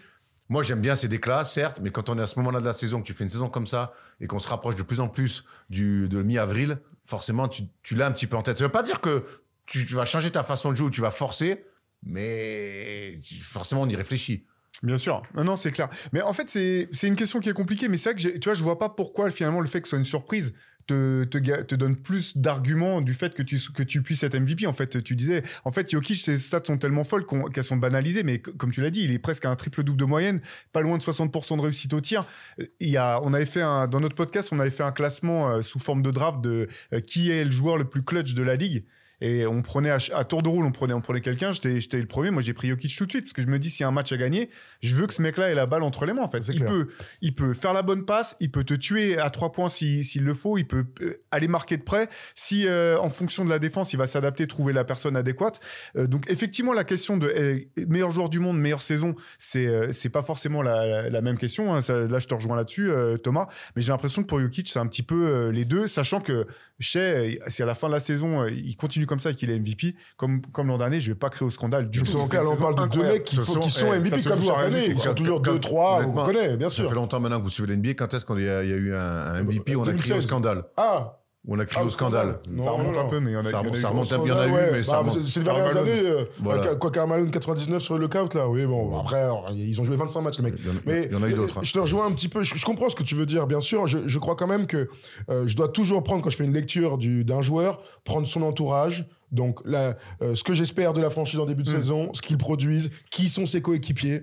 moi 0.51 0.65
j'aime 0.65 0.81
bien 0.81 0.97
ces 0.97 1.09
déclats, 1.09 1.45
certes, 1.45 1.81
mais 1.81 1.91
quand 1.91 2.11
on 2.11 2.19
est 2.19 2.23
à 2.23 2.27
ce 2.27 2.39
moment-là 2.41 2.61
de 2.61 2.67
la 2.67 2.73
saison, 2.73 3.01
que 3.01 3.07
tu 3.07 3.15
fais 3.15 3.23
une 3.25 3.31
saison 3.31 3.49
comme 3.49 3.69
ça 3.69 3.95
et 4.21 4.27
qu'on 4.27 4.41
se 4.41 4.49
rapproche 4.49 4.75
de 4.75 4.83
plus 4.83 4.99
en 4.99 5.09
plus 5.09 5.45
du, 5.71 6.09
de 6.09 6.23
mi-avril, 6.23 6.79
forcément, 7.07 7.49
tu, 7.49 7.63
tu 7.85 7.95
l'as 7.95 8.07
un 8.07 8.13
petit 8.13 8.27
peu 8.27 8.37
en 8.37 8.43
tête. 8.43 8.59
Ça 8.59 8.65
veut 8.65 8.71
pas 8.71 8.83
dire 8.83 9.01
que 9.01 9.25
tu, 9.65 9.85
vas 9.95 10.05
changer 10.05 10.33
ta 10.33 10.43
façon 10.43 10.73
de 10.73 10.77
jouer 10.77 10.89
ou 10.89 10.91
tu 10.91 11.01
vas 11.01 11.13
forcer, 11.13 11.65
mais 12.03 13.17
forcément, 13.43 13.83
on 13.83 13.89
y 13.89 13.95
réfléchit. 13.95 14.45
Bien 14.83 14.97
sûr. 14.97 15.23
Non, 15.37 15.45
non, 15.45 15.57
c'est 15.57 15.71
clair. 15.71 15.89
Mais 16.13 16.21
en 16.21 16.33
fait, 16.33 16.49
c'est 16.51 17.07
une 17.07 17.15
question 17.15 17.39
qui 17.39 17.49
est 17.49 17.55
compliquée. 17.55 17.87
Mais 17.89 17.97
c'est 17.97 18.13
vrai 18.13 18.21
que, 18.21 18.39
tu 18.39 18.49
vois, 18.49 18.55
je 18.55 18.65
vois 18.65 18.79
pas 18.79 18.89
pourquoi 18.89 19.31
finalement 19.31 19.61
le 19.61 19.69
fait 19.69 19.81
que 19.81 19.87
ce 19.87 19.91
soit 19.91 19.99
une 19.99 20.05
surprise 20.05 20.55
te, 20.93 21.63
te, 21.63 21.75
donne 21.75 21.97
plus 21.97 22.37
d'arguments 22.37 23.01
du 23.01 23.15
fait 23.15 23.35
que 23.35 23.43
tu, 23.43 23.59
que 23.75 23.83
tu 23.83 24.03
puisses 24.03 24.23
être 24.23 24.39
MVP. 24.39 24.67
En 24.67 24.73
fait, 24.73 25.03
tu 25.03 25.17
disais, 25.17 25.43
en 25.65 25.71
fait, 25.71 25.91
Jokic, 25.91 26.19
ses 26.19 26.39
stats 26.39 26.63
sont 26.65 26.79
tellement 26.79 27.05
folles 27.05 27.25
qu'elles 27.53 27.65
sont 27.65 27.77
banalisées. 27.77 28.23
Mais 28.23 28.39
comme 28.39 28.71
tu 28.71 28.81
l'as 28.81 28.91
dit, 28.91 29.05
il 29.05 29.13
est 29.13 29.19
presque 29.19 29.45
à 29.45 29.51
un 29.51 29.57
triple-double 29.57 29.99
de 29.99 30.05
moyenne, 30.05 30.41
pas 30.73 30.81
loin 30.81 30.99
de 30.99 31.03
60% 31.03 31.57
de 31.57 31.63
réussite 31.63 31.95
au 31.95 32.01
tir. 32.01 32.27
Euh, 32.61 32.65
Il 32.81 32.91
y 32.91 32.97
a, 32.97 33.21
on 33.23 33.33
avait 33.33 33.47
fait 33.47 33.61
dans 33.61 34.01
notre 34.01 34.17
podcast, 34.17 34.51
on 34.53 34.61
avait 34.61 34.71
fait 34.71 34.83
un 34.83 34.93
classement 34.93 35.51
euh, 35.51 35.61
sous 35.61 35.79
forme 35.79 36.03
de 36.03 36.11
draft 36.11 36.41
de 36.41 36.69
euh, 36.93 37.01
qui 37.01 37.31
est 37.31 37.45
le 37.45 37.51
joueur 37.51 37.79
le 37.79 37.85
plus 37.85 38.03
clutch 38.03 38.35
de 38.35 38.43
la 38.43 38.57
ligue. 38.57 38.85
Et 39.21 39.47
on 39.47 39.63
prenait 39.63 39.91
à, 39.91 39.99
tour 40.25 40.43
de 40.43 40.49
rôle, 40.49 40.65
on 40.65 40.73
prenait, 40.73 40.95
on 40.95 41.01
prenait 41.01 41.21
quelqu'un. 41.21 41.53
J'étais, 41.53 41.99
le 41.99 42.07
premier. 42.07 42.31
Moi, 42.31 42.43
j'ai 42.43 42.55
pris 42.55 42.69
Jokic 42.69 42.97
tout 42.97 43.07
de 43.07 43.11
suite 43.11 43.25
parce 43.25 43.33
que 43.33 43.43
je 43.43 43.49
me 43.49 43.59
dis, 43.59 43.69
s'il 43.71 43.83
y 43.83 43.85
a 43.85 43.89
un 43.89 43.93
match 43.93 44.13
à 44.13 44.17
gagner, 44.17 44.49
je 44.83 44.95
veux 44.95 45.07
que 45.07 45.13
ce 45.13 45.21
mec-là 45.23 45.51
ait 45.51 45.55
la 45.55 45.67
balle 45.67 45.83
entre 45.83 46.07
les 46.07 46.13
mains. 46.13 46.23
En 46.23 46.29
fait, 46.29 46.41
il 46.49 46.57
clair. 46.57 46.69
peut, 46.69 46.89
il 47.21 47.35
peut 47.35 47.53
faire 47.55 47.73
la 47.73 47.83
bonne 47.83 48.05
passe, 48.05 48.37
il 48.41 48.51
peut 48.51 48.65
te 48.65 48.75
tuer 48.75 49.19
à 49.19 49.29
trois 49.31 49.53
points 49.53 49.69
si- 49.69 50.05
s'il 50.05 50.25
le 50.25 50.33
faut, 50.35 50.57
il 50.59 50.67
peut 50.67 50.87
euh, 51.03 51.23
aller 51.31 51.49
marquer 51.49 51.77
de 51.77 51.83
près. 51.83 52.09
Si, 52.35 52.67
euh, 52.67 52.99
en 52.99 53.11
fonction 53.11 53.45
de 53.45 53.51
la 53.51 53.59
défense, 53.59 53.93
il 53.93 53.97
va 53.99 54.07
s'adapter, 54.07 54.47
trouver 54.47 54.73
la 54.73 54.85
personne 54.85 55.17
adéquate. 55.17 55.61
Euh, 55.97 56.07
donc, 56.07 56.31
effectivement, 56.31 56.73
la 56.73 56.85
question 56.85 57.17
de 57.17 57.31
eh, 57.37 57.85
meilleur 57.87 58.11
joueur 58.13 58.31
du 58.31 58.39
monde, 58.41 58.59
meilleure 58.59 58.83
saison, 58.83 59.15
c'est, 59.39 59.93
c'est 59.93 60.09
pas 60.09 60.23
forcément 60.23 60.63
la, 60.63 60.87
la- 60.87 61.11
la 61.11 61.21
même 61.21 61.37
question. 61.39 61.75
hein. 61.75 61.83
Ça- 61.83 62.07
là, 62.07 62.19
je 62.19 62.27
te 62.27 62.35
rejoins 62.35 62.57
là-dessus, 62.57 62.91
Thomas. 63.23 63.49
Mais 63.77 63.83
j'ai 63.83 63.93
l'impression 63.93 64.23
que 64.23 64.27
pour 64.29 64.41
Jokic, 64.41 64.69
c'est 64.69 64.79
un 64.79 64.87
petit 64.87 65.03
peu 65.03 65.49
les 65.51 65.65
deux, 65.65 65.87
sachant 65.89 66.21
que 66.21 66.47
Shea, 66.81 67.39
si 67.49 67.63
à 67.63 67.67
la 67.67 67.75
fin 67.75 67.89
de 67.89 67.93
la 67.93 68.01
saison, 68.01 68.41
euh, 68.43 68.51
il 68.51 68.75
continue 68.77 69.07
comme 69.07 69.21
ça 69.21 69.31
et 69.31 69.35
qu'il 69.35 69.51
est 69.51 69.59
MVP, 69.59 69.95
comme, 70.17 70.41
comme 70.53 70.69
l'an 70.69 70.79
dernier, 70.79 70.99
je 70.99 71.13
vais 71.13 71.19
pas 71.19 71.29
créer 71.29 71.47
au 71.47 71.51
scandale 71.51 71.91
du 71.91 72.03
tout. 72.03 72.17
on 72.17 72.27
parle 72.27 72.75
de 72.75 72.87
deux 72.97 73.03
mecs 73.05 73.25
qui, 73.25 73.37
faut- 73.37 73.43
sont- 73.55 73.59
qui 73.61 73.71
sont 73.71 73.93
eh, 73.93 74.01
MVP 74.01 74.23
comme 74.23 74.43
chaque 74.43 74.57
année. 74.59 74.87
Ils 74.89 74.99
sont 74.99 75.15
toujours 75.15 75.43
quand- 75.43 75.53
2-3, 75.53 76.03
on 76.07 76.13
connaît, 76.25 76.57
bien 76.57 76.69
Ça 76.71 76.77
fait 76.83 76.89
sûr. 76.89 76.95
longtemps 76.95 77.21
maintenant 77.21 77.39
que 77.39 77.45
vous 77.45 77.51
suivez 77.51 77.75
l'NBA. 77.75 77.95
Quand 77.95 78.13
est-ce 78.15 78.25
qu'il 78.25 78.41
y, 78.41 78.49
a 78.49 78.65
il 78.65 78.71
y 78.71 78.73
a 78.73 78.77
eu 78.77 78.95
un, 78.95 78.99
un 78.99 79.43
MVP 79.43 79.77
où 79.77 79.81
on 79.81 79.83
a 79.85 79.93
crié 79.93 80.15
au 80.15 80.17
2016. 80.17 80.27
scandale 80.27 80.65
Ah, 80.77 81.20
on 81.49 81.59
a 81.59 81.65
crié 81.65 81.81
Ah, 81.83 81.87
au 81.87 81.89
scandale. 81.89 82.39
Ça 82.59 82.71
remonte 82.71 82.95
non, 82.95 83.01
un 83.01 83.09
peu, 83.09 83.19
mais 83.21 83.31
il 83.31 83.35
y 83.35 83.37
en 83.37 83.41
a, 83.41 83.45
Ça 83.45 83.49
y 83.49 83.53
ça 83.53 83.59
remonte 83.89 84.09
d'autres. 84.11 84.15
un 84.15 84.19
peu, 84.19 84.27
il 84.27 84.29
y 84.29 84.33
en 84.33 84.39
a 84.41 84.47
eu, 84.47 84.53
Ouais, 84.53 84.69
mais 84.73 84.83
ça 84.83 84.93
bah, 84.93 84.99
remonte. 84.99 85.23
c'est- 85.27 85.39
les 85.39 85.45
dernières 85.45 85.77
années. 85.77 85.91
euh, 86.05 86.25
Voilà. 86.39 86.75
Quoi, 86.77 86.91
Karl 86.91 87.09
Malone 87.09 87.31
99 87.31 87.83
sur 87.83 87.95
le 87.97 88.01
lookout, 88.03 88.35
là. 88.35 88.49
Oui, 88.49 88.67
bon, 88.67 88.99
après, 88.99 89.27
ils 89.55 89.81
ont 89.81 89.85
joué 89.85 89.97
25 89.97 90.21
matchs, 90.21 90.39
les 90.39 90.45
mecs. 90.45 90.55
Il 90.59 90.67
y 90.67 90.69
en 90.69 90.73
a- 90.73 90.81
Mais 90.87 91.07
il 91.07 91.13
y 91.13 91.17
en 91.17 91.23
a 91.23 91.29
eu 91.29 91.33
d'autres, 91.35 91.59
hein. 91.59 91.63
Je 91.65 91.73
te 91.73 91.79
rejoins 91.79 92.07
un 92.07 92.13
petit 92.13 92.29
peu. 92.29 92.43
Je, 92.43 92.55
je 92.55 92.65
comprends 92.65 92.89
ce 92.91 92.95
que 92.97 93.03
tu 93.03 93.15
veux 93.15 93.27
dire, 93.27 93.47
bien 93.47 93.61
sûr. 93.61 93.87
Je, 93.87 94.07
je 94.07 94.19
crois 94.19 94.37
quand 94.37 94.47
même 94.47 94.67
que 94.67 94.89
euh, 95.31 95.47
je 95.47 95.57
dois 95.57 95.69
toujours 95.69 96.03
prendre, 96.03 96.23
quand 96.23 96.31
je 96.31 96.37
fais 96.37 96.45
une 96.45 96.53
lecture 96.53 96.99
du- 96.99 97.25
d'un 97.25 97.41
joueur, 97.41 97.81
prendre 98.05 98.27
son 98.27 98.43
entourage. 98.43 99.07
Donc, 99.33 99.61
là, 99.65 99.95
euh, 100.23 100.35
ce 100.35 100.45
que 100.45 100.53
j'espère 100.55 100.93
de 100.93 101.01
la 101.01 101.09
franchise 101.09 101.39
en 101.41 101.47
début 101.47 101.63
de 101.63 101.71
Hmm. 101.71 101.77
saison, 101.77 102.11
ce 102.13 102.21
qu'ils 102.21 102.37
produisent, 102.39 102.91
qui 103.11 103.29
sont 103.29 103.47
ses 103.47 103.63
coéquipiers, 103.63 104.23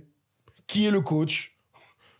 qui 0.67 0.85
est 0.85 0.91
le 0.91 1.01
coach. 1.01 1.56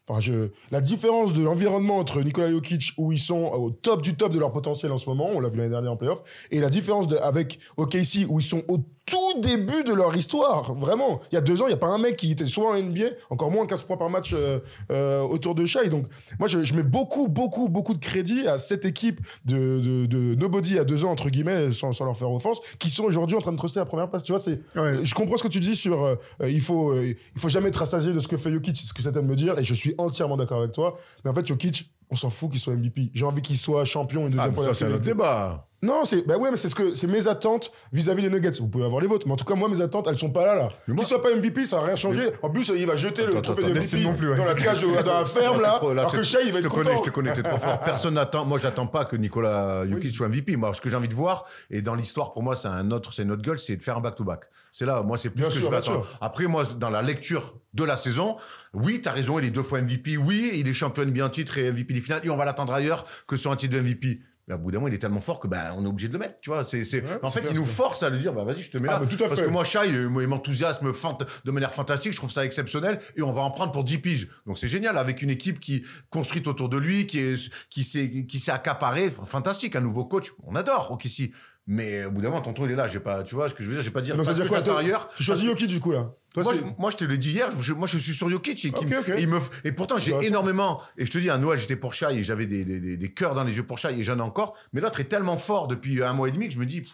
Enfin, 0.09 0.21
je... 0.21 0.49
La 0.71 0.79
différence 0.81 1.33
de 1.33 1.43
l'environnement 1.43 1.97
entre 1.97 2.21
Nikola 2.21 2.49
Jokic, 2.49 2.93
où 2.97 3.11
ils 3.11 3.19
sont 3.19 3.43
au 3.43 3.71
top 3.71 4.01
du 4.01 4.15
top 4.15 4.31
de 4.31 4.39
leur 4.39 4.53
potentiel 4.53 4.91
en 4.91 4.97
ce 4.97 5.09
moment, 5.09 5.29
on 5.33 5.39
l'a 5.39 5.49
vu 5.49 5.57
l'année 5.57 5.69
dernière 5.69 5.91
en 5.91 5.97
playoff, 5.97 6.21
et 6.49 6.59
la 6.59 6.69
différence 6.69 7.07
avec 7.21 7.59
OKC, 7.75 8.25
où 8.29 8.39
ils 8.39 8.45
sont 8.45 8.63
au 8.69 8.79
tout 9.07 9.39
début 9.41 9.83
de 9.83 9.93
leur 9.93 10.15
histoire, 10.15 10.75
vraiment. 10.75 11.19
Il 11.31 11.35
y 11.35 11.37
a 11.37 11.41
deux 11.41 11.61
ans, 11.61 11.65
il 11.65 11.69
n'y 11.69 11.73
a 11.73 11.77
pas 11.77 11.87
un 11.87 11.97
mec 11.97 12.17
qui 12.17 12.31
était 12.31 12.45
soit 12.45 12.69
en 12.71 12.79
NBA, 12.79 13.05
encore 13.31 13.49
moins 13.49 13.65
15 13.65 13.83
points 13.83 13.97
par 13.97 14.09
match 14.09 14.33
euh, 14.33 14.59
euh, 14.91 15.21
autour 15.21 15.55
de 15.55 15.65
Shai. 15.65 15.89
Donc, 15.89 16.05
moi, 16.39 16.47
je, 16.47 16.63
je 16.63 16.73
mets 16.75 16.83
beaucoup, 16.83 17.27
beaucoup, 17.27 17.69
beaucoup 17.69 17.93
de 17.93 18.03
crédit 18.05 18.47
à 18.47 18.57
cette 18.57 18.85
équipe 18.85 19.21
de, 19.45 19.79
de, 19.79 20.05
de 20.05 20.35
nobody 20.35 20.77
à 20.77 20.83
deux 20.83 21.05
ans, 21.05 21.11
entre 21.11 21.29
guillemets, 21.29 21.71
sans, 21.71 21.93
sans 21.93 22.05
leur 22.05 22.15
faire 22.17 22.31
offense, 22.31 22.59
qui 22.77 22.89
sont 22.89 23.05
aujourd'hui 23.05 23.35
en 23.35 23.41
train 23.41 23.53
de 23.53 23.57
truster 23.57 23.79
la 23.79 23.85
première 23.85 24.09
place. 24.09 24.23
Tu 24.23 24.33
vois, 24.33 24.41
c'est... 24.41 24.61
Ouais. 24.75 25.03
Je 25.03 25.15
comprends 25.15 25.37
ce 25.37 25.43
que 25.43 25.47
tu 25.47 25.59
dis 25.59 25.75
sur 25.75 26.03
euh, 26.03 26.15
il 26.41 26.61
faut 26.61 26.93
il 27.01 27.15
faut 27.39 27.49
jamais 27.49 27.69
être 27.69 27.77
rassasié 27.77 28.13
de 28.13 28.19
ce 28.19 28.27
que 28.27 28.37
fait 28.37 28.51
Jokic, 28.51 28.75
ce 28.77 28.93
que 28.93 29.01
ça 29.01 29.11
de 29.11 29.21
me 29.21 29.35
dire 29.35 29.57
et 29.57 29.63
je 29.63 29.73
suis 29.73 29.95
entièrement 29.97 30.37
d'accord 30.37 30.59
avec 30.59 30.73
toi. 30.73 30.95
Mais 31.23 31.31
en 31.31 31.33
fait 31.33 31.47
Jokic, 31.47 31.89
on 32.09 32.15
s'en 32.15 32.29
fout 32.29 32.51
qu'il 32.51 32.59
soit 32.59 32.73
MVP. 32.73 33.11
J'ai 33.13 33.25
envie 33.25 33.41
qu'il 33.41 33.57
soit 33.57 33.85
champion 33.85 34.27
une 34.27 34.33
Ah, 34.39 34.47
deuxième 34.49 34.53
fois 34.53 34.63
ça, 34.65 34.73
c'est 34.73 34.99
débat. 34.99 35.66
Non, 35.83 36.05
c'est 36.05 36.25
bah 36.25 36.37
ouais, 36.37 36.49
mais 36.49 36.57
c'est 36.57 36.69
ce 36.69 36.75
que 36.75 36.95
c'est 36.95 37.05
mes 37.05 37.27
attentes 37.27 37.71
vis-à-vis 37.93 38.23
des 38.23 38.29
Nuggets. 38.31 38.57
Vous 38.59 38.67
pouvez 38.67 38.85
avoir 38.85 38.99
les 38.99 39.07
vôtres, 39.07 39.27
mais 39.27 39.33
en 39.33 39.35
tout 39.35 39.45
cas 39.45 39.53
moi 39.53 39.69
mes 39.69 39.79
attentes 39.79 40.07
elles 40.09 40.17
sont 40.17 40.31
pas 40.31 40.43
là 40.43 40.55
là. 40.55 40.69
Qu'il 40.87 41.03
soit 41.03 41.21
pas 41.21 41.35
MVP, 41.35 41.67
ça 41.67 41.77
va 41.79 41.85
rien 41.85 41.95
changer. 41.95 42.23
En 42.41 42.49
plus 42.49 42.71
il 42.75 42.87
va 42.87 42.95
jeter 42.95 43.25
le 43.27 43.39
trophée 43.41 43.63
attends, 43.63 43.73
de 43.73 43.79
MVP 43.79 44.03
non 44.03 44.15
plus, 44.15 44.29
ouais, 44.31 44.37
dans 44.37 44.45
la 44.45 44.55
c'est 44.57 44.63
cage 44.63 44.81
de- 44.81 45.03
dans 45.03 45.13
la 45.19 45.25
ferme 45.25 45.61
là, 45.61 45.79
alors 45.79 46.11
que 46.11 46.23
Shai 46.23 46.39
il 46.45 46.51
va 46.51 46.61
je 46.61 46.65
être 46.65 46.71
te 46.71 46.75
connais, 46.75 46.97
je 46.97 47.03
te 47.03 47.09
connais, 47.11 47.33
t'es 47.33 47.43
trop 47.43 47.57
fort. 47.59 47.79
Personne 47.81 48.15
n'attend. 48.15 48.43
Moi, 48.45 48.57
j'attends 48.57 48.87
pas 48.87 49.05
que 49.05 49.15
Nicolas 49.15 49.87
Jokic 49.87 50.15
soit 50.15 50.27
MVP. 50.27 50.55
Moi, 50.55 50.73
ce 50.73 50.81
que 50.81 50.89
j'ai 50.89 50.95
envie 50.97 51.07
de 51.07 51.13
voir, 51.13 51.45
et 51.69 51.81
dans 51.83 51.93
l'histoire, 51.95 52.33
pour 52.33 52.41
moi, 52.41 52.55
c'est 52.55 52.67
un 52.69 52.89
autre, 52.91 53.13
c'est 53.13 53.25
notre 53.25 53.43
gueule, 53.43 53.59
c'est 53.59 53.75
de 53.75 53.83
faire 53.83 53.97
un 53.97 54.01
back-to-back. 54.01 54.45
C'est 54.71 54.85
là, 54.85 55.03
moi, 55.03 55.17
c'est 55.17 55.29
plus 55.29 55.43
ce 55.43 55.49
que 55.49 55.53
sûr, 55.55 55.65
je 55.65 55.69
vais 55.69 55.77
attendre. 55.77 56.05
sûr. 56.05 56.17
Après, 56.21 56.47
moi, 56.47 56.63
dans 56.77 56.89
la 56.89 57.01
lecture 57.01 57.53
de 57.73 57.83
la 57.83 57.97
saison, 57.97 58.37
oui, 58.73 59.01
t'as 59.03 59.11
raison, 59.11 59.37
il 59.37 59.45
est 59.45 59.51
deux 59.51 59.63
fois 59.63 59.81
MVP. 59.81 60.17
Oui, 60.17 60.51
il 60.55 60.67
est 60.67 60.73
champion 60.73 61.05
bien 61.05 61.29
titre 61.29 61.57
et 61.59 61.71
MVP 61.71 61.93
des 61.93 62.01
finales. 62.01 62.21
Et 62.23 62.29
on 62.31 62.37
va 62.37 62.45
l'attendre 62.45 62.73
ailleurs 62.73 63.05
que 63.27 63.35
sur 63.35 63.51
un 63.51 63.55
titre 63.55 63.75
de 63.75 63.81
MVP. 63.81 64.19
Mais 64.47 64.53
à 64.53 64.57
bout 64.57 64.71
d'un 64.71 64.77
moment, 64.77 64.87
il 64.87 64.93
est 64.93 64.97
tellement 64.99 65.19
fort 65.19 65.39
que 65.41 65.47
bah, 65.47 65.73
on 65.75 65.83
est 65.83 65.87
obligé 65.87 66.07
de 66.07 66.13
le 66.13 66.19
mettre. 66.19 66.35
Tu 66.41 66.49
vois, 66.49 66.63
c'est, 66.63 66.85
c'est... 66.85 67.03
en 67.21 67.29
fait, 67.29 67.43
il 67.49 67.55
nous 67.57 67.65
force 67.65 68.01
à 68.03 68.09
le 68.09 68.17
dire. 68.17 68.31
Bah, 68.33 68.45
vas-y, 68.45 68.61
je 68.61 68.71
te 68.71 68.77
mets 68.77 68.87
Ah, 68.89 68.99
là. 68.99 69.05
tout 69.05 69.15
à 69.21 69.27
Parce 69.27 69.39
fait. 69.39 69.45
que 69.45 69.49
moi, 69.51 69.65
Shai, 69.65 69.79
euh, 69.93 70.09
il 70.21 70.27
m'enthousiasme 70.27 70.93
fant- 70.93 71.17
de 71.43 71.51
manière 71.51 71.71
fantastique. 71.71 72.13
Je 72.13 72.17
trouve 72.17 72.31
ça 72.31 72.45
exceptionnel 72.45 72.99
et 73.17 73.21
on 73.21 73.33
va 73.33 73.41
en 73.41 73.51
prendre 73.51 73.73
pour 73.73 73.83
10 73.83 73.97
piges. 73.97 74.29
Donc 74.45 74.57
c'est 74.57 74.69
génial 74.69 74.97
avec 74.97 75.21
une 75.21 75.29
équipe 75.29 75.59
qui 75.59 75.83
construite 76.09 76.47
autour 76.47 76.69
de 76.69 76.77
lui, 76.77 77.05
qui 77.07 77.19
est 77.19 77.35
qui 77.69 77.83
s'est 77.83 78.25
qui 78.25 78.39
s'est 78.39 78.51
accaparé. 78.51 79.11
Fantastique, 79.11 79.75
un 79.75 79.81
nouveau 79.81 80.05
coach. 80.05 80.31
On 80.45 80.55
adore. 80.55 80.91
Ok, 80.91 81.03
si. 81.07 81.33
Mais 81.69 82.05
au 82.05 82.11
bout 82.11 82.21
d'un 82.21 82.29
moment, 82.29 82.41
ton 82.41 82.53
tour 82.53 82.65
il 82.65 82.71
est 82.71 82.75
là. 82.75 82.87
J'ai 82.87 83.01
pas, 83.01 83.23
tu 83.23 83.35
vois 83.35 83.49
ce 83.49 83.53
que 83.53 83.61
je 83.61 83.67
veux 83.67 83.73
dire. 83.73 83.83
J'ai 83.83 83.91
pas 83.91 84.01
dire. 84.01 84.15
Donc 84.15 84.25
ça 84.25 84.31
veut 84.31 84.43
dire 84.45 84.47
quoi. 84.47 85.09
Tu 85.17 85.23
choisis 85.23 85.45
Jokic 85.45 85.67
du 85.67 85.81
coup 85.81 85.91
là? 85.91 86.13
Toi, 86.43 86.53
Moi 86.53 86.53
je, 86.53 86.81
moi, 86.81 86.91
je 86.91 86.97
te 86.97 87.05
l'ai 87.05 87.17
dit 87.17 87.31
hier. 87.31 87.49
Je, 87.59 87.73
moi, 87.73 87.87
je 87.87 87.97
suis 87.97 88.13
sur 88.13 88.29
Jokic 88.29 88.63
et, 88.65 88.67
et 88.69 89.21
il 89.21 89.27
me 89.27 89.39
et 89.63 89.71
pourtant, 89.71 89.97
j'ai 89.97 90.11
Intéressant. 90.11 90.27
énormément. 90.29 90.81
Et 90.97 91.05
je 91.05 91.11
te 91.11 91.17
dis, 91.17 91.29
à 91.29 91.37
Noël, 91.37 91.59
j'étais 91.59 91.75
pour 91.75 91.93
Shai 91.93 92.13
et 92.15 92.23
j'avais 92.23 92.45
des, 92.47 92.63
des, 92.65 92.79
des, 92.79 92.97
des 92.97 93.11
cœurs 93.13 93.35
dans 93.35 93.43
les 93.43 93.55
yeux 93.57 93.63
pour 93.63 93.77
Shai 93.77 93.97
et 93.97 94.03
j'en 94.03 94.17
ai 94.17 94.21
encore. 94.21 94.55
Mais 94.73 94.81
l'autre 94.81 94.99
est 94.99 95.05
tellement 95.05 95.37
fort 95.37 95.67
depuis 95.67 96.03
un 96.03 96.13
mois 96.13 96.27
et 96.29 96.31
demi 96.31 96.47
que 96.47 96.53
je 96.53 96.59
me 96.59 96.65
dis, 96.65 96.81
pff, 96.81 96.91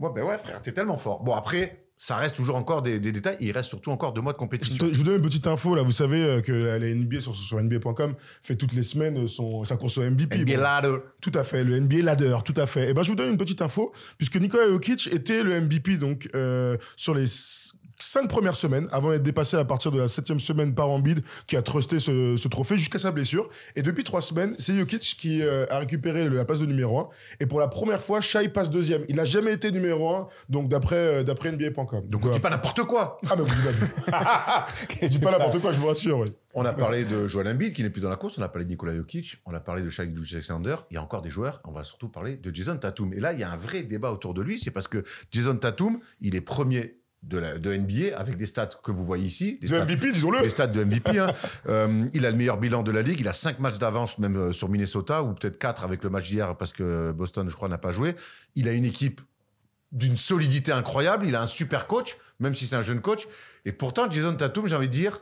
ouais, 0.00 0.10
ben 0.14 0.24
ouais, 0.24 0.38
frère, 0.38 0.60
t'es 0.62 0.72
tellement 0.72 0.96
fort. 0.98 1.22
Bon, 1.22 1.34
après, 1.34 1.84
ça 2.02 2.16
reste 2.16 2.34
toujours 2.36 2.56
encore 2.56 2.80
des, 2.80 2.98
des 2.98 3.12
détails. 3.12 3.36
Il 3.40 3.52
reste 3.52 3.68
surtout 3.68 3.90
encore 3.90 4.14
deux 4.14 4.22
mois 4.22 4.32
de 4.32 4.38
compétition. 4.38 4.88
je 4.90 4.96
vous 4.96 5.04
donne 5.04 5.16
une 5.16 5.22
petite 5.22 5.46
info 5.46 5.74
là. 5.74 5.82
Vous 5.82 5.92
savez 5.92 6.22
euh, 6.24 6.40
que 6.40 6.50
la, 6.50 6.78
la 6.78 6.94
NBA 6.94 7.20
sur, 7.20 7.36
sur 7.36 7.62
NBA.com 7.62 8.14
fait 8.42 8.56
toutes 8.56 8.72
les 8.72 8.82
semaines 8.82 9.28
son, 9.28 9.64
sa 9.66 9.76
course 9.76 9.98
au 9.98 10.02
MVP. 10.10 10.38
NBA 10.38 10.54
Bon. 10.56 10.62
ladder. 10.62 10.96
Tout 11.20 11.32
à 11.34 11.44
fait, 11.44 11.62
le 11.62 11.78
NBA 11.78 11.98
ladder, 12.02 12.38
tout 12.42 12.54
à 12.56 12.64
fait. 12.64 12.88
Et 12.88 12.94
ben 12.94 13.02
je 13.02 13.08
vous 13.10 13.16
donne 13.16 13.28
une 13.28 13.36
petite 13.36 13.60
info 13.60 13.92
puisque 14.16 14.36
Nikola 14.36 14.66
Jokic 14.68 15.08
était 15.12 15.42
le 15.42 15.60
MVP 15.60 15.98
donc 15.98 16.26
euh, 16.34 16.78
sur 16.96 17.14
les 17.14 17.26
cinq 18.02 18.28
premières 18.28 18.56
semaines 18.56 18.88
avant 18.92 19.10
d'être 19.10 19.22
dépassé 19.22 19.56
à 19.56 19.64
partir 19.64 19.90
de 19.90 20.00
la 20.00 20.08
septième 20.08 20.40
semaine 20.40 20.74
par 20.74 20.88
Embiid 20.90 21.22
qui 21.46 21.56
a 21.56 21.62
trusté 21.62 21.98
ce, 21.98 22.36
ce 22.36 22.48
trophée 22.48 22.76
jusqu'à 22.76 22.98
sa 22.98 23.10
blessure. 23.10 23.48
Et 23.76 23.82
depuis 23.82 24.04
trois 24.04 24.22
semaines, 24.22 24.54
c'est 24.58 24.76
Jokic 24.76 25.00
qui 25.18 25.42
euh, 25.42 25.66
a 25.70 25.78
récupéré 25.78 26.28
la 26.28 26.44
place 26.44 26.60
de 26.60 26.66
numéro 26.66 26.98
un. 26.98 27.08
Et 27.40 27.46
pour 27.46 27.60
la 27.60 27.68
première 27.68 28.02
fois, 28.02 28.20
Shai 28.20 28.48
passe 28.48 28.70
deuxième. 28.70 29.04
Il 29.08 29.16
n'a 29.16 29.24
jamais 29.24 29.52
été 29.52 29.70
numéro 29.70 30.10
un, 30.14 30.26
donc 30.48 30.68
d'après 30.68 30.96
euh, 30.96 31.22
d'après 31.22 31.52
NBA.com. 31.52 32.06
Donc, 32.08 32.26
on 32.26 32.30
dit 32.30 32.40
pas 32.40 32.50
n'importe 32.50 32.82
quoi. 32.84 33.20
Ah 33.28 33.34
mais 33.36 33.42
vous 33.42 33.54
dites 33.54 34.10
pas. 34.10 34.66
Dis 35.08 35.18
pas 35.18 35.30
n'importe 35.32 35.60
quoi, 35.60 35.72
je 35.72 35.78
vous 35.78 35.88
rassure. 35.88 36.18
oui. 36.18 36.28
On 36.52 36.64
a 36.64 36.72
parlé 36.72 37.04
de 37.04 37.28
Joel 37.28 37.46
Embiid 37.46 37.72
qui 37.72 37.84
n'est 37.84 37.90
plus 37.90 38.00
dans 38.00 38.10
la 38.10 38.16
course, 38.16 38.36
on 38.36 38.42
a 38.42 38.48
parlé 38.48 38.64
de 38.64 38.70
Nikola 38.70 38.94
Jokic, 38.96 39.36
on 39.46 39.54
a 39.54 39.60
parlé 39.60 39.82
de 39.82 39.88
Shai 39.88 40.02
Alexander, 40.02 40.76
il 40.90 40.94
y 40.94 40.96
a 40.96 41.02
encore 41.02 41.22
des 41.22 41.30
joueurs, 41.30 41.60
on 41.64 41.70
va 41.70 41.84
surtout 41.84 42.08
parler 42.08 42.36
de 42.36 42.52
Jason 42.52 42.76
Tatum. 42.76 43.12
Et 43.14 43.20
là, 43.20 43.32
il 43.32 43.38
y 43.38 43.44
a 43.44 43.52
un 43.52 43.56
vrai 43.56 43.84
débat 43.84 44.10
autour 44.10 44.34
de 44.34 44.42
lui, 44.42 44.58
c'est 44.58 44.72
parce 44.72 44.88
que 44.88 45.04
Jason 45.30 45.56
Tatum, 45.56 46.00
il 46.20 46.34
est 46.34 46.40
premier 46.40 46.99
de, 47.22 47.38
la, 47.38 47.58
de 47.58 47.74
NBA 47.76 48.16
avec 48.18 48.36
des 48.36 48.46
stats 48.46 48.70
que 48.82 48.90
vous 48.90 49.04
voyez 49.04 49.26
ici, 49.26 49.58
des 49.60 49.68
Le 49.68 49.76
stats, 49.76 49.84
MVP, 49.84 50.12
disons-le. 50.12 50.40
des 50.40 50.48
stats 50.48 50.66
de 50.68 50.84
MVP. 50.84 51.18
hein. 51.18 51.32
Euh, 51.68 52.06
il 52.14 52.24
a 52.24 52.30
le 52.30 52.36
meilleur 52.36 52.56
bilan 52.56 52.82
de 52.82 52.90
la 52.90 53.02
ligue, 53.02 53.20
il 53.20 53.28
a 53.28 53.32
cinq 53.32 53.58
matchs 53.60 53.78
d'avance 53.78 54.18
même 54.18 54.36
euh, 54.36 54.52
sur 54.52 54.68
Minnesota, 54.68 55.22
ou 55.22 55.34
peut-être 55.34 55.58
quatre 55.58 55.84
avec 55.84 56.02
le 56.02 56.10
match 56.10 56.28
d'hier 56.28 56.56
parce 56.56 56.72
que 56.72 57.12
Boston, 57.12 57.48
je 57.48 57.54
crois, 57.54 57.68
n'a 57.68 57.78
pas 57.78 57.90
joué. 57.92 58.16
Il 58.54 58.66
a 58.68 58.72
une 58.72 58.84
équipe 58.86 59.20
d'une 59.92 60.16
solidité 60.16 60.72
incroyable, 60.72 61.26
il 61.26 61.34
a 61.36 61.42
un 61.42 61.46
super 61.46 61.86
coach, 61.86 62.16
même 62.38 62.54
si 62.54 62.66
c'est 62.66 62.76
un 62.76 62.82
jeune 62.82 63.00
coach. 63.00 63.26
Et 63.64 63.72
pourtant, 63.72 64.10
Jason 64.10 64.34
Tatum, 64.34 64.66
j'ai 64.66 64.76
envie 64.76 64.88
de 64.88 64.92
dire, 64.92 65.18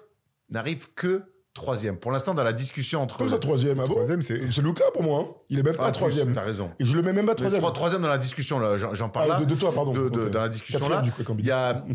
n'arrive 0.51 0.87
que 0.95 1.23
troisième. 1.55 1.97
Pour 1.97 2.13
l'instant, 2.13 2.35
dans 2.35 2.45
la 2.45 2.53
discussion 2.53 3.03
entre... 3.03 3.19
Comme 3.19 3.29
ça, 3.29 3.39
troisième. 3.39 3.81
Ah 3.81 3.87
bon 3.87 3.95
Troisième, 3.95 4.23
c'est- 4.23 4.51
C'est 4.51 4.63
Luca 4.63 4.85
pour 4.93 5.03
moi. 5.03 5.21
hein. 5.21 5.35
Il 5.51 5.59
est 5.59 5.63
même 5.63 5.75
Ah, 5.79 5.83
pas 5.83 5.85
plus, 5.87 5.93
troisième. 5.99 6.33
T'as 6.33 6.43
raison. 6.43 6.71
Et 6.79 6.85
je 6.85 6.95
le 6.97 7.03
mets 7.03 7.13
même 7.13 7.27
pas 7.27 7.35
troisième. 7.35 7.61
trois- 7.61 7.73
troisième 7.73 8.03
dans 8.03 8.09
la 8.09 8.19
discussion, 8.19 8.59
là, 8.59 8.77
j'en 8.77 9.09
parle 9.09 9.31
Ah, 9.33 9.39
là. 9.39 9.41
de, 9.41 9.45
de 9.45 9.55
toi, 9.55 9.73
pardon. 9.75 9.93
De- 9.93 10.09
de- 10.09 10.21
Ok. 10.27 10.31
Dans 10.31 10.41
la 10.41 10.49
discussion 10.49 10.79
Quatrième, 10.79 11.05
là, 11.05 11.35
il 11.39 11.45
y 11.47 11.51
a... 11.51 11.85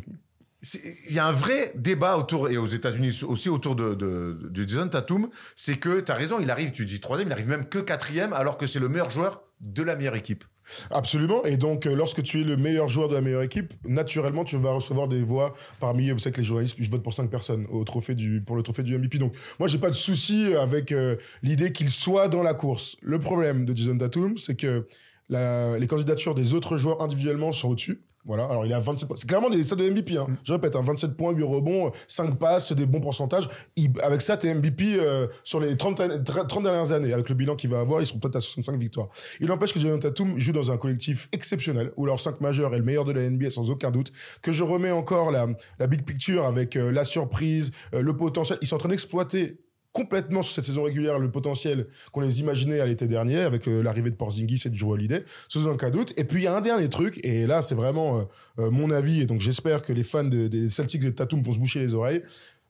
Il 1.09 1.13
y 1.13 1.19
a 1.19 1.27
un 1.27 1.31
vrai 1.33 1.73
débat 1.75 2.15
autour, 2.17 2.49
et 2.49 2.55
aux 2.55 2.67
États-Unis 2.67 3.19
aussi 3.27 3.49
autour 3.49 3.75
de, 3.75 3.95
de, 3.95 4.39
de 4.49 4.63
Jason 4.69 4.87
Tatum, 4.87 5.27
c'est 5.57 5.75
que 5.75 5.99
tu 5.99 6.09
as 6.09 6.15
raison, 6.15 6.39
il 6.39 6.49
arrive, 6.49 6.71
tu 6.71 6.85
dis 6.85 7.01
troisième, 7.01 7.27
il 7.27 7.33
arrive 7.33 7.49
même 7.49 7.67
que 7.67 7.79
quatrième, 7.79 8.31
alors 8.31 8.57
que 8.57 8.65
c'est 8.65 8.79
le 8.79 8.87
meilleur 8.87 9.09
joueur 9.09 9.41
de 9.59 9.83
la 9.83 9.97
meilleure 9.97 10.15
équipe. 10.15 10.45
Absolument. 10.91 11.43
Et 11.43 11.57
donc, 11.57 11.85
euh, 11.85 11.95
lorsque 11.95 12.23
tu 12.23 12.41
es 12.41 12.43
le 12.43 12.57
meilleur 12.57 12.89
joueur 12.89 13.09
de 13.09 13.15
la 13.15 13.21
meilleure 13.21 13.41
équipe, 13.41 13.73
naturellement, 13.85 14.43
tu 14.43 14.57
vas 14.57 14.73
recevoir 14.73 15.07
des 15.07 15.21
voix 15.21 15.53
parmi, 15.79 16.09
vous 16.11 16.19
savez 16.19 16.33
que 16.33 16.41
les 16.41 16.45
journalistes, 16.45 16.77
je 16.79 16.89
vote 16.89 17.03
pour 17.03 17.13
cinq 17.13 17.29
personnes 17.29 17.65
au 17.69 17.83
trophée 17.83 18.15
du, 18.15 18.41
pour 18.41 18.55
le 18.55 18.63
trophée 18.63 18.83
du 18.83 18.97
MVP. 18.97 19.17
Donc, 19.17 19.35
moi, 19.59 19.67
j'ai 19.67 19.79
pas 19.79 19.89
de 19.89 19.95
souci 19.95 20.53
avec 20.55 20.91
euh, 20.91 21.17
l'idée 21.41 21.71
qu'il 21.71 21.89
soit 21.89 22.27
dans 22.27 22.43
la 22.43 22.53
course. 22.53 22.95
Le 23.01 23.19
problème 23.19 23.65
de 23.65 23.75
Jason 23.75 23.97
Tatum, 23.97 24.37
c'est 24.37 24.55
que 24.55 24.87
les 25.29 25.87
candidatures 25.87 26.35
des 26.35 26.53
autres 26.53 26.77
joueurs 26.77 27.01
individuellement 27.01 27.51
sont 27.51 27.69
au-dessus. 27.69 28.03
Voilà, 28.25 28.45
alors 28.45 28.65
il 28.65 28.71
est 28.71 28.75
à 28.75 28.79
27 28.79 29.07
points. 29.07 29.17
C'est 29.17 29.27
clairement 29.27 29.49
des 29.49 29.61
stats 29.63 29.75
de 29.75 29.89
MVP. 29.89 30.17
Hein. 30.17 30.27
Je 30.45 30.53
répète, 30.53 30.75
hein, 30.77 30.81
27 30.81 31.17
points, 31.17 31.31
8 31.33 31.43
rebonds, 31.43 31.91
5 32.07 32.37
passes, 32.39 32.71
des 32.71 32.85
bons 32.85 33.01
pourcentages. 33.01 33.49
Il- 33.75 33.91
avec 34.01 34.21
ça, 34.21 34.37
t'es 34.37 34.53
MVP 34.53 34.95
euh, 34.97 35.27
sur 35.43 35.59
les 35.59 35.75
30, 35.75 35.99
années- 35.99 36.23
30 36.23 36.63
dernières 36.63 36.93
années. 36.93 37.11
Avec 37.11 37.27
le 37.27 37.35
bilan 37.35 37.55
qu'il 37.57 37.69
va 37.69 37.81
avoir, 37.81 38.01
ils 38.01 38.05
seront 38.05 38.19
peut-être 38.19 38.37
à 38.37 38.41
65 38.41 38.77
victoires. 38.79 39.09
Il 39.41 39.47
n'empêche 39.47 39.73
que 39.73 39.79
Jalen 39.79 39.99
Tatum 39.99 40.37
joue 40.39 40.53
dans 40.53 40.71
un 40.71 40.77
collectif 40.77 41.27
exceptionnel, 41.33 41.91
où 41.97 42.05
leur 42.05 42.19
5 42.19 42.39
majeur 42.39 42.73
est 42.73 42.77
le 42.77 42.83
meilleur 42.85 43.03
de 43.03 43.11
la 43.11 43.29
NBA 43.29 43.49
sans 43.49 43.69
aucun 43.69 43.91
doute. 43.91 44.11
Que 44.41 44.53
je 44.53 44.63
remets 44.63 44.91
encore 44.91 45.29
la, 45.31 45.47
la 45.79 45.87
big 45.87 46.03
picture 46.05 46.45
avec 46.45 46.77
euh, 46.77 46.91
la 46.93 47.03
surprise, 47.03 47.71
euh, 47.93 48.01
le 48.01 48.15
potentiel. 48.15 48.57
Ils 48.61 48.67
sont 48.67 48.75
en 48.75 48.79
train 48.79 48.89
d'exploiter 48.89 49.57
complètement 49.93 50.41
sur 50.41 50.53
cette 50.55 50.65
saison 50.65 50.83
régulière 50.83 51.19
le 51.19 51.31
potentiel 51.31 51.87
qu'on 52.11 52.19
les 52.21 52.39
imaginait 52.41 52.79
à 52.81 52.85
l'été 52.85 53.07
dernier 53.07 53.37
avec 53.37 53.67
euh, 53.67 53.81
l'arrivée 53.81 54.09
de 54.11 54.15
Porzingis 54.15 54.63
et 54.65 54.69
de 54.69 54.75
Joe 54.75 54.91
Holiday, 54.93 55.23
sans 55.47 55.65
aucun 55.67 55.91
doute. 55.91 56.13
Et 56.19 56.25
puis 56.25 56.41
il 56.41 56.43
y 56.45 56.47
a 56.47 56.55
un 56.55 56.61
dernier 56.61 56.89
truc, 56.89 57.19
et 57.23 57.47
là 57.47 57.61
c'est 57.61 57.75
vraiment 57.75 58.19
euh, 58.19 58.23
euh, 58.59 58.71
mon 58.71 58.91
avis, 58.91 59.21
et 59.21 59.25
donc 59.25 59.39
j'espère 59.39 59.83
que 59.83 59.93
les 59.93 60.03
fans 60.03 60.23
de- 60.23 60.47
des 60.47 60.69
Celtics 60.69 61.03
et 61.03 61.05
de 61.05 61.11
Tatum 61.11 61.41
vont 61.41 61.51
se 61.53 61.59
boucher 61.59 61.79
les 61.79 61.93
oreilles. 61.93 62.21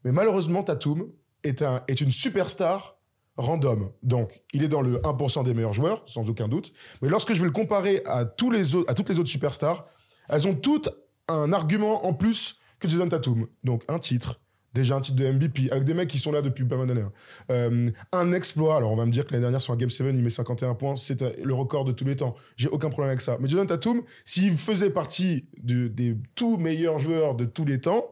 Mais 0.03 0.11
malheureusement, 0.11 0.63
Tatum 0.63 1.09
est, 1.43 1.61
un, 1.61 1.81
est 1.87 2.01
une 2.01 2.11
superstar 2.11 2.97
random. 3.37 3.89
Donc, 4.03 4.43
il 4.53 4.63
est 4.63 4.67
dans 4.67 4.81
le 4.81 4.99
1% 4.99 5.43
des 5.43 5.53
meilleurs 5.53 5.73
joueurs, 5.73 6.03
sans 6.05 6.29
aucun 6.29 6.47
doute. 6.47 6.73
Mais 7.01 7.09
lorsque 7.09 7.33
je 7.33 7.39
vais 7.39 7.47
le 7.47 7.51
comparer 7.53 8.01
à, 8.05 8.25
tous 8.25 8.51
les 8.51 8.75
autres, 8.75 8.91
à 8.91 8.93
toutes 8.93 9.09
les 9.09 9.17
autres 9.17 9.29
superstars, 9.29 9.87
elles 10.29 10.47
ont 10.47 10.53
toutes 10.53 10.89
un 11.29 11.51
argument 11.53 12.05
en 12.05 12.13
plus 12.13 12.57
que 12.79 12.87
Jason 12.89 13.07
Tatum. 13.07 13.47
Donc, 13.63 13.83
un 13.87 13.97
titre, 13.97 14.41
déjà 14.73 14.95
un 14.95 15.01
titre 15.01 15.17
de 15.17 15.25
MVP, 15.31 15.69
avec 15.71 15.83
des 15.83 15.93
mecs 15.93 16.09
qui 16.09 16.19
sont 16.19 16.31
là 16.31 16.41
depuis 16.41 16.63
pas 16.65 16.77
mal 16.77 16.87
d'années. 16.87 17.01
hein. 17.01 17.11
Euh, 17.51 17.89
un 18.11 18.31
exploit, 18.33 18.77
alors 18.77 18.91
on 18.91 18.95
va 18.95 19.05
me 19.05 19.11
dire 19.11 19.25
que 19.25 19.31
l'année 19.31 19.43
dernière 19.43 19.61
sur 19.61 19.73
un 19.73 19.77
Game 19.77 19.89
7, 19.89 20.07
il 20.15 20.23
met 20.23 20.29
51 20.29 20.73
points, 20.75 20.95
c'est 20.95 21.21
euh, 21.21 21.31
le 21.43 21.53
record 21.53 21.85
de 21.85 21.91
tous 21.91 22.05
les 22.05 22.15
temps. 22.15 22.35
J'ai 22.57 22.69
aucun 22.69 22.89
problème 22.89 23.09
avec 23.09 23.21
ça. 23.21 23.37
Mais 23.39 23.47
Jason 23.47 23.65
Tatum, 23.65 24.01
s'il 24.25 24.57
faisait 24.57 24.89
partie 24.89 25.45
de- 25.61 25.87
des 25.87 26.17
tout 26.35 26.57
meilleurs 26.57 26.99
joueurs 26.99 27.35
de 27.35 27.45
tous 27.45 27.65
les 27.65 27.79
temps, 27.79 28.07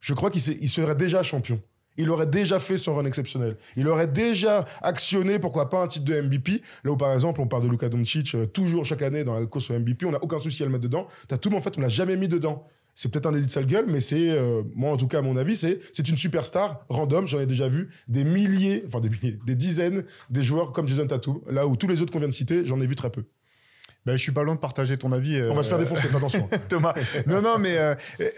je 0.00 0.14
crois 0.14 0.30
qu'il 0.30 0.40
serait 0.68 0.94
déjà 0.96 1.22
champion. 1.22 1.60
Il 1.98 2.08
aurait 2.08 2.26
déjà 2.26 2.58
fait 2.58 2.78
son 2.78 2.94
run 2.94 3.04
exceptionnel. 3.04 3.56
Il 3.76 3.86
aurait 3.86 4.06
déjà 4.06 4.64
actionné, 4.80 5.38
pourquoi 5.38 5.68
pas, 5.68 5.82
un 5.82 5.86
titre 5.88 6.06
de 6.06 6.20
MVP. 6.22 6.62
Là 6.84 6.92
où, 6.92 6.96
par 6.96 7.12
exemple, 7.12 7.40
on 7.42 7.46
parle 7.46 7.64
de 7.64 7.68
Luka 7.68 7.88
Doncic, 7.90 8.34
euh, 8.34 8.46
toujours 8.46 8.84
chaque 8.86 9.02
année 9.02 9.24
dans 9.24 9.34
la 9.38 9.44
course 9.46 9.70
au 9.70 9.74
MVP, 9.78 10.06
on 10.06 10.10
n'a 10.12 10.22
aucun 10.24 10.38
souci 10.38 10.62
à 10.62 10.66
le 10.66 10.72
mettre 10.72 10.84
dedans. 10.84 11.06
Tatum, 11.28 11.54
en 11.54 11.60
fait, 11.60 11.76
on 11.76 11.82
l'a 11.82 11.88
jamais 11.88 12.16
mis 12.16 12.28
dedans. 12.28 12.66
C'est 12.94 13.10
peut-être 13.10 13.26
un 13.26 13.34
édit 13.34 13.46
de 13.46 13.50
sale 13.50 13.66
gueule, 13.66 13.86
mais 13.88 14.00
c'est, 14.00 14.30
euh, 14.30 14.62
moi 14.74 14.92
en 14.92 14.96
tout 14.96 15.08
cas, 15.08 15.18
à 15.18 15.22
mon 15.22 15.36
avis, 15.36 15.56
c'est, 15.56 15.80
c'est 15.92 16.08
une 16.08 16.16
superstar 16.16 16.84
random. 16.88 17.26
J'en 17.26 17.40
ai 17.40 17.46
déjà 17.46 17.68
vu 17.68 17.88
des 18.08 18.24
milliers, 18.24 18.84
enfin 18.86 19.00
des 19.00 19.08
milliers, 19.08 19.38
des 19.46 19.54
dizaines 19.54 20.04
des 20.30 20.42
joueurs 20.42 20.72
comme 20.72 20.86
Jason 20.86 21.06
Tatum. 21.06 21.40
Là 21.48 21.66
où 21.66 21.76
tous 21.76 21.88
les 21.88 22.02
autres 22.02 22.12
qu'on 22.12 22.18
vient 22.18 22.28
de 22.28 22.34
citer, 22.34 22.64
j'en 22.66 22.80
ai 22.80 22.86
vu 22.86 22.94
très 22.94 23.10
peu. 23.10 23.24
Ben, 24.04 24.16
je 24.16 24.22
suis 24.22 24.32
pas 24.32 24.42
loin 24.42 24.56
de 24.56 24.60
partager 24.60 24.96
ton 24.96 25.12
avis. 25.12 25.40
On 25.48 25.54
va 25.54 25.62
se 25.62 25.68
faire 25.68 25.78
euh, 25.78 25.82
défoncer, 25.82 26.08
fais 26.08 26.16
attention. 26.16 26.48
Thomas. 26.68 26.92
Non, 27.26 27.40
non, 27.40 27.58
mais 27.58 27.76
euh, 27.76 27.94
euh, 28.20 28.28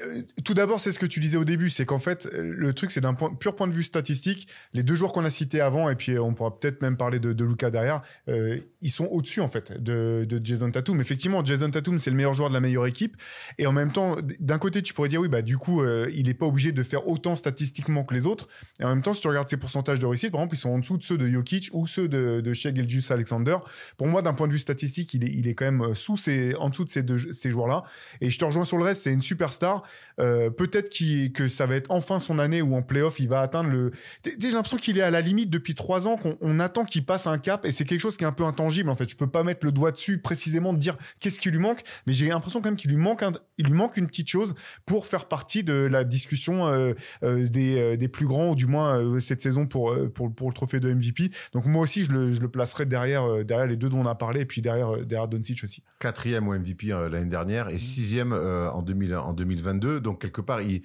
tout 0.44 0.52
d'abord, 0.52 0.78
c'est 0.78 0.92
ce 0.92 0.98
que 0.98 1.06
tu 1.06 1.20
disais 1.20 1.38
au 1.38 1.44
début, 1.44 1.70
c'est 1.70 1.86
qu'en 1.86 1.98
fait, 1.98 2.28
le 2.34 2.72
truc, 2.74 2.90
c'est 2.90 3.00
d'un 3.00 3.14
point, 3.14 3.34
pur 3.34 3.56
point 3.56 3.66
de 3.66 3.72
vue 3.72 3.82
statistique, 3.82 4.46
les 4.74 4.82
deux 4.82 4.94
joueurs 4.94 5.12
qu'on 5.12 5.24
a 5.24 5.30
cités 5.30 5.62
avant, 5.62 5.88
et 5.88 5.94
puis 5.94 6.18
on 6.18 6.34
pourra 6.34 6.58
peut-être 6.58 6.82
même 6.82 6.98
parler 6.98 7.18
de, 7.18 7.32
de 7.32 7.44
Luca 7.44 7.70
derrière, 7.70 8.02
euh, 8.28 8.58
ils 8.82 8.90
sont 8.90 9.06
au-dessus, 9.06 9.40
en 9.40 9.48
fait, 9.48 9.72
de, 9.82 10.26
de 10.28 10.44
Jason 10.44 10.70
Tatum. 10.70 11.00
Effectivement, 11.00 11.42
Jason 11.42 11.70
Tatum, 11.70 11.98
c'est 11.98 12.10
le 12.10 12.16
meilleur 12.16 12.34
joueur 12.34 12.50
de 12.50 12.54
la 12.54 12.60
meilleure 12.60 12.86
équipe, 12.86 13.16
et 13.56 13.66
en 13.66 13.72
même 13.72 13.90
temps, 13.90 14.16
d'un 14.40 14.58
côté, 14.58 14.82
tu 14.82 14.92
pourrais 14.92 15.08
dire, 15.08 15.22
oui, 15.22 15.28
bah, 15.28 15.40
du 15.40 15.56
coup, 15.56 15.82
il 16.12 16.26
n'est 16.26 16.34
pas 16.34 16.46
obligé 16.46 16.72
de 16.72 16.82
faire 16.82 17.08
autant 17.08 17.36
statistiquement 17.36 18.04
que 18.04 18.12
les 18.12 18.26
autres, 18.26 18.48
et 18.80 18.84
en 18.84 18.90
même 18.90 19.02
temps, 19.02 19.14
si 19.14 19.22
tu 19.22 19.28
regardes 19.28 19.48
ses 19.48 19.56
pourcentages 19.56 19.98
de 19.98 20.06
réussite, 20.06 20.30
par 20.30 20.40
exemple, 20.40 20.56
ils 20.56 20.58
sont 20.58 20.70
en 20.70 20.78
dessous 20.78 20.98
de 20.98 21.04
ceux 21.04 21.16
de 21.16 21.26
Jokic 21.26 21.70
ou 21.72 21.86
ceux 21.86 22.08
de, 22.08 22.42
de 22.42 22.52
Shea 22.52 22.70
Alexander. 23.10 23.56
Pour 23.96 24.08
moi, 24.08 24.20
d'un 24.20 24.34
point 24.34 24.46
de 24.46 24.52
vue 24.52 24.58
statistique, 24.58 25.14
il 25.14 25.24
est, 25.24 25.32
il 25.32 25.48
est 25.48 25.53
quand 25.54 25.64
même 25.64 25.82
euh, 25.82 25.94
sous 25.94 26.16
ces, 26.16 26.54
en 26.56 26.68
dessous 26.68 26.84
de 26.84 26.90
ces 26.90 27.02
deux 27.02 27.18
ces 27.32 27.50
joueurs-là. 27.50 27.82
Et 28.20 28.30
je 28.30 28.38
te 28.38 28.44
rejoins 28.44 28.64
sur 28.64 28.76
le 28.78 28.84
reste, 28.84 29.02
c'est 29.02 29.12
une 29.12 29.22
superstar. 29.22 29.82
Euh, 30.20 30.50
Peut-être 30.50 30.88
qu'il- 30.90 31.32
que 31.32 31.48
ça 31.48 31.66
va 31.66 31.76
être 31.76 31.90
enfin 31.90 32.18
son 32.18 32.38
année 32.38 32.62
où 32.62 32.74
en 32.76 32.82
playoff, 32.82 33.18
il 33.20 33.28
va 33.28 33.40
atteindre 33.40 33.70
le. 33.70 33.90
J'ai 34.24 34.50
l'impression 34.50 34.76
qu'il 34.76 34.98
est 34.98 35.02
à 35.02 35.10
la 35.10 35.20
limite 35.20 35.50
depuis 35.50 35.74
trois 35.74 36.06
ans, 36.06 36.16
qu'on 36.16 36.36
on 36.40 36.60
attend 36.60 36.84
qu'il 36.84 37.04
passe 37.04 37.26
un 37.26 37.38
cap, 37.38 37.64
et 37.64 37.70
c'est 37.70 37.84
quelque 37.84 38.00
chose 38.00 38.16
qui 38.16 38.24
est 38.24 38.26
un 38.26 38.32
peu 38.32 38.44
intangible 38.44 38.90
en 38.90 38.96
fait. 38.96 39.08
Je 39.08 39.16
peux 39.16 39.26
pas 39.26 39.42
mettre 39.42 39.64
le 39.66 39.72
doigt 39.72 39.90
dessus 39.92 40.18
précisément 40.18 40.72
de 40.72 40.78
dire 40.78 40.96
qu'est-ce 41.20 41.40
qui 41.40 41.50
lui 41.50 41.58
manque, 41.58 41.82
mais 42.06 42.12
j'ai 42.12 42.28
l'impression 42.28 42.60
quand 42.60 42.68
même 42.68 42.76
qu'il 42.76 42.90
lui 42.90 42.96
manque, 42.96 43.22
il 43.58 43.66
lui 43.66 43.72
manque 43.72 43.96
une 43.96 44.06
petite 44.06 44.28
chose 44.28 44.54
pour 44.86 45.06
faire 45.06 45.26
partie 45.26 45.64
de 45.64 45.74
la 45.74 46.04
discussion 46.04 46.66
euh, 46.66 46.92
euh, 47.22 47.48
des, 47.48 47.96
des 47.96 48.08
plus 48.08 48.26
grands, 48.26 48.50
ou 48.50 48.54
du 48.54 48.66
moins 48.66 49.20
cette 49.20 49.40
saison 49.40 49.66
pour, 49.66 49.94
pour, 50.14 50.34
pour 50.34 50.48
le 50.48 50.54
trophée 50.54 50.80
de 50.80 50.92
MVP. 50.92 51.30
Donc 51.52 51.66
moi 51.66 51.82
aussi, 51.82 52.04
je 52.04 52.12
le, 52.12 52.32
je 52.32 52.40
le 52.40 52.48
placerai 52.48 52.86
derrière, 52.86 53.44
derrière 53.44 53.66
les 53.66 53.76
deux 53.76 53.88
dont 53.88 54.00
on 54.00 54.06
a 54.06 54.14
parlé, 54.14 54.40
et 54.40 54.44
puis 54.46 54.62
derrière, 54.62 54.98
derrière 55.04 55.28
Doncic 55.44 55.64
aussi. 55.64 55.82
quatrième 55.98 56.48
au 56.48 56.58
MVP 56.58 56.92
euh, 56.92 57.08
l'année 57.08 57.28
dernière 57.28 57.68
et 57.68 57.78
sixième 57.78 58.32
euh, 58.32 58.70
en, 58.70 58.82
2000, 58.82 59.14
en 59.16 59.32
2022. 59.32 60.00
Donc, 60.00 60.20
quelque 60.20 60.40
part, 60.40 60.60
il, 60.62 60.82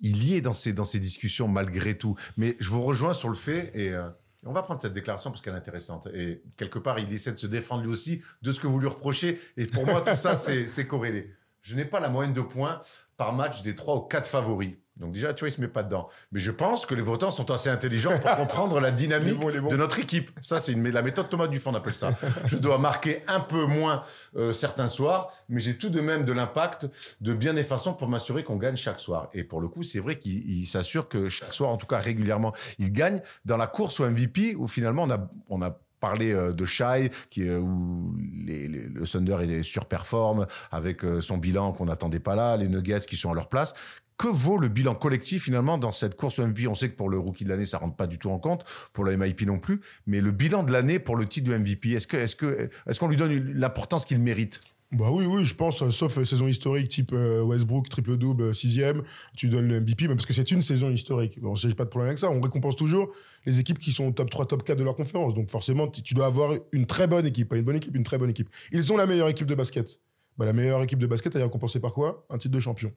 il 0.00 0.24
y 0.24 0.34
est 0.34 0.40
dans 0.40 0.54
ces, 0.54 0.72
dans 0.72 0.84
ces 0.84 0.98
discussions 0.98 1.48
malgré 1.48 1.96
tout. 1.96 2.14
Mais 2.36 2.56
je 2.60 2.68
vous 2.70 2.82
rejoins 2.82 3.14
sur 3.14 3.28
le 3.28 3.34
fait, 3.34 3.70
et 3.74 3.90
euh, 3.90 4.08
on 4.44 4.52
va 4.52 4.62
prendre 4.62 4.80
cette 4.80 4.94
déclaration 4.94 5.30
parce 5.30 5.42
qu'elle 5.42 5.54
est 5.54 5.58
intéressante. 5.58 6.08
Et 6.14 6.42
quelque 6.56 6.78
part, 6.78 6.98
il 6.98 7.12
essaie 7.12 7.32
de 7.32 7.38
se 7.38 7.46
défendre 7.46 7.82
lui 7.82 7.90
aussi 7.90 8.22
de 8.42 8.52
ce 8.52 8.60
que 8.60 8.66
vous 8.66 8.78
lui 8.78 8.88
reprochez. 8.88 9.40
Et 9.56 9.66
pour 9.66 9.86
moi, 9.86 10.00
tout 10.00 10.16
ça, 10.16 10.36
c'est 10.36 10.68
c'est 10.68 10.86
corrélé. 10.86 11.34
Je 11.62 11.76
n'ai 11.76 11.84
pas 11.84 12.00
la 12.00 12.08
moyenne 12.08 12.32
de 12.32 12.40
points 12.40 12.80
par 13.16 13.34
match 13.34 13.62
des 13.62 13.74
trois 13.74 13.96
ou 13.96 14.00
quatre 14.00 14.26
favoris. 14.26 14.72
Donc 15.00 15.12
déjà, 15.12 15.32
tu 15.34 15.40
vois, 15.40 15.48
il 15.48 15.52
se 15.52 15.60
met 15.60 15.68
pas 15.68 15.82
dedans. 15.82 16.08
Mais 16.30 16.40
je 16.40 16.50
pense 16.50 16.84
que 16.86 16.94
les 16.94 17.02
votants 17.02 17.30
sont 17.30 17.50
assez 17.50 17.70
intelligents 17.70 18.18
pour 18.18 18.36
comprendre 18.36 18.78
la 18.80 18.90
dynamique 19.02 19.40
bon, 19.40 19.50
bon. 19.60 19.68
de 19.70 19.76
notre 19.76 19.98
équipe. 19.98 20.30
Ça, 20.42 20.58
c'est 20.60 20.72
une- 20.72 20.88
la 20.90 21.02
méthode 21.02 21.28
Thomas 21.28 21.46
Dufond, 21.48 21.70
on 21.72 21.74
appelle 21.74 21.94
ça. 21.94 22.10
Je 22.46 22.56
dois 22.58 22.78
marquer 22.78 23.22
un 23.26 23.40
peu 23.40 23.64
moins 23.64 24.02
euh, 24.36 24.52
certains 24.52 24.88
soirs, 24.90 25.32
mais 25.48 25.60
j'ai 25.60 25.76
tout 25.78 25.88
de 25.90 26.00
même 26.00 26.24
de 26.24 26.32
l'impact 26.32 26.86
de 27.20 27.32
bien 27.34 27.54
des 27.54 27.64
façons 27.64 27.94
pour 27.94 28.08
m'assurer 28.08 28.44
qu'on 28.44 28.56
gagne 28.56 28.76
chaque 28.76 29.00
soir. 29.00 29.28
Et 29.32 29.42
pour 29.42 29.60
le 29.60 29.68
coup, 29.68 29.82
c'est 29.82 30.00
vrai 30.00 30.18
qu'il 30.18 30.48
il 30.50 30.66
s'assure 30.66 31.08
que 31.08 31.28
chaque 31.28 31.52
soir, 31.54 31.70
en 31.70 31.76
tout 31.78 31.86
cas 31.86 31.98
régulièrement, 31.98 32.52
il 32.78 32.92
gagne. 32.92 33.22
Dans 33.46 33.56
la 33.56 33.66
course 33.66 34.00
au 34.00 34.08
MVP, 34.10 34.54
où 34.54 34.68
finalement, 34.68 35.04
on 35.04 35.10
a, 35.10 35.30
on 35.48 35.62
a 35.62 35.78
parlé 36.00 36.32
euh, 36.32 36.52
de 36.52 36.64
Shai, 36.64 37.10
qui, 37.30 37.46
euh, 37.48 37.58
où 37.58 38.14
les, 38.46 38.68
les- 38.68 38.88
le 38.88 39.06
Thunder 39.06 39.38
est 39.42 39.62
surperforme 39.62 40.46
avec 40.70 41.02
son 41.20 41.38
bilan 41.38 41.72
qu'on 41.72 41.86
n'attendait 41.86 42.20
pas 42.20 42.34
là, 42.34 42.56
les 42.56 42.68
Nuggets 42.68 43.00
qui 43.00 43.16
sont 43.16 43.30
à 43.30 43.34
leur 43.34 43.48
place. 43.48 43.74
Que 44.20 44.28
vaut 44.28 44.58
le 44.58 44.68
bilan 44.68 44.94
collectif 44.94 45.44
finalement 45.44 45.78
dans 45.78 45.92
cette 45.92 46.14
course 46.14 46.40
MVP 46.40 46.66
On 46.66 46.74
sait 46.74 46.90
que 46.90 46.94
pour 46.94 47.08
le 47.08 47.18
rookie 47.18 47.44
de 47.44 47.48
l'année, 47.48 47.64
ça 47.64 47.78
rentre 47.78 47.96
pas 47.96 48.06
du 48.06 48.18
tout 48.18 48.28
en 48.28 48.38
compte, 48.38 48.66
pour 48.92 49.02
le 49.02 49.16
MIP 49.16 49.46
non 49.46 49.58
plus, 49.58 49.80
mais 50.06 50.20
le 50.20 50.30
bilan 50.30 50.62
de 50.62 50.72
l'année 50.72 50.98
pour 50.98 51.16
le 51.16 51.24
titre 51.24 51.50
de 51.50 51.56
MVP, 51.56 51.92
est-ce 51.92 52.06
que 52.06 52.18
est-ce 52.18 53.00
qu'on 53.00 53.08
lui 53.08 53.16
donne 53.16 53.32
l'importance 53.54 54.04
qu'il 54.04 54.18
mérite? 54.18 54.60
Bah 54.92 55.06
oui, 55.10 55.24
oui, 55.24 55.46
je 55.46 55.54
pense, 55.54 55.80
euh, 55.80 55.90
sauf 55.90 56.18
euh, 56.18 56.26
saison 56.26 56.46
historique 56.46 56.88
type 56.90 57.12
euh, 57.14 57.40
Westbrook, 57.40 57.88
triple-double, 57.88 58.54
sixième, 58.54 59.04
tu 59.38 59.48
donnes 59.48 59.68
le 59.68 59.80
MVP, 59.80 60.06
parce 60.08 60.26
que 60.26 60.34
c'est 60.34 60.50
une 60.50 60.60
saison 60.60 60.90
historique. 60.90 61.40
Bon, 61.40 61.54
j'ai 61.54 61.72
pas 61.72 61.86
de 61.86 61.88
problème 61.88 62.08
avec 62.08 62.18
ça. 62.18 62.30
On 62.30 62.42
récompense 62.42 62.76
toujours 62.76 63.08
les 63.46 63.58
équipes 63.58 63.78
qui 63.78 63.90
sont 63.90 64.12
top 64.12 64.28
3, 64.28 64.44
top 64.44 64.64
4 64.64 64.76
de 64.76 64.84
leur 64.84 64.96
conférence. 64.96 65.32
Donc 65.32 65.48
forcément, 65.48 65.88
tu 65.88 66.02
tu 66.02 66.12
dois 66.12 66.26
avoir 66.26 66.52
une 66.72 66.84
très 66.84 67.06
bonne 67.06 67.24
équipe, 67.24 67.48
pas 67.48 67.56
une 67.56 67.64
bonne 67.64 67.76
équipe, 67.76 67.96
une 67.96 68.02
très 68.02 68.18
bonne 68.18 68.28
équipe. 68.28 68.50
Ils 68.70 68.92
ont 68.92 68.98
la 68.98 69.06
meilleure 69.06 69.28
équipe 69.28 69.46
de 69.46 69.54
basket. 69.54 69.98
Bah, 70.36 70.44
la 70.44 70.52
meilleure 70.52 70.82
équipe 70.82 70.98
de 70.98 71.06
basket, 71.06 71.34
elle 71.36 71.40
est 71.40 71.44
récompensée 71.44 71.80
par 71.80 71.94
quoi? 71.94 72.26
Un 72.28 72.36
titre 72.36 72.54
de 72.54 72.60
champion. 72.60 72.92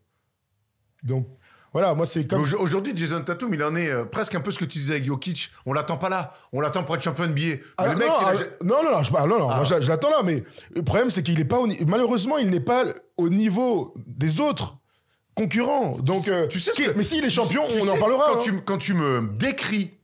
Donc 1.04 1.28
voilà, 1.74 1.94
moi 1.96 2.06
c'est 2.06 2.28
comme... 2.28 2.44
Aujo- 2.44 2.58
Aujourd'hui, 2.60 2.94
Jason 2.96 3.22
Tatum, 3.22 3.54
il 3.54 3.64
en 3.64 3.76
est 3.76 3.90
euh, 3.90 4.06
presque 4.06 4.36
un 4.36 4.42
peu 4.42 4.52
ce 4.52 4.60
que 4.60 4.66
tu 4.66 4.78
disais 4.78 4.94
avec 4.94 5.06
Jokic. 5.06 5.50
On 5.66 5.74
l'attend 5.74 5.98
pas 5.98 6.10
là. 6.10 6.32
On 6.52 6.62
l'attend 6.62 6.84
pour 6.84 6.96
être 6.96 7.02
champion 7.02 7.26
NBA. 7.26 7.34
Mais 7.42 7.60
Ah, 7.78 7.88
le 7.88 7.96
mec, 7.96 8.08
non, 8.08 8.14
il 8.20 8.26
a- 8.26 8.30
ah, 8.30 8.64
non, 8.64 8.84
non, 8.84 8.92
non, 8.98 9.04
je, 9.04 9.12
non, 9.12 9.28
non, 9.40 9.50
Ah. 9.50 9.56
moi, 9.56 9.64
je, 9.66 9.82
je 9.82 9.90
l'attends 9.90 10.12
là, 10.12 10.22
mais 10.24 10.44
le 10.76 10.84
problème, 10.84 11.10
c'est 11.10 11.24
qu'il 11.24 11.40
est 11.40 11.46
pas 11.46 11.58
au 11.60 11.68
malheureusement, 11.88 12.38
il 12.38 12.50
n'est 12.52 12.60
pas 12.60 12.86
au 13.18 13.30
niveau 13.30 13.94
des 14.06 14.40
autres 14.40 14.78
concurrents. 15.36 15.98
Donc, 16.00 16.28
euh, 16.28 16.48
tu 16.48 16.60
sais 16.60 16.72
ce 16.74 16.84
que- 16.84 16.96
mais 16.96 17.04
s'il 17.04 17.26
est 17.26 17.30
champion, 17.32 17.68
Tu 17.68 17.82
on 17.82 17.86
sais, 17.86 17.92
en 17.92 17.98
parlera. 17.98 18.26
Quand, 18.28 18.36
hein. 18.36 18.42
tu, 18.44 18.62
quand 18.62 18.78
tu 18.78 18.94
me 18.94 19.28
décris 19.38 19.98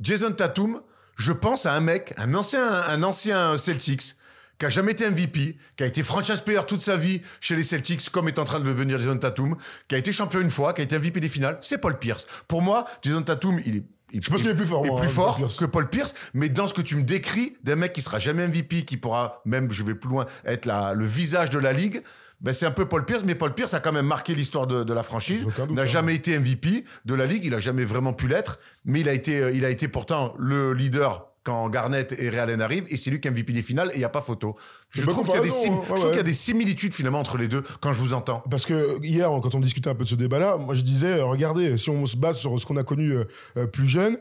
Jason 0.00 0.30
Tatum, 0.32 0.80
je 1.16 1.32
pense 1.32 1.66
à 1.66 1.72
un 1.74 1.80
mec, 1.80 2.14
un 2.16 2.32
ancien, 2.34 2.64
un 2.88 3.02
ancien 3.02 3.56
Celtics, 3.58 4.14
qui 4.62 4.66
a 4.66 4.68
jamais 4.68 4.92
été 4.92 5.10
MVP, 5.10 5.56
qui 5.76 5.82
a 5.82 5.86
été 5.86 6.04
franchise 6.04 6.40
player 6.40 6.60
toute 6.68 6.82
sa 6.82 6.96
vie 6.96 7.20
chez 7.40 7.56
les 7.56 7.64
Celtics, 7.64 8.08
comme 8.10 8.28
est 8.28 8.38
en 8.38 8.44
train 8.44 8.60
de 8.60 8.64
devenir 8.64 8.96
Jason 8.96 9.16
Tatum, 9.18 9.56
qui 9.88 9.96
a 9.96 9.98
été 9.98 10.12
champion 10.12 10.38
une 10.40 10.52
fois, 10.52 10.72
qui 10.72 10.82
a 10.82 10.84
été 10.84 10.96
MVP 10.96 11.18
des 11.18 11.28
finales, 11.28 11.58
c'est 11.62 11.78
Paul 11.78 11.98
Pierce. 11.98 12.28
Pour 12.46 12.62
moi, 12.62 12.84
Jason 13.02 13.22
Tatum, 13.22 13.58
il 13.66 13.78
est. 13.78 13.82
il- 14.12 14.22
Je 14.22 14.30
pense 14.30 14.40
qu'il 14.40 14.50
est 14.50 14.54
plus 14.54 14.64
fort, 14.64 14.82
Il 14.84 14.86
est 14.86 14.90
moi, 14.90 15.00
plus 15.00 15.08
hein, 15.08 15.12
fort 15.14 15.38
Paul 15.40 15.48
que 15.48 15.64
Paul 15.64 15.88
Pierce, 15.88 16.14
mais 16.32 16.48
dans 16.48 16.68
ce 16.68 16.74
que 16.74 16.80
tu 16.80 16.94
me 16.94 17.02
décris, 17.02 17.56
d'un 17.64 17.74
mec 17.74 17.92
qui 17.92 18.02
sera 18.02 18.20
jamais 18.20 18.46
MVP, 18.46 18.82
qui 18.84 18.96
pourra 18.96 19.42
même, 19.46 19.68
je 19.72 19.82
vais 19.82 19.96
plus 19.96 20.10
loin, 20.10 20.26
être 20.44 20.66
la- 20.66 20.94
le 20.94 21.06
visage 21.06 21.50
de 21.50 21.58
la 21.58 21.72
ligue. 21.72 22.00
Ben 22.40 22.52
c'est 22.52 22.66
un 22.66 22.70
peu 22.70 22.86
Paul 22.86 23.04
Pierce, 23.04 23.24
mais 23.24 23.34
Paul 23.34 23.54
Pierce 23.54 23.74
a 23.74 23.80
quand 23.80 23.92
même 23.92 24.06
marqué 24.06 24.36
l'histoire 24.36 24.68
de, 24.68 24.84
de 24.84 24.92
la 24.92 25.02
franchise. 25.02 25.44
N'a 25.70 25.82
hein. 25.82 25.84
jamais 25.84 26.14
été 26.14 26.38
MVP 26.38 26.84
de 27.04 27.14
la 27.14 27.26
ligue, 27.26 27.44
il 27.44 27.54
a 27.54 27.58
jamais 27.58 27.84
vraiment 27.84 28.12
pu 28.12 28.28
l'être, 28.28 28.60
mais 28.84 29.00
il 29.00 29.08
a 29.08 29.12
été, 29.12 29.40
euh, 29.40 29.50
il 29.50 29.64
a 29.64 29.70
été 29.70 29.88
pourtant 29.88 30.34
le 30.38 30.72
leader 30.72 31.31
quand 31.42 31.68
Garnett 31.70 32.14
et 32.18 32.30
Ray 32.30 32.38
Allen 32.38 32.60
arrivent, 32.60 32.86
et 32.88 32.96
c'est 32.96 33.10
lui 33.10 33.20
qui 33.20 33.28
est 33.28 33.30
MVP 33.30 33.52
des 33.52 33.62
finales, 33.62 33.90
et 33.92 33.96
il 33.96 33.98
n'y 33.98 34.04
a 34.04 34.08
pas 34.08 34.22
photo. 34.22 34.56
Je 34.90 35.02
trouve 35.02 35.24
qu'il 35.24 35.34
y, 35.34 35.38
a 35.38 35.40
des 35.40 35.48
comparaison, 35.48 35.72
sim-. 35.72 35.78
Ouais, 35.78 35.82
je 35.82 35.86
trouve 35.86 36.04
ouais. 36.04 36.08
qu'il 36.10 36.16
y 36.16 36.20
a 36.20 36.24
des 36.24 36.32
similitudes 36.32 36.94
finalement 36.94 37.20
entre 37.20 37.36
les 37.36 37.48
deux 37.48 37.62
quand 37.80 37.92
je 37.92 38.00
vous 38.00 38.12
entends. 38.12 38.42
Parce 38.50 38.66
que 38.66 39.04
hier, 39.04 39.28
quand 39.42 39.54
on 39.54 39.60
discutait 39.60 39.90
un 39.90 39.94
peu 39.94 40.04
de 40.04 40.08
ce 40.08 40.14
débat-là, 40.14 40.56
moi 40.56 40.74
je 40.74 40.82
disais, 40.82 41.18
euh, 41.18 41.24
regardez, 41.24 41.76
si 41.76 41.90
on 41.90 42.06
se 42.06 42.16
base 42.16 42.38
sur 42.38 42.58
ce 42.60 42.66
qu'on 42.66 42.76
a 42.76 42.84
connu 42.84 43.10
euh, 43.10 43.24
euh, 43.56 43.66
plus 43.66 43.86
jeune, 43.86 44.18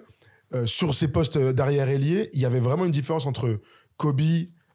euh, 0.54 0.66
sur 0.66 0.94
ces 0.94 1.08
postes 1.08 1.38
euh, 1.38 1.54
d'arrière 1.54 1.88
ailier, 1.88 2.30
il 2.34 2.40
y 2.40 2.46
avait 2.46 2.60
vraiment 2.60 2.84
une 2.84 2.92
différence 2.92 3.26
entre 3.26 3.62
Kobe, 3.96 4.22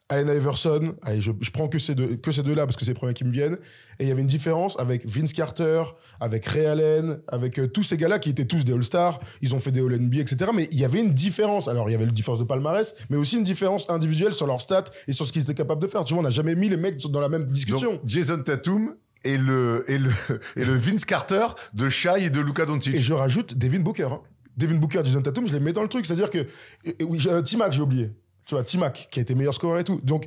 Allen 0.09 0.29
Iverson, 0.29 0.95
allez, 1.03 1.21
je, 1.21 1.33
je 1.41 1.51
prends 1.51 1.67
que 1.67 1.81
ces 1.81 1.97
deux, 1.97 2.17
que 2.17 2.31
ces 2.31 2.45
deux-là 2.45 2.65
parce 2.65 2.77
que 2.77 2.85
c'est 2.85 2.93
les 2.93 2.95
premiers 2.95 3.13
qui 3.15 3.25
me 3.25 3.31
viennent. 3.33 3.59
Et 3.99 4.05
il 4.05 4.09
y 4.09 4.13
avait 4.13 4.21
une 4.21 4.29
différence 4.29 4.79
avec 4.79 5.05
Vince 5.05 5.33
Carter, 5.33 5.83
avec 6.21 6.47
Ray 6.47 6.67
Allen, 6.67 7.19
avec 7.27 7.59
euh, 7.59 7.67
tous 7.67 7.83
ces 7.83 7.97
gars-là 7.97 8.21
qui 8.21 8.31
étaient 8.31 8.45
tous 8.45 8.65
des 8.65 8.73
All-Stars. 8.73 9.19
Ils 9.43 9.55
ont 9.57 9.59
fait 9.59 9.73
des 9.73 9.81
All-NBA, 9.81 10.19
etc. 10.21 10.53
Mais 10.55 10.69
il 10.71 10.79
y 10.79 10.85
avait 10.85 11.01
une 11.01 11.13
différence. 11.13 11.67
Alors, 11.67 11.89
il 11.89 11.93
y 11.93 11.95
avait 11.97 12.05
une 12.05 12.11
différence 12.13 12.39
de 12.39 12.45
palmarès, 12.45 12.95
mais 13.11 13.17
aussi 13.17 13.37
une 13.37 13.43
différence 13.43 13.91
individuelle 13.91 14.33
sur 14.33 14.47
leurs 14.47 14.61
stats 14.61 14.85
et 15.09 15.13
sur 15.13 15.27
ce 15.27 15.33
qu'ils 15.33 15.43
étaient 15.43 15.55
capables 15.55 15.83
de 15.83 15.89
faire. 15.89 16.05
Tu 16.05 16.15
vois, 16.15 16.21
on 16.21 16.25
n'a 16.25 16.31
jamais 16.31 16.55
mis 16.55 16.69
les 16.69 16.77
mecs 16.77 16.99
dans 17.09 17.21
la 17.21 17.29
même 17.29 17.47
discussion. 17.47 17.93
Donc, 17.95 18.01
Jason 18.05 18.39
Tatum 18.43 18.95
et 19.25 19.37
le, 19.39 19.85
et, 19.89 19.99
le, 19.99 20.11
et 20.57 20.65
le 20.65 20.75
Vince 20.77 21.05
Carter 21.05 21.47
de 21.75 21.89
Shai 21.89 22.27
et 22.27 22.31
de 22.31 22.39
Luka 22.41 22.65
Doncic. 22.65 22.95
Et 22.95 23.01
je 23.01 23.13
rajoute 23.13 23.55
Devin 23.59 23.81
Booker. 23.81 24.05
hein. 24.13 24.21
Devin 24.57 24.77
Booker, 24.77 25.01
Jason 25.05 25.21
Tatum, 25.21 25.47
je 25.49 25.53
les 25.53 25.61
mets 25.61 25.73
dans 25.73 25.83
le 25.83 25.89
truc. 25.89 26.07
C'est-à-dire 26.07 26.31
que. 26.31 26.47
oui, 27.03 27.19
j'ai 27.19 27.31
un 27.31 27.43
T-Mac, 27.43 27.73
j'ai 27.73 27.83
oublié. 27.83 28.13
Tu 28.47 28.55
vois, 28.55 28.63
T-Mac, 28.63 29.09
qui 29.11 29.19
a 29.19 29.23
été 29.23 29.35
meilleur 29.35 29.55
scoreur 29.55 29.81
et 29.81 29.85
tout. 29.85 30.01
Donc, 30.03 30.27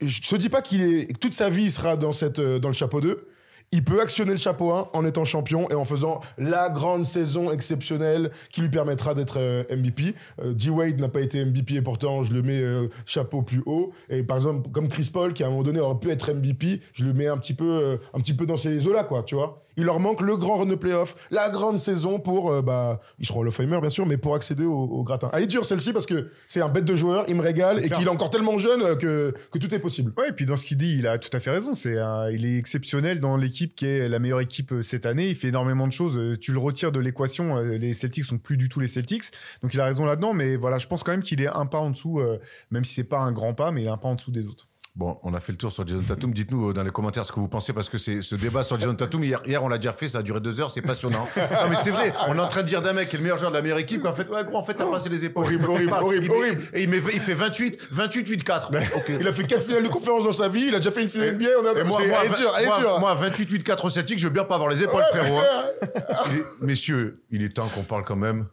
je 0.00 0.20
te 0.20 0.36
dis 0.36 0.48
pas 0.48 0.62
qu'il 0.62 0.82
est. 0.82 1.20
toute 1.20 1.34
sa 1.34 1.50
vie, 1.50 1.64
il 1.64 1.70
sera 1.70 1.96
dans, 1.96 2.12
cette, 2.12 2.38
euh, 2.38 2.58
dans 2.58 2.68
le 2.68 2.74
chapeau 2.74 3.00
2. 3.00 3.28
Il 3.70 3.84
peut 3.84 4.00
actionner 4.00 4.30
le 4.30 4.38
chapeau 4.38 4.72
1 4.72 4.88
en 4.94 5.04
étant 5.04 5.26
champion 5.26 5.68
et 5.68 5.74
en 5.74 5.84
faisant 5.84 6.20
la 6.38 6.70
grande 6.70 7.04
saison 7.04 7.50
exceptionnelle 7.50 8.30
qui 8.50 8.62
lui 8.62 8.70
permettra 8.70 9.12
d'être 9.12 9.38
euh, 9.38 9.64
MVP. 9.70 10.14
Euh, 10.40 10.54
D-Wade 10.54 10.98
n'a 10.98 11.08
pas 11.08 11.20
été 11.20 11.44
MVP 11.44 11.74
et 11.74 11.82
pourtant 11.82 12.22
je 12.22 12.32
le 12.32 12.40
mets 12.40 12.62
chapeau 13.04 13.42
plus 13.42 13.62
haut. 13.66 13.92
Et 14.08 14.22
par 14.22 14.38
exemple, 14.38 14.70
comme 14.70 14.88
Chris 14.88 15.10
Paul 15.12 15.34
qui 15.34 15.42
à 15.44 15.48
un 15.48 15.50
moment 15.50 15.64
donné 15.64 15.80
aurait 15.80 15.98
pu 15.98 16.10
être 16.10 16.32
MVP, 16.32 16.80
je 16.94 17.04
le 17.04 17.12
mets 17.12 17.26
un 17.26 17.36
petit 17.36 17.52
peu, 17.52 17.98
un 18.14 18.20
petit 18.20 18.32
peu 18.32 18.46
dans 18.46 18.56
ces 18.56 18.86
eaux-là, 18.86 19.04
quoi, 19.04 19.22
tu 19.22 19.34
vois. 19.34 19.67
Il 19.78 19.84
leur 19.84 19.98
manque 20.00 20.20
le 20.20 20.36
grand 20.36 20.58
run 20.58 20.66
de 20.66 20.74
playoff, 20.74 21.14
la 21.30 21.48
grande 21.48 21.78
saison 21.78 22.18
pour, 22.20 22.50
euh, 22.50 22.60
bah, 22.60 23.00
ils 23.18 23.24
seront 23.26 23.46
of 23.46 23.54
Famer 23.54 23.80
bien 23.80 23.88
sûr, 23.88 24.04
mais 24.04 24.18
pour 24.18 24.34
accéder 24.34 24.64
au, 24.64 24.72
au 24.76 25.02
gratin. 25.04 25.30
Elle 25.32 25.44
est 25.44 25.46
dure 25.46 25.64
celle-ci 25.64 25.94
parce 25.94 26.04
que 26.04 26.30
c'est 26.46 26.60
un 26.60 26.68
bête 26.68 26.84
de 26.84 26.94
joueur, 26.96 27.24
il 27.28 27.36
me 27.36 27.40
régale 27.42 27.78
et 27.84 27.88
qu'il 27.88 28.04
est 28.06 28.10
encore 28.10 28.28
tellement 28.28 28.58
jeune 28.58 28.82
euh, 28.82 28.94
que, 28.96 29.32
que 29.50 29.58
tout 29.58 29.74
est 29.74 29.78
possible. 29.78 30.12
Ouais, 30.18 30.28
et 30.28 30.32
puis 30.32 30.44
dans 30.44 30.56
ce 30.56 30.66
qu'il 30.66 30.76
dit, 30.76 30.96
il 30.98 31.06
a 31.06 31.16
tout 31.16 31.34
à 31.34 31.40
fait 31.40 31.50
raison. 31.50 31.74
C'est 31.74 31.96
un- 31.98 32.28
il 32.28 32.44
est 32.44 32.58
exceptionnel 32.58 33.20
dans 33.20 33.36
l'équipe 33.38 33.74
qui 33.74 33.86
est 33.86 34.08
la 34.08 34.18
meilleure 34.18 34.40
équipe 34.40 34.72
euh, 34.72 34.82
cette 34.82 35.06
année. 35.06 35.28
Il 35.28 35.34
fait 35.36 35.48
énormément 35.48 35.86
de 35.86 35.92
choses. 35.92 36.18
Euh, 36.18 36.36
Tu 36.36 36.52
le 36.52 36.58
retires 36.58 36.92
de 36.92 36.98
l'équation, 37.00 37.56
les 37.60 37.94
Celtics 37.94 38.24
sont 38.24 38.38
plus 38.38 38.56
du 38.56 38.68
tout 38.68 38.80
les 38.80 38.88
Celtics. 38.88 39.24
Donc 39.62 39.72
il 39.74 39.80
a 39.80 39.84
raison 39.84 40.04
là-dedans. 40.04 40.34
Mais 40.34 40.56
voilà, 40.56 40.78
je 40.78 40.86
pense 40.88 41.04
quand 41.04 41.12
même 41.12 41.22
qu'il 41.22 41.40
est 41.40 41.46
un 41.46 41.66
pas 41.66 41.78
en 41.78 41.90
dessous, 41.90 42.18
euh, 42.18 42.38
même 42.72 42.84
si 42.84 42.94
c'est 42.94 43.04
pas 43.04 43.20
un 43.20 43.30
grand 43.32 43.54
pas, 43.54 43.70
mais 43.70 43.82
il 43.82 43.86
est 43.86 43.90
un 43.90 43.96
pas 43.96 44.08
en 44.08 44.16
dessous 44.16 44.32
des 44.32 44.46
autres. 44.48 44.66
Bon, 44.98 45.16
on 45.22 45.32
a 45.32 45.38
fait 45.38 45.52
le 45.52 45.58
tour 45.58 45.70
sur 45.70 45.86
Jason 45.86 46.02
Tatum. 46.02 46.32
Dites-nous 46.34 46.70
euh, 46.70 46.72
dans 46.72 46.82
les 46.82 46.90
commentaires 46.90 47.24
ce 47.24 47.30
que 47.30 47.38
vous 47.38 47.46
pensez 47.46 47.72
parce 47.72 47.88
que 47.88 47.98
c'est 47.98 48.20
ce 48.20 48.34
débat 48.34 48.64
sur 48.64 48.76
Jason 48.80 48.96
Tatum 48.96 49.22
hier, 49.22 49.40
hier 49.46 49.62
on 49.62 49.68
l'a 49.68 49.78
déjà 49.78 49.92
fait, 49.92 50.08
ça 50.08 50.18
a 50.18 50.22
duré 50.22 50.40
deux 50.40 50.58
heures, 50.58 50.72
c'est 50.72 50.82
passionnant. 50.82 51.24
non 51.36 51.42
mais 51.70 51.76
c'est 51.76 51.92
vrai, 51.92 52.12
on 52.26 52.36
est 52.36 52.40
en 52.40 52.48
train 52.48 52.62
de 52.64 52.66
dire 52.66 52.82
d'un 52.82 52.92
mec 52.94 53.08
qui 53.08 53.14
est 53.14 53.18
le 53.20 53.22
meilleur 53.22 53.38
joueur 53.38 53.52
de 53.52 53.56
la 53.56 53.62
meilleure 53.62 53.78
équipe 53.78 54.02
qu'en 54.02 54.12
fait, 54.12 54.28
ouais 54.28 54.42
gros, 54.44 54.56
en 54.58 54.64
fait 54.64 54.74
t'as 54.74 54.90
passé 54.90 55.08
les 55.08 55.24
épaules. 55.24 55.44
Horrible, 55.44 55.66
horrible, 55.70 55.92
Il- 55.96 56.02
horrible, 56.02 56.30
horrible. 56.32 56.62
Et 56.74 56.82
il, 56.82 56.88
met, 56.90 56.96
il 57.14 57.20
fait 57.20 57.34
28, 57.34 57.78
28, 57.92 58.28
8, 58.28 58.42
4. 58.42 58.72
Ok. 58.96 59.12
Il 59.20 59.28
a 59.28 59.32
fait 59.32 59.44
quatre 59.46 59.62
finales 59.62 59.84
de 59.84 59.88
conférence 59.88 60.24
dans 60.24 60.32
sa 60.32 60.48
vie, 60.48 60.64
il 60.66 60.74
a 60.74 60.78
déjà 60.78 60.90
fait 60.90 61.02
une 61.02 61.08
finale 61.08 61.36
NBA, 61.36 61.46
on 61.62 61.66
a 61.66 61.84
moi, 61.84 62.00
c'est- 62.02 62.08
moi, 62.08 62.18
elle 62.24 62.32
est 62.32 62.36
dure, 62.36 62.52
elle 62.58 62.64
est 62.64 62.66
moi- 62.66 62.78
dure. 62.80 62.98
moi, 62.98 63.14
28, 63.14 63.48
8, 63.50 63.62
4 63.62 63.84
au 63.84 63.90
Celtic, 63.90 64.18
je 64.18 64.24
veux 64.26 64.32
bien 64.32 64.42
pas 64.42 64.56
avoir 64.56 64.68
les 64.68 64.82
épaules, 64.82 65.04
frérot. 65.12 65.40
Il 66.32 66.38
est- 66.38 66.44
messieurs, 66.66 67.22
il 67.30 67.44
est 67.44 67.50
temps 67.54 67.68
qu'on 67.68 67.84
parle 67.84 68.02
quand 68.02 68.16
même. 68.16 68.46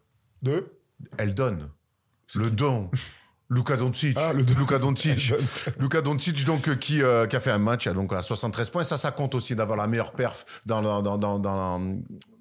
Deux. 0.43 0.67
Elle 1.17 1.33
donne. 1.33 1.69
Le 2.35 2.51
don. 2.51 2.91
Luka 3.49 3.77
Doncic. 3.77 4.17
Ah, 4.19 4.33
le. 4.33 4.43
Luka 4.57 4.79
Doncic. 4.79 5.33
Luka 5.79 6.01
Doncic, 6.01 6.45
donc, 6.45 6.67
euh, 6.67 6.75
qui, 6.75 7.01
euh, 7.03 7.27
qui 7.27 7.35
a 7.35 7.39
fait 7.39 7.51
un 7.51 7.57
match 7.59 7.85
à, 7.87 7.93
donc, 7.93 8.11
à 8.13 8.21
73 8.21 8.69
points. 8.69 8.83
Ça, 8.83 8.97
ça 8.97 9.11
compte 9.11 9.35
aussi 9.35 9.55
d'avoir 9.55 9.77
la 9.77 9.87
meilleure 9.87 10.11
perf 10.13 10.45
dans, 10.65 10.81
la- 10.81 11.01
dans, 11.01 11.17
dans, 11.17 11.37
dans, 11.39 11.79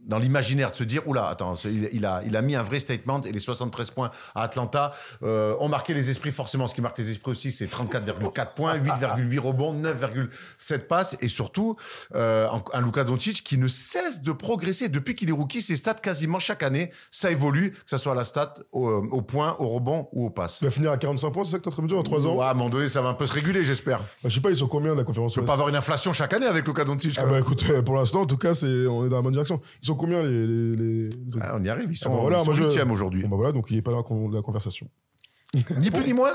dans 0.07 0.19
l'imaginaire 0.19 0.71
de 0.71 0.77
se 0.77 0.85
dire, 0.85 1.07
oula, 1.07 1.29
attends, 1.29 1.55
il, 1.65 1.89
il 1.93 2.05
a, 2.07 2.23
il 2.25 2.37
a 2.37 2.43
mis 2.43 2.57
un 2.57 2.63
vrai 2.63 2.79
statement 2.79 3.21
et 3.23 3.33
les 3.33 3.41
73 3.41 3.91
points 3.91 4.11
à 4.35 4.43
Atlanta 4.43 4.93
euh, 5.23 5.57
ont 5.61 5.69
marqué 5.69 5.95
les 5.95 6.11
esprits. 6.11 6.33
Forcément, 6.33 6.67
ce 6.67 6.75
qui 6.75 6.81
marque 6.81 6.99
les 6.99 7.11
esprits 7.11 7.33
aussi, 7.33 7.53
c'est 7.53 7.67
34,4 7.67 8.55
points, 8.57 8.77
8,8 8.77 9.39
rebonds, 9.39 9.75
9,7 9.75 10.79
passes 10.87 11.17
et 11.21 11.29
surtout 11.29 11.77
euh, 12.15 12.49
un, 12.73 12.81
Luka 12.81 13.05
Doncic 13.05 13.43
qui 13.43 13.59
ne 13.59 13.69
cesse 13.69 14.23
de 14.23 14.33
progresser 14.33 14.89
depuis 14.89 15.15
qu'il 15.15 15.29
est 15.29 15.33
rookie. 15.33 15.63
Ses 15.63 15.77
stats 15.77 15.95
quasiment 15.95 16.39
chaque 16.39 16.63
année, 16.63 16.91
ça 17.11 17.31
évolue, 17.31 17.73
que 17.73 17.79
ce 17.87 17.97
soit 17.97 18.13
à 18.13 18.17
la 18.17 18.25
stat, 18.25 18.55
au, 18.73 18.89
euh, 18.89 19.09
au 19.11 19.23
point, 19.23 19.57
au 19.59 19.69
rebond 19.69 20.09
ou 20.13 20.27
au 20.27 20.31
passe. 20.31 20.59
Il 20.61 20.65
va 20.65 20.71
finir 20.71 20.91
à 20.91 20.99
45 20.99 21.31
points, 21.31 21.45
c'est 21.45 21.53
ça 21.53 21.59
que 21.59 21.69
en 21.69 21.73
train 21.73 21.83
de 21.83 21.85
me 21.85 21.89
dire, 21.89 21.99
en 21.99 22.03
3 22.03 22.27
ans 22.27 22.37
Ouais, 22.37 22.45
à 22.45 22.51
un 22.51 22.55
moment 22.55 22.71
donné, 22.71 22.89
ça 22.89 23.01
va 23.01 23.09
un 23.09 23.15
peu 23.15 23.27
se 23.27 23.33
réguler, 23.33 23.65
j'espère. 23.65 23.99
Bah, 23.99 24.05
Je 24.25 24.31
sais 24.31 24.41
pas, 24.41 24.51
ils 24.51 24.57
sont 24.57 24.67
combien 24.67 24.93
de 24.93 24.99
la 24.99 25.05
conférence 25.05 25.37
On 25.37 25.41
peut 25.41 25.47
pas 25.47 25.55
avoir 25.55 25.69
une 25.69 25.77
inflation 25.77 26.13
chaque 26.13 26.33
année 26.33 26.47
avec 26.47 26.67
Luka 26.67 26.85
Doncic. 26.85 27.17
Ah 27.19 27.27
bah 27.27 27.39
écoute, 27.39 27.65
pour 27.85 27.97
l'instant, 27.97 28.23
en 28.23 28.27
tout 28.27 28.37
cas, 28.37 28.55
c'est, 28.55 28.87
on 28.87 29.07
est 29.07 29.09
dans 29.09 29.17
la 29.17 29.23
bonne 29.23 29.33
direction. 29.33 29.61
Ils 29.83 29.87
sont 29.87 29.94
combien 29.95 30.23
les... 30.23 30.47
les, 30.47 30.77
les- 30.77 31.09
Ah, 31.41 31.55
on 31.57 31.63
y 31.65 31.69
arrive, 31.69 31.89
ils 31.91 31.97
sont, 31.97 32.11
Ah 32.13 32.15
bah 32.17 32.21
voilà, 32.23 32.37
ils 32.39 32.41
sont 32.41 32.45
moi, 32.47 32.55
je- 32.55 32.65
huitièmes 32.65 32.91
aujourd'hui. 32.91 33.23
Bon 33.23 33.29
bah 33.31 33.37
voilà, 33.37 33.53
donc 33.53 33.71
il 33.71 33.77
est 33.77 33.83
pas 33.83 33.91
dans 33.93 33.99
la 33.99 34.03
con- 34.03 34.29
la 34.31 34.43
conversation. 34.43 34.89
Ni 35.79 35.91
plus 35.91 36.05
ni 36.05 36.13
moins. 36.13 36.33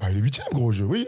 Bah 0.00 0.10
il 0.10 0.16
est 0.18 0.20
huitième, 0.20 0.46
gros 0.52 0.72
jeu, 0.72 0.84
oui. 0.84 1.06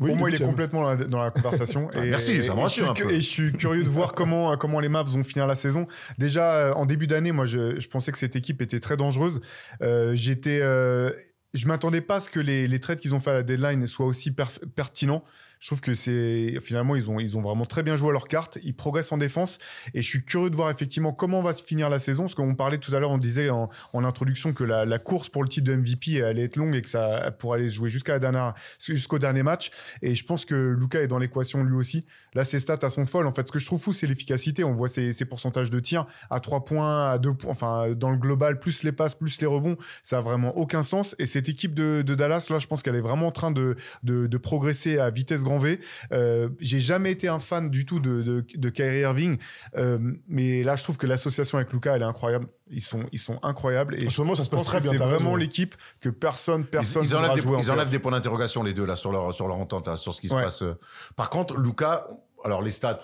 Oui, 0.00 0.08
Pour 0.08 0.16
moi, 0.16 0.30
il 0.30 0.34
est 0.34 0.44
complètement 0.44 0.82
dans 0.82 0.88
la, 0.88 0.96
dans 0.96 1.20
la 1.20 1.30
conversation. 1.30 1.86
Ah, 1.94 2.00
merci, 2.02 2.42
ça 2.42 2.54
me 2.54 2.58
et 2.58 2.62
rassure 2.62 2.86
je 2.86 2.90
un 2.90 2.94
suis 2.96 3.04
peu. 3.04 3.10
Et 3.12 3.16
je 3.20 3.28
suis 3.28 3.52
curieux 3.52 3.84
de 3.84 3.88
voir 3.88 4.14
comment, 4.14 4.56
comment 4.56 4.80
les 4.80 4.88
Mavs 4.88 5.06
vont 5.08 5.22
finir 5.22 5.46
la 5.46 5.54
saison. 5.54 5.86
Déjà, 6.18 6.54
euh, 6.54 6.72
en 6.74 6.86
début 6.86 7.06
d'année, 7.06 7.30
moi, 7.30 7.46
je, 7.46 7.78
je 7.78 7.88
pensais 7.88 8.10
que 8.10 8.18
cette 8.18 8.34
équipe 8.34 8.62
était 8.62 8.80
très 8.80 8.96
dangereuse. 8.96 9.40
Euh, 9.82 10.12
J'étais, 10.16 10.58
euh, 10.60 11.10
je 11.54 11.68
m'attendais 11.68 12.00
pas 12.00 12.16
à 12.16 12.20
ce 12.20 12.30
que 12.30 12.40
les, 12.40 12.66
les 12.66 12.80
trades 12.80 12.98
qu'ils 12.98 13.14
ont 13.14 13.20
fait 13.20 13.30
à 13.30 13.34
la 13.34 13.42
deadline 13.44 13.86
soient 13.86 14.06
aussi 14.06 14.34
pertinents. 14.74 15.22
Je 15.62 15.68
trouve 15.68 15.80
que 15.80 15.94
c'est 15.94 16.58
finalement 16.60 16.96
ils 16.96 17.08
ont 17.08 17.20
ils 17.20 17.36
ont 17.36 17.40
vraiment 17.40 17.64
très 17.64 17.84
bien 17.84 17.94
joué 17.94 18.08
à 18.08 18.12
leur 18.12 18.26
carte. 18.26 18.58
Ils 18.64 18.74
progressent 18.74 19.12
en 19.12 19.16
défense 19.16 19.60
et 19.94 20.02
je 20.02 20.08
suis 20.08 20.24
curieux 20.24 20.50
de 20.50 20.56
voir 20.56 20.70
effectivement 20.70 21.12
comment 21.12 21.40
va 21.40 21.52
se 21.52 21.62
finir 21.62 21.88
la 21.88 22.00
saison. 22.00 22.24
Parce 22.24 22.34
qu'on 22.34 22.56
parlait 22.56 22.78
tout 22.78 22.92
à 22.96 22.98
l'heure, 22.98 23.12
on 23.12 23.18
disait 23.18 23.48
en, 23.48 23.70
introduction 23.94 24.52
que 24.54 24.64
la, 24.64 24.98
course 24.98 25.28
pour 25.28 25.44
le 25.44 25.48
titre 25.48 25.70
de 25.70 25.76
MVP 25.76 26.20
allait 26.20 26.46
être 26.46 26.56
longue 26.56 26.74
et 26.74 26.82
que 26.82 26.88
ça 26.88 27.30
pourrait 27.38 27.60
aller 27.60 27.68
se 27.68 27.74
jouer 27.74 27.90
jusqu'à 27.90 28.14
la 28.14 28.18
dernière 28.18 28.54
jusqu'au 28.80 29.20
dernier 29.20 29.44
match. 29.44 29.70
Et 30.02 30.16
je 30.16 30.24
pense 30.24 30.44
que 30.44 30.74
Luca 30.76 31.00
est 31.00 31.06
dans 31.06 31.20
l'équation 31.20 31.62
lui 31.62 31.76
aussi. 31.76 32.04
Là, 32.34 32.42
ses 32.42 32.58
stats 32.58 32.78
elles 32.82 32.90
sont 32.90 33.06
folles. 33.06 33.28
En 33.28 33.32
fait, 33.32 33.46
ce 33.46 33.52
que 33.52 33.60
je 33.60 33.66
trouve 33.66 33.80
fou, 33.80 33.92
c'est 33.92 34.08
l'efficacité. 34.08 34.64
On 34.64 34.72
voit 34.72 34.88
ses, 34.88 35.12
ses 35.12 35.26
pourcentages 35.26 35.70
de 35.70 35.78
tir 35.78 36.06
à 36.28 36.40
3 36.40 36.64
points, 36.64 37.12
à 37.12 37.18
2 37.18 37.34
points, 37.34 37.52
enfin 37.52 37.92
dans 37.94 38.10
le 38.10 38.16
global, 38.16 38.58
plus 38.58 38.82
les 38.82 38.90
passes, 38.90 39.14
plus 39.14 39.40
les 39.40 39.46
rebonds, 39.46 39.76
ça 40.02 40.18
a 40.18 40.20
vraiment 40.22 40.56
aucun 40.56 40.82
sens. 40.82 41.14
Et 41.20 41.26
cette 41.26 41.48
équipe 41.48 41.72
de, 41.72 42.02
Dallas, 42.02 42.48
là, 42.50 42.58
je 42.58 42.66
pense 42.66 42.82
qu'elle 42.82 42.96
est 42.96 43.00
vraiment 43.00 43.28
en 43.28 43.32
train 43.32 43.52
de, 43.52 43.76
de, 44.02 44.26
de 44.26 44.38
progresser 44.38 44.98
à 44.98 45.10
vitesse 45.10 45.44
grand 45.52 45.58
V. 45.58 45.80
Euh, 46.12 46.48
J'ai 46.60 46.80
jamais 46.80 47.12
été 47.12 47.28
un 47.28 47.38
fan 47.40 47.70
du 47.70 47.84
tout 47.84 48.00
de, 48.00 48.22
de, 48.22 48.44
de 48.54 48.68
Kyrie 48.70 49.00
Irving, 49.00 49.38
euh, 49.76 49.98
mais 50.28 50.62
là, 50.62 50.76
je 50.76 50.82
trouve 50.82 50.96
que 50.96 51.06
l'association 51.06 51.58
avec 51.58 51.72
Luca, 51.72 51.94
elle 51.96 52.02
est 52.02 52.06
incroyable. 52.06 52.46
Ils 52.70 52.80
sont, 52.82 53.04
ils 53.12 53.18
sont 53.18 53.38
incroyables. 53.42 53.94
Et 54.02 54.06
En 54.06 54.10
ce 54.10 54.20
moment, 54.22 54.34
ça 54.34 54.44
se 54.44 54.50
passe 54.50 54.64
très 54.64 54.80
bien. 54.80 54.92
C'est 54.92 54.96
vraiment 54.96 55.36
l'équipe 55.36 55.74
que 56.00 56.08
personne, 56.08 56.64
personne 56.64 57.02
ils, 57.04 57.08
ils 57.08 57.16
enlèvent, 57.16 57.34
des, 57.34 57.42
jouer 57.42 57.58
ils 57.60 57.70
enlèvent 57.70 57.90
des 57.90 57.98
points 57.98 58.12
d'interrogation, 58.12 58.62
les 58.62 58.72
deux, 58.72 58.86
là, 58.86 58.96
sur 58.96 59.12
leur, 59.12 59.34
sur 59.34 59.46
leur 59.46 59.58
entente, 59.58 59.88
hein, 59.88 59.96
sur 59.96 60.14
ce 60.14 60.20
qui 60.20 60.28
se 60.28 60.34
passe. 60.34 60.62
euh. 60.62 60.78
Par 61.16 61.28
contre, 61.28 61.56
Luca, 61.58 62.08
alors 62.44 62.62
les 62.62 62.70
stats, 62.70 63.00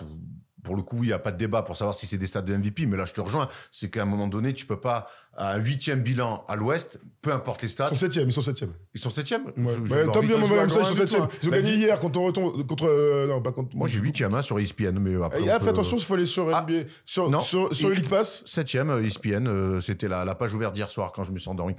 pour 0.63 0.75
le 0.75 0.81
coup, 0.81 1.03
il 1.03 1.07
n'y 1.07 1.13
a 1.13 1.19
pas 1.19 1.31
de 1.31 1.37
débat 1.37 1.61
pour 1.61 1.77
savoir 1.77 1.93
si 1.95 2.07
c'est 2.07 2.17
des 2.17 2.27
stats 2.27 2.41
de 2.41 2.55
MVP, 2.55 2.85
mais 2.85 2.97
là, 2.97 3.05
je 3.05 3.13
te 3.13 3.21
rejoins. 3.21 3.47
C'est 3.71 3.89
qu'à 3.89 4.01
un 4.01 4.05
moment 4.05 4.27
donné, 4.27 4.53
tu 4.53 4.65
peux 4.65 4.79
pas, 4.79 5.07
à 5.37 5.53
un 5.53 5.57
huitième 5.57 6.01
bilan 6.01 6.43
à 6.49 6.55
l'ouest, 6.55 6.99
peu 7.21 7.31
importe 7.31 7.61
les 7.61 7.69
stats, 7.69 7.85
Ils 7.85 7.89
sont 7.89 7.95
septième, 7.95 8.27
ils 8.27 8.33
sont 8.33 8.41
septième. 8.41 8.73
ils 8.93 8.99
sont 8.99 9.09
septièmes. 9.09 9.45
Ouais. 9.57 9.75
Je- 9.85 9.93
Ouais, 9.93 10.05
tant 10.11 10.19
bien, 10.19 10.37
moi, 10.37 10.49
même 10.49 10.69
ça, 10.69 10.79
ils 10.81 10.85
sont 10.85 10.93
septième. 10.95 11.27
toi. 11.27 11.37
Ils 11.41 11.47
ont 11.47 11.51
gagné 11.51 11.71
dit. 11.71 11.77
hier 11.77 11.99
contre, 11.99 12.19
contre, 12.19 12.63
contre 12.65 12.85
euh, 12.87 13.27
non, 13.27 13.41
pas 13.41 13.51
contre. 13.53 13.75
Moi, 13.77 13.87
j'ai 13.87 13.99
huitième 13.99 14.33
hein, 14.35 14.41
sur 14.41 14.59
ESPN, 14.59 14.99
mais 14.99 15.15
après. 15.23 15.47
Ah, 15.49 15.59
fais 15.59 15.69
attention, 15.69 15.97
il 15.97 16.03
faut 16.03 16.15
aller 16.15 16.25
sur 16.25 16.53
Ah, 16.53 16.65
NBA, 16.67 16.87
sur, 17.05 17.29
non. 17.29 17.39
sur, 17.41 17.69
League 17.89 18.09
Pass. 18.09 18.43
Septième, 18.45 18.89
euh, 18.89 19.03
ESPN, 19.05 19.47
euh, 19.47 19.79
c'était 19.81 20.07
la, 20.09 20.25
la 20.25 20.35
page 20.35 20.53
ouverte 20.53 20.73
d'hier 20.73 20.91
soir 20.91 21.11
quand 21.13 21.23
je 21.23 21.31
me 21.31 21.37
suis 21.39 21.49
endormi. 21.49 21.75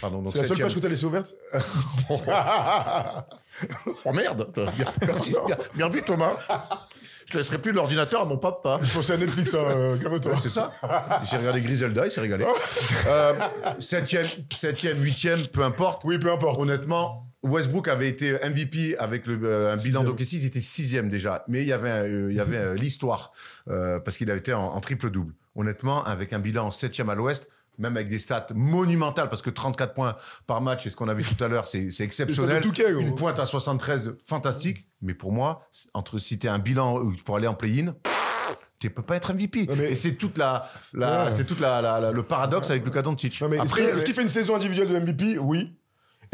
Pardon, 0.00 0.22
donc 0.22 0.30
C'est 0.32 0.38
la 0.38 0.44
seule 0.44 0.56
septième. 0.56 0.68
page 0.68 0.74
que 0.76 0.80
t'as 0.80 0.88
laissée 0.88 1.04
ouverte 1.06 1.34
Oh 4.04 4.12
merde 4.12 4.48
Bien, 4.54 4.86
merci, 5.06 5.30
bien- 5.46 5.56
bien 5.74 5.88
vu, 5.88 6.02
Thomas. 6.02 6.32
Je 7.30 7.38
laisserai 7.38 7.58
plus 7.58 7.72
l'ordinateur 7.72 8.22
à 8.22 8.24
mon 8.24 8.36
papa. 8.36 8.78
Je 8.82 8.92
pensais 8.92 9.14
à 9.14 9.16
Netflix, 9.16 9.54
hein, 9.54 9.58
euh, 9.64 9.96
calme-toi. 9.96 10.32
Ouais, 10.32 10.38
c'est 10.42 10.50
ça. 10.50 10.72
S'est 11.26 11.38
regardé 11.38 11.60
Griselda, 11.62 12.04
il 12.06 12.10
s'est 12.10 12.20
régalé. 12.20 12.44
Euh, 13.06 13.32
septième, 13.80 14.26
septième, 14.52 15.02
huitième, 15.02 15.46
peu 15.48 15.62
importe. 15.62 16.02
Oui, 16.04 16.18
peu 16.18 16.30
importe. 16.32 16.60
Honnêtement, 16.60 17.26
Westbrook 17.44 17.88
avait 17.88 18.08
été 18.08 18.32
MVP 18.32 18.96
avec 18.98 19.26
le, 19.26 19.38
euh, 19.44 19.74
un 19.74 19.76
bilan 19.76 20.02
d'OKC, 20.02 20.32
il 20.32 20.46
était 20.46 20.60
sixième 20.60 21.10
déjà. 21.10 21.44
Mais 21.46 21.60
il 21.60 21.68
y 21.68 21.72
avait, 21.72 21.90
euh, 21.90 22.30
il 22.30 22.36
y 22.36 22.40
avait 22.40 22.56
euh, 22.56 22.74
l'histoire, 22.74 23.32
parce 23.66 24.16
qu'il 24.16 24.30
avait 24.30 24.40
été 24.40 24.54
en, 24.54 24.64
en 24.64 24.80
triple-double. 24.80 25.34
Honnêtement, 25.54 26.02
avec 26.04 26.32
un 26.32 26.38
bilan 26.38 26.70
septième 26.70 27.10
à 27.10 27.14
l'ouest, 27.14 27.48
même 27.78 27.96
avec 27.96 28.08
des 28.08 28.18
stats 28.18 28.46
monumentales, 28.54 29.28
parce 29.28 29.42
que 29.42 29.50
34 29.50 29.94
points 29.94 30.16
par 30.46 30.60
match, 30.60 30.86
et 30.86 30.90
ce 30.90 30.96
qu'on 30.96 31.08
a 31.08 31.14
vu 31.14 31.24
tout 31.24 31.42
à 31.42 31.48
l'heure, 31.48 31.66
c'est 31.68 31.88
exceptionnel. 32.00 32.62
Touquet. 32.62 32.92
Une 32.92 33.14
pointe 33.14 33.38
à 33.38 33.46
73, 33.46 34.16
fantastique. 34.24 34.86
Mais 35.02 35.14
pour 35.14 35.32
moi, 35.32 35.68
entre 35.92 36.18
si 36.18 36.38
t'es 36.38 36.48
un 36.48 36.58
bilan 36.58 36.98
où- 36.98 37.12
pour 37.24 37.36
aller 37.36 37.46
en 37.46 37.54
play-in, 37.54 37.94
tu 38.78 38.90
peux 38.90 39.02
pas 39.02 39.16
être 39.16 39.32
MVP. 39.32 39.66
Mais- 39.76 39.92
Et 39.92 39.94
c'est 39.96 40.12
toute 40.14 40.36
la, 40.38 40.68
la- 40.92 41.24
Ouais. 41.26 41.30
c'est 41.34 41.44
toute 41.46 41.60
la, 41.60 42.10
le 42.12 42.22
paradoxe 42.22 42.70
avec 42.70 42.84
Luka 42.84 43.02
Doncic. 43.02 43.32
Qu'il- 43.74 43.84
est-ce 43.96 44.04
qu'il 44.04 44.14
fait 44.14 44.22
une 44.22 44.28
saison 44.28 44.54
individuelle 44.56 44.88
de 44.88 44.96
MVP 44.96 45.38
Oui. 45.38 45.74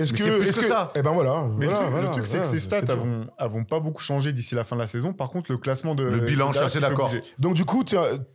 Est-ce 0.02 0.12
que 0.12 0.60
que 0.60 0.66
ça. 0.66 0.92
Eh 0.94 1.02
ben 1.02 1.12
voilà. 1.12 1.46
Mais 1.56 1.66
le 1.66 1.72
voilà, 1.72 1.74
truc, 1.74 1.84
le 1.86 1.90
voilà, 1.92 2.08
truc, 2.10 2.26
c'est 2.26 2.36
voilà, 2.38 2.52
que 2.52 2.58
ces 2.58 2.64
stats 2.64 2.80
dur. 2.82 2.90
avont, 2.94 3.26
avont 3.38 3.64
pas 3.64 3.80
beaucoup 3.80 4.02
changé 4.02 4.32
d'ici 4.32 4.54
la 4.54 4.64
fin 4.64 4.76
de 4.76 4.80
la 4.80 4.86
saison. 4.86 5.12
Par 5.12 5.30
contre, 5.30 5.50
le 5.52 5.58
classement 5.58 5.94
de. 5.94 6.04
Le 6.04 6.20
bilan, 6.20 6.52
je 6.52 6.58
suis 6.58 6.66
assez 6.66 6.80
d'accord. 6.80 7.10
Donc 7.38 7.54
du 7.54 7.64
coup, 7.64 7.84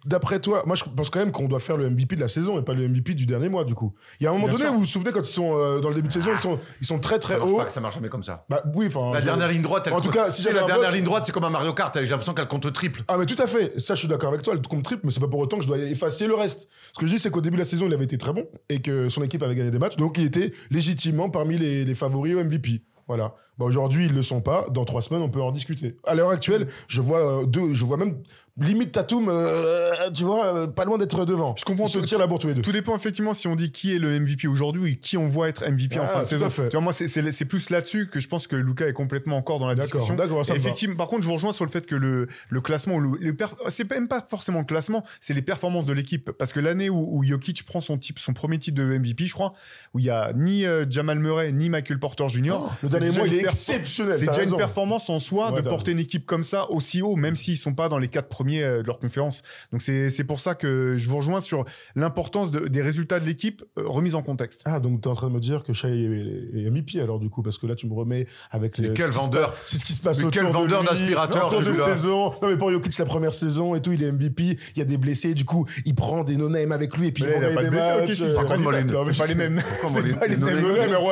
d'après 0.05 0.39
toi, 0.39 0.63
moi 0.66 0.76
je 0.76 0.84
pense 0.84 1.09
quand 1.09 1.20
même 1.20 1.32
qu'on 1.32 1.47
doit 1.47 1.59
faire 1.59 1.78
le 1.78 1.89
MVP 1.89 2.16
de 2.16 2.22
la 2.22 2.28
saison 2.28 2.59
et 2.59 2.63
pas 2.63 2.74
le 2.74 2.88
MVP 2.88 3.13
du 3.13 3.26
dernier 3.26 3.49
mois 3.49 3.63
du 3.66 3.76
coup. 3.76 3.93
Il 4.20 4.24
y 4.24 4.28
a 4.28 4.30
un 4.30 4.34
moment 4.34 4.45
Bien 4.47 4.53
donné, 4.53 4.66
sûr. 4.66 4.74
vous 4.74 4.80
vous 4.80 4.86
souvenez 4.86 5.11
quand 5.11 5.22
ils 5.22 5.26
sont 5.26 5.53
euh, 5.55 5.80
dans 5.82 5.89
le 5.89 5.95
début 5.95 6.07
de 6.07 6.13
saison, 6.13 6.32
ils 6.34 6.39
sont, 6.39 6.59
ils 6.82 6.88
sont 6.88 6.99
très 6.99 7.20
très 7.20 7.34
Ça 7.36 7.39
marche 7.39 7.51
hauts. 7.51 7.57
pas, 7.57 7.70
ça 7.70 7.80
marche 7.82 7.95
jamais 7.95 8.09
comme 8.09 8.24
ça. 8.24 8.45
Bah 8.49 8.61
oui, 8.76 8.88
enfin. 8.88 9.11
La 9.13 9.20
je- 9.20 9.26
dernière 9.26 9.47
ligne 9.47 9.61
droite, 9.61 9.84
elle 9.88 9.93
En 9.93 10.01
tout 10.01 10.09
cas, 10.11 10.30
si 10.32 10.43
la 10.43 10.63
dernière 10.63 10.91
ligne 10.91 11.03
droite, 11.05 11.24
c'est 11.26 11.32
comme 11.32 11.45
un 11.45 11.49
Mario 11.49 11.74
Kart. 11.74 11.93
J'ai 11.95 12.05
l'impression 12.07 12.34
qu'elle 12.34 12.47
compte 12.47 12.72
triple. 12.74 13.03
Ah 13.07 13.18
mais 13.18 13.26
tout 13.26 13.41
à 13.41 13.47
fait, 13.47 13.80
ça 13.80 13.93
je 13.95 13.99
suis 13.99 14.07
d'accord 14.07 14.30
avec 14.30 14.41
toi, 14.41 14.53
elle 14.55 14.61
compte 14.61 14.84
triple, 14.84 15.01
mais 15.05 15.11
c'est 15.11 15.20
pas 15.20 15.28
pour 15.28 15.39
autant 15.39 15.57
que 15.57 15.63
je 15.63 15.68
dois 15.68 15.78
effacer 15.78 16.28
le 16.28 16.36
reste. 16.36 16.68
Ce 16.93 16.99
que 16.99 17.07
je 17.07 17.13
dis 17.13 17.20
c'est 17.20 17.30
qu'au 17.32 17.41
début 17.41 17.55
de 17.57 17.61
la 17.61 17.68
saison 17.68 17.86
il 17.88 17.93
avait 17.93 18.05
été 18.05 18.18
très 18.18 18.34
bon 18.34 18.45
et 18.70 18.82
que 18.82 19.09
son 19.09 19.24
équipe 19.24 19.41
avait 19.43 19.55
gagné 19.55 19.72
des 19.72 19.80
matchs, 19.80 19.95
donc 19.97 20.18
il 20.18 20.26
était 20.26 20.51
légitimement 20.72 21.30
parmi 21.30 21.55
les, 21.58 21.86
les 21.86 21.95
favoris 21.95 22.36
au 22.36 22.43
MVP. 22.43 22.82
Voilà. 23.08 23.36
Bah, 23.58 23.66
aujourd'hui 23.66 24.08
ils 24.08 24.14
le 24.14 24.22
sont 24.22 24.41
pas, 24.41 24.66
dans 24.72 24.86
trois 24.86 25.01
semaines 25.01 25.22
on 25.22 25.30
peut 25.30 25.41
en 25.41 25.51
discuter. 25.51 25.95
À 26.06 26.16
l'heure 26.16 26.30
actuelle, 26.30 26.68
je 26.88 27.01
vois 27.01 27.41
euh, 27.41 27.45
deux, 27.45 27.74
je 27.74 27.86
vois 27.86 27.97
même 27.97 28.18
limite 28.58 28.93
Tatum, 28.93 29.28
euh, 29.30 29.91
tu 30.14 30.24
vois, 30.24 30.45
euh, 30.56 30.68
pas 30.68 30.86
loin 30.86 30.97
d'être 30.97 31.26
devant. 31.26 31.56
Je 31.58 31.66
comprends 31.66 31.88
se 31.88 31.99
tirent 31.99 32.20
la 32.20 32.28
bourre 32.28 32.39
tous 32.39 32.47
les 32.47 32.53
deux. 32.53 32.62
Tout 32.62 32.72
dépend 32.72 32.95
effectivement 32.95 33.34
si 33.34 33.47
on 33.47 33.56
dit 33.56 33.72
qui 33.72 33.93
est 33.93 33.99
le 33.99 34.18
MVP 34.18 34.47
aujourd'hui 34.47 34.93
et 34.93 34.95
qui 34.97 35.18
on 35.18 35.28
voit 35.28 35.49
être 35.49 35.66
MVP 35.70 35.99
en 35.99 36.03
Ah, 36.03 36.08
fin 36.08 36.24
de 36.24 36.28
saison. 36.28 36.47
Tu 36.49 36.62
vois, 36.72 36.80
moi, 36.82 36.93
c'est- 36.93 37.45
plus 37.45 37.70
là-dessus 37.70 38.08
que 38.10 38.20
je 38.20 38.28
pense 38.28 38.47
que 38.47 38.56
Lucas 38.56 38.88
est 38.88 38.93
complètement 38.93 39.38
encore 39.38 39.60
dans 39.60 39.68
la 39.68 39.76
discussion. 39.76 40.16
d'accord, 40.16 40.41
va. 40.43 40.56
effectivement, 40.56 40.95
par 40.95 41.08
contre, 41.10 41.24
je 41.24 41.28
vous 41.28 41.34
rejoins 41.34 41.51
sur 41.53 41.66
le 41.66 41.70
fait 41.70 41.86
que 41.86 41.95
le, 41.95 42.28
le 42.49 42.62
classement, 42.62 42.97
le, 42.97 43.12
le 43.20 43.36
c'est 43.70 43.89
même 43.91 44.08
pas 44.08 44.22
forcément 44.22 44.60
le 44.60 44.66
classement, 44.66 45.03
c'est 45.20 45.34
les 45.34 45.41
performances 45.41 45.86
de 45.86 45.93
l'équipe. 45.93 46.32
Parce 46.32 46.53
que 46.53 46.60
l'année 46.62 46.89
où, 46.89 47.18
où 47.18 47.24
Jokic 47.24 47.66
prend 47.66 47.82
son, 47.82 47.97
type, 47.97 48.20
son 48.20 48.34
premier 48.34 48.58
titre 48.58 48.78
de 48.78 48.84
MVP, 48.97 49.26
je 49.26 49.34
crois, 49.34 49.53
où 49.93 49.99
il 49.99 50.06
y 50.06 50.10
a 50.10 50.32
ni 50.34 50.64
Jamal 50.89 51.20
Murray 51.20 51.51
ni 51.51 51.70
Michael 51.70 51.99
Porter 51.99 52.28
Jr. 52.30 52.53
Oh, 52.58 52.70
le 52.84 52.89
dernier 52.89 53.12
mois, 53.12 53.28
il 53.28 53.34
est 53.34 53.45
exceptionnel, 53.52 54.18
C'est 54.20 54.28
déjà 54.28 54.43
une 54.43 54.56
performance 54.58 55.10
en 55.10 55.20
soi 55.20 55.52
Ouais, 55.52 55.62
de 55.62 55.68
porter 55.70 55.91
une 55.91 56.00
équipe 56.00 56.26
comme 56.26 56.43
ça 56.43 56.70
aussi 56.72 57.02
haut, 57.02 57.16
même 57.16 57.36
s'ils 57.36 57.58
sont 57.58 57.74
pas 57.74 57.89
dans 57.89 57.98
les 57.98 58.08
quatre 58.08 58.28
premiers 58.28 58.64
euh, 58.64 58.82
de 58.82 58.88
leur 58.88 59.00
conférence. 59.00 59.41
Donc 59.72 59.82
c'est 59.82 60.10
c'est 60.10 60.24
pour 60.24 60.39
ça 60.39 60.56
que 60.56 60.96
je 60.98 61.10
vous 61.10 61.18
rejoins 61.18 61.41
sur 61.41 61.66
l'importance 61.96 62.52
de- 62.52 62.68
des 62.68 62.82
résultats 62.82 63.20
de 63.20 63.26
l'équipe 63.26 63.64
euh, 63.78 63.84
remis 63.88 64.16
en 64.16 64.22
contexte. 64.22 64.62
Ah, 64.66 64.80
donc 64.80 65.02
t'es 65.02 65.08
en 65.08 65.14
train 65.16 65.28
de 65.30 65.34
me 65.34 65.39
dire 65.39 65.64
que 65.64 65.74
Shai 65.74 65.89
est, 65.89 66.60
est, 66.60 66.66
est 66.68 66.70
mi-pied 66.72 67.02
alors 67.02 67.20
du 67.20 67.30
coup, 67.30 67.41
parce 67.43 67.58
que 67.58 67.68
là 67.68 67.76
tu 67.76 67.88
me 67.88 67.93
remets 67.93 68.28
avec 68.52 68.78
les. 68.78 68.89
Mais 68.89 68.93
quel 68.93 69.12
vendeur. 69.12 69.54
C'est 69.66 69.78
ce 69.78 69.86
qui 69.86 69.93
se 69.93 70.02
passe 70.02 70.18
Mais 70.18 70.26
autour 70.26 70.41
quel 70.41 70.48
de 70.48 70.54
vendeur 70.54 70.84
d'aspirateur, 70.84 71.50
de 71.60 71.74
saison. 71.74 72.32
Non 72.41 72.48
mais 72.50 72.58
pour 72.58 72.72
Jokic 72.72 72.98
la 72.98 73.06
première 73.06 73.34
saison 73.34 73.76
et 73.76 73.82
tout, 73.82 73.91
il 73.91 74.04
est 74.04 74.12
MVP, 74.12 74.43
il 74.43 74.80
y 74.80 74.82
a 74.82 74.86
des 74.86 74.98
blessés, 74.98 75.34
du 75.34 75.46
coup 75.46 75.66
il 75.86 75.96
prend 75.96 76.24
des 76.24 76.38
no-name 76.38 76.72
avec 76.72 76.96
lui 76.98 77.08
et 77.08 77.12
puis 77.12 77.24
Mais 77.24 77.34
il 77.36 77.41
il 77.41 77.46
a 77.46 77.50
pas 77.50 77.62
de 77.62 77.66
des 77.66 77.70
blessés, 77.72 78.24
matchs. 78.26 78.36
Par 78.36 78.46
contre, 78.46 78.72
c'est 79.12 79.18
pas 79.18 79.28
les 79.28 79.36
mêmes. 79.36 79.62
C'est 79.96 80.20
pas 80.20 80.28
les 80.28 80.38
mêmes. 80.38 80.56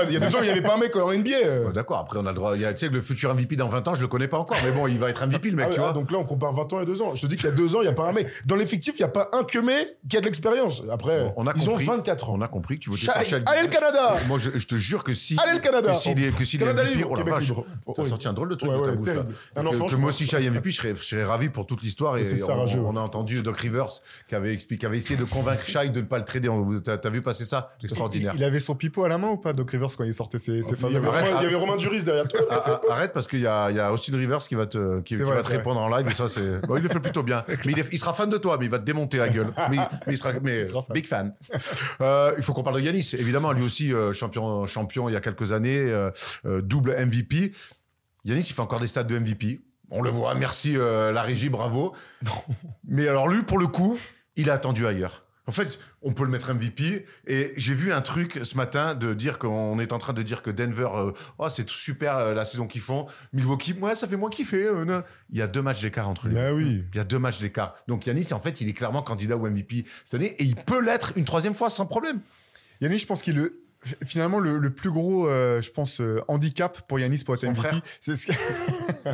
Il 0.07 0.13
y 0.13 0.17
a 0.17 0.19
deux 0.19 0.35
ans 0.35 0.39
il 0.41 0.45
n'y 0.45 0.49
avait 0.49 0.61
pas 0.61 0.75
un 0.75 0.77
mec 0.77 0.95
en 0.95 1.11
NBA. 1.13 1.71
D'accord, 1.73 1.97
après 1.99 2.19
on 2.23 2.25
a 2.25 2.29
le 2.31 2.35
droit. 2.35 2.55
il 2.55 2.61
y 2.61 2.65
a- 2.65 2.73
Tu 2.73 2.79
sais 2.79 2.87
que 2.89 2.93
le 2.95 3.01
futur 3.01 3.33
MVP 3.33 3.55
dans 3.55 3.67
20 3.67 3.87
ans, 3.87 3.95
je 3.95 4.01
le 4.01 4.07
connais 4.07 4.27
pas 4.27 4.37
encore. 4.37 4.57
Mais 4.63 4.71
bon, 4.71 4.87
il 4.87 4.97
va 4.97 5.09
être 5.09 5.21
MVP, 5.25 5.49
le 5.49 5.55
mec, 5.57 5.67
Ah 5.69 5.73
tu 5.73 5.79
ah, 5.79 5.83
vois. 5.83 5.93
donc 5.93 6.11
là, 6.11 6.17
on 6.17 6.23
compare 6.25 6.53
20 6.53 6.71
ans 6.73 6.81
et 6.81 6.85
2 6.85 7.01
ans. 7.01 7.15
Je 7.15 7.21
te 7.21 7.27
dis 7.27 7.35
qu'il 7.35 7.45
y 7.45 7.49
a 7.49 7.51
2 7.51 7.75
ans, 7.75 7.79
il 7.81 7.85
n'y 7.85 7.89
a 7.89 7.93
pas 7.93 8.07
un 8.07 8.13
mec. 8.13 8.27
Dans 8.45 8.55
l'effectif, 8.55 8.95
il 8.97 9.01
n'y 9.01 9.05
a 9.05 9.09
pas 9.09 9.29
un 9.33 9.43
que 9.43 9.59
mec 9.59 9.97
qui 10.09 10.17
a 10.17 10.19
de 10.21 10.25
l'expérience. 10.25 10.81
Après, 10.91 11.25
Bon, 11.25 11.33
on 11.37 11.47
a 11.47 11.53
ils 11.55 11.65
compris. 11.65 11.87
ont 11.87 11.91
24 11.95 12.29
ans. 12.29 12.35
On 12.37 12.41
a 12.41 12.47
compris 12.47 12.79
que 12.79 12.83
tu 12.85 12.89
votais 12.89 13.05
pour 13.05 13.49
Allez 13.49 13.61
le 13.63 13.67
Canada 13.67 14.15
Moi, 14.27 14.39
je, 14.39 14.51
je 14.57 14.65
te 14.67 14.75
jure 14.75 15.03
que 15.03 15.13
si. 15.13 15.37
Allez, 15.43 15.53
le 15.53 15.59
Canada 15.59 15.91
Que 15.91 15.97
s'il 15.97 16.23
est, 16.23 16.35
que 16.35 16.45
s'il 16.45 16.61
est 16.61 16.65
Canada 16.65 16.83
MVP, 16.83 16.97
libre, 16.97 17.09
oh 17.11 17.15
la 17.17 17.23
vache. 17.23 17.51
T'as 17.95 18.05
sorti 18.07 18.27
un 18.27 18.33
drôle 18.33 18.49
de 18.49 18.55
truc 18.55 18.71
Ouais, 18.71 18.77
de 18.77 18.83
ta 18.83 18.89
ouais, 18.91 18.95
bouche, 18.97 19.07
là. 19.07 19.13
terrible. 19.13 19.33
Un 19.55 19.61
Que- 19.63 19.67
enfant, 19.67 19.85
que, 19.85 19.91
je 19.91 19.97
moi 19.97 20.09
aussi, 20.09 20.25
Shai 20.25 20.49
MVP, 20.49 20.71
je 20.71 20.77
serais, 20.77 20.95
je 20.95 21.03
serais 21.03 21.23
ravi 21.23 21.49
pour 21.49 21.65
toute 21.65 21.81
l'histoire. 21.83 22.17
Et 22.17 22.23
on, 22.77 22.95
a 22.97 23.01
entendu 23.01 23.41
Doc 23.43 23.57
Rivers 23.57 23.89
qui 24.27 24.35
avait, 24.35 24.53
expliqué, 24.53 24.81
qui 24.81 24.85
avait 24.85 24.97
essayé 24.97 25.17
de 25.19 25.23
convaincre 25.25 25.65
Shai 25.65 25.89
de 25.89 25.99
ne 26.01 26.05
pas 26.05 26.17
le 26.17 26.25
trader. 26.25 26.49
T'as 26.83 27.09
vu 27.09 27.21
passer 27.21 27.43
ça? 27.45 27.71
C'est 27.79 27.85
extraordinaire. 27.85 28.33
Il 28.35 28.43
avait 28.43 28.59
son 28.59 28.75
pipeau 28.75 29.03
à 29.03 29.07
la 29.09 29.17
main 29.17 29.29
ou 29.29 29.37
pas, 29.37 29.53
Doc 29.53 29.71
Rivers, 29.71 29.89
quand 29.97 30.03
il 30.03 30.13
sortait 30.13 30.39
ses, 30.39 30.61
ses 30.63 30.75
Il 30.87 30.93
y 30.93 30.97
avait. 30.97 31.55
Romain 31.55 31.77
Duris 31.77 32.03
derrière 32.13 32.27
toi. 32.27 32.41
Ah, 32.49 32.81
Arrête 32.93 33.13
parce 33.13 33.27
qu'il 33.27 33.41
y 33.41 33.47
a, 33.47 33.69
il 33.71 33.77
y 33.77 33.79
a 33.79 33.91
Austin 33.91 34.15
Rivers 34.17 34.39
qui 34.39 34.55
va 34.55 34.65
te, 34.65 35.01
qui, 35.01 35.15
C'est 35.15 35.23
qui 35.23 35.27
vrai, 35.29 35.37
va 35.37 35.43
te 35.43 35.49
répondre 35.49 35.79
en 35.79 35.89
live 35.95 36.07
et 36.07 36.13
ça 36.13 36.27
c'est. 36.29 36.59
Bon, 36.67 36.77
il 36.77 36.83
le 36.83 36.89
fait 36.89 36.99
plutôt 36.99 37.23
bien. 37.23 37.43
Mais 37.65 37.71
il, 37.73 37.79
est- 37.79 37.89
il 37.91 37.99
sera 37.99 38.13
fan 38.13 38.29
de 38.29 38.37
toi, 38.37 38.57
mais 38.59 38.65
il 38.65 38.71
va 38.71 38.79
te 38.79 38.85
démonter 38.85 39.17
la 39.17 39.29
gueule. 39.29 39.53
Mais, 39.69 39.77
mais 40.07 40.13
il 40.13 40.17
sera, 40.17 40.31
mais 40.41 40.63
sera 40.63 40.81
fan. 40.83 40.93
big 40.93 41.07
fan. 41.07 41.33
Euh, 42.01 42.33
il 42.37 42.43
faut 42.43 42.53
qu'on 42.53 42.63
parle 42.63 42.77
de 42.77 42.81
Yanis. 42.81 43.11
Évidemment, 43.17 43.51
lui 43.51 43.63
aussi 43.63 43.93
euh, 43.93 44.13
champion, 44.13 44.65
champion 44.65 45.09
il 45.09 45.13
y 45.13 45.15
a 45.15 45.21
quelques 45.21 45.51
années, 45.51 45.77
euh, 45.79 46.11
double 46.61 46.95
MVP. 47.05 47.53
Yanis, 48.25 48.41
il 48.49 48.53
fait 48.53 48.61
encore 48.61 48.79
des 48.79 48.87
stades 48.87 49.07
de 49.07 49.17
MVP. 49.19 49.61
On 49.91 50.01
le 50.01 50.09
voit. 50.09 50.33
Merci 50.35 50.75
la 50.75 51.21
régie, 51.21 51.49
bravo. 51.49 51.93
Mais 52.87 53.07
alors 53.07 53.27
lui, 53.27 53.43
pour 53.43 53.59
le 53.59 53.67
coup, 53.67 53.97
il 54.35 54.49
a 54.49 54.53
attendu 54.53 54.87
ailleurs. 54.87 55.22
En 55.45 55.51
fait, 55.51 55.77
on 56.01 56.13
peut 56.13 56.23
le 56.23 56.29
mettre 56.29 56.53
MVP. 56.53 57.05
Et 57.27 57.51
j'ai 57.57 57.73
vu 57.73 57.91
un 57.91 58.01
truc 58.01 58.39
ce 58.43 58.55
matin 58.55 58.95
de 58.95 59.13
dire 59.13 59.39
qu'on 59.39 59.77
est 59.79 59.91
en 59.91 59.97
train 59.97 60.13
de 60.13 60.23
dire 60.23 60.41
que 60.41 60.49
Denver, 60.49 60.87
euh, 60.95 61.11
oh, 61.37 61.49
c'est 61.49 61.67
super 61.69 62.17
euh, 62.17 62.33
la 62.33 62.45
saison 62.45 62.65
qu'ils 62.65 62.79
font. 62.81 63.07
Milwaukee, 63.33 63.73
ouais, 63.73 63.93
ça 63.95 64.07
fait 64.07 64.15
moins 64.15 64.29
kiffer. 64.29 64.67
euh. 64.67 65.01
Il 65.31 65.37
y 65.37 65.41
a 65.41 65.47
deux 65.47 65.61
matchs 65.61 65.81
d'écart 65.81 66.07
entre 66.07 66.29
les 66.29 66.35
Bah 66.35 66.49
deux. 66.51 66.55
oui. 66.55 66.85
Il 66.93 66.97
y 66.97 66.99
a 66.99 67.03
deux 67.03 67.19
matchs 67.19 67.39
d'écart. 67.41 67.75
Donc 67.89 68.05
Yanis, 68.05 68.31
en 68.31 68.39
fait, 68.39 68.61
il 68.61 68.69
est 68.69 68.73
clairement 68.73 69.01
candidat 69.01 69.35
au 69.35 69.49
MVP 69.49 69.85
cette 70.05 70.13
année 70.13 70.35
et 70.39 70.43
il 70.43 70.55
peut 70.55 70.81
l'être 70.81 71.11
une 71.17 71.25
troisième 71.25 71.53
fois 71.53 71.69
sans 71.69 71.85
problème. 71.85 72.21
Yannick, 72.79 73.01
je 73.01 73.05
pense 73.05 73.21
qu'il 73.21 73.35
est 73.37 73.41
le- 73.41 73.62
finalement 74.05 74.39
le, 74.39 74.57
le 74.57 74.69
plus 74.69 74.89
gros, 74.91 75.27
euh, 75.27 75.61
je 75.61 75.71
pense, 75.71 76.01
euh, 76.01 76.21
handicap 76.27 76.81
pour 76.87 76.99
Yanis 76.99 77.23
pour 77.23 77.35
être 77.35 77.43
MVP. 77.45 77.59
frère. 77.59 77.81
C'est 78.01 78.15
ce 78.15 78.27
qui- 78.27 78.31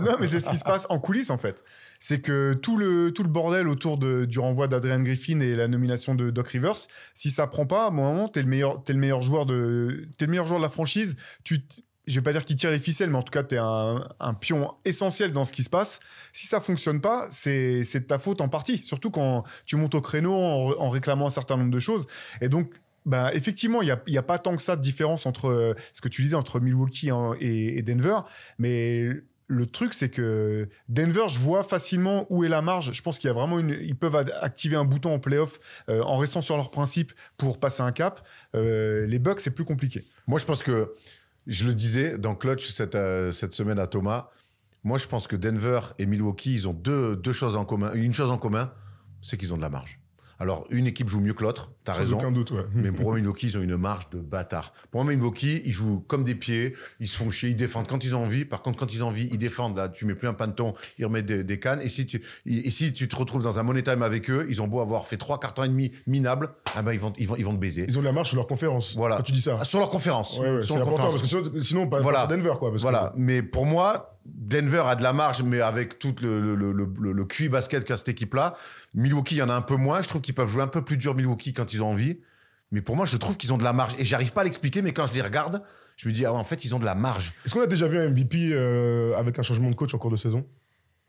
non, 0.00 0.16
mais 0.20 0.26
c'est 0.26 0.40
ce 0.40 0.50
qui 0.50 0.56
se 0.58 0.64
passe 0.64 0.86
en 0.90 0.98
coulisses 0.98 1.30
en 1.30 1.38
fait. 1.38 1.64
C'est 1.98 2.20
que 2.20 2.52
tout 2.54 2.76
le 2.76 3.10
tout 3.12 3.22
le 3.22 3.28
bordel 3.28 3.68
autour 3.68 3.98
de, 3.98 4.24
du 4.24 4.38
renvoi 4.38 4.68
d'Adrian 4.68 5.00
Griffin 5.00 5.40
et 5.40 5.56
la 5.56 5.68
nomination 5.68 6.14
de 6.14 6.30
Doc 6.30 6.48
Rivers, 6.48 6.76
si 7.14 7.30
ça 7.30 7.46
prend 7.46 7.66
pas, 7.66 7.84
à 7.84 7.88
un 7.88 7.90
moment, 7.90 8.28
t'es 8.28 8.42
le 8.42 8.48
meilleur, 8.48 8.82
t'es 8.84 8.92
le 8.92 8.98
meilleur 8.98 9.22
joueur 9.22 9.46
de, 9.46 10.06
t'es 10.18 10.26
le 10.26 10.30
meilleur 10.30 10.46
joueur 10.46 10.60
de 10.60 10.64
la 10.64 10.70
franchise. 10.70 11.16
Tu 11.44 11.60
je 12.06 12.16
vais 12.16 12.22
pas 12.22 12.32
dire 12.32 12.44
qu'il 12.44 12.56
tire 12.56 12.70
les 12.70 12.78
ficelles, 12.78 13.08
mais 13.08 13.16
en 13.16 13.22
tout 13.22 13.30
cas, 13.30 13.42
tu 13.44 13.54
es 13.54 13.58
un, 13.58 14.06
un 14.20 14.34
pion 14.34 14.74
essentiel 14.84 15.32
dans 15.32 15.46
ce 15.46 15.54
qui 15.54 15.62
se 15.64 15.70
passe. 15.70 16.00
Si 16.34 16.46
ça 16.46 16.60
fonctionne 16.60 17.00
pas, 17.00 17.26
c'est 17.30 17.82
c'est 17.84 18.00
de 18.00 18.04
ta 18.04 18.18
faute 18.18 18.42
en 18.42 18.50
partie, 18.50 18.84
surtout 18.84 19.10
quand 19.10 19.42
tu 19.64 19.76
montes 19.76 19.94
au 19.94 20.02
créneau 20.02 20.34
en, 20.34 20.74
en 20.78 20.90
réclamant 20.90 21.28
un 21.28 21.30
certain 21.30 21.56
nombre 21.56 21.70
de 21.70 21.80
choses. 21.80 22.06
Et 22.42 22.50
donc, 22.50 22.74
bah, 23.06 23.34
effectivement, 23.34 23.82
il 23.82 23.96
n'y 24.08 24.18
a, 24.18 24.22
pas 24.22 24.38
tant 24.38 24.56
que 24.56 24.62
ça 24.62 24.76
de 24.76 24.80
différence 24.80 25.26
entre 25.26 25.48
euh, 25.48 25.74
ce 25.92 26.00
que 26.00 26.08
tu 26.08 26.22
disais 26.22 26.36
entre 26.36 26.60
Milwaukee 26.60 27.10
et, 27.40 27.82
Denver, 27.82 28.20
mais 28.58 29.08
le 29.46 29.66
truc, 29.66 29.92
c'est 29.92 30.08
que 30.08 30.68
Denver, 30.88 31.26
je 31.28 31.38
vois 31.38 31.64
facilement 31.64 32.26
où 32.30 32.44
est 32.44 32.48
la 32.48 32.62
marge. 32.62 32.92
Je 32.92 33.02
pense 33.02 33.18
qu'il 33.18 33.28
y 33.28 33.30
a 33.30 33.34
vraiment. 33.34 33.60
Ils 33.60 33.96
peuvent 33.96 34.16
activer 34.40 34.76
un 34.76 34.86
bouton 34.86 35.12
en 35.12 35.18
playoff 35.18 35.60
euh, 35.90 36.02
en 36.02 36.16
restant 36.16 36.40
sur 36.40 36.56
leurs 36.56 36.70
principes 36.70 37.12
pour 37.36 37.60
passer 37.60 37.82
un 37.82 37.92
cap. 37.92 38.26
Euh, 38.54 39.06
les 39.06 39.18
Bucks, 39.18 39.40
c'est 39.40 39.50
plus 39.50 39.66
compliqué. 39.66 40.06
Moi, 40.26 40.38
je 40.38 40.46
pense 40.46 40.62
que, 40.62 40.94
je 41.46 41.66
le 41.66 41.74
disais 41.74 42.16
dans 42.16 42.34
Clutch 42.34 42.70
cette, 42.70 43.52
semaine 43.52 43.78
à 43.78 43.86
Thomas, 43.86 44.30
moi, 44.82 44.96
je 44.96 45.06
pense 45.06 45.26
que 45.26 45.36
Denver 45.36 45.80
et 45.98 46.06
Milwaukee, 46.06 46.54
ils 46.54 46.68
ont 46.68 46.72
deux 46.72 47.32
choses 47.32 47.56
en 47.56 47.66
commun. 47.66 47.92
Une 47.92 48.14
chose 48.14 48.30
en 48.30 48.38
commun, 48.38 48.72
c'est 49.20 49.36
qu'ils 49.36 49.52
ont 49.52 49.58
de 49.58 49.62
la 49.62 49.70
marge. 49.70 50.00
Alors, 50.40 50.66
une 50.70 50.86
équipe 50.86 51.08
joue 51.08 51.20
mieux 51.20 51.32
que 51.34 51.42
l'autre, 51.42 51.70
t'as 51.84 51.92
raison. 51.92 52.16
aucun 52.16 52.32
doute, 52.32 52.50
ouais. 52.50 52.64
Mais 52.74 52.90
pour 52.92 53.06
moi, 53.06 53.16
Milwaukee, 53.16 53.46
ils 53.46 53.56
ont 53.58 53.62
une 53.62 53.76
marge 53.76 54.10
de 54.10 54.18
bâtard. 54.18 54.72
Pour 54.90 55.04
moi, 55.04 55.12
Milwaukee, 55.14 55.62
ils 55.64 55.72
jouent 55.72 56.04
comme 56.08 56.24
des 56.24 56.34
pieds, 56.34 56.74
ils 57.00 57.08
se 57.08 57.16
font 57.16 57.30
chier, 57.30 57.50
ils 57.50 57.56
défendent 57.56 57.86
quand 57.86 58.02
ils 58.04 58.14
ont 58.16 58.22
envie. 58.24 58.44
Par 58.44 58.62
contre, 58.62 58.78
quand 58.78 58.92
ils 58.92 59.02
ont 59.04 59.08
envie, 59.08 59.28
ils 59.30 59.38
défendent. 59.38 59.76
Là, 59.76 59.88
tu 59.88 60.04
mets 60.06 60.14
plus 60.14 60.26
un 60.28 60.34
panton, 60.34 60.74
ils 60.98 61.04
remettent 61.06 61.26
des, 61.26 61.44
des 61.44 61.58
cannes. 61.60 61.80
Et 61.82 61.88
si, 61.88 62.06
tu, 62.06 62.20
et 62.46 62.70
si 62.70 62.92
tu 62.92 63.06
te 63.08 63.16
retrouves 63.16 63.42
dans 63.42 63.58
un 63.58 63.62
money 63.62 63.82
time 63.82 64.02
avec 64.02 64.28
eux, 64.30 64.46
ils 64.48 64.60
ont 64.60 64.66
beau 64.66 64.80
avoir 64.80 65.06
fait 65.06 65.16
trois 65.16 65.38
temps 65.38 65.62
et 65.64 65.68
demi 65.68 65.90
minables, 66.06 66.50
ah 66.76 66.82
ben, 66.82 66.92
ils, 66.92 67.00
vont, 67.00 67.12
ils, 67.18 67.28
vont, 67.28 67.36
ils 67.36 67.44
vont 67.44 67.52
te 67.54 67.58
baiser. 67.60 67.84
Ils 67.88 67.96
ont 67.98 68.00
de 68.00 68.06
la 68.06 68.12
marche 68.12 68.28
sur 68.28 68.36
leur 68.36 68.46
conférence. 68.46 68.94
Voilà. 68.96 69.16
Quand 69.18 69.22
tu 69.22 69.32
dis 69.32 69.42
ça. 69.42 69.58
Ah, 69.60 69.64
Sur 69.64 69.78
leur 69.78 69.90
conférence. 69.90 70.38
Ouais, 70.38 70.50
ouais, 70.50 70.62
Sur 70.62 70.76
leur 70.78 70.86
conférence. 70.88 71.12
parce 71.12 71.22
que 71.22 71.28
sinon, 71.28 71.60
sinon 71.60 71.88
pas 71.88 72.00
Voilà. 72.00 72.26
Denver, 72.26 72.54
quoi. 72.58 72.70
Parce 72.70 72.76
que- 72.76 72.80
Voilà, 72.82 73.12
mais 73.16 73.42
pour 73.42 73.66
moi, 73.66 74.13
Denver 74.26 74.82
a 74.86 74.96
de 74.96 75.02
la 75.02 75.12
marge, 75.12 75.42
mais 75.42 75.60
avec 75.60 75.98
tout 75.98 76.14
le, 76.22 76.40
le, 76.40 76.54
le, 76.54 76.72
le, 76.72 77.12
le 77.12 77.24
QI 77.24 77.48
basket 77.48 77.84
qu'a 77.84 77.96
cette 77.96 78.08
équipe-là. 78.08 78.54
Milwaukee, 78.94 79.34
il 79.34 79.38
y 79.38 79.42
en 79.42 79.48
a 79.50 79.54
un 79.54 79.60
peu 79.62 79.76
moins. 79.76 80.00
Je 80.00 80.08
trouve 80.08 80.20
qu'ils 80.22 80.34
peuvent 80.34 80.48
jouer 80.48 80.62
un 80.62 80.66
peu 80.68 80.82
plus 80.82 80.96
dur 80.96 81.14
Milwaukee 81.14 81.52
quand 81.52 81.72
ils 81.74 81.82
ont 81.82 81.90
envie. 81.90 82.20
Mais 82.72 82.80
pour 82.80 82.96
moi, 82.96 83.04
je 83.06 83.16
trouve 83.16 83.36
qu'ils 83.36 83.52
ont 83.52 83.58
de 83.58 83.64
la 83.64 83.72
marge. 83.72 83.94
Et 83.98 84.04
j'arrive 84.04 84.32
pas 84.32 84.40
à 84.40 84.44
l'expliquer, 84.44 84.82
mais 84.82 84.92
quand 84.92 85.06
je 85.06 85.12
les 85.14 85.22
regarde, 85.22 85.62
je 85.96 86.08
me 86.08 86.12
dis, 86.14 86.24
ah 86.24 86.32
ouais, 86.32 86.38
en 86.38 86.44
fait, 86.44 86.64
ils 86.64 86.74
ont 86.74 86.78
de 86.78 86.84
la 86.84 86.94
marge. 86.94 87.32
Est-ce 87.44 87.54
qu'on 87.54 87.60
a 87.60 87.66
déjà 87.66 87.86
vu 87.86 87.98
un 87.98 88.08
MVP 88.08 88.50
euh, 88.52 89.14
avec 89.16 89.38
un 89.38 89.42
changement 89.42 89.70
de 89.70 89.74
coach 89.76 89.94
en 89.94 89.98
cours 89.98 90.10
de 90.10 90.16
saison? 90.16 90.44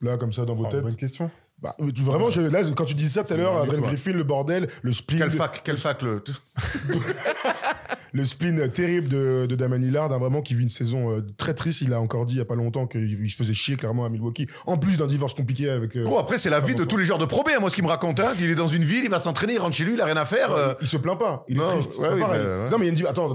Là, 0.01 0.17
comme 0.17 0.33
ça, 0.33 0.43
dans 0.45 0.53
vos 0.55 0.65
Oh, 0.65 0.69
têtes? 0.69 0.81
bonne 0.81 0.95
question. 0.97 1.31
Bah, 1.65 1.75
Vraiment, 1.79 2.29
je- 2.29 2.41
là, 2.41 2.61
quand 2.75 2.85
tu 2.85 2.93
dis 2.93 3.09
ça 3.09 3.23
tout 3.23 3.33
à 3.33 3.37
l'heure, 3.37 3.57
Adrien 3.57 3.79
toi. 3.79 3.87
Griffin, 3.87 4.11
le 4.13 4.23
bordel, 4.23 4.67
le 4.83 4.91
spleen, 4.91 5.19
Quelle 5.19 5.31
fac, 5.31 5.61
quelle 5.63 5.77
fac 5.77 6.01
le. 6.03 6.23
le 8.13 8.23
spleen 8.23 8.69
terrible 8.69 9.07
de, 9.09 9.45
de 9.45 9.55
Damon 9.55 9.77
Lillard, 9.77 10.11
hein, 10.13 10.17
vraiment, 10.19 10.41
qui 10.41 10.55
vit 10.55 10.63
une 10.63 10.69
saison 10.69 11.11
euh, 11.11 11.21
très 11.37 11.53
triste. 11.53 11.81
Il 11.81 11.91
a 11.93 11.99
encore 11.99 12.25
dit 12.25 12.35
il 12.35 12.37
y 12.37 12.41
a 12.41 12.45
pas 12.45 12.55
longtemps 12.55 12.87
qu'il 12.87 13.29
se 13.29 13.35
faisait 13.35 13.53
chier 13.53 13.75
clairement 13.75 14.05
à 14.05 14.09
Milwaukee. 14.09 14.47
En 14.65 14.77
plus 14.77 14.97
d'un 14.97 15.07
divorce 15.07 15.33
compliqué 15.33 15.69
avec. 15.69 15.95
euh, 15.97 16.03
Gros, 16.03 16.19
après, 16.19 16.37
c'est 16.37 16.49
la 16.49 16.59
vie 16.59 16.75
de 16.75 16.83
tous 16.85 16.97
les 16.97 17.03
joueurs 17.05 17.17
de 17.19 17.25
Pro 17.25 17.43
B, 17.43 17.49
hein, 17.49 17.59
moi, 17.59 17.69
ce 17.69 17.75
qu'il 17.75 17.83
me 17.83 17.89
raconte. 17.89 18.19
Hein, 18.19 18.33
qu'il 18.37 18.49
est 18.49 18.55
dans 18.55 18.67
une 18.67 18.83
ville, 18.83 19.03
il 19.03 19.09
va 19.09 19.19
s'entraîner, 19.19 19.53
il 19.53 19.59
rentre 19.59 19.75
chez 19.75 19.83
lui, 19.85 19.93
il 19.95 20.01
a 20.01 20.05
rien 20.05 20.17
à 20.17 20.25
faire. 20.25 20.51
euh, 20.51 20.73
Il 20.81 20.87
se 20.87 20.97
plaint 20.97 21.17
pas. 21.19 21.43
Il 21.49 21.57
non, 21.57 21.65
est 21.69 21.73
triste. 21.73 21.97
ouais, 21.99 22.07
pas 22.09 22.13
oui, 22.15 22.21
pareil. 22.21 22.41
bah, 22.43 22.63
ouais. 22.65 22.69
Non, 22.69 22.77
mais 22.77 22.85
il 22.85 22.87
y 22.87 22.89
a 22.89 22.89
une 22.91 22.95
di- 22.95 23.07
attends, 23.07 23.33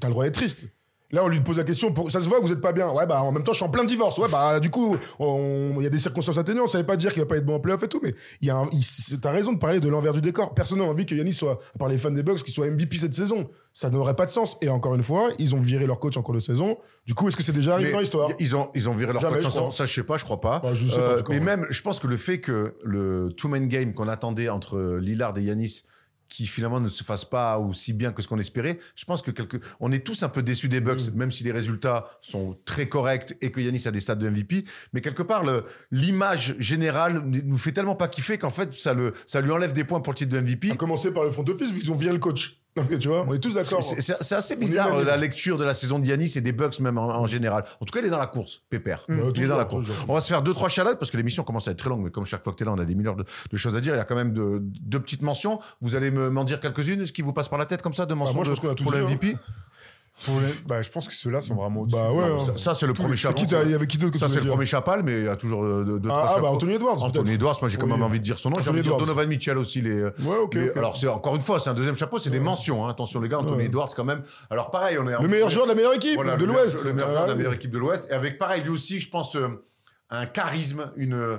t'as 0.00 0.08
le 0.08 0.12
droit 0.12 0.24
d'être 0.24 0.34
triste. 0.34 0.68
Là, 1.10 1.24
on 1.24 1.28
lui 1.28 1.40
pose 1.40 1.56
la 1.56 1.64
question, 1.64 1.90
pour... 1.90 2.10
ça 2.10 2.20
se 2.20 2.28
voit 2.28 2.38
que 2.38 2.44
vous 2.44 2.52
êtes 2.52 2.60
pas 2.60 2.72
bien. 2.72 2.90
Ouais, 2.90 3.06
bah 3.06 3.22
en 3.22 3.32
même 3.32 3.42
temps, 3.42 3.52
je 3.52 3.56
suis 3.56 3.64
en 3.64 3.70
plein 3.70 3.84
divorce. 3.84 4.18
Ouais, 4.18 4.28
bah 4.30 4.60
du 4.60 4.68
coup, 4.68 4.96
on- 5.18 5.74
il 5.78 5.82
y 5.84 5.86
a 5.86 5.90
des 5.90 5.98
circonstances 5.98 6.36
atténuantes. 6.36 6.68
Ça 6.68 6.78
veut 6.78 6.84
pas 6.86 6.96
dire 6.96 7.12
qu'il 7.12 7.22
va 7.22 7.26
pas 7.26 7.36
être 7.38 7.46
bon 7.46 7.54
en 7.54 7.60
playoff 7.60 7.82
et 7.82 7.88
tout, 7.88 8.00
mais 8.02 8.14
il 8.42 8.48
y 8.48 8.50
a 8.50 8.56
un... 8.56 8.66
il- 8.72 9.18
t'as 9.20 9.30
raison 9.30 9.52
de 9.54 9.58
parler 9.58 9.80
de 9.80 9.88
l'envers 9.88 10.12
du 10.12 10.20
décor. 10.20 10.52
Personne 10.54 10.78
n'a 10.78 10.84
envie 10.84 11.06
que 11.06 11.14
Yannis 11.14 11.32
soit, 11.32 11.58
à 11.74 11.78
part 11.78 11.88
les 11.88 11.96
fans 11.96 12.10
des 12.10 12.22
Bucks, 12.22 12.42
qu'il 12.42 12.52
soit 12.52 12.66
MVP 12.70 12.98
cette 12.98 13.14
saison. 13.14 13.48
Ça 13.72 13.88
n'aurait 13.90 14.16
pas 14.16 14.26
de 14.26 14.30
sens. 14.30 14.58
Et 14.60 14.68
encore 14.68 14.94
une 14.96 15.02
fois, 15.02 15.30
ils 15.38 15.54
ont 15.54 15.60
viré 15.60 15.86
leur 15.86 15.98
coach 15.98 16.16
en 16.18 16.22
cours 16.22 16.34
de 16.34 16.40
saison. 16.40 16.76
Du 17.06 17.14
coup, 17.14 17.28
est-ce 17.28 17.36
que 17.36 17.42
c'est 17.42 17.52
déjà 17.52 17.74
arrivé 17.74 17.92
dans 17.92 18.00
l'histoire? 18.00 18.30
Ils 18.38 18.54
ont, 18.56 18.68
ils 18.74 18.88
ont 18.88 18.94
viré 18.94 19.12
leur 19.14 19.22
Jamais, 19.22 19.38
coach 19.38 19.56
en. 19.56 19.70
Ça, 19.70 19.86
je 19.86 19.94
sais 19.94 20.02
pas, 20.02 20.16
je 20.18 20.24
crois 20.24 20.40
pas. 20.40 20.58
Bah, 20.58 20.74
je 20.74 20.86
sais 20.86 20.98
pas, 21.00 21.16
du 21.16 21.22
coup, 21.22 21.32
mais 21.32 21.38
ouais. 21.38 21.44
même, 21.44 21.66
je 21.70 21.80
pense 21.80 22.00
que 22.00 22.06
le 22.06 22.16
fait 22.18 22.40
que 22.40 22.74
le 22.84 23.30
two-man 23.36 23.66
game 23.68 23.94
qu'on 23.94 24.08
attendait 24.08 24.48
entre 24.50 24.98
Lillard 25.00 25.32
et 25.38 25.42
Yanis, 25.42 25.84
qui 26.28 26.46
finalement 26.46 26.80
ne 26.80 26.88
se 26.88 27.04
fasse 27.04 27.24
pas 27.24 27.58
aussi 27.58 27.92
bien 27.92 28.12
que 28.12 28.20
ce 28.22 28.28
qu'on 28.28 28.38
espérait, 28.38 28.78
je 28.94 29.04
pense 29.04 29.22
que 29.22 29.30
quelque... 29.30 29.56
on 29.80 29.90
est 29.92 30.04
tous 30.04 30.22
un 30.22 30.28
peu 30.28 30.42
déçus 30.42 30.68
des 30.68 30.80
Bucks, 30.80 31.06
Mm. 31.08 31.16
même 31.16 31.32
si 31.32 31.42
les 31.44 31.52
résultats 31.52 32.06
sont 32.22 32.58
très 32.64 32.88
corrects 32.88 33.36
et 33.40 33.50
que 33.50 33.60
Yanis 33.60 33.82
a 33.86 33.90
des 33.90 34.00
stades 34.00 34.18
de 34.18 34.28
MVP. 34.28 34.64
Mais 34.92 35.00
quelque 35.00 35.22
part, 35.22 35.42
le- 35.44 35.64
l'image 35.90 36.54
générale 36.58 37.22
nous 37.44 37.58
fait 37.58 37.72
tellement 37.72 37.96
pas 37.96 38.08
kiffer 38.08 38.38
qu'en 38.38 38.50
fait, 38.50 38.72
ça, 38.72 38.94
le, 38.94 39.12
ça 39.26 39.40
lui 39.40 39.50
enlève 39.50 39.72
des 39.72 39.84
points 39.84 40.00
pour 40.00 40.12
le 40.12 40.18
titre 40.18 40.32
de 40.32 40.40
MVP. 40.40 40.70
À 40.72 40.76
commencer 40.76 41.10
par 41.12 41.24
le 41.24 41.30
front 41.30 41.44
office, 41.48 41.70
vu 41.72 41.80
qu'ils 41.80 41.92
ont 41.92 41.96
viré 41.96 42.12
le 42.12 42.18
coach. 42.18 42.60
Donc, 42.78 42.98
tu 42.98 43.08
vois, 43.08 43.24
on 43.28 43.34
est 43.34 43.38
tous 43.38 43.54
d'accord. 43.54 43.82
C'est- 43.82 44.32
assez 44.34 44.56
bizarre 44.56 44.94
euh, 44.94 45.04
la 45.04 45.16
lecture 45.16 45.58
de 45.58 45.64
la 45.64 45.74
saison 45.74 45.98
de 45.98 46.06
Yanis 46.06 46.32
et 46.36 46.40
des 46.40 46.52
Bucks 46.52 46.78
même 46.80 46.98
en, 46.98 47.06
en 47.08 47.26
général. 47.26 47.64
En 47.80 47.84
tout 47.84 47.92
cas, 47.92 48.00
il 48.00 48.06
est 48.06 48.10
dans 48.10 48.18
la 48.18 48.26
course, 48.26 48.62
Pépère. 48.70 49.04
Bah, 49.08 49.14
il 49.34 49.42
est 49.42 49.46
dans 49.46 49.56
la 49.56 49.64
course. 49.64 49.86
toujours. 49.86 50.04
On 50.08 50.14
va 50.14 50.20
se 50.20 50.28
faire 50.28 50.42
deux 50.42 50.54
trois 50.54 50.68
chalades 50.68 50.98
parce 50.98 51.10
que 51.10 51.16
l'émission 51.16 51.42
commence 51.42 51.68
à 51.68 51.72
être 51.72 51.78
très 51.78 51.90
longue, 51.90 52.02
mais 52.04 52.10
comme 52.10 52.24
chaque 52.24 52.44
fois 52.44 52.52
que 52.52 52.58
tu 52.58 52.64
es 52.64 52.66
là, 52.66 52.72
on 52.72 52.78
a 52.78 52.84
des 52.84 52.94
milliards 52.94 53.16
de, 53.16 53.24
de 53.50 53.56
choses 53.56 53.76
à 53.76 53.80
dire. 53.80 53.94
Il 53.94 53.98
y 53.98 54.00
a 54.00 54.04
quand 54.04 54.14
même 54.16 54.32
de- 54.32 54.58
deux 54.62 55.00
petites 55.00 55.22
mentions. 55.22 55.58
Vous 55.80 55.94
allez 55.94 56.10
me- 56.10 56.30
m'en 56.30 56.44
dire 56.44 56.60
quelques-unes. 56.60 57.06
Ce 57.06 57.12
qui 57.12 57.22
vous 57.22 57.32
passe 57.32 57.48
par 57.48 57.58
la 57.58 57.66
tête 57.66 57.82
comme 57.82 57.94
ça 57.94 58.06
de 58.06 58.14
mentions 58.14 58.34
moi, 58.34 58.44
je 58.44 58.50
de- 58.50 58.54
pense 58.56 58.64
qu'on 58.64 58.70
a 58.72 58.74
tout 58.74 58.84
pour 58.84 58.92
le 58.92 58.98
dit, 58.98 59.04
hein. 59.12 59.18
MVP. 59.20 59.36
Bah, 60.66 60.82
je 60.82 60.90
pense 60.90 61.06
que 61.06 61.14
ceux-là 61.14 61.40
sont 61.40 61.54
vraiment 61.54 61.80
au-dessus. 61.82 61.96
Bah 61.96 62.10
ouais, 62.12 62.28
Non, 62.28 62.40
hein. 62.40 62.44
Ça, 62.46 62.56
ça, 62.56 62.74
c'est 62.74 62.86
le 62.86 62.92
premier 62.92 63.16
t'a- 63.16 63.62
Il 63.64 63.70
y 63.70 63.74
avait 63.74 63.86
qui 63.86 63.98
d'autre 63.98 64.12
que 64.12 64.18
Ça, 64.18 64.26
tu 64.26 64.32
c'est 64.32 64.38
voulais 64.38 64.40
le 64.40 64.44
dire 64.46 64.52
premier 64.54 64.66
chapal, 64.66 65.02
mais 65.02 65.12
il 65.12 65.24
y 65.24 65.28
a 65.28 65.36
toujours 65.36 65.64
euh, 65.64 65.84
deux, 65.84 65.98
deux, 66.00 66.08
Ah, 66.10 66.12
trois 66.12 66.22
ah, 66.22 66.26
bah, 66.28 66.34
chapeaux. 66.34 66.46
Anthony 66.54 66.72
Edwards, 66.74 67.02
Anthony 67.02 67.12
peut-être. 67.24 67.34
Edwards, 67.34 67.58
moi 67.62 67.68
j'ai 67.68 67.78
quand 67.78 67.86
Oui. 67.86 67.92
même 67.92 68.02
envie 68.02 68.18
de 68.18 68.24
dire 68.24 68.38
son 68.38 68.50
nom. 68.50 68.56
J'ai 68.56 68.62
Anthony 68.62 68.70
envie 68.72 68.78
de 68.78 68.82
dire 68.84 68.92
Edwards. 68.94 69.06
Donovan 69.06 69.28
Mitchell 69.28 69.58
aussi. 69.58 69.80
Les... 69.80 70.02
Ouais, 70.04 70.10
ok. 70.42 70.54
les- 70.54 70.70
ok. 70.70 70.76
Alors, 70.76 70.96
c'est 70.96 71.08
encore 71.08 71.36
une 71.36 71.42
fois, 71.42 71.58
c'est 71.60 71.70
un 71.70 71.74
deuxième 71.74 71.96
chapeau, 71.96 72.18
c'est 72.18 72.30
des 72.30 72.40
mentions. 72.40 72.86
hein. 72.86 72.90
Attention 72.90 73.20
les 73.20 73.28
gars, 73.28 73.38
Anthony 73.38 73.58
Ouais. 73.58 73.64
Edwards 73.66 73.88
quand 73.94 74.04
même. 74.04 74.22
Alors 74.50 74.70
pareil, 74.70 74.98
on 75.00 75.08
est 75.08 75.20
Le 75.20 75.28
meilleur 75.28 75.50
joueur 75.50 75.64
de 75.66 75.70
la 75.70 75.74
meilleure 75.76 75.94
équipe 75.94 76.14
Voilà, 76.16 76.36
de 76.36 76.40
le 76.40 76.46
meilleur- 76.48 76.62
l'Ouest. 76.64 76.84
Le 76.84 76.92
meilleur 76.92 77.10
joueur 77.10 77.22
de 77.22 77.26
la 77.28 77.32
Ah, 77.32 77.36
meilleure 77.36 77.54
équipe 77.54 77.70
de 77.70 77.78
l'Ouest. 77.78 78.08
Et 78.10 78.14
avec 78.14 78.38
pareil, 78.38 78.62
lui 78.62 78.70
aussi, 78.70 79.00
je 79.00 79.08
pense, 79.10 79.36
euh, 79.36 79.48
un 80.10 80.26
charisme, 80.26 80.90
une. 80.96 81.38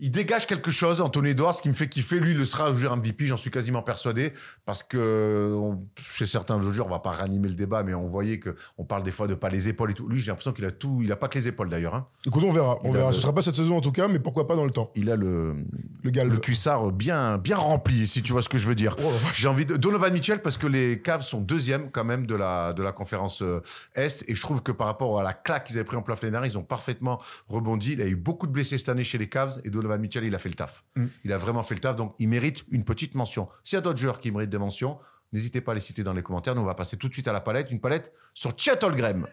Il 0.00 0.10
dégage 0.10 0.46
quelque 0.46 0.70
chose, 0.70 1.00
Anthony 1.00 1.30
Edwards, 1.30 1.60
qui 1.60 1.68
me 1.68 1.74
fait 1.74 1.88
kiffer. 1.88 2.20
Lui, 2.20 2.30
il 2.32 2.38
le 2.38 2.44
sera 2.44 2.72
joueur 2.72 2.96
MVP, 2.96 3.26
j'en 3.26 3.36
suis 3.36 3.50
quasiment 3.50 3.82
persuadé. 3.82 4.32
Parce 4.64 4.82
que 4.82 5.52
on- 5.56 5.82
chez 6.00 6.26
certains 6.26 6.60
joueurs, 6.60 6.86
on 6.86 6.90
va 6.90 6.98
pas 7.00 7.10
ranimer 7.10 7.48
le 7.48 7.54
débat, 7.54 7.82
mais 7.82 7.94
on 7.94 8.08
voyait 8.08 8.38
que 8.38 8.54
on 8.78 8.84
parle 8.84 9.02
des 9.02 9.10
fois 9.12 9.26
de 9.26 9.34
pas 9.34 9.48
les 9.48 9.68
épaules 9.68 9.90
et 9.90 9.94
tout. 9.94 10.08
Lui, 10.08 10.20
j'ai 10.20 10.28
l'impression 10.30 10.52
qu'il 10.52 10.64
a 10.64 10.70
tout. 10.70 11.00
Il 11.02 11.10
a 11.10 11.16
pas 11.16 11.28
que 11.28 11.38
les 11.38 11.48
épaules 11.48 11.68
d'ailleurs. 11.68 11.94
hein. 11.94 12.06
Écoute, 12.26 12.42
on 12.46 12.50
verra. 12.52 12.78
On 12.84 12.88
Il 12.90 12.92
verra. 12.94 13.08
le- 13.08 13.12
Ce 13.14 13.20
sera 13.20 13.32
pas 13.34 13.42
cette 13.42 13.54
saison 13.56 13.76
en 13.76 13.80
tout 13.80 13.92
cas, 13.92 14.08
mais 14.08 14.18
pourquoi 14.20 14.46
pas 14.46 14.54
dans 14.56 14.64
le 14.64 14.70
temps. 14.70 14.90
Il 14.94 15.10
a 15.10 15.16
le, 15.16 15.56
Le 16.04 16.10
galbe. 16.10 16.30
le 16.32 16.38
cuissard 16.38 16.92
bien, 16.92 17.38
bien 17.38 17.56
rempli, 17.56 18.06
si 18.06 18.22
tu 18.22 18.32
vois 18.32 18.42
ce 18.42 18.48
que 18.48 18.58
je 18.58 18.68
veux 18.68 18.74
dire. 18.76 18.94
Oh. 19.02 19.10
J'ai 19.34 19.48
envie 19.48 19.66
de 19.66 19.76
Donovan 19.76 20.12
Mitchell 20.12 20.42
parce 20.42 20.56
que 20.56 20.66
les 20.66 21.00
Cavs 21.02 21.22
sont 21.22 21.40
deuxième 21.40 21.90
quand 21.90 22.04
même 22.04 22.26
de 22.26 22.34
la, 22.36 22.72
de 22.72 22.82
la 22.82 22.92
conférence 22.92 23.42
euh, 23.42 23.60
Est. 23.96 24.24
Et 24.28 24.34
je 24.34 24.40
trouve 24.42 24.62
que 24.62 24.70
par 24.72 24.86
rapport 24.86 25.18
à 25.18 25.22
la 25.22 25.32
claque 25.32 25.64
qu'ils 25.64 25.76
avaient 25.76 25.84
pris 25.84 25.96
en 25.96 26.02
playoff 26.02 26.22
l'année 26.22 26.38
ils 26.46 26.56
ont 26.58 26.62
parfaitement 26.62 27.20
rebondi. 27.48 27.92
Il 27.94 27.98
y 27.98 28.02
a 28.02 28.06
eu 28.06 28.16
beaucoup 28.16 28.46
de 28.46 28.52
blessés 28.52 28.78
cette 28.78 28.88
année 28.90 29.02
chez 29.02 29.18
les 29.18 29.28
Cavs 29.28 29.58
et 29.64 29.70
Donovan 29.70 29.87
Mitchell, 29.96 30.24
il 30.26 30.34
a 30.34 30.38
fait 30.38 30.48
le 30.48 30.54
taf. 30.54 30.84
Mm. 30.96 31.06
Il 31.24 31.32
a 31.32 31.38
vraiment 31.38 31.62
fait 31.62 31.74
le 31.74 31.80
taf, 31.80 31.96
donc 31.96 32.14
il 32.18 32.28
mérite 32.28 32.64
une 32.70 32.84
petite 32.84 33.14
mention. 33.14 33.48
S'il 33.64 33.76
y 33.76 33.78
a 33.78 33.80
d'autres 33.80 33.98
joueurs 33.98 34.20
qui 34.20 34.30
méritent 34.30 34.50
des 34.50 34.58
mentions, 34.58 34.98
n'hésitez 35.32 35.60
pas 35.60 35.72
à 35.72 35.74
les 35.74 35.80
citer 35.80 36.02
dans 36.02 36.12
les 36.12 36.22
commentaires. 36.22 36.54
Nous, 36.54 36.62
on 36.62 36.66
va 36.66 36.74
passer 36.74 36.96
tout 36.96 37.08
de 37.08 37.14
suite 37.14 37.28
à 37.28 37.32
la 37.32 37.40
palette. 37.40 37.70
Une 37.70 37.80
palette 37.80 38.12
sur 38.34 38.52
Chet 38.58 38.84
Holmgren. 38.84 39.26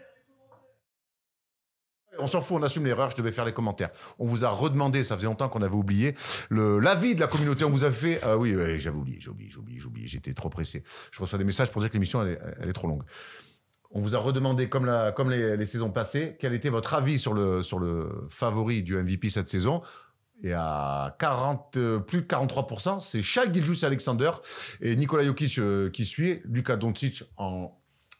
On 2.19 2.27
s'en 2.27 2.41
fout, 2.41 2.57
on 2.59 2.63
assume 2.63 2.85
l'erreur, 2.85 3.11
je 3.11 3.17
devais 3.17 3.31
faire 3.31 3.43
les 3.43 3.51
commentaires. 3.51 3.89
On 4.19 4.25
vous 4.25 4.45
a 4.45 4.49
redemandé, 4.49 5.03
ça 5.03 5.17
faisait 5.17 5.27
longtemps 5.27 5.49
qu'on 5.49 5.61
avait 5.61 5.75
oublié, 5.75 6.15
l'avis 6.49 7.15
de 7.15 7.19
la 7.19 7.27
communauté. 7.27 7.65
On 7.65 7.69
vous 7.69 7.83
a 7.83 7.91
fait. 7.91 8.19
ah 8.23 8.37
oui, 8.37 8.55
oui, 8.55 8.79
j'avais 8.79 8.97
oublié, 8.97 9.17
j'ai 9.19 9.29
oublié, 9.29 9.49
j'ai 9.51 9.59
oublié, 9.59 9.79
j'ai 9.79 9.87
oublié, 9.87 10.07
j'étais 10.07 10.33
trop 10.33 10.49
pressé. 10.49 10.83
Je 11.11 11.21
reçois 11.21 11.37
des 11.37 11.43
messages 11.43 11.71
pour 11.71 11.81
dire 11.81 11.89
que 11.89 11.95
l'émission, 11.95 12.21
elle, 12.21 12.39
elle 12.61 12.69
est 12.69 12.73
trop 12.73 12.87
longue. 12.87 13.03
On 13.91 14.01
vous 14.01 14.15
a 14.15 14.19
redemandé, 14.19 14.67
comme, 14.67 14.85
la, 14.85 15.11
comme 15.11 15.29
les, 15.29 15.55
les 15.55 15.65
saisons 15.65 15.89
passées, 15.89 16.35
quel 16.39 16.53
était 16.53 16.69
votre 16.69 16.93
avis 16.93 17.17
sur 17.17 17.33
le, 17.33 17.61
sur 17.61 17.79
le 17.79 18.25
favori 18.29 18.83
du 18.83 18.97
MVP 18.97 19.29
cette 19.29 19.47
saison? 19.47 19.81
Et 20.43 20.53
à 20.53 21.15
40, 21.19 21.77
euh, 21.77 21.99
plus 21.99 22.21
de 22.21 22.27
43%, 22.27 22.99
c'est 22.99 23.21
Shai 23.21 23.51
Gilgeous 23.53 23.83
Alexander 23.85 24.31
et 24.81 24.95
Nikola 24.95 25.23
Jokic 25.23 25.57
euh, 25.59 25.89
qui 25.89 26.05
suit, 26.05 26.41
Luka 26.45 26.75
Doncic 26.75 27.23
en 27.37 27.71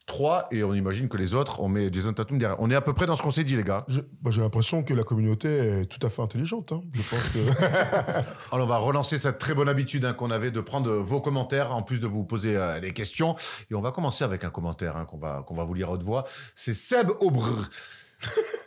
3, 0.07 0.49
et 0.51 0.63
on 0.63 0.75
imagine 0.75 1.09
que 1.09 1.17
les 1.17 1.33
autres, 1.33 1.61
on 1.61 1.67
met 1.67 1.91
Jason 1.91 2.13
Tatum 2.13 2.37
derrière. 2.37 2.57
On 2.59 2.69
est 2.69 2.75
à 2.75 2.81
peu 2.81 2.93
près 2.93 3.07
dans 3.07 3.15
ce 3.15 3.23
qu'on 3.23 3.31
s'est 3.31 3.43
dit, 3.43 3.55
les 3.55 3.63
gars. 3.63 3.87
Bah, 4.21 4.29
J'ai 4.29 4.41
l'impression 4.41 4.83
que 4.83 4.93
la 4.93 5.03
communauté 5.03 5.49
est 5.49 5.85
tout 5.87 6.05
à 6.05 6.09
fait 6.11 6.21
intelligente. 6.21 6.71
hein. 6.73 6.83
Je 6.93 7.01
pense 7.01 7.29
que. 7.29 7.39
Alors, 8.53 8.67
on 8.67 8.69
va 8.69 8.77
relancer 8.77 9.17
cette 9.17 9.39
très 9.39 9.55
bonne 9.55 9.67
habitude 9.67 10.05
hein, 10.05 10.13
qu'on 10.13 10.29
avait 10.29 10.51
de 10.51 10.61
prendre 10.61 10.91
vos 10.93 11.21
commentaires, 11.21 11.75
en 11.75 11.81
plus 11.81 11.99
de 11.99 12.05
vous 12.05 12.23
poser 12.23 12.55
euh, 12.55 12.79
des 12.79 12.93
questions. 12.93 13.35
Et 13.71 13.75
on 13.75 13.81
va 13.81 13.91
commencer 13.91 14.23
avec 14.23 14.43
un 14.43 14.51
commentaire 14.51 14.95
hein, 14.95 15.05
qu'on 15.05 15.17
va, 15.17 15.43
qu'on 15.47 15.55
va 15.55 15.63
vous 15.63 15.73
lire 15.73 15.89
à 15.89 15.93
haute 15.93 16.03
voix. 16.03 16.25
C'est 16.55 16.75
Seb 16.75 17.09
Aubre. 17.19 17.67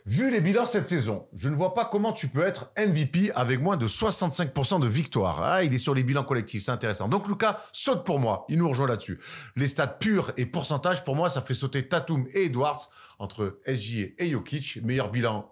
Vu 0.05 0.31
les 0.31 0.41
bilans 0.41 0.65
cette 0.65 0.87
saison, 0.87 1.27
je 1.35 1.49
ne 1.49 1.55
vois 1.55 1.75
pas 1.75 1.85
comment 1.85 2.13
tu 2.13 2.27
peux 2.27 2.41
être 2.41 2.71
MVP 2.77 3.31
avec 3.35 3.61
moins 3.61 3.77
de 3.77 3.87
65% 3.87 4.79
de 4.79 4.87
victoires. 4.87 5.41
Ah, 5.43 5.63
il 5.63 5.73
est 5.73 5.77
sur 5.77 5.93
les 5.93 6.03
bilans 6.03 6.23
collectifs, 6.23 6.63
c'est 6.63 6.71
intéressant. 6.71 7.07
Donc 7.07 7.27
Lucas 7.27 7.61
saute 7.71 8.03
pour 8.05 8.19
moi, 8.19 8.45
il 8.49 8.57
nous 8.57 8.67
rejoint 8.67 8.87
là-dessus. 8.87 9.19
Les 9.55 9.67
stats 9.67 9.87
purs 9.87 10.31
et 10.37 10.45
pourcentage, 10.47 11.03
pour 11.03 11.15
moi, 11.15 11.29
ça 11.29 11.41
fait 11.41 11.53
sauter 11.53 11.87
Tatum 11.87 12.25
et 12.33 12.45
Edwards 12.45 12.89
entre 13.19 13.59
SGA 13.67 14.07
et 14.17 14.31
Jokic. 14.31 14.79
Meilleur 14.83 15.11
bilan 15.11 15.51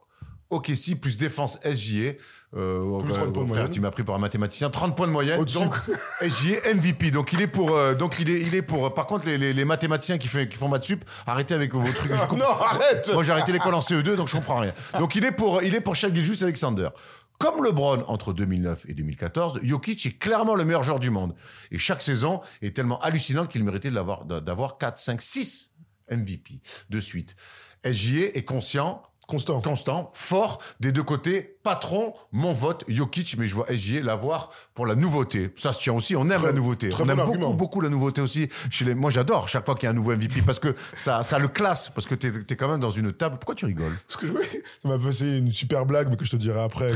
OKC 0.50 1.00
plus 1.00 1.18
défense 1.18 1.60
SGA. 1.64 2.14
Euh, 2.56 3.00
Plus 3.02 3.12
euh, 3.12 3.14
30 3.16 3.34
points 3.34 3.44
de 3.44 3.50
frère, 3.50 3.70
tu 3.70 3.82
m'as 3.82 3.92
pris 3.92 4.04
pour 4.04 4.16
un 4.16 4.20
mathématicien. 4.20 4.70
30 4.70 4.96
points 4.96 5.08
de 5.08 5.12
moyenne. 5.12 5.44
Donc, 5.44 5.76
MVP. 6.76 7.12
Donc, 7.12 7.34
il 7.34 7.42
est 7.42 7.48
pour, 7.48 7.72
euh, 7.76 7.94
donc, 7.94 8.20
il 8.20 8.30
est, 8.30 8.40
il 8.42 8.56
est 8.56 8.62
pour, 8.62 8.94
par 8.94 9.06
contre, 9.06 9.26
les, 9.26 9.38
les, 9.38 9.54
les 9.54 9.66
mathématiciens 9.66 10.18
qui, 10.18 10.28
fait, 10.28 10.48
qui 10.48 10.58
font 10.58 10.70
maths 10.70 10.84
sup, 10.86 11.04
arrêtez 11.26 11.54
avec 11.54 11.74
vos 11.74 11.84
trucs. 11.92 12.12
Je 12.16 12.18
comprends- 12.22 12.38
non, 12.38 12.62
arrête 12.62 13.10
Moi, 13.14 13.24
j'ai 13.24 13.32
arrêté 13.34 13.52
l'école 13.52 13.74
en 13.74 13.80
CE2, 13.82 14.16
donc 14.16 14.28
je 14.30 14.34
comprends 14.34 14.58
rien. 14.60 14.74
Donc, 14.98 15.16
il 15.16 15.26
est 15.26 15.32
pour, 15.32 15.62
il 15.62 15.76
est 15.76 15.82
pour 15.82 15.96
Shai 15.96 16.14
Gilgeous 16.14 16.44
Alexander. 16.44 16.90
Comme 17.38 17.64
LeBron 17.64 18.04
entre 18.08 18.34
2009 18.34 18.86
et 18.88 18.94
2014, 18.96 19.60
Jokic 19.62 20.06
est 20.08 20.18
clairement 20.18 20.56
le 20.56 20.66
meilleur 20.66 20.82
joueur 20.84 21.00
du 21.00 21.12
monde. 21.12 21.36
Et 21.72 21.78
chaque 21.78 22.02
saison 22.02 22.42
est 22.64 22.76
tellement 22.76 23.00
hallucinante 23.02 23.50
qu'il 23.50 23.64
méritait 23.64 23.90
de 23.92 23.96
l'avoir- 23.96 24.26
d'avoir 24.26 24.78
4, 24.80 24.98
5, 24.98 25.22
6 25.22 25.70
MVP 26.10 26.62
de 26.90 27.00
suite. 27.00 27.36
SGA 27.84 28.28
est 28.34 28.44
conscient 28.44 29.04
Constant. 29.28 29.60
constant, 29.60 30.10
fort 30.14 30.60
des 30.80 30.94
deux 30.94 31.04
côtés. 31.04 31.57
Patron, 31.68 32.14
mon 32.32 32.54
vote, 32.54 32.86
Jokic, 32.88 33.36
mais 33.38 33.46
je 33.46 33.54
vois 33.54 33.66
SGA 33.70 34.00
l'avoir 34.02 34.52
pour 34.74 34.86
la 34.86 34.96
nouveauté. 34.96 35.50
Ça 35.58 35.74
se 35.74 35.82
tient 35.82 35.92
aussi, 35.92 36.16
on 36.16 36.22
aime 36.30 36.38
Très- 36.38 36.48
la 36.48 36.54
nouveauté. 36.54 36.90
on 36.94 36.98
bon 37.00 37.10
aime 37.10 37.20
argument. 37.20 37.48
beaucoup, 37.48 37.58
beaucoup 37.58 37.82
la 37.82 37.90
nouveauté 37.90 38.22
aussi. 38.22 38.48
Chez 38.72 38.86
les... 38.86 38.96
Moi, 38.96 39.10
j'adore 39.10 39.50
chaque 39.50 39.66
fois 39.66 39.76
qu'il 39.76 39.84
y 39.84 39.88
a 39.88 39.90
un 39.90 39.94
nouveau 39.94 40.16
MVP 40.16 40.44
parce 40.46 40.60
que 40.60 40.74
ça, 40.96 41.24
ça 41.24 41.40
le 41.40 41.50
classe, 41.50 41.90
parce 41.90 42.08
que 42.08 42.16
t'es 42.16 42.30
es 42.30 42.56
quand 42.56 42.70
même 42.70 42.80
dans 42.80 42.90
une 42.90 43.12
table. 43.12 43.36
Pourquoi 43.38 43.56
tu 43.56 43.66
rigoles? 43.66 43.92
Parce 44.08 44.16
que 44.16 44.28
je- 44.28 44.34
ça 44.82 44.88
m'a 44.88 44.98
fait 45.12 45.38
une 45.40 45.52
super 45.52 45.86
blague, 45.86 46.08
mais 46.10 46.16
que 46.16 46.24
je 46.24 46.32
te 46.32 46.38
dirai 46.38 46.62
après. 46.62 46.90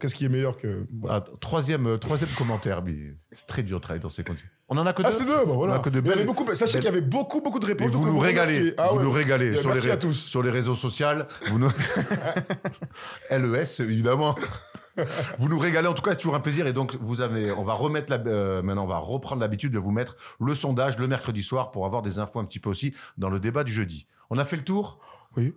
Qu'est-ce 0.00 0.14
qui 0.14 0.24
est 0.24 0.30
meilleur 0.30 0.56
que. 0.56 0.86
Ah, 1.06 1.22
troisième, 1.40 1.86
euh, 1.86 1.96
troisième 1.98 2.30
commentaire, 2.30 2.82
c'est 3.30 3.46
très 3.46 3.62
dur 3.62 3.76
de 3.78 3.82
travailler 3.82 4.02
dans 4.02 4.08
ces 4.08 4.24
conditions. 4.24 4.48
On 4.70 4.78
en 4.78 4.86
a 4.86 4.94
que 4.94 5.02
Ah, 5.04 5.10
deux? 5.10 5.16
c'est 5.18 5.26
deux, 5.26 5.44
bah 5.44 5.52
voilà. 5.52 5.74
On 5.74 5.76
a 5.76 5.78
que 5.80 5.90
de 5.90 5.98
Il 6.00 6.06
y 6.06 6.08
avait 6.08 6.16
belles- 6.16 6.26
beaucoup, 6.26 6.46
sachez 6.54 6.64
belles- 6.72 6.80
qu'il 6.80 6.84
y 6.84 6.88
avait 6.88 7.00
beaucoup, 7.02 7.42
beaucoup 7.42 7.58
de 7.58 7.66
Et 7.66 7.68
réponses. 7.68 7.90
vous 7.90 8.06
nous 8.06 8.18
régalez. 8.18 8.72
Ah 8.78 8.88
vous 8.92 8.96
ouais. 8.96 9.02
nous 9.04 9.10
régalez 9.12 9.60
sur 9.60 9.68
merci 9.68 9.84
les, 9.84 9.90
à 9.90 9.94
ré- 9.94 9.98
tous. 9.98 10.14
sur 10.14 10.42
les 10.42 10.50
réseaux 10.50 10.74
sociaux. 10.74 11.06
Vous 11.50 11.58
nous... 11.58 11.68
LES, 13.30 13.80
évidemment. 13.80 14.13
vous 15.38 15.48
nous 15.48 15.58
régalez, 15.58 15.88
en 15.88 15.94
tout 15.94 16.02
cas, 16.02 16.12
c'est 16.12 16.18
toujours 16.18 16.34
un 16.34 16.40
plaisir. 16.40 16.66
Et 16.66 16.72
donc, 16.72 16.96
vous 17.00 17.20
avez, 17.20 17.50
on 17.52 17.64
va 17.64 17.72
remettre 17.72 18.12
la, 18.12 18.18
euh, 18.26 18.62
maintenant, 18.62 18.84
on 18.84 18.88
va 18.88 18.98
reprendre 18.98 19.40
l'habitude 19.40 19.72
de 19.72 19.78
vous 19.78 19.90
mettre 19.90 20.16
le 20.40 20.54
sondage 20.54 20.98
le 20.98 21.08
mercredi 21.08 21.42
soir 21.42 21.70
pour 21.70 21.86
avoir 21.86 22.02
des 22.02 22.18
infos 22.18 22.38
un 22.38 22.44
petit 22.44 22.60
peu 22.60 22.70
aussi 22.70 22.94
dans 23.18 23.30
le 23.30 23.40
débat 23.40 23.64
du 23.64 23.72
jeudi. 23.72 24.06
On 24.30 24.38
a 24.38 24.44
fait 24.44 24.56
le 24.56 24.64
tour? 24.64 24.98
Oui. 25.36 25.54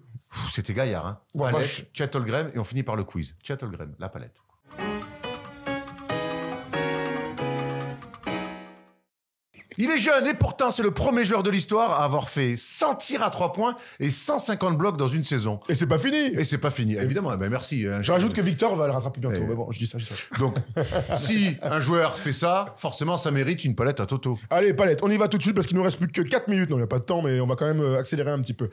C'était 0.49 0.73
gaillard, 0.73 1.05
hein 1.05 1.19
Oh, 1.33 1.39
Palette. 1.39 1.89
Chet 1.93 2.15
Holmgren, 2.15 2.51
et 2.53 2.59
on 2.59 2.63
finit 2.63 2.83
par 2.83 2.95
le 2.95 3.03
quiz. 3.03 3.35
Chet 3.41 3.63
Holmgren, 3.63 3.93
la 3.99 4.09
palette. 4.09 4.35
Il 9.77 9.89
est 9.91 9.97
jeune 9.97 10.27
et 10.27 10.33
pourtant 10.33 10.71
c'est 10.71 10.83
le 10.83 10.91
premier 10.91 11.23
joueur 11.25 11.43
de 11.43 11.49
l'histoire 11.49 11.91
à 12.01 12.03
avoir 12.03 12.29
fait 12.29 12.55
100 12.55 12.95
tirs 12.95 13.23
à 13.23 13.29
3 13.29 13.53
points 13.53 13.75
et 13.99 14.09
150 14.09 14.77
blocs 14.77 14.97
dans 14.97 15.07
une 15.07 15.23
saison. 15.25 15.59
Et 15.69 15.75
c'est 15.75 15.87
pas 15.87 15.99
fini. 15.99 16.17
Et 16.17 16.43
c'est 16.45 16.57
pas 16.57 16.71
fini, 16.71 16.95
évidemment. 16.95 17.31
eh 17.33 17.37
ben 17.37 17.49
merci. 17.49 17.85
hein. 17.85 18.01
Je 18.01 18.11
rajoute 18.11 18.33
que 18.33 18.41
Victor 18.41 18.75
va 18.75 18.87
le 18.87 18.93
rattraper 18.93 19.19
bientôt. 19.19 19.41
Eh. 19.43 19.47
Mais 19.47 19.55
bon, 19.55 19.67
je 19.71 19.77
dis 19.79 19.87
ça, 19.87 19.97
je 19.99 20.05
dis 20.05 20.09
ça. 20.13 20.39
Donc, 20.39 20.55
si 21.17 21.57
un 21.61 21.79
joueur 21.79 22.17
fait 22.17 22.33
ça, 22.33 22.73
forcément, 22.77 23.17
ça 23.17 23.31
mérite 23.31 23.65
une 23.65 23.75
palette 23.75 23.99
à 23.99 24.05
Toto. 24.05 24.37
Allez, 24.49 24.73
palette, 24.73 24.99
on 25.03 25.09
y 25.09 25.17
va 25.17 25.27
tout 25.27 25.37
de 25.37 25.43
suite 25.43 25.55
parce 25.55 25.67
qu'il 25.67 25.77
nous 25.77 25.83
reste 25.83 25.97
plus 25.97 26.07
que 26.07 26.21
4 26.21 26.47
minutes. 26.47 26.69
Non, 26.69 26.77
il 26.77 26.79
n'y 26.79 26.83
a 26.83 26.87
pas 26.87 26.99
de 26.99 27.03
temps, 27.03 27.21
mais 27.21 27.39
on 27.39 27.47
va 27.47 27.55
quand 27.55 27.65
même 27.67 27.81
euh, 27.81 27.97
accélérer 27.99 28.31
un 28.31 28.39
petit 28.39 28.53
peu. 28.53 28.69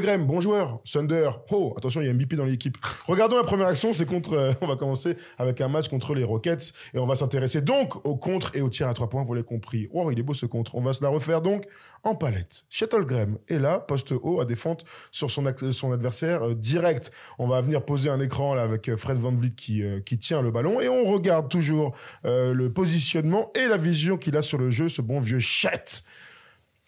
Graham, 0.00 0.26
bon 0.26 0.40
joueur. 0.40 0.80
Thunder, 0.90 1.30
oh, 1.50 1.74
attention, 1.76 2.00
il 2.00 2.06
y 2.06 2.10
a 2.10 2.12
MVP 2.12 2.36
dans 2.36 2.44
l'équipe. 2.44 2.76
Regardons 3.06 3.36
la 3.36 3.44
première 3.44 3.66
action, 3.68 3.92
c'est 3.94 4.06
contre. 4.06 4.32
euh, 4.34 4.52
on 4.60 4.66
va 4.66 4.76
commencer 4.76 5.16
avec 5.38 5.60
un 5.60 5.68
match 5.68 5.88
contre 5.88 6.14
les 6.14 6.24
Rockets 6.24 6.72
et 6.94 6.98
on 6.98 7.06
va 7.06 7.14
s'intéresser 7.16 7.60
donc 7.62 8.04
au 8.06 8.16
contre 8.16 8.54
et 8.54 8.60
au 8.60 8.68
tir 8.68 8.88
à 8.88 8.94
3 8.94 9.08
points, 9.08 9.24
vous 9.24 9.34
l'avez 9.34 9.46
compris. 9.46 9.88
Oh, 9.92 10.10
il 10.10 10.18
est 10.18 10.22
beau 10.22 10.34
ce 10.34 10.46
contre. 10.48 10.74
On 10.74 10.82
va 10.82 10.92
se 10.92 11.02
la 11.02 11.08
refaire 11.08 11.42
donc 11.42 11.64
en 12.02 12.14
palette. 12.14 12.64
Shuttlegram 12.70 13.38
est 13.48 13.58
là, 13.58 13.78
poste 13.78 14.12
haut, 14.12 14.40
à 14.40 14.44
défendre 14.44 14.84
sur 15.12 15.30
son, 15.30 15.46
adversaire 15.46 16.48
euh, 16.48 16.54
direct. 16.54 17.10
On 17.38 17.46
va 17.46 17.60
venir 17.60 17.84
poser 17.84 18.10
un 18.10 18.20
écran 18.20 18.54
là 18.54 18.62
avec 18.62 18.88
euh, 18.88 18.96
Fred 18.96 19.18
Van 19.18 19.32
Vliet 19.32 19.50
qui, 19.50 19.82
euh, 19.82 20.00
qui 20.00 20.18
tient 20.18 20.42
le 20.42 20.50
ballon 20.50 20.80
et 20.80 20.88
on 20.88 21.04
regarde 21.04 21.48
toujours 21.48 21.94
le 22.24 22.68
positionnement 22.68 23.50
et 23.54 23.66
la 23.66 23.76
vision 23.76 24.16
qu'il 24.16 24.36
a 24.36 24.42
sur 24.42 24.58
le 24.58 24.70
jeu, 24.70 24.88
ce 24.88 25.02
bon 25.02 25.20
vieux 25.20 25.40
chat. 25.40 26.02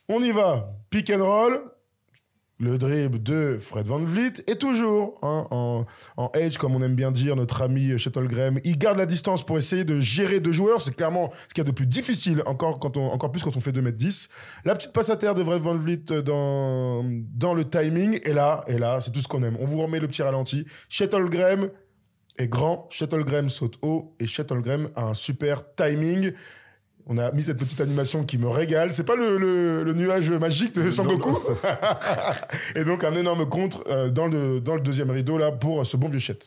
On 0.08 0.20
y 0.22 0.32
va, 0.32 0.72
pick 0.90 1.10
and 1.10 1.24
roll, 1.24 1.62
le 2.60 2.76
dribble 2.76 3.22
de 3.22 3.56
Fred 3.58 3.86
Van 3.86 3.98
Vliet 3.98 4.44
et 4.46 4.56
toujours 4.56 5.18
hein, 5.22 5.46
en, 5.50 5.86
edge, 6.34 6.58
comme 6.58 6.76
on 6.76 6.82
aime 6.82 6.94
bien 6.94 7.10
dire, 7.10 7.34
notre 7.34 7.62
ami 7.62 7.98
Shuttlegram, 7.98 8.60
il 8.64 8.76
garde 8.76 8.98
la 8.98 9.06
distance 9.06 9.44
pour 9.44 9.56
essayer 9.56 9.84
de 9.84 9.98
gérer 9.98 10.40
deux 10.40 10.52
joueurs. 10.52 10.82
C'est 10.82 10.94
clairement 10.94 11.30
ce 11.48 11.54
qu'il 11.54 11.64
y 11.64 11.66
a 11.66 11.70
de 11.70 11.74
plus 11.74 11.86
difficile, 11.86 12.42
encore, 12.44 12.78
quand 12.78 12.98
on, 12.98 13.10
encore 13.10 13.32
plus 13.32 13.42
quand 13.42 13.56
on 13.56 13.60
fait 13.60 13.72
2m10. 13.72 14.28
La 14.66 14.74
petite 14.74 14.92
passe 14.92 15.08
à 15.08 15.16
terre 15.16 15.34
de 15.34 15.42
Fred 15.42 15.62
Van 15.62 15.76
Vliet 15.76 16.22
dans, 16.22 17.02
dans 17.34 17.54
le 17.54 17.64
timing. 17.64 18.20
Et 18.24 18.34
là, 18.34 18.62
et 18.66 18.78
là, 18.78 19.00
c'est 19.00 19.10
tout 19.10 19.20
ce 19.20 19.28
qu'on 19.28 19.42
aime. 19.42 19.56
On 19.58 19.64
vous 19.64 19.80
remet 19.82 19.98
le 19.98 20.06
petit 20.06 20.22
ralenti. 20.22 20.66
Shuttlegram 20.90 21.70
est 22.36 22.48
grand, 22.48 22.88
Shuttlegram 22.90 23.48
saute 23.48 23.78
haut 23.82 24.14
et 24.20 24.26
Shuttlegram 24.26 24.88
a 24.96 25.08
un 25.08 25.14
super 25.14 25.74
timing. 25.74 26.32
On 27.12 27.18
a 27.18 27.32
mis 27.32 27.42
cette 27.42 27.58
petite 27.58 27.80
animation 27.80 28.24
qui 28.24 28.38
me 28.38 28.46
régale. 28.46 28.92
C'est 28.92 29.02
pas 29.02 29.16
le, 29.16 29.36
le- 29.36 29.82
le 29.82 29.92
nuage 29.94 30.30
magique 30.30 30.76
de 30.76 30.90
Sangoku. 30.92 31.36
et 32.76 32.84
donc 32.84 33.02
un 33.02 33.14
énorme 33.16 33.48
contre 33.48 33.82
euh, 33.88 34.10
dans, 34.10 34.28
le, 34.28 34.60
dans 34.60 34.76
le 34.76 34.80
deuxième 34.80 35.10
rideau 35.10 35.36
là 35.36 35.50
pour 35.50 35.84
ce 35.84 35.96
bon 35.96 36.08
vieux 36.08 36.20
Chet. 36.20 36.38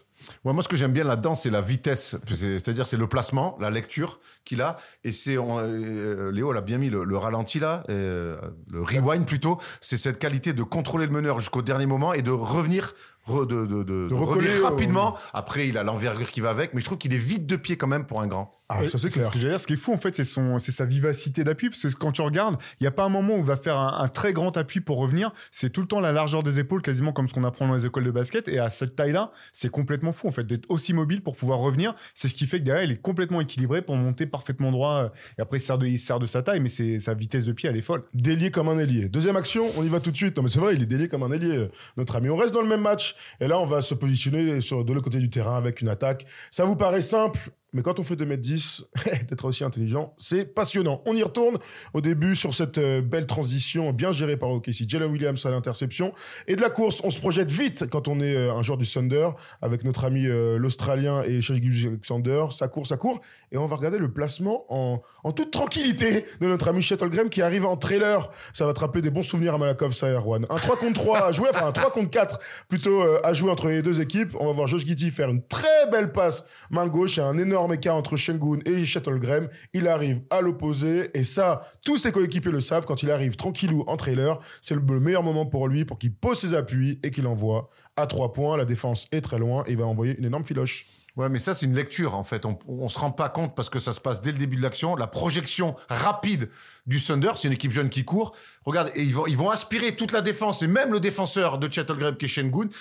Ouais, 0.45 0.53
moi, 0.53 0.63
ce 0.63 0.69
que 0.69 0.77
j'aime 0.77 0.93
bien 0.93 1.03
là-dedans, 1.03 1.35
c'est 1.35 1.49
la 1.49 1.59
vitesse. 1.59 2.15
C'est- 2.29 2.35
C'est-à-dire, 2.59 2.87
c'est 2.87 2.95
le 2.95 3.07
placement, 3.07 3.57
la 3.59 3.69
lecture 3.69 4.21
qu'il 4.45 4.61
a. 4.61 4.77
Et 5.03 5.11
c'est, 5.11 5.37
on- 5.37 5.59
euh, 5.59 6.31
Léo 6.31 6.53
l'a 6.53 6.61
bien 6.61 6.77
mis, 6.77 6.89
le, 6.89 7.03
le 7.03 7.17
ralenti 7.17 7.59
là, 7.59 7.83
euh, 7.89 8.37
le 8.71 8.81
rewind 8.83 9.25
plutôt. 9.25 9.57
C'est 9.81 9.97
cette 9.97 10.17
qualité 10.17 10.53
de 10.53 10.63
contrôler 10.63 11.07
le 11.07 11.11
meneur 11.11 11.41
jusqu'au 11.41 11.61
dernier 11.61 11.87
moment 11.87 12.13
et 12.13 12.21
de 12.21 12.31
revenir. 12.31 12.93
Re- 13.27 13.47
de, 13.47 13.65
de, 13.65 13.83
de- 13.83 14.07
de 14.09 14.13
recoller 14.13 14.49
rapidement. 14.61 15.15
Après, 15.33 15.67
il 15.67 15.77
a 15.77 15.83
l'envergure 15.83 16.31
qui 16.31 16.41
va 16.41 16.49
avec, 16.49 16.73
mais 16.73 16.79
je 16.81 16.85
trouve 16.85 16.97
qu'il 16.97 17.13
est 17.13 17.17
vite 17.17 17.45
de 17.45 17.55
pied 17.55 17.77
quand 17.77 17.87
même 17.87 18.05
pour 18.05 18.21
un 18.21 18.27
grand. 18.27 18.49
Ah, 18.69 18.79
ça 18.89 18.97
c'est 18.97 19.09
ce 19.09 19.19
clair. 19.19 19.29
que 19.29 19.37
j'allais 19.37 19.53
dire. 19.53 19.59
Ce 19.59 19.67
qui 19.67 19.73
est 19.73 19.77
fou, 19.77 19.93
en 19.93 19.97
fait, 19.97 20.15
c'est 20.15 20.23
son, 20.23 20.57
c'est 20.57 20.71
sa 20.71 20.85
vivacité 20.85 21.43
d'appui. 21.43 21.69
Parce 21.69 21.81
que 21.81 21.87
quand 21.99 22.11
tu 22.11 22.21
regardes, 22.21 22.55
il 22.79 22.83
n'y 22.83 22.87
a 22.87 22.91
pas 22.91 23.03
un 23.05 23.09
moment 23.09 23.35
où 23.35 23.39
il 23.39 23.43
va 23.43 23.55
faire 23.57 23.77
un, 23.77 23.99
un 24.01 24.07
très 24.07 24.33
grand 24.33 24.55
appui 24.57 24.81
pour 24.81 24.97
revenir. 24.97 25.31
C'est 25.51 25.69
tout 25.69 25.81
le 25.81 25.87
temps 25.87 25.99
la 25.99 26.11
largeur 26.11 26.41
des 26.43 26.59
épaules, 26.59 26.81
quasiment 26.81 27.11
comme 27.13 27.27
ce 27.27 27.33
qu'on 27.33 27.43
apprend 27.43 27.67
dans 27.67 27.75
les 27.75 27.85
écoles 27.85 28.03
de 28.05 28.11
basket. 28.11 28.47
Et 28.47 28.57
à 28.59 28.69
cette 28.69 28.95
taille-là, 28.95 29.31
c'est 29.51 29.69
complètement 29.69 30.11
fou, 30.11 30.27
en 30.27 30.31
fait, 30.31 30.45
d'être 30.45 30.65
aussi 30.69 30.93
mobile 30.93 31.21
pour 31.21 31.35
pouvoir 31.35 31.59
revenir. 31.59 31.93
C'est 32.15 32.27
ce 32.29 32.35
qui 32.35 32.47
fait 32.47 32.59
que 32.59 32.63
derrière, 32.63 32.83
il 32.83 32.91
est 32.91 33.01
complètement 33.01 33.41
équilibré 33.41 33.81
pour 33.83 33.95
monter 33.95 34.25
parfaitement 34.25 34.71
droit. 34.71 35.11
Et 35.37 35.41
après, 35.41 35.57
il 35.57 35.61
se 35.61 35.67
sert 35.67 35.77
de, 35.77 35.85
il 35.85 35.99
se 35.99 36.07
sert 36.07 36.19
de 36.19 36.25
sa 36.25 36.41
taille, 36.41 36.59
mais 36.59 36.69
c'est 36.69 36.99
sa 36.99 37.13
vitesse 37.13 37.45
de 37.45 37.51
pied, 37.51 37.69
elle 37.69 37.77
est 37.77 37.81
folle. 37.81 38.03
Délié 38.13 38.49
comme 38.49 38.69
un 38.69 38.77
ailier. 38.79 39.07
Deuxième 39.07 39.35
action, 39.35 39.67
on 39.77 39.83
y 39.83 39.89
va 39.89 39.99
tout 39.99 40.11
de 40.11 40.17
suite. 40.17 40.35
Non, 40.37 40.43
mais 40.43 40.49
c'est 40.49 40.59
vrai, 40.59 40.73
il 40.75 40.81
est 40.81 40.87
délié 40.87 41.07
comme 41.07 41.21
un 41.23 41.31
ailier, 41.31 41.57
euh, 41.57 41.71
notre 41.97 42.15
ami. 42.15 42.29
On 42.29 42.37
reste 42.37 42.53
dans 42.53 42.61
le 42.61 42.67
même 42.67 42.81
match. 42.81 43.12
Et 43.39 43.47
là, 43.47 43.59
on 43.59 43.65
va 43.65 43.81
se 43.81 43.93
positionner 43.93 44.43
de 44.45 44.93
l'autre 44.93 45.03
côté 45.03 45.19
du 45.19 45.29
terrain 45.29 45.57
avec 45.57 45.81
une 45.81 45.89
attaque. 45.89 46.25
Ça 46.51 46.65
vous 46.65 46.75
paraît 46.75 47.01
simple, 47.01 47.51
mais 47.73 47.81
quand 47.81 47.99
on 47.99 48.03
fait 48.03 48.15
2m10, 48.15 48.83
d'être 49.29 49.45
aussi 49.45 49.63
intelligent, 49.63 50.13
c'est 50.17 50.45
passionnant. 50.45 51.01
On 51.05 51.15
y 51.15 51.23
retourne 51.23 51.57
au 51.93 52.01
début 52.01 52.35
sur 52.35 52.53
cette 52.53 52.77
euh, 52.77 53.01
belle 53.01 53.25
transition 53.25 53.91
bien 53.91 54.11
gérée 54.11 54.37
par 54.37 54.49
OKC. 54.49 54.87
Jalen 54.87 55.11
Williams 55.11 55.43
à 55.45 55.49
l'interception. 55.49 56.13
Et 56.47 56.55
de 56.55 56.61
la 56.61 56.69
course, 56.69 57.01
on 57.03 57.09
se 57.09 57.19
projette 57.19 57.49
vite 57.49 57.89
quand 57.89 58.07
on 58.07 58.19
est 58.19 58.35
euh, 58.35 58.53
un 58.53 58.61
joueur 58.61 58.77
du 58.77 58.85
Thunder 58.85 59.29
avec 59.61 59.83
notre 59.83 60.05
ami 60.05 60.27
euh, 60.27 60.57
l'Australien 60.57 61.23
et 61.23 61.41
Shai 61.41 61.59
Alexander. 61.87 62.45
Ça 62.51 62.67
court, 62.67 62.85
ça 62.85 62.97
court. 62.97 63.21
Et 63.51 63.57
on 63.57 63.65
va 63.65 63.75
regarder 63.75 63.97
le 63.97 64.11
placement 64.11 64.65
en, 64.69 65.01
en 65.23 65.31
toute 65.31 65.51
tranquillité 65.51 66.25
de 66.39 66.47
notre 66.47 66.67
ami 66.67 66.83
Shuttlegram 66.83 67.29
qui 67.29 67.41
arrive 67.41 67.65
en 67.65 67.75
trailer. 67.75 68.29
Ça 68.53 68.65
va 68.67 68.73
te 68.73 68.79
rappeler 68.79 69.01
des 69.01 69.09
bons 69.09 69.23
souvenirs 69.23 69.55
à 69.55 69.57
Malakoff, 69.57 69.93
ça, 69.93 70.09
Erwan. 70.09 70.45
Un 70.49 70.57
3 70.57 70.77
contre 70.77 70.93
3 70.93 71.27
à 71.27 71.31
jouer, 71.31 71.49
enfin 71.49 71.67
un 71.67 71.71
3 71.71 71.91
contre 71.91 72.11
4 72.11 72.39
plutôt 72.67 73.01
à 73.23 73.33
jouer 73.33 73.49
entre 73.49 73.67
les 73.67 73.81
deux 73.81 73.99
équipes. 73.99 74.35
On 74.39 74.45
va 74.45 74.53
voir 74.53 74.67
Josh 74.67 74.85
Giddy 74.85 75.09
faire 75.09 75.29
une 75.29 75.41
très 75.47 75.89
belle 75.91 76.11
passe 76.11 76.43
main 76.69 76.87
gauche. 76.87 77.17
A 77.17 77.25
un 77.25 77.37
énorme 77.37 77.62
écart 77.71 77.95
entre 77.95 78.17
Shengun 78.17 78.59
et 78.65 78.85
Shuttlegram. 78.85 79.47
Il 79.73 79.87
arrive 79.87 80.21
à 80.29 80.41
l'opposé. 80.41 81.09
Et 81.17 81.23
ça, 81.23 81.61
tous 81.83 81.97
ses 81.97 82.11
coéquipiers 82.11 82.51
le 82.51 82.59
savent. 82.59 82.85
Quand 82.85 83.03
il 83.03 83.11
arrive 83.11 83.35
tranquillou 83.35 83.83
en 83.87 83.97
trailer, 83.97 84.39
c'est 84.61 84.75
le, 84.75 84.81
le 84.81 84.99
meilleur 84.99 85.23
moment 85.23 85.45
pour 85.45 85.67
lui 85.67 85.85
pour 85.85 85.97
qu'il 85.97 86.13
pose 86.13 86.39
ses 86.39 86.53
appuis 86.53 86.99
et 87.03 87.11
qu'il 87.11 87.27
envoie 87.27 87.69
à 87.95 88.07
3 88.07 88.33
points. 88.33 88.57
La 88.57 88.65
défense 88.65 89.05
est 89.11 89.21
très 89.21 89.39
loin 89.39 89.63
et 89.67 89.71
il 89.71 89.77
va 89.77 89.85
envoyer 89.85 90.17
une 90.17 90.25
énorme 90.25 90.43
filoche. 90.43 90.85
Ouais, 91.15 91.29
mais 91.29 91.37
ça, 91.37 91.53
c'est 91.53 91.67
une 91.67 91.75
lecture, 91.75 92.15
en 92.15 92.23
fait. 92.23 92.43
On, 92.45 92.57
on 92.67 92.89
se 92.89 92.97
rend 92.97 93.11
pas 93.11 93.29
compte 93.29 93.55
parce 93.55 93.69
que 93.69 93.77
ça 93.77 93.93
se 93.93 94.01
passe 94.01 94.21
dès 94.21 94.31
le 94.31 94.39
début 94.39 94.57
de 94.57 94.63
l'action. 94.63 94.95
La 94.95 95.05
projection 95.05 95.75
rapide 95.87 96.49
du 96.85 97.01
Thunder, 97.01 97.31
c'est 97.35 97.47
une 97.47 97.53
équipe 97.53 97.71
jeune 97.71 97.89
qui 97.89 98.03
court. 98.03 98.35
Regarde, 98.65 98.91
et 98.95 99.01
ils 99.01 99.13
vont, 99.13 99.27
ils 99.27 99.37
vont 99.37 99.49
aspirer 99.49 99.95
toute 99.95 100.11
la 100.11 100.21
défense 100.21 100.61
et 100.61 100.67
même 100.67 100.91
le 100.91 100.99
défenseur 100.99 101.57
de 101.57 101.71
Chettle 101.71 102.15
qui 102.17 102.25
est 102.25 102.33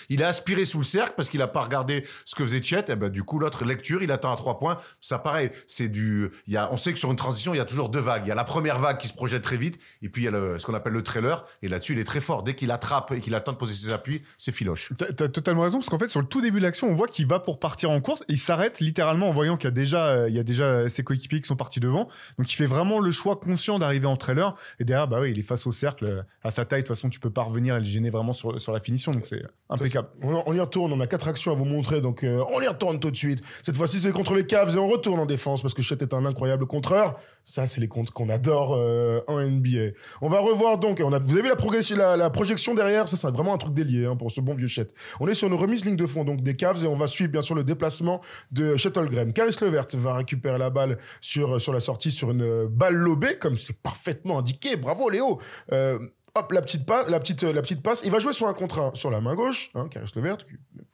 il 0.08 0.22
a 0.22 0.28
aspiré 0.28 0.64
sous 0.64 0.78
le 0.78 0.84
cercle 0.84 1.14
parce 1.16 1.28
qu'il 1.28 1.42
a 1.42 1.46
pas 1.46 1.62
regardé 1.62 2.04
ce 2.24 2.34
que 2.34 2.44
faisait 2.44 2.62
Chet. 2.62 2.84
Et 2.88 2.96
ben, 2.96 3.08
du 3.08 3.22
coup, 3.22 3.38
l'autre 3.38 3.64
lecture, 3.64 4.02
il 4.02 4.10
attend 4.12 4.32
à 4.32 4.36
trois 4.36 4.58
points. 4.58 4.78
Ça, 5.00 5.18
pareil, 5.18 5.50
c'est 5.66 5.88
du, 5.88 6.30
il 6.46 6.52
y 6.52 6.56
a, 6.56 6.72
on 6.72 6.76
sait 6.76 6.92
que 6.92 6.98
sur 6.98 7.10
une 7.10 7.16
transition, 7.16 7.54
il 7.54 7.58
y 7.58 7.60
a 7.60 7.64
toujours 7.64 7.88
deux 7.88 8.00
vagues. 8.00 8.22
Il 8.24 8.28
y 8.28 8.32
a 8.32 8.34
la 8.34 8.44
première 8.44 8.78
vague 8.78 8.98
qui 8.98 9.08
se 9.08 9.14
projette 9.14 9.42
très 9.42 9.56
vite 9.56 9.78
et 10.02 10.08
puis 10.08 10.22
il 10.22 10.24
y 10.24 10.28
a 10.28 10.30
le, 10.30 10.58
ce 10.58 10.66
qu'on 10.66 10.74
appelle 10.74 10.92
le 10.92 11.02
trailer. 11.02 11.44
Et 11.62 11.68
là-dessus, 11.68 11.92
il 11.92 11.98
est 11.98 12.04
très 12.04 12.20
fort. 12.20 12.42
Dès 12.42 12.54
qu'il 12.54 12.70
attrape 12.70 13.12
et 13.12 13.20
qu'il 13.20 13.34
attend 13.34 13.52
de 13.52 13.56
poser 13.56 13.74
ses 13.74 13.92
appuis, 13.92 14.22
c'est 14.38 14.52
filoche. 14.52 14.92
T'as 14.96 15.28
totalement 15.28 15.62
raison, 15.62 15.78
parce 15.78 15.88
qu'en 15.88 15.98
fait, 15.98 16.08
sur 16.08 16.20
le 16.20 16.26
tout 16.26 16.40
début 16.40 16.58
de 16.58 16.64
l'action, 16.64 16.88
on 16.88 16.94
voit 16.94 17.08
qu'il 17.08 17.26
va 17.26 17.40
pour 17.40 17.58
partir 17.58 17.90
en 17.90 18.00
course. 18.00 18.22
Il 18.28 18.38
s'arrête 18.38 18.80
littéralement 18.80 19.28
en 19.28 19.32
voyant 19.32 19.56
qu'il 19.56 19.66
y 19.66 19.68
a 19.68 19.72
déjà, 19.72 20.06
euh, 20.08 20.28
il 20.28 20.34
y 20.34 20.38
a 20.38 20.44
déjà 20.44 20.64
euh, 20.64 20.88
ses 20.88 21.04
coéquipiers 21.04 21.40
qui 21.40 21.48
sont 21.48 21.56
partis 21.56 21.80
devant. 21.80 22.08
Donc, 22.38 22.52
il 22.52 22.56
fait 22.56 22.66
vraiment 22.66 23.00
le 23.00 23.12
choix 23.12 23.36
conscient 23.36 23.78
d'arriver 23.78 23.91
en 24.04 24.16
trailer. 24.16 24.54
Et 24.80 24.84
derrière, 24.84 25.08
bah 25.08 25.18
oui, 25.20 25.30
il 25.30 25.38
est 25.38 25.42
face 25.42 25.66
au 25.66 25.72
cercle. 25.72 26.04
euh, 26.04 26.22
À 26.42 26.50
sa 26.50 26.64
taille, 26.64 26.82
de 26.82 26.86
toute 26.86 26.96
façon, 26.96 27.08
tu 27.08 27.20
peux 27.20 27.30
pas 27.30 27.42
revenir 27.42 27.76
et 27.76 27.78
le 27.78 27.84
gêner 27.84 28.10
vraiment 28.10 28.32
sur, 28.32 28.60
sur 28.60 28.72
la 28.72 28.80
finition. 28.80 29.12
Donc, 29.12 29.26
c'est 29.26 29.42
impeccable. 29.68 30.08
On, 30.22 30.52
y 30.54 30.60
retourne, 30.60 30.92
on 30.92 31.00
a 31.00 31.06
quatre 31.06 31.28
actions 31.28 31.52
à 31.52 31.54
vous 31.54 31.64
montrer, 31.64 32.00
donc 32.00 32.24
euh, 32.24 32.42
on 32.54 32.60
y 32.60 32.68
retourne 32.68 32.98
tout 32.98 33.10
de 33.10 33.16
suite. 33.16 33.40
Cette 33.62 33.76
fois-ci, 33.76 34.00
c'est 34.00 34.12
contre 34.12 34.34
les 34.34 34.46
Cavs 34.46 34.74
et 34.74 34.78
on 34.78 34.88
retourne 34.88 35.20
en 35.20 35.26
défense 35.26 35.62
parce 35.62 35.74
que 35.74 35.82
Chet 35.82 35.96
est 36.00 36.14
un 36.14 36.24
incroyable 36.26 36.66
contreur. 36.66 37.14
Ça, 37.44 37.66
c'est 37.66 37.80
les 37.80 37.88
comptes 37.88 38.10
qu'on 38.10 38.28
adore 38.28 38.74
euh, 38.76 39.20
en 39.28 39.40
NBA. 39.40 39.92
On 40.20 40.28
va 40.28 40.40
revoir 40.40 40.78
donc, 40.78 41.00
on 41.04 41.12
a, 41.12 41.18
vous 41.18 41.32
avez 41.32 41.42
vu 41.42 41.48
la, 41.48 41.56
progression, 41.56 41.96
la, 41.96 42.30
projection 42.30 42.74
derrière, 42.74 43.08
ça, 43.08 43.16
c'est 43.16 43.30
vraiment 43.30 43.54
un 43.54 43.58
truc 43.58 43.74
délié 43.74 44.06
hein, 44.06 44.16
pour 44.16 44.30
ce 44.30 44.40
bon 44.40 44.54
vieux 44.54 44.68
Chet. 44.68 44.88
On 45.20 45.28
est 45.28 45.34
sur 45.34 45.48
une 45.48 45.54
remise 45.54 45.84
ligne 45.84 45.96
de 45.96 46.06
fond 46.06 46.24
donc 46.24 46.42
des 46.42 46.56
Cavs 46.56 46.82
et 46.84 46.86
on 46.86 46.96
va 46.96 47.06
suivre 47.06 47.30
bien 47.32 47.42
sûr 47.42 47.54
le 47.54 47.64
déplacement 47.64 48.20
de 48.50 48.76
Shuttlegram. 48.76 49.32
Caris 49.32 49.56
Levert 49.60 49.86
va 49.94 50.14
récupérer 50.14 50.58
la 50.58 50.70
balle 50.70 50.98
sur, 51.20 51.60
sur 51.60 51.72
la 51.72 51.80
sortie 51.80 52.10
sur 52.10 52.30
une 52.30 52.42
euh, 52.42 52.66
balle 52.68 52.94
lobée, 52.94 53.36
comme 53.38 53.56
c'est 53.56 53.76
parfaitement 53.82 54.38
indiqué. 54.38 54.76
Bravo 54.76 55.10
Léo. 55.10 55.40
Euh, 55.72 55.98
Hop, 56.34 56.50
la 56.50 56.62
petite, 56.62 56.86
passe, 56.86 57.10
la, 57.10 57.20
petite, 57.20 57.42
la 57.42 57.60
petite 57.60 57.82
passe. 57.82 58.00
Il 58.06 58.10
va 58.10 58.18
jouer 58.18 58.32
sur 58.32 58.48
un 58.48 58.54
contre 58.54 58.92
sur 58.94 59.10
la 59.10 59.20
main 59.20 59.34
gauche, 59.34 59.70
hein, 59.74 59.86
Caris 59.90 60.10
Levert, 60.16 60.38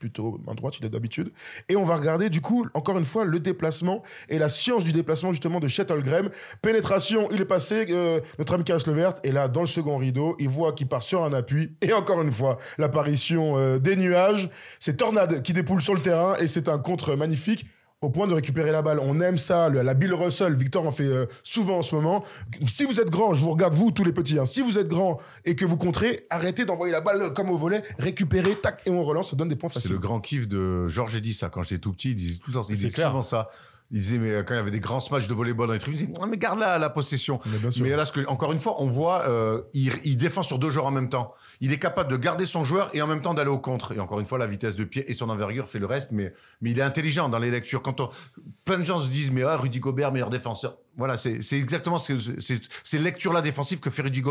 plutôt 0.01 0.41
main 0.45 0.55
droite, 0.57 0.81
il 0.81 0.87
est 0.87 0.89
d'habitude. 0.89 1.31
Et 1.69 1.77
on 1.77 1.85
va 1.85 1.97
regarder, 1.97 2.29
du 2.29 2.41
coup, 2.41 2.67
encore 2.75 2.99
une 2.99 3.05
fois, 3.05 3.25
le 3.25 3.39
déplacement 3.39 4.03
et 4.29 4.41
la 4.41 4.49
science 4.49 4.83
du 4.83 4.91
déplacement, 4.91 5.31
justement, 5.31 5.61
de 5.61 5.69
Shuttlegram. 5.69 6.29
Pénétration, 6.61 7.29
il 7.31 7.41
est 7.41 7.45
passé, 7.45 7.87
euh, 7.91 8.19
notre 8.41 8.55
ami 8.55 8.65
Caris 8.65 8.83
Levert. 8.89 9.15
Et 9.23 9.31
là, 9.31 9.47
dans 9.47 9.61
le 9.61 9.69
second 9.69 9.97
rideau, 9.97 10.35
il 10.41 10.49
voit 10.49 10.73
qu'il 10.73 10.89
part 10.89 11.05
sur 11.05 11.23
un 11.23 11.33
appui. 11.33 11.71
Et 11.83 11.93
encore 11.93 12.21
une 12.21 12.33
fois, 12.33 12.59
l'apparition 12.77 13.57
euh, 13.59 13.79
des 13.79 13.95
nuages. 13.95 14.51
C'est 14.81 14.97
Tornade 14.97 15.43
qui 15.43 15.53
dépoule 15.53 15.83
sur 15.83 15.95
le 15.95 16.01
terrain 16.01 16.35
et 16.39 16.49
c'est 16.49 16.69
un 16.69 16.79
contre 16.79 17.15
magnifique 17.15 17.65
au 18.01 18.11
point 18.11 18.29
de 18.29 18.33
récupérer 18.35 18.71
la 18.71 18.81
balle. 18.83 19.01
On 19.01 19.21
aime 19.21 19.37
ça, 19.39 19.69
le- 19.69 19.83
la 19.83 19.95
Bill 19.95 20.15
Russell. 20.15 20.55
Victor 20.55 20.87
en 20.87 20.93
fait 20.93 21.05
euh, 21.05 21.27
souvent 21.43 21.79
en 21.79 21.83
ce 21.83 21.95
moment. 21.95 22.25
Si 22.65 22.85
vous 22.85 23.01
êtes 23.01 23.11
grand, 23.11 23.35
je 23.35 23.43
vous 23.43 23.51
regarde 23.51 23.75
vous 23.75 23.91
tous 23.91 24.05
les 24.05 24.13
petits. 24.13 24.39
hein. 24.39 24.45
Si 24.45 24.61
vous 24.61 24.79
êtes 24.79 24.87
grand 24.89 25.19
et 25.45 25.57
que 25.57 25.65
vous 25.65 25.77
contrez, 25.77 26.27
arrêtez 26.31 26.65
d'envoyer 26.65 26.93
la 26.93 27.01
balle 27.01 27.33
comme 27.35 27.51
au 27.51 27.59
volet, 27.59 27.83
récupérez, 27.99 28.55
tac 28.57 28.83
et 28.87 28.91
on 28.91 29.03
relance. 29.03 29.31
Ça 29.31 29.37
donne 29.37 29.49
des 29.49 29.57
points 29.57 29.69
C'est 29.71 29.75
faciles. 29.81 29.93
le 29.93 29.99
grand 29.99 30.21
kiff 30.21 30.47
de 30.47 30.87
Georges 30.89 31.17
Eddy, 31.17 31.35
ça. 31.35 31.49
Quand 31.49 31.63
j'étais 31.65 31.81
tout 31.81 31.93
petit, 31.93 32.11
il 32.11 32.15
disait 32.15 32.39
tout 32.39 32.51
le 32.51 32.55
temps, 32.55 32.63
il 32.63 32.77
C'est 32.77 32.87
disait 32.87 33.03
souvent 33.03 33.23
ça. 33.23 33.45
Il 33.91 34.01
disait, 34.01 34.19
mais 34.19 34.31
euh, 34.31 34.43
quand 34.43 34.53
il 34.53 34.59
y 34.59 34.61
avait 34.61 34.71
des 34.71 34.81
grands 34.81 35.01
matchs 35.11 35.29
de 35.29 35.35
volleyball 35.35 35.67
dans 35.67 35.73
les 35.73 35.79
tribunes, 35.79 36.01
il 36.01 36.13
disait, 36.13 36.27
mais 36.27 36.37
garde 36.37 36.59
la, 36.59 36.77
la 36.79 36.91
possession. 36.91 37.41
Mais. 37.47 37.71
Mais 37.81 37.97
là, 37.97 38.05
ce 38.05 38.13
que, 38.13 38.27
encore 38.27 38.53
une 38.53 38.61
fois, 38.61 38.77
on 38.83 38.91
voit, 38.91 39.27
euh, 39.29 39.63
il, 39.73 39.93
il 40.05 40.17
défend 40.19 40.43
sur 40.43 40.59
deux 40.59 40.69
joueurs 40.69 40.87
en 40.87 40.91
même 40.91 41.09
temps. 41.09 41.33
Il 41.61 41.73
est 41.73 41.79
capable 41.79 42.11
de 42.11 42.17
garder 42.19 42.45
son 42.45 42.65
joueur 42.65 42.91
et 42.93 43.01
en 43.01 43.07
même 43.07 43.23
temps 43.23 43.33
d'aller 43.33 43.51
au 43.51 43.59
contre. 43.59 43.93
Et 43.93 44.01
encore 44.01 44.21
une 44.21 44.27
fois, 44.27 44.39
la 44.39 44.47
vitesse 44.47 44.77
de 44.77 44.85
pied 44.85 45.11
et 45.11 45.15
son 45.15 45.31
envergure 45.31 45.69
fait 45.69 45.79
le 45.79 45.87
reste. 45.87 46.13
Mais, 46.13 46.35
mais 46.61 46.73
il 46.73 46.79
est 46.79 46.83
intelligent 46.83 47.31
dans 47.31 47.39
les 47.39 47.51
lectures. 47.51 47.83
Quand 47.83 48.01
on, 48.01 48.11
plein 48.65 48.79
de 48.79 48.85
gens 48.85 49.01
se 49.01 49.09
disent, 49.09 49.31
mais 49.31 49.43
ah, 49.43 49.57
Rudy 49.57 49.81
Gobert, 49.81 50.13
meilleur 50.13 50.31
défenseur. 50.31 50.77
Voilà, 50.99 51.17
c'est 51.17 51.41
exactement 51.53 51.97
ce 51.97 52.13
ces 52.85 52.99
lectures-là 52.99 53.41
défensives 53.41 53.81
que 53.81 53.89
fait 53.89 54.03
Rudy 54.03 54.23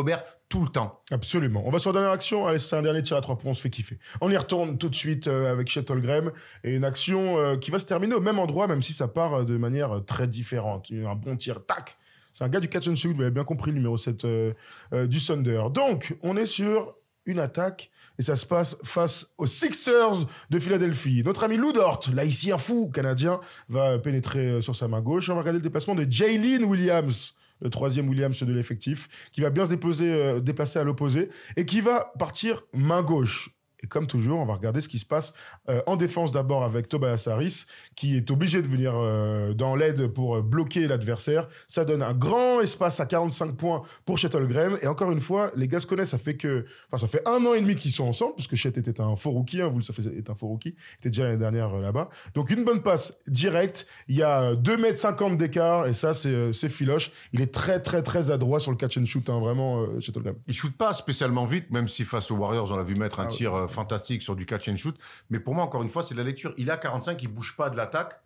tout 0.49 0.61
le 0.61 0.69
temps. 0.69 1.01
Absolument. 1.11 1.63
On 1.65 1.71
va 1.71 1.79
sur 1.79 1.91
la 1.91 2.01
dernière 2.01 2.11
action. 2.13 2.45
Allez, 2.45 2.59
c'est 2.59 2.75
un 2.75 2.81
dernier 2.83 3.01
tir 3.01 3.17
à 3.17 3.21
trois 3.21 3.37
points. 3.37 3.51
On 3.51 3.53
se 3.55 3.61
fait 3.61 3.69
kiffer. 3.69 3.97
On 4.21 4.29
y 4.29 4.37
retourne 4.37 4.77
tout 4.77 4.89
de 4.89 4.95
suite 4.95 5.27
euh, 5.27 5.51
avec 5.51 5.69
Shuttlegram. 5.69 6.31
Et 6.63 6.75
une 6.75 6.85
action 6.85 7.39
euh, 7.39 7.57
qui 7.57 7.71
va 7.71 7.79
se 7.79 7.85
terminer 7.85 8.13
au 8.13 8.21
même 8.21 8.37
endroit, 8.37 8.67
même 8.67 8.81
si 8.81 8.93
ça 8.93 9.07
part 9.07 9.33
euh, 9.33 9.43
de 9.43 9.57
manière 9.57 10.03
très 10.05 10.27
différente. 10.27 10.91
Un 10.91 11.15
bon 11.15 11.35
tir, 11.35 11.65
tac. 11.65 11.97
C'est 12.37 12.43
un 12.43 12.49
gars 12.49 12.59
du 12.59 12.67
catch 12.67 12.87
and 12.87 12.95
shoot, 12.95 13.15
vous 13.15 13.23
avez 13.23 13.31
bien 13.31 13.43
compris, 13.43 13.71
le 13.71 13.77
numéro 13.77 13.97
7 13.97 14.23
euh, 14.23 14.53
euh, 14.93 15.07
du 15.07 15.19
Thunder. 15.19 15.63
Donc, 15.73 16.15
on 16.21 16.37
est 16.37 16.45
sur 16.45 16.93
une 17.25 17.39
attaque 17.39 17.89
et 18.17 18.23
ça 18.23 18.35
se 18.35 18.45
passe 18.45 18.77
face 18.83 19.27
aux 19.37 19.45
Sixers 19.45 20.25
de 20.49 20.59
Philadelphie. 20.59 21.21
Notre 21.25 21.43
ami 21.43 21.57
Lou 21.57 21.71
Dort, 21.71 22.01
là 22.13 22.23
fou 22.57 22.89
canadien, 22.89 23.39
va 23.69 23.99
pénétrer 23.99 24.47
euh, 24.47 24.61
sur 24.61 24.75
sa 24.75 24.87
main 24.87 25.01
gauche. 25.01 25.29
On 25.29 25.33
va 25.33 25.41
regarder 25.41 25.59
le 25.59 25.63
déplacement 25.63 25.95
de 25.95 26.05
Jalen 26.09 26.63
Williams. 26.65 27.33
le 27.61 27.69
troisième 27.69 28.07
Williams 28.07 28.43
de 28.43 28.53
l'effectif, 28.53 29.29
qui 29.31 29.41
va 29.41 29.49
bien 29.49 29.65
se 29.65 29.71
déposer, 29.71 30.13
euh, 30.13 30.39
déplacer 30.39 30.77
à 30.77 30.83
l'opposé 30.83 31.29
et 31.55 31.65
qui 31.65 31.81
va 31.81 32.11
partir 32.19 32.63
main 32.73 33.01
gauche. 33.01 33.56
Et 33.83 33.87
comme 33.87 34.07
toujours, 34.07 34.39
on 34.39 34.45
va 34.45 34.55
regarder 34.55 34.81
ce 34.81 34.89
qui 34.89 34.99
se 34.99 35.05
passe 35.05 35.33
euh, 35.69 35.81
en 35.85 35.95
défense 35.95 36.31
d'abord 36.31 36.63
avec 36.63 36.89
Tobias 36.89 37.27
Harris, 37.31 37.65
qui 37.95 38.17
est 38.17 38.31
obligé 38.31 38.61
de 38.61 38.67
venir 38.67 38.93
euh, 38.95 39.53
dans 39.53 39.75
l'aide 39.75 40.07
pour 40.07 40.37
euh, 40.37 40.41
bloquer 40.41 40.87
l'adversaire. 40.87 41.47
Ça 41.67 41.85
donne 41.85 42.01
un 42.01 42.13
grand 42.13 42.61
espace 42.61 42.99
à 42.99 43.05
45 43.05 43.55
points 43.55 43.83
pour 44.05 44.17
Graham. 44.17 44.77
Et 44.81 44.87
encore 44.87 45.11
une 45.11 45.21
fois, 45.21 45.51
les 45.55 45.67
Gasconnais, 45.67 46.05
ça 46.05 46.17
fait 46.17 46.35
que, 46.35 46.65
enfin, 46.87 46.97
ça 46.97 47.07
fait 47.07 47.27
un 47.27 47.45
an 47.45 47.53
et 47.53 47.61
demi 47.61 47.75
qu'ils 47.75 47.91
sont 47.91 48.05
ensemble, 48.05 48.35
puisque 48.35 48.55
Chet 48.55 48.69
était 48.69 48.99
un 48.99 49.15
faux 49.15 49.31
rookie, 49.31 49.61
hein, 49.61 49.67
vous 49.67 49.77
le 49.77 49.83
savez, 49.83 50.17
est 50.17 50.29
un 50.29 50.35
faux 50.35 50.47
rookie, 50.47 50.75
il 50.77 50.97
était 50.97 51.09
déjà 51.09 51.25
l'année 51.25 51.37
dernière 51.37 51.75
là-bas. 51.77 52.09
Donc 52.33 52.49
une 52.49 52.63
bonne 52.63 52.81
passe 52.81 53.17
directe. 53.27 53.87
Il 54.07 54.15
y 54.15 54.23
a 54.23 54.55
2 54.55 54.77
mètres 54.77 54.99
50 54.99 55.37
d'écart, 55.37 55.87
et 55.87 55.93
ça, 55.93 56.13
c'est 56.13 56.51
c'est 56.53 56.69
filoche. 56.69 57.11
Il 57.33 57.41
est 57.41 57.53
très, 57.53 57.79
très, 57.79 58.01
très 58.01 58.31
adroit 58.31 58.59
sur 58.59 58.71
le 58.71 58.77
catch 58.77 58.97
and 58.97 59.05
shoot, 59.05 59.29
hein, 59.29 59.39
vraiment, 59.39 59.81
euh, 59.81 59.99
Graham. 60.15 60.35
Il 60.47 60.53
shoot 60.53 60.75
pas 60.75 60.93
spécialement 60.93 61.45
vite, 61.45 61.71
même 61.71 61.87
si 61.87 62.03
face 62.03 62.31
aux 62.31 62.35
Warriors, 62.35 62.71
on 62.71 62.75
l'a 62.75 62.83
vu 62.83 62.95
mettre 62.95 63.19
un 63.19 63.25
Ah, 63.25 63.27
tir 63.27 63.66
fantastique 63.67 64.21
sur 64.21 64.35
du 64.35 64.45
catch 64.45 64.69
and 64.69 64.77
shoot. 64.77 64.97
Mais 65.29 65.39
pour 65.39 65.55
moi, 65.55 65.63
encore 65.63 65.83
une 65.83 65.89
fois, 65.89 66.03
c'est 66.03 66.13
de 66.13 66.19
la 66.19 66.25
lecture. 66.25 66.53
Il 66.57 66.71
à 66.71 66.77
45, 66.77 67.21
il 67.23 67.27
bouge 67.27 67.55
pas 67.55 67.69
de 67.69 67.77
l'attaque. 67.77 68.21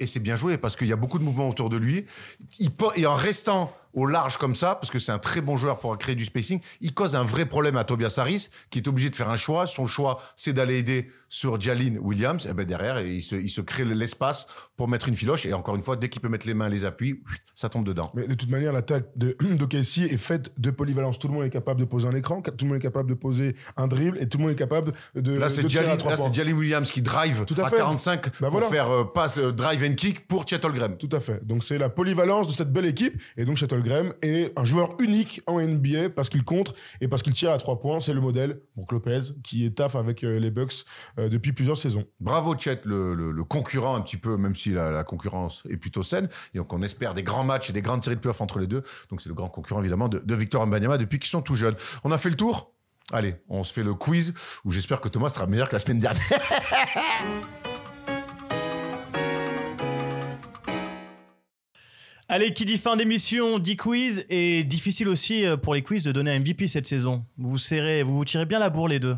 Et 0.00 0.06
c'est 0.06 0.20
bien 0.20 0.36
joué 0.36 0.58
parce 0.58 0.76
qu'il 0.76 0.86
y 0.86 0.92
a 0.92 0.96
beaucoup 0.96 1.18
de 1.18 1.24
mouvements 1.24 1.48
autour 1.48 1.70
de 1.70 1.76
lui. 1.76 2.06
Il 2.60 2.70
et 2.94 3.06
en 3.06 3.14
restant 3.14 3.72
au 3.94 4.06
large 4.06 4.36
comme 4.36 4.54
ça, 4.54 4.74
parce 4.74 4.90
que 4.90 4.98
c'est 4.98 5.12
un 5.12 5.18
très 5.18 5.40
bon 5.40 5.56
joueur 5.56 5.78
pour 5.78 5.96
créer 5.98 6.14
du 6.14 6.24
spacing, 6.24 6.60
il 6.80 6.94
cause 6.94 7.14
un 7.16 7.22
vrai 7.22 7.46
problème 7.46 7.76
à 7.76 7.84
Tobias 7.84 8.14
Harris, 8.18 8.48
qui 8.70 8.78
est 8.78 8.88
obligé 8.88 9.10
de 9.10 9.16
faire 9.16 9.30
un 9.30 9.36
choix. 9.36 9.66
Son 9.66 9.86
choix, 9.86 10.20
c'est 10.36 10.52
d'aller 10.52 10.78
aider 10.78 11.08
sur 11.28 11.60
Jalin 11.60 11.96
Williams. 12.00 12.46
Et 12.46 12.54
ben 12.54 12.64
derrière, 12.64 13.00
il 13.00 13.22
se, 13.22 13.36
il 13.36 13.50
se 13.50 13.60
crée 13.60 13.84
l'espace 13.84 14.46
pour 14.76 14.88
mettre 14.88 15.08
une 15.08 15.16
filoche. 15.16 15.46
Et 15.46 15.52
encore 15.52 15.76
une 15.76 15.82
fois, 15.82 15.96
dès 15.96 16.08
qu'il 16.08 16.20
peut 16.22 16.28
mettre 16.28 16.46
les 16.46 16.54
mains, 16.54 16.68
les 16.68 16.84
appuis, 16.84 17.22
ça 17.54 17.68
tombe 17.68 17.84
dedans. 17.84 18.10
Mais 18.14 18.26
de 18.26 18.34
toute 18.34 18.50
manière, 18.50 18.72
l'attaque 18.72 19.06
de, 19.16 19.36
de 19.40 19.64
Casey 19.66 20.02
est 20.04 20.16
faite 20.18 20.52
de 20.58 20.70
polyvalence. 20.70 21.18
Tout 21.18 21.28
le 21.28 21.34
monde 21.34 21.44
est 21.44 21.50
capable 21.50 21.80
de 21.80 21.84
poser 21.84 22.08
un 22.08 22.14
écran, 22.14 22.40
tout 22.42 22.52
le 22.64 22.66
monde 22.68 22.78
est 22.78 22.82
capable 22.82 23.08
de 23.08 23.14
poser 23.14 23.54
un 23.76 23.88
dribble 23.88 24.18
et 24.20 24.28
tout 24.28 24.38
le 24.38 24.44
monde 24.44 24.52
est 24.52 24.58
capable 24.58 24.92
de, 25.14 25.38
Là, 25.38 25.48
c'est 25.48 25.68
Jalin, 25.68 25.96
Williams 26.54 26.90
qui 26.90 27.02
drive 27.02 27.44
Tout 27.44 27.54
à 27.58 27.66
à, 27.66 27.70
fait. 27.70 27.76
45 27.76 28.22
Bah 28.40 28.48
pour 28.48 28.50
voilà. 28.50 28.66
faire 28.66 28.88
euh, 28.90 29.04
passe 29.04 29.38
euh, 29.38 29.52
drive 29.52 29.84
and 29.84 29.94
kick 29.94 30.26
pour 30.26 30.46
Chet 30.48 30.64
Holmgren. 30.64 30.96
Tout 30.96 31.08
à 31.12 31.20
fait. 31.20 31.44
Donc 31.44 31.62
c'est 31.62 31.78
la 31.78 31.88
polyvalence 31.88 32.46
de 32.48 32.52
cette 32.52 32.72
belle 32.72 32.86
équipe. 32.86 33.20
Et 33.36 33.44
donc 33.44 33.58
Est 34.22 34.52
un 34.56 34.64
joueur 34.64 34.90
unique 35.00 35.42
en 35.46 35.60
NBA 35.60 36.10
parce 36.10 36.28
qu'il 36.28 36.44
contre 36.44 36.72
et 37.00 37.08
parce 37.08 37.22
qu'il 37.22 37.32
tire 37.32 37.50
à 37.52 37.58
trois 37.58 37.80
points. 37.80 38.00
C'est 38.00 38.14
le 38.14 38.20
modèle. 38.20 38.60
Donc 38.76 38.92
Lopez 38.92 39.20
qui 39.42 39.64
est 39.64 39.70
taf 39.70 39.96
avec 39.96 40.24
euh, 40.24 40.38
les 40.38 40.50
Bucks 40.50 40.84
euh, 41.18 41.28
depuis 41.28 41.52
plusieurs 41.52 41.76
saisons. 41.76 42.04
Bravo 42.20 42.56
Chet, 42.58 42.80
le, 42.84 43.44
concurrent 43.44 43.94
un 43.96 44.00
petit 44.00 44.16
peu, 44.16 44.36
même 44.36 44.54
si 44.54 44.70
la, 44.70 44.90
la 44.90 45.04
concurrence 45.04 45.62
est 45.68 45.76
plutôt 45.76 46.02
saine. 46.02 46.28
Et 46.54 46.58
donc 46.58 46.72
on 46.72 46.82
espère 46.82 47.14
des 47.14 47.22
grands 47.22 47.44
matchs 47.44 47.70
et 47.70 47.72
des 47.72 47.82
grandes 47.82 48.02
séries 48.02 48.16
de 48.16 48.20
playoffs 48.20 48.40
entre 48.40 48.58
les 48.58 48.66
deux. 48.66 48.82
Donc 49.10 49.20
c'est 49.20 49.28
le 49.28 49.34
grand 49.34 49.48
concurrent 49.48 49.80
évidemment 49.80 50.08
de, 50.08 50.18
de 50.18 50.34
Victor 50.34 50.66
Mbanyama 50.66 50.98
depuis 50.98 51.18
qu'ils 51.18 51.30
sont 51.30 51.42
tout 51.42 51.54
jeunes. 51.54 51.76
On 52.04 52.12
a 52.12 52.18
fait 52.18 52.30
le 52.30 52.36
tour? 52.36 52.72
Allez, 53.12 53.36
on 53.48 53.64
se 53.64 53.72
fait 53.72 53.82
le 53.82 53.94
quiz 53.94 54.34
où 54.64 54.70
j'espère 54.70 55.00
que 55.00 55.08
Thomas 55.08 55.30
sera 55.30 55.46
meilleur 55.46 55.68
que 55.68 55.76
la 55.76 55.80
semaine 55.80 56.00
dernière. 56.00 56.22
Allez, 62.30 62.52
qui 62.52 62.66
dit 62.66 62.76
fin 62.76 62.94
d'émission, 62.96 63.58
dit 63.58 63.76
quiz, 63.76 64.26
et 64.28 64.62
difficile 64.62 65.08
aussi 65.08 65.46
euh, 65.46 65.56
pour 65.56 65.74
les 65.74 65.82
quiz 65.82 66.02
de 66.02 66.12
donner 66.12 66.30
un 66.32 66.40
MVP 66.40 66.68
cette 66.68 66.86
saison. 66.86 67.24
Vous 67.38 67.56
serrez, 67.56 68.02
vous 68.02 68.16
vous 68.18 68.24
tirez 68.26 68.44
bien 68.44 68.58
la 68.58 68.68
bourre 68.68 68.88
les 68.88 68.98
deux. 68.98 69.16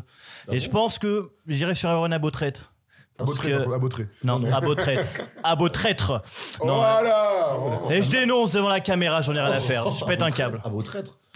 et 0.49 0.61
je 0.61 0.69
pense 0.69 0.97
que 0.97 1.29
j'irai 1.45 1.75
sur 1.75 1.89
Aaron 1.89 2.11
Abotrette. 2.11 2.71
À 3.19 3.23
Beautré. 3.25 4.07
Non, 4.23 4.41
Abotrette. 4.51 5.09
Abotraître. 5.43 6.21
Non, 6.65 6.77
Voilà 6.77 7.49
et 7.89 8.01
je 8.01 8.09
dénonce 8.09 8.51
devant 8.51 8.69
la 8.69 8.79
caméra, 8.79 9.21
j'en 9.21 9.35
ai 9.35 9.41
rien 9.41 9.51
à 9.51 9.59
faire. 9.59 9.91
Je 9.91 10.05
pète 10.05 10.21
un 10.21 10.31
câble. 10.31 10.61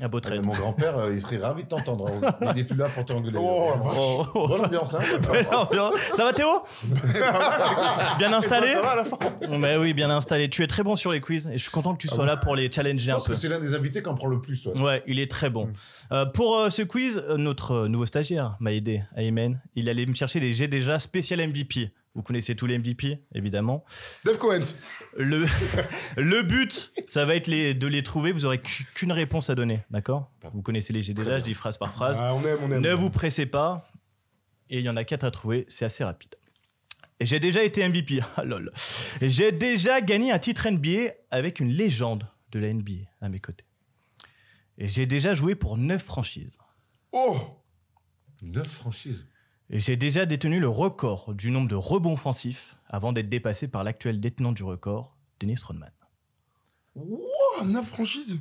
Vos 0.02 0.20
traîtres. 0.20 0.42
Abotrette. 0.42 0.46
Mon 0.46 0.54
grand-père, 0.54 0.98
euh, 0.98 1.14
il 1.14 1.22
serait 1.22 1.38
ravi 1.38 1.64
de 1.64 1.70
t'entendre. 1.70 2.06
Il 2.42 2.48
n'est 2.56 2.64
plus 2.66 2.76
là 2.76 2.88
pour 2.90 3.06
t'engueuler. 3.06 3.38
Oh. 3.42 3.72
Oh, 3.98 4.26
oh. 4.34 4.48
Bonne 4.50 4.66
ambiance, 4.66 4.94
hein. 4.94 5.00
Ça 6.16 6.26
va 6.26 6.34
Théo 6.34 6.64
Bien 8.20 8.34
installé 8.34 8.68
Ça 8.74 8.82
va 8.82 8.90
à 8.92 8.96
la 8.98 9.06
fin 9.06 9.18
Mais 9.58 9.78
oui, 9.78 9.94
bien 9.94 10.10
installé. 10.10 10.50
Tu 10.50 10.64
es 10.64 10.68
très 10.68 10.84
bon 10.84 10.96
sur 10.98 11.12
les 11.14 11.22
quiz 11.22 11.48
et 11.48 11.54
je 11.58 11.62
suis 11.62 11.72
content 11.72 11.94
que 11.96 12.02
tu 12.02 12.08
sois 12.10 12.26
là 12.26 12.36
pour 12.38 12.56
les 12.56 12.70
challenger 12.72 13.06
Je 13.06 13.12
un 13.12 13.20
peu. 13.20 13.34
que 13.34 13.40
c'est 13.40 13.48
l'un 13.50 13.60
des 13.60 13.74
invités 13.74 14.02
qui 14.02 14.10
en 14.10 14.16
prend 14.16 14.28
le 14.28 14.42
plus. 14.42 14.66
ouais. 14.68 14.82
Ouais, 14.82 15.04
il 15.08 15.20
est 15.20 15.32
très 15.32 15.50
bon. 15.50 15.70
Euh, 16.12 16.26
pour 16.26 16.58
euh, 16.58 16.70
ce 16.70 16.82
quiz, 16.82 17.24
notre 17.38 17.88
nouveau 17.88 18.06
stagiaire 18.06 18.58
m'a 18.60 18.74
aidé, 18.74 19.02
Ayman. 19.16 19.60
Il 19.76 19.88
allait 19.90 20.06
me 20.06 20.14
chercher 20.14 20.40
les 20.40 20.54
G 20.54 20.68
déjà 20.68 21.00
spécial 21.00 21.40
MVP. 21.48 21.92
Vous 22.16 22.24
connaissez 22.24 22.56
tous 22.56 22.66
les 22.66 22.78
MVP, 22.80 23.20
évidemment. 23.34 23.84
Dave 24.24 24.38
Cohen. 24.38 24.62
Le, 25.18 25.46
le 26.18 26.42
but, 26.44 26.94
ça 27.08 27.26
va 27.26 27.36
être 27.36 27.48
les, 27.48 27.74
de 27.74 27.88
les 27.88 28.04
trouver. 28.04 28.32
Vous 28.32 28.46
aurez 28.46 28.62
qu'u- 28.62 28.86
qu'une 28.96 29.12
réponse 29.12 29.50
à 29.50 29.56
donner, 29.56 29.84
d'accord? 29.92 30.32
Vous 30.54 30.62
connaissez 30.62 30.94
les 30.94 31.02
G 31.02 31.14
déjà, 31.14 31.40
je 31.40 31.44
dis 31.44 31.54
phrase 31.54 31.78
par 31.78 31.92
phrase. 31.92 32.18
Ah, 32.20 32.34
on 32.34 32.44
aime, 32.46 32.58
on 32.62 32.72
aime. 32.72 32.82
Ne 32.82 32.94
vous 32.94 33.10
pressez 33.10 33.46
pas. 33.46 33.84
Et 34.70 34.80
il 34.80 34.86
y 34.86 34.90
en 34.90 34.96
a 34.96 35.04
quatre 35.04 35.26
à 35.26 35.32
trouver, 35.32 35.66
c'est 35.68 35.84
assez 35.86 36.04
rapide. 36.06 36.36
Et 37.20 37.26
j'ai 37.26 37.40
déjà 37.40 37.64
été 37.64 37.88
MVP. 37.88 38.20
Ah, 38.38 38.44
lol. 38.46 38.72
J'ai 39.22 39.52
déjà 39.52 40.00
gagné 40.02 40.32
un 40.32 40.40
titre 40.40 40.70
NBA 40.70 41.12
avec 41.32 41.60
une 41.60 41.70
légende 41.70 42.28
de 42.52 42.60
la 42.60 42.74
NBA 42.74 43.10
à 43.22 43.28
mes 43.30 43.40
côtés. 43.40 43.66
Et 44.78 44.88
j'ai 44.88 45.06
déjà 45.06 45.34
joué 45.34 45.56
pour 45.56 45.78
neuf 45.78 46.02
franchises. 46.04 46.58
Oh 47.12 47.38
Neuf 48.42 48.68
franchises. 48.68 49.26
Et 49.70 49.80
j'ai 49.80 49.98
déjà 49.98 50.26
détenu 50.26 50.60
le 50.60 50.70
record 50.70 51.34
du 51.34 51.50
nombre 51.50 51.68
de 51.68 51.76
rebonds 51.76 52.14
offensifs 52.14 52.78
avant 52.88 53.14
d'être 53.14 53.30
dépassé 53.30 53.68
par 53.68 53.84
l'actuel 53.84 54.20
détenant 54.20 54.52
du 54.52 54.64
record, 54.64 55.16
Dennis 55.40 55.62
Rodman. 55.66 55.92
Oh, 56.96 57.66
9 57.66 57.86
franchises 57.86 58.40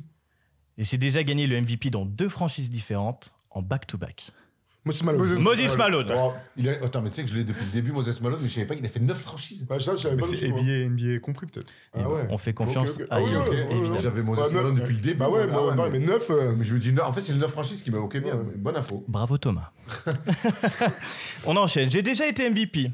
Et 0.76 0.84
j'ai 0.84 0.98
déjà 0.98 1.24
gagné 1.24 1.46
le 1.46 1.60
MVP 1.60 1.90
dans 1.90 2.04
deux 2.04 2.28
franchises 2.28 2.70
différentes 2.70 3.32
en 3.50 3.62
back-to-back. 3.62 4.30
Moi, 4.30 4.43
c'est 4.92 5.04
Malone. 5.04 5.38
Moses 5.40 5.76
Malone. 5.76 6.12
Oh, 6.14 6.32
il 6.56 6.68
a- 6.68 6.84
Attends, 6.84 7.00
mais 7.00 7.08
tu 7.10 7.16
sais 7.16 7.22
que 7.24 7.30
je 7.30 7.36
l'ai 7.36 7.44
depuis 7.44 7.64
le 7.64 7.70
début, 7.70 7.92
Moses 7.92 8.20
Malone, 8.20 8.38
mais 8.42 8.48
je 8.48 8.54
savais 8.54 8.66
pas 8.66 8.76
qu'il 8.76 8.84
a 8.84 8.88
fait 8.88 9.00
neuf 9.00 9.18
franchises. 9.18 9.66
Ah, 9.70 9.78
ça, 9.80 9.96
je 9.96 10.02
savais 10.02 10.16
Mais 10.16 10.22
pas 10.22 10.28
du 10.28 10.36
c'est 10.36 10.48
tout, 10.48 10.52
moi. 10.56 10.60
NBA, 10.62 10.88
NBA 11.14 11.18
compris 11.20 11.46
peut-être. 11.46 11.72
Ah 11.94 12.08
ouais. 12.08 12.26
On 12.30 12.36
fait 12.38 12.52
confiance 12.52 12.90
Ok, 12.96 13.00
ok. 13.02 13.06
à 13.10 13.16
Ah 13.16 13.22
oui, 13.22 13.30
Yo, 13.32 13.40
ok, 13.40 13.48
ouais, 13.48 13.56
évidemment. 13.70 13.94
ouais. 13.94 13.98
J'avais 14.02 14.22
Moses 14.22 14.38
Bah, 14.38 14.44
neuf- 14.44 14.52
Malone 14.54 14.74
depuis 14.76 14.94
le 14.96 15.00
début. 15.00 15.18
Bah 15.18 15.28
ouais, 15.30 15.40
Ah 15.44 15.46
moi, 15.46 15.66
ouais, 15.68 15.76
pareil, 15.76 15.92
mais 15.92 15.98
9. 16.00 16.30
Mais 16.58 16.64
je 16.64 16.74
me 16.74 16.78
dis, 16.80 16.92
non, 16.92 17.04
en 17.04 17.12
fait, 17.12 17.22
c'est 17.22 17.32
le 17.32 17.38
neuf 17.38 17.50
franchises 17.50 17.82
qui 17.82 17.90
m'a 17.90 17.98
ok 17.98 18.18
bien. 18.18 18.34
Ouais. 18.36 18.52
Bonne 18.56 18.76
info. 18.76 19.04
Bravo 19.08 19.38
Thomas. 19.38 19.70
On 21.46 21.56
enchaîne. 21.56 21.90
J'ai 21.90 22.02
déjà 22.02 22.26
été 22.26 22.48
MVP. 22.48 22.90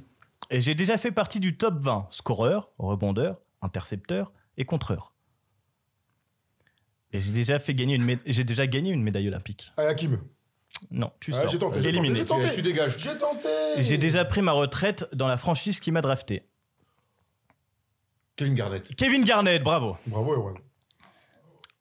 Et 0.50 0.60
j'ai 0.60 0.74
déjà 0.74 0.98
fait 0.98 1.12
partie 1.12 1.38
du 1.40 1.56
top 1.56 1.74
20 1.78 2.06
scoreur, 2.10 2.70
rebondeur, 2.78 3.38
intercepteur 3.62 4.32
et 4.56 4.64
contreur. 4.64 5.12
Et 7.12 7.20
j'ai 7.20 7.32
déjà 7.32 7.58
fait 7.58 7.74
gagner 7.74 7.94
une 7.96 8.18
j'ai 8.26 8.44
déjà 8.44 8.66
gagné 8.66 8.90
une 8.92 9.02
médaille 9.02 9.28
olympique. 9.28 9.72
Ah, 9.76 9.82
Hakim. 9.88 10.18
Non, 10.90 11.10
tu 11.20 11.32
Ah, 11.34 11.42
sors. 11.42 11.48
j'ai 11.50 11.58
tenté, 11.58 11.82
j'ai 11.82 11.88
Éliminé. 11.90 12.24
tenté, 12.24 12.42
j'ai 12.42 12.48
tenté. 12.48 12.56
Tu 12.56 12.62
dégages. 12.62 12.98
J'ai 12.98 13.16
tenté 13.16 13.48
J'ai 13.78 13.98
déjà 13.98 14.24
pris 14.24 14.42
ma 14.42 14.52
retraite 14.52 15.06
dans 15.12 15.28
la 15.28 15.36
franchise 15.36 15.78
qui 15.80 15.92
m'a 15.92 16.00
drafté. 16.00 16.42
Kevin 18.36 18.54
Garnett. 18.54 18.94
Kevin 18.96 19.24
Garnett, 19.24 19.62
bravo. 19.62 19.96
Bravo, 20.06 20.34
Erwan. 20.34 20.54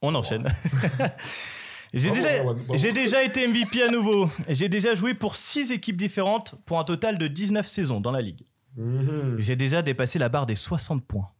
On 0.02 0.14
enchaîne. 0.16 0.46
J'ai 1.94 2.10
Bravo, 2.10 2.22
déjà, 2.24 2.38
Erwan, 2.44 2.56
bravo. 2.58 2.78
j'ai 2.78 2.92
déjà 2.92 3.24
été 3.24 3.48
MVP 3.48 3.82
à 3.82 3.88
nouveau. 3.90 4.30
J'ai 4.48 4.70
déjà 4.70 4.94
joué 4.94 5.16
pour 5.16 5.36
6 5.36 5.72
équipes 5.72 5.98
différentes 5.98 6.54
pour 6.68 6.78
un 6.78 6.84
total 6.84 7.18
de 7.18 7.26
19 7.28 7.66
saisons 7.66 8.00
dans 8.00 8.12
la 8.12 8.22
ligue. 8.22 8.44
Mhm. 8.78 9.38
J'ai 9.40 9.56
déjà 9.56 9.82
dépassé 9.82 10.20
la 10.20 10.30
barre 10.30 10.46
des 10.46 10.56
60 10.56 11.04
points. 11.04 11.32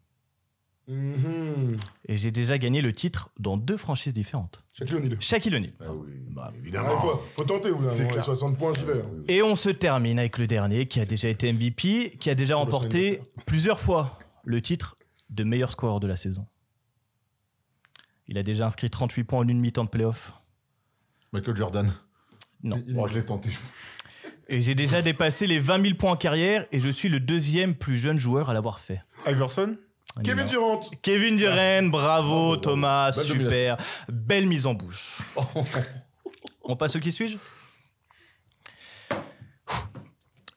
Mhm. 0.90 1.78
Et 2.08 2.18
j'ai 2.18 2.32
déjà 2.32 2.58
gagné 2.58 2.82
le 2.82 2.92
titre 2.94 3.30
dans 3.40 3.58
deux 3.58 3.78
franchises 3.78 4.14
différentes. 4.14 4.64
Shaquille 4.74 4.96
O'Neal. 4.96 5.18
Shaquille 5.22 5.56
O'Neal. 5.56 5.74
Ah 5.82 5.94
oui, 5.94 6.10
Bravo. 6.30 6.52
Ah, 6.56 6.58
évidemment. 6.60 6.90
faut, 7.00 7.22
faut 7.34 7.44
tenter, 7.44 7.70
vous 7.70 7.88
C'est 7.90 8.02
avez 8.02 8.08
clair. 8.10 8.24
60 8.24 8.58
points, 8.58 8.74
j'y 8.74 8.86
vais. 8.86 9.02
hein. 9.02 9.24
Et 9.28 9.44
on 9.44 9.54
se 9.56 9.70
termine 9.70 10.18
avec 10.18 10.38
le 10.40 10.48
dernier 10.48 10.88
qui 10.88 11.00
a 11.00 11.06
déjà 11.06 11.30
été 11.30 11.52
MVP, 11.54 12.18
qui 12.20 12.30
a 12.32 12.36
déjà 12.36 12.56
le 12.56 12.60
remporté 12.62 13.22
plusieurs 13.46 13.80
fois 13.80 14.18
le 14.44 14.62
titre 14.62 14.98
de 15.30 15.44
meilleur 15.44 15.70
scoreur 15.72 16.00
de 16.00 16.08
la 16.08 16.16
saison. 16.16 16.48
Il 18.28 18.38
a 18.38 18.44
déjà 18.44 18.66
inscrit 18.66 18.90
38 18.90 19.24
points 19.26 19.40
en 19.40 19.48
une 19.48 19.60
mi-temps 19.60 19.84
de 19.86 19.90
playoff. 19.90 20.34
Michael 21.34 21.56
Jordan. 21.56 21.94
Non. 22.64 22.84
Oh, 22.98 23.08
je 23.08 23.14
l'ai 23.16 23.26
tenté. 23.26 23.50
Et 24.48 24.62
j'ai 24.62 24.74
déjà 24.76 25.02
dépassé 25.04 25.46
les 25.46 25.60
20 25.60 25.82
000 25.84 25.96
points 25.96 26.12
en 26.12 26.16
carrière 26.18 26.66
et 26.72 26.80
je 26.80 26.90
suis 26.90 27.10
le 27.10 27.20
deuxième 27.20 27.76
plus 27.76 27.98
jeune 27.98 28.18
joueur 28.18 28.50
à 28.50 28.54
l'avoir 28.54 28.80
fait. 28.80 29.02
Iverson? 29.28 29.78
Kevin. 30.24 30.46
Durant. 30.46 30.80
Kevin 31.02 31.38
Durant, 31.38 31.90
bravo 31.90 32.58
Thomas, 32.58 33.12
Belle 33.12 33.26
super. 33.26 33.78
Belle 34.08 34.48
mise 34.48 34.66
en 34.66 34.74
bouche. 34.74 35.22
On 36.64 36.76
passe 36.76 36.96
au 36.96 37.00
qui 37.00 37.12
suis-je? 37.12 37.38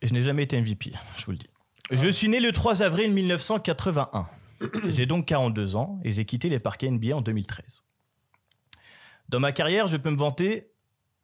Je 0.03 0.13
n'ai 0.13 0.23
jamais 0.23 0.43
été 0.43 0.61
MVP, 0.61 0.93
je 1.17 1.25
vous 1.25 1.33
le 1.33 1.39
dis. 1.39 1.49
Je 1.91 2.09
suis 2.09 2.29
né 2.29 2.41
le 2.41 2.53
3 2.53 2.83
avril 2.83 3.13
1981. 3.13 4.29
J'ai 4.85 5.07
donc 5.07 5.27
42 5.27 5.77
ans 5.77 6.01
et 6.05 6.13
j'ai 6.13 6.25
quitté 6.25 6.49
les 6.49 6.61
parquets 6.61 6.91
NBA 6.91 7.17
en 7.17 7.21
2013. 7.21 7.83
Dans 9.29 9.41
ma 9.41 9.53
carrière, 9.53 9.87
je 9.89 9.97
peux 9.97 10.11
me 10.11 10.17
vanter 10.17 10.71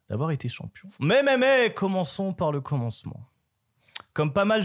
d'avoir 0.09 0.31
été 0.31 0.49
champion. 0.49 0.89
Mais, 0.99 1.23
mais, 1.23 1.37
mais, 1.37 1.73
commençons 1.73 2.33
par 2.33 2.51
le 2.51 2.59
commencement. 2.59 3.29
Comme 4.13 4.33
pas 4.33 4.45
mal, 4.45 4.61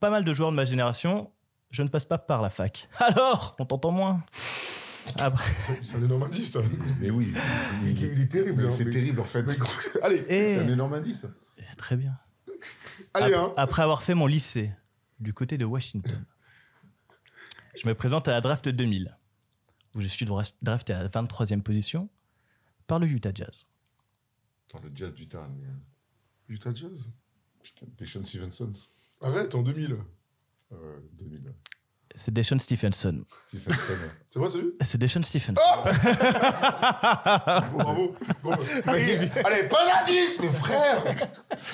pas 0.00 0.10
mal 0.10 0.24
de 0.24 0.32
joueurs 0.34 0.50
de 0.50 0.56
ma 0.56 0.64
génération, 0.64 1.30
je 1.70 1.82
ne 1.82 1.88
passe 1.88 2.04
pas 2.06 2.18
par 2.18 2.42
la 2.42 2.50
fac. 2.50 2.88
Alors, 2.98 3.56
on 3.58 3.64
t'entend 3.66 3.90
moins. 3.90 4.24
Après, 5.18 5.50
C'est 5.82 5.96
un 5.96 6.02
énorme 6.04 6.24
indice, 6.24 6.52
ça. 6.52 6.60
Mais 7.00 7.10
oui, 7.10 7.32
Il, 7.84 7.98
il 8.02 8.20
est 8.20 8.26
terrible. 8.28 8.66
hein, 8.66 8.70
c'est 8.70 8.84
mais- 8.84 8.90
terrible 8.90 9.20
en 9.20 9.24
fait. 9.24 9.44
Allez, 10.02 10.18
et- 10.28 10.54
C'est 10.54 10.60
un 10.60 10.68
énorme 10.68 10.94
indice. 10.94 11.26
très 11.78 11.96
bien. 11.96 12.18
allez, 13.14 13.34
hein. 13.34 13.52
Après 13.56 13.82
avoir 13.82 14.02
fait 14.02 14.14
mon 14.14 14.26
lycée 14.26 14.70
du 15.20 15.32
côté 15.32 15.56
de 15.56 15.64
Washington, 15.64 16.24
je 17.80 17.86
me 17.88 17.94
présente 17.94 18.28
à 18.28 18.32
la 18.32 18.40
draft 18.40 18.68
2000, 18.68 19.16
où 19.94 20.00
je 20.00 20.08
suis 20.08 20.26
dra- 20.26 20.42
drafté 20.62 20.92
à 20.92 21.02
la 21.04 21.08
23e 21.08 21.62
position 21.62 22.08
par 22.86 22.98
le 22.98 23.06
Utah 23.06 23.30
Jazz. 23.34 23.66
Dans 24.72 24.80
le 24.80 24.90
jazz 24.94 25.14
du 25.14 25.26
temps. 25.26 25.46
Utah 26.48 26.74
Jazz? 26.74 27.10
Putain, 27.62 27.86
Deshaun 27.96 28.24
Stevenson. 28.26 28.72
Arrête, 29.22 29.54
en 29.54 29.62
2000. 29.62 29.96
Euh, 30.72 30.76
2000. 31.18 31.52
C'est 32.14 32.32
Deshaun 32.34 32.58
Stephenson. 32.58 33.22
Stephenson. 33.46 33.78
C'est 34.28 34.38
vrai, 34.40 34.48
celui? 34.48 34.72
C'est 34.80 34.98
Deshaun 34.98 35.22
Stephenson. 35.22 35.54
Bon, 37.72 37.78
bravo. 37.78 38.14
Bon, 38.42 38.52
allez, 38.86 39.18
allez, 39.44 39.62
pas 39.68 39.78
d'indice, 39.86 40.40
mes 40.40 40.48
frères 40.50 41.04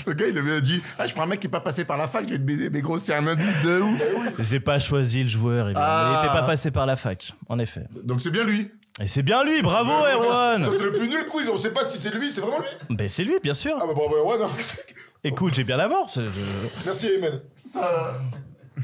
le 0.06 0.12
gars, 0.12 0.26
il 0.28 0.36
avait 0.36 0.60
dit 0.60 0.82
Ah, 0.98 1.06
je 1.06 1.14
prends 1.14 1.22
un 1.22 1.26
mec 1.26 1.40
qui 1.40 1.46
est 1.46 1.50
pas 1.50 1.60
passé 1.60 1.84
par 1.86 1.96
la 1.96 2.08
fac, 2.08 2.26
je 2.26 2.32
vais 2.32 2.38
te 2.38 2.44
baiser. 2.44 2.68
Mais 2.68 2.82
gros, 2.82 2.98
c'est 2.98 3.14
un 3.14 3.26
indice 3.26 3.62
de 3.62 3.80
ouf. 3.80 4.02
J'ai 4.40 4.60
pas 4.60 4.78
choisi 4.78 5.22
le 5.22 5.30
joueur. 5.30 5.70
Ah. 5.76 6.10
il 6.12 6.16
n'était 6.22 6.34
pas 6.40 6.46
passé 6.46 6.70
par 6.70 6.84
la 6.84 6.96
fac, 6.96 7.32
en 7.48 7.58
effet. 7.58 7.86
Donc 8.02 8.20
c'est 8.20 8.30
bien 8.30 8.44
lui. 8.44 8.70
Et 9.00 9.08
c'est 9.08 9.22
bien 9.22 9.42
lui, 9.44 9.60
bravo 9.62 9.90
Erwan 9.90 10.68
C'est 10.70 10.82
le 10.84 10.92
plus 10.92 11.08
nul 11.08 11.26
quiz, 11.28 11.48
on 11.48 11.56
sait 11.56 11.72
pas 11.72 11.84
si 11.84 11.98
c'est 11.98 12.14
lui, 12.14 12.30
c'est 12.30 12.40
vraiment 12.42 12.58
lui 12.60 12.96
Ben 12.96 13.08
c'est 13.08 13.24
lui, 13.24 13.34
bien 13.42 13.54
sûr. 13.54 13.76
Ah 13.80 13.86
bah 13.86 13.94
bravo, 13.94 14.14
Erwan. 14.18 14.42
hein. 14.42 14.50
Écoute, 15.24 15.54
j'ai 15.54 15.64
bien 15.64 15.76
la 15.78 15.88
mort. 15.88 16.08
je- 16.14 16.20
Merci, 16.84 17.06
Ayman. 17.08 17.40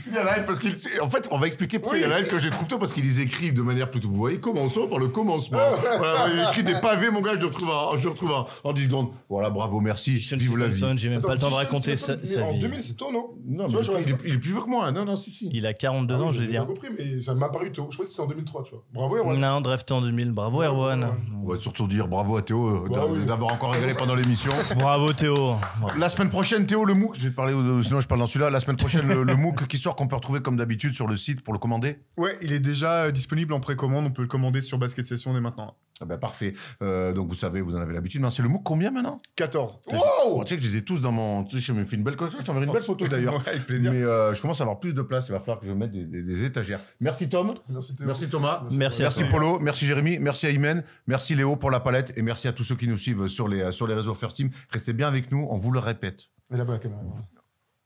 Il 0.07 0.15
y 0.15 0.19
en 0.19 0.27
a 0.27 0.39
un 0.39 0.43
parce 0.43 0.59
qu'il. 0.59 0.75
En 1.03 1.09
fait, 1.09 1.29
on 1.31 1.39
va 1.39 1.47
expliquer 1.47 1.79
pourquoi 1.79 1.99
il 1.99 2.05
y 2.05 2.07
en 2.07 2.11
a 2.13 2.17
un 2.17 2.23
que 2.23 2.39
j'ai 2.39 2.51
trouvé 2.51 2.69
tôt 2.69 2.79
parce 2.79 2.93
qu'ils 2.93 3.21
écrivent 3.21 3.55
de 3.55 3.63
manière 3.63 3.91
plutôt. 3.91 4.09
Vous 4.09 4.15
voyez, 4.17 4.39
commençons 4.39 4.87
par 4.87 4.99
le 4.99 5.09
commencement. 5.09 5.59
voilà, 5.99 6.27
il 6.33 6.41
écrit 6.49 6.63
des 6.63 6.81
pavés, 6.81 7.11
mon 7.11 7.21
gars, 7.21 7.33
je 7.35 7.41
le 7.41 7.47
retrouve 7.47 7.71
en, 7.71 7.97
je 7.97 8.05
le 8.05 8.11
retrouve 8.11 8.31
en, 8.33 8.47
en 8.65 8.73
10 8.73 8.85
secondes. 8.85 9.09
Voilà, 9.29 9.51
bravo, 9.51 9.81
merci. 9.81 10.13
Deshaun 10.13 10.37
Vive 10.39 10.57
la 10.59 10.69
vie. 10.69 10.85
J'ai 10.97 11.09
même 11.09 11.21
pas 11.21 11.33
le 11.35 11.39
temps 11.39 11.49
de 11.49 11.55
Attends, 11.55 11.57
raconter 11.57 11.97
sa, 11.97 12.25
sa 12.25 12.45
En 12.45 12.53
vie. 12.53 12.61
2000, 12.61 12.83
c'est 12.83 12.95
tôt, 12.97 13.11
non 13.13 13.31
Non, 13.47 13.65
mais 13.67 13.73
vois, 13.73 13.83
j'aurais 13.83 14.03
il, 14.03 14.11
est, 14.11 14.15
pas- 14.15 14.23
il 14.27 14.35
est 14.35 14.39
plus 14.39 14.51
vieux 14.53 14.61
que 14.63 14.69
moi. 14.71 14.93
Non, 14.93 15.05
non, 15.05 15.17
si, 15.17 15.31
si. 15.31 15.51
Il 15.53 15.67
a 15.67 15.75
42 15.75 16.15
Ah 16.15 16.19
ans, 16.19 16.27
oui, 16.29 16.33
je 16.35 16.39
veux 16.39 16.45
j'ai 16.45 16.51
dire. 16.53 16.65
bien 16.67 16.75
compris, 16.75 16.89
mais 16.97 17.21
ça 17.21 17.35
m'a 17.35 17.49
paru 17.49 17.73
tôt. 17.73 17.89
Je 17.91 17.97
crois 17.97 18.07
que 18.07 18.13
c'était 18.13 18.23
en 18.23 18.27
2003, 18.29 18.63
tu 18.65 18.71
vois. 18.71 18.85
Bravo, 18.93 19.17
Erwan. 19.17 19.41
Non, 19.41 19.61
drafté 19.61 19.93
en 19.95 20.01
2000. 20.01 20.31
Bravo 20.31 20.63
Erwan. 20.63 21.09
On 21.45 21.49
va 21.53 21.59
surtout 21.59 21.87
dire 21.89 22.07
bravo 22.07 22.37
à 22.37 22.43
Théo 22.43 22.69
euh, 22.69 22.89
Bah 22.89 22.97
d'a- 23.01 23.07
oui. 23.07 23.25
d'avoir 23.27 23.53
encore 23.55 23.73
régalé 23.73 23.95
pendant 23.95 24.15
l'émission. 24.15 24.53
Bravo 24.79 25.13
Théo. 25.13 25.57
La 25.99 26.09
semaine 26.09 26.29
prochaine, 26.31 26.67
Théo, 26.67 26.85
le 26.85 26.95
MOOC, 26.95 27.17
je 27.17 27.25
vais 27.25 27.31
te 27.31 27.35
parler, 27.35 27.55
au- 27.55 27.83
sinon 27.83 28.01
je 28.01 28.07
parle 28.07 28.21
dans 28.21 28.27
celui-là. 28.27 28.51
La 28.51 28.61
semaine 28.61 28.77
prochaine, 28.77 29.09
le, 29.09 29.23
le 29.25 29.37
MOOC 29.37 29.67
qui 29.67 29.79
sort, 29.81 29.97
qu'on 29.97 30.07
peut 30.09 30.17
retrouver 30.17 30.41
comme 30.41 30.57
d'habitude 30.57 30.95
sur 30.95 31.07
le 31.09 31.17
site 31.17 31.43
pour 31.43 31.53
le 31.53 31.59
commander. 31.59 31.99
Ouais, 32.17 32.37
il 32.43 32.53
est 32.53 32.61
déjà 32.61 33.05
euh, 33.05 33.11
disponible 33.11 33.53
en 33.53 33.61
précommande. 33.61 34.07
On 34.07 34.11
peut 34.11 34.23
le 34.23 34.29
commander 34.29 34.61
sur 34.61 34.79
Basket 34.79 35.07
Session 35.07 35.35
dès 35.35 35.41
maintenant. 35.41 35.77
Ah 36.03 36.07
ben, 36.07 36.17
parfait. 36.17 36.55
Euh, 36.83 37.13
donc 37.13 37.29
vous 37.29 37.35
savez, 37.35 37.61
vous 37.61 37.77
en 37.77 37.81
avez 37.81 37.93
l'habitude. 37.93 38.23
Mais 38.23 38.31
c'est 38.31 38.43
le 38.43 38.49
MOOC 38.49 38.63
combien 38.65 38.91
maintenant? 38.91 39.19
14. 39.37 39.81
Oh, 40.25 40.43
tu 40.47 40.49
sais 40.49 40.57
que 40.57 40.63
je 40.63 40.69
les 40.71 40.77
ai 40.79 40.83
tous 40.83 41.03
dans 41.03 41.13
mon. 41.13 41.45
Tu 41.45 41.57
sais, 41.57 41.63
je 41.63 41.73
me 41.73 41.85
fais 41.85 41.97
une 41.97 42.05
belle 42.05 42.17
collection. 42.17 42.41
Je 42.41 42.47
t'enverrai 42.47 42.65
une 42.67 42.73
belle 42.73 42.83
photo 42.83 43.07
d'ailleurs. 43.07 43.35
Ouais, 43.41 43.49
avec 43.49 43.67
plaisir. 43.67 43.93
Mais 43.93 44.03
euh, 44.03 44.33
je 44.33 44.41
commence 44.41 44.61
à 44.61 44.65
avoir 44.65 44.81
plus 44.81 44.95
de 44.95 45.03
place. 45.03 45.29
Il 45.29 45.33
va 45.33 45.41
falloir 45.41 45.61
que 45.61 45.67
je 45.67 45.73
mette 45.73 45.91
des, 45.91 46.05
des- 46.07 46.23
des 46.23 46.45
étagères. 46.45 46.81
Merci 47.01 47.29
Tom. 47.29 47.53
Merci, 47.69 48.29
Thomas. 48.31 48.63
Merci 48.73 49.03
Merci. 49.03 49.25
Polo. 49.25 49.59
Merci 49.61 49.85
Jérémy. 49.87 50.19
Merci 50.19 50.47
Aymen. 50.47 50.83
Merci 51.07 51.35
Léo 51.35 51.57
pour 51.57 51.71
la 51.71 51.81
palette. 51.81 52.13
Et 52.17 52.23
merci 52.23 52.49
à 52.49 52.53
tous 52.55 52.65
ceux 52.65 52.77
qui 52.77 52.89
nous 52.89 52.97
suivent 52.99 53.27
sur 53.27 53.47
les, 53.49 53.71
sur 53.73 53.87
les 53.87 53.95
réseaux 53.95 54.15
First 54.15 54.37
Team. 54.37 54.51
Restez 54.71 54.93
bien 54.95 55.07
avec 55.09 55.31
nous. 55.31 55.47
On 55.51 55.59
vous 55.59 55.71
le 55.73 55.81
répète. 55.81 56.29
Mais 56.51 56.57
là-bas, 56.57 56.73
la 56.75 56.79
caméra. 56.79 57.01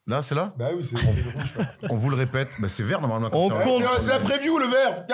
Là, 0.06 0.22
c'est 0.22 0.34
là 0.34 0.52
Bah 0.58 0.66
oui, 0.76 0.84
c'est 0.84 0.98
rouge. 0.98 1.16
On 1.90 1.96
vous 1.96 2.10
le 2.10 2.16
répète. 2.16 2.48
Bah, 2.58 2.68
c'est 2.68 2.82
vert 2.82 3.00
normalement. 3.00 3.30
On 3.32 3.48
ça. 3.48 3.62
compte. 3.62 3.82
C'est 4.00 4.10
la 4.10 4.18
preview, 4.20 4.58
le 4.58 4.66
vert. 4.66 5.04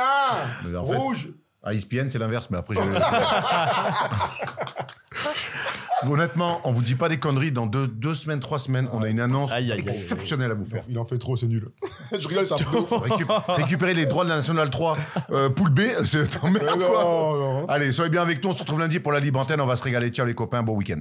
Mais 0.65 0.77
en 0.77 0.85
fait- 0.85 0.97
Rouge. 0.97 1.29
À 1.62 1.75
ESPN, 1.75 2.09
c'est 2.09 2.19
l'inverse, 2.19 2.49
mais 2.51 2.57
après, 2.57 2.75
je... 2.75 2.81
Honnêtement, 6.11 6.62
on 6.65 6.73
vous 6.73 6.81
dit 6.83 6.95
pas 6.95 7.11
des 7.11 7.19
conneries. 7.19 7.53
Dans 7.53 7.67
deux, 7.67 7.87
deux 7.87 8.15
semaines, 8.15 8.41
trois 8.41 8.59
semaines, 8.59 8.89
on 8.95 9.03
a 9.03 9.09
une 9.09 9.21
annonce 9.21 9.53
Aïe, 9.53 9.65
aïe, 9.71 9.73
aïe. 9.73 9.81
exceptionnelle 9.81 10.51
à 10.51 10.55
vous 10.55 10.65
faire. 10.65 10.83
Il 10.89 10.99
en 10.99 11.05
fait 11.05 11.19
trop, 11.19 11.37
c'est 11.37 11.47
nul. 11.47 11.69
Je 12.19 12.27
rigole, 12.27 12.47
c'est 12.47 12.55
un 12.55 12.57
peu. 12.57 12.79
Récup- 12.79 13.45
récupérer 13.55 13.93
les 13.93 14.07
droits 14.07 14.25
de 14.25 14.31
la 14.31 14.37
Nationale 14.37 14.71
3 14.71 14.97
euh, 15.33 15.51
poule 15.51 15.69
B, 15.71 15.81
c'est 16.07 16.27
t'emmerdes, 16.31 16.81
Non, 16.81 16.87
quoi. 16.89 17.03
non. 17.05 17.67
Allez, 17.69 17.93
soyez 17.93 18.11
bien 18.11 18.23
avec 18.23 18.43
nous. 18.43 18.49
On 18.49 18.53
se 18.55 18.61
retrouve 18.61 18.81
lundi 18.81 18.99
pour 18.99 19.12
la 19.12 19.21
libre 19.21 19.39
antenne. 19.39 19.61
On 19.61 19.67
va 19.67 19.77
se 19.77 19.83
régaler. 19.83 20.09
Ciao 20.09 20.25
les 20.25 20.35
copains. 20.35 20.62
Bon 20.62 20.75
week-end. 20.75 21.01